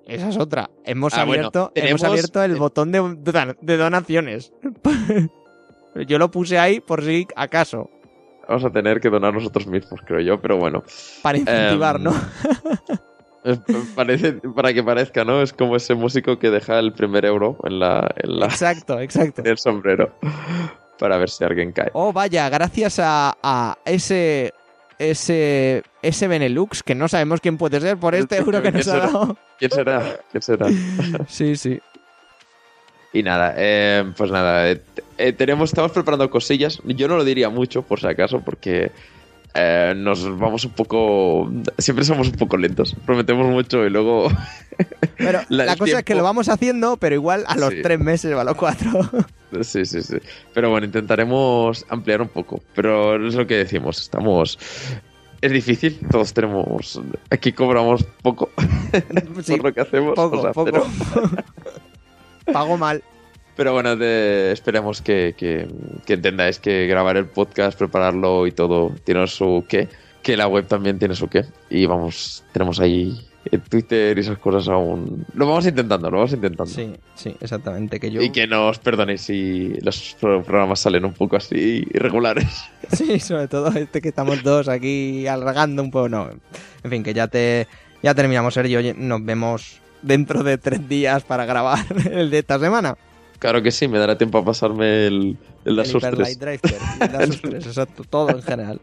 esa 0.05 0.29
es 0.29 0.37
otra. 0.37 0.69
Hemos 0.85 1.13
Ah, 1.13 1.25
bueno, 1.25 1.47
abierto, 1.47 1.71
hemos 1.75 2.03
abierto 2.03 2.43
el 2.43 2.55
botón 2.55 2.91
de 2.91 3.77
donaciones. 3.77 4.53
Yo 6.07 6.17
lo 6.17 6.31
puse 6.31 6.57
ahí 6.57 6.79
por 6.79 7.03
si 7.03 7.27
acaso, 7.35 7.89
Vamos 8.47 8.65
a 8.65 8.69
tener 8.69 8.99
que 8.99 9.09
donar 9.09 9.33
nosotros 9.33 9.67
mismos, 9.67 10.01
creo 10.05 10.19
yo, 10.19 10.41
pero 10.41 10.57
bueno. 10.57 10.83
para 11.21 11.37
incentivar, 11.37 11.95
Em, 11.97 12.03
¿no? 12.03 12.13
Eh, 13.45 13.57
Parece, 13.93 14.33
para 14.55 14.73
que 14.73 14.81
parezca, 14.81 15.25
¿no? 15.25 15.41
Es 15.41 15.51
como 15.51 15.75
ese 15.75 15.95
músico 15.95 16.39
que 16.39 16.49
deja 16.49 16.79
el 16.79 16.93
primer 16.93 17.25
euro 17.25 17.57
en, 17.65 17.77
la, 17.77 18.09
en, 18.15 18.39
la, 18.39 18.45
Exacto, 18.45 19.01
exacto. 19.01 19.41
en 19.43 19.47
el 19.47 19.57
sombrero 19.57 20.13
para 20.97 21.17
ver 21.17 21.29
si 21.29 21.43
alguien 21.43 21.73
cae. 21.73 21.89
Oh, 21.91 22.13
vaya, 22.13 22.47
gracias 22.47 22.99
a, 22.99 23.37
a 23.43 23.77
ese 23.83 24.53
ese 24.97 25.83
ese 26.01 26.27
Benelux 26.29 26.83
que 26.83 26.95
no 26.95 27.09
sabemos 27.09 27.41
quién 27.41 27.57
puede 27.57 27.81
ser 27.81 27.97
por 27.97 28.15
este 28.15 28.37
euro 28.37 28.61
que 28.61 28.71
nos 28.71 28.87
ha 28.87 28.97
dado. 28.99 29.37
¿Quién 29.59 29.71
será? 29.71 30.19
¿Quién 30.31 30.41
será? 30.41 30.67
Sí, 31.27 31.57
sí. 31.57 31.81
Y 33.11 33.21
nada, 33.23 33.53
eh, 33.57 34.11
pues 34.17 34.31
nada, 34.31 34.73
eh, 35.17 35.33
tenemos, 35.33 35.69
estamos 35.71 35.91
preparando 35.91 36.29
cosillas. 36.29 36.81
Yo 36.85 37.07
no 37.07 37.17
lo 37.17 37.23
diría 37.23 37.49
mucho, 37.49 37.81
por 37.83 37.99
si 37.99 38.07
acaso, 38.07 38.41
porque 38.41 38.91
eh, 39.53 39.93
nos 39.95 40.37
vamos 40.39 40.65
un 40.65 40.71
poco... 40.71 41.51
Siempre 41.77 42.03
somos 42.05 42.27
un 42.29 42.35
poco 42.35 42.57
lentos. 42.57 42.95
Prometemos 43.05 43.47
mucho 43.47 43.85
y 43.85 43.89
luego... 43.89 44.29
Pero 45.17 45.41
La- 45.49 45.65
la, 45.65 45.75
cosa 45.77 45.91
es 45.91 45.97
que 45.99 46.03
tiempo- 46.13 46.17
lo 46.19 46.23
vamos 46.23 46.49
haciendo, 46.49 46.97
pero 46.97 47.13
igual 47.15 47.43
a 47.47 47.55
los 47.55 47.69
Sí. 47.71 47.81
tres 47.83 47.99
meses 47.99 48.33
o 48.33 48.39
a 48.39 48.43
los 48.43 48.55
cuatro. 48.55 48.89
Sí, 49.61 49.85
sí, 49.85 50.01
sí. 50.01 50.17
Pero 50.55 50.71
bueno, 50.71 50.87
intentaremos 50.87 51.85
ampliar 51.87 52.23
un 52.23 52.27
poco. 52.27 52.63
Pero 52.73 53.23
es 53.27 53.35
lo 53.35 53.45
que 53.45 53.53
decimos, 53.57 54.01
estamos... 54.01 54.57
Es 55.41 55.51
difícil, 55.51 55.99
todos 56.09 56.33
tenemos... 56.33 56.99
Aquí 57.29 57.51
cobramos 57.51 58.03
poco 58.23 58.49
Sí, 59.43 59.57
por 59.57 59.65
lo 59.65 59.73
que 59.75 59.81
hacemos. 59.81 60.15
poco, 60.15 60.39
o 60.39 60.41
sea, 60.41 60.53
poco. 60.53 60.71
Pero, 60.71 60.85
Pago 62.51 62.77
mal. 62.77 63.03
Pero 63.55 63.73
bueno, 63.73 63.95
de- 63.95 64.51
esperemos 64.51 65.01
que, 65.01 65.33
que- 65.37 65.67
que 66.05 66.13
entendáis 66.13 66.59
que 66.59 66.87
grabar 66.87 67.17
el 67.17 67.25
podcast, 67.27 67.77
prepararlo 67.77 68.47
y 68.47 68.51
todo 68.51 68.91
tiene 69.03 69.27
su 69.27 69.65
qué. 69.67 69.87
Que 70.21 70.37
la 70.37 70.47
web 70.47 70.65
también 70.67 70.99
tiene 70.99 71.15
su 71.15 71.27
qué. 71.27 71.43
Y 71.69 71.85
vamos, 71.85 72.43
tenemos 72.53 72.79
ahí 72.79 73.19
en 73.51 73.59
Twitter 73.59 74.17
y 74.17 74.21
esas 74.21 74.37
cosas 74.37 74.69
aún... 74.69 75.25
Lo 75.33 75.45
vamos 75.45 75.65
intentando, 75.67 76.09
lo 76.09 76.17
vamos 76.19 76.31
intentando. 76.31 76.71
Sí, 76.71 76.93
sí, 77.13 77.35
exactamente. 77.41 77.99
Que 77.99 78.09
yo... 78.09 78.21
Y 78.21 78.29
que 78.29 78.47
nos 78.47 78.79
perdonéis 78.79 79.19
si 79.21 79.73
los 79.81 80.15
pro- 80.21 80.41
programas 80.41 80.79
salen 80.79 81.03
un 81.03 81.11
poco 81.13 81.35
así 81.35 81.85
irregulares. 81.93 82.47
Sí, 82.93 83.19
sobre 83.19 83.47
todo 83.49 83.67
este 83.69 84.01
que 84.01 84.09
estamos 84.09 84.43
dos 84.43 84.67
aquí 84.69 85.27
alargando 85.27 85.81
un 85.83 85.91
poco. 85.91 86.07
No, 86.09 86.29
en 86.83 86.89
fin, 86.89 87.03
que 87.03 87.13
ya 87.13 87.27
te 87.27 87.67
ya 88.01 88.13
terminamos, 88.15 88.53
Sergio. 88.53 88.79
Nos 88.95 89.25
vemos 89.25 89.79
dentro 90.01 90.43
de 90.43 90.57
tres 90.57 90.87
días 90.87 91.23
para 91.23 91.45
grabar 91.45 91.79
el 92.11 92.29
de 92.29 92.39
esta 92.39 92.59
semana. 92.59 92.95
Claro 93.43 93.61
que 93.61 93.71
sí, 93.71 93.89
me 93.89 93.99
dará 93.99 94.17
tiempo 94.17 94.37
a 94.37 94.45
pasarme 94.45 95.05
el, 95.07 95.37
el 95.65 95.77
el 95.77 95.85
Souls 95.85 96.01
Hyper 96.01 96.15
3. 96.15 96.19
Light 96.19 96.39
Drifter. 96.39 96.81
el 97.01 97.11
Dark 97.11 97.25
Souls 97.25 97.41
3, 97.41 97.67
exacto, 97.67 98.03
todo 98.09 98.29
en 98.29 98.41
general. 98.41 98.79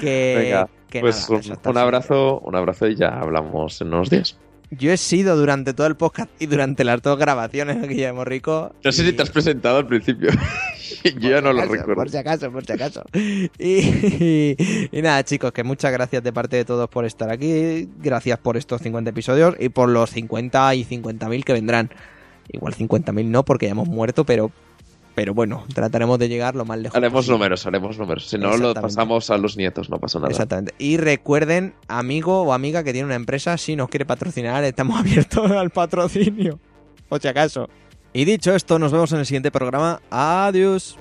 Que, 0.00 0.34
Venga, 0.36 0.68
que 0.90 0.98
Pues 0.98 1.30
nada, 1.30 1.60
un, 1.70 1.78
abrazo, 1.78 2.40
un 2.40 2.56
abrazo 2.56 2.88
y 2.88 2.96
ya 2.96 3.20
hablamos 3.20 3.80
en 3.80 3.94
unos 3.94 4.10
días. 4.10 4.36
Yo 4.72 4.90
he 4.90 4.96
sido 4.96 5.36
durante 5.36 5.74
todo 5.74 5.86
el 5.86 5.94
podcast 5.94 6.28
y 6.40 6.46
durante 6.46 6.82
las 6.82 7.02
dos 7.02 7.16
grabaciones 7.20 7.80
de 7.80 7.86
Guillermo 7.86 8.24
Rico. 8.24 8.74
No 8.82 8.90
sé 8.90 9.02
y- 9.04 9.06
si 9.06 9.12
te 9.12 9.22
has 9.22 9.30
presentado 9.30 9.76
al 9.76 9.86
principio. 9.86 10.30
Yo 11.20 11.30
ya 11.30 11.40
no 11.40 11.52
lo 11.52 11.60
si 11.60 11.68
acaso, 11.68 11.72
recuerdo. 11.76 11.94
Por 11.94 12.10
si 12.10 12.16
acaso, 12.16 12.50
por 12.50 12.64
si 12.66 12.72
acaso. 12.72 13.04
Y, 13.60 14.56
y 14.90 15.02
nada, 15.02 15.22
chicos, 15.22 15.52
que 15.52 15.62
muchas 15.62 15.92
gracias 15.92 16.20
de 16.24 16.32
parte 16.32 16.56
de 16.56 16.64
todos 16.64 16.88
por 16.88 17.04
estar 17.04 17.30
aquí. 17.30 17.88
Gracias 17.98 18.38
por 18.38 18.56
estos 18.56 18.82
50 18.82 19.10
episodios 19.10 19.54
y 19.60 19.68
por 19.68 19.88
los 19.88 20.10
50 20.10 20.74
y 20.74 20.84
50.000 20.84 21.44
que 21.44 21.52
vendrán. 21.52 21.90
Igual 22.50 22.74
50.000 22.74 23.24
no, 23.26 23.44
porque 23.44 23.66
ya 23.66 23.72
hemos 23.72 23.88
muerto, 23.88 24.24
pero, 24.24 24.50
pero 25.14 25.34
bueno, 25.34 25.64
trataremos 25.74 26.18
de 26.18 26.28
llegar 26.28 26.54
lo 26.54 26.64
más 26.64 26.78
lejos. 26.78 26.96
Haremos 26.96 27.20
posible. 27.20 27.38
números, 27.38 27.66
haremos 27.66 27.98
números. 27.98 28.28
Si 28.28 28.38
no, 28.38 28.56
lo 28.56 28.74
pasamos 28.74 29.30
a 29.30 29.38
los 29.38 29.56
nietos, 29.56 29.90
no 29.90 29.98
pasa 29.98 30.18
nada. 30.18 30.30
Exactamente. 30.30 30.74
Y 30.78 30.96
recuerden, 30.96 31.74
amigo 31.88 32.42
o 32.42 32.52
amiga 32.52 32.84
que 32.84 32.92
tiene 32.92 33.06
una 33.06 33.14
empresa, 33.14 33.56
si 33.58 33.76
nos 33.76 33.88
quiere 33.88 34.04
patrocinar, 34.06 34.62
estamos 34.64 34.98
abiertos 35.00 35.50
al 35.50 35.70
patrocinio. 35.70 36.58
Por 37.08 37.20
si 37.20 37.28
acaso. 37.28 37.68
Y 38.12 38.24
dicho 38.24 38.54
esto, 38.54 38.78
nos 38.78 38.92
vemos 38.92 39.10
en 39.12 39.18
el 39.18 39.26
siguiente 39.26 39.50
programa. 39.50 40.00
Adiós. 40.10 40.96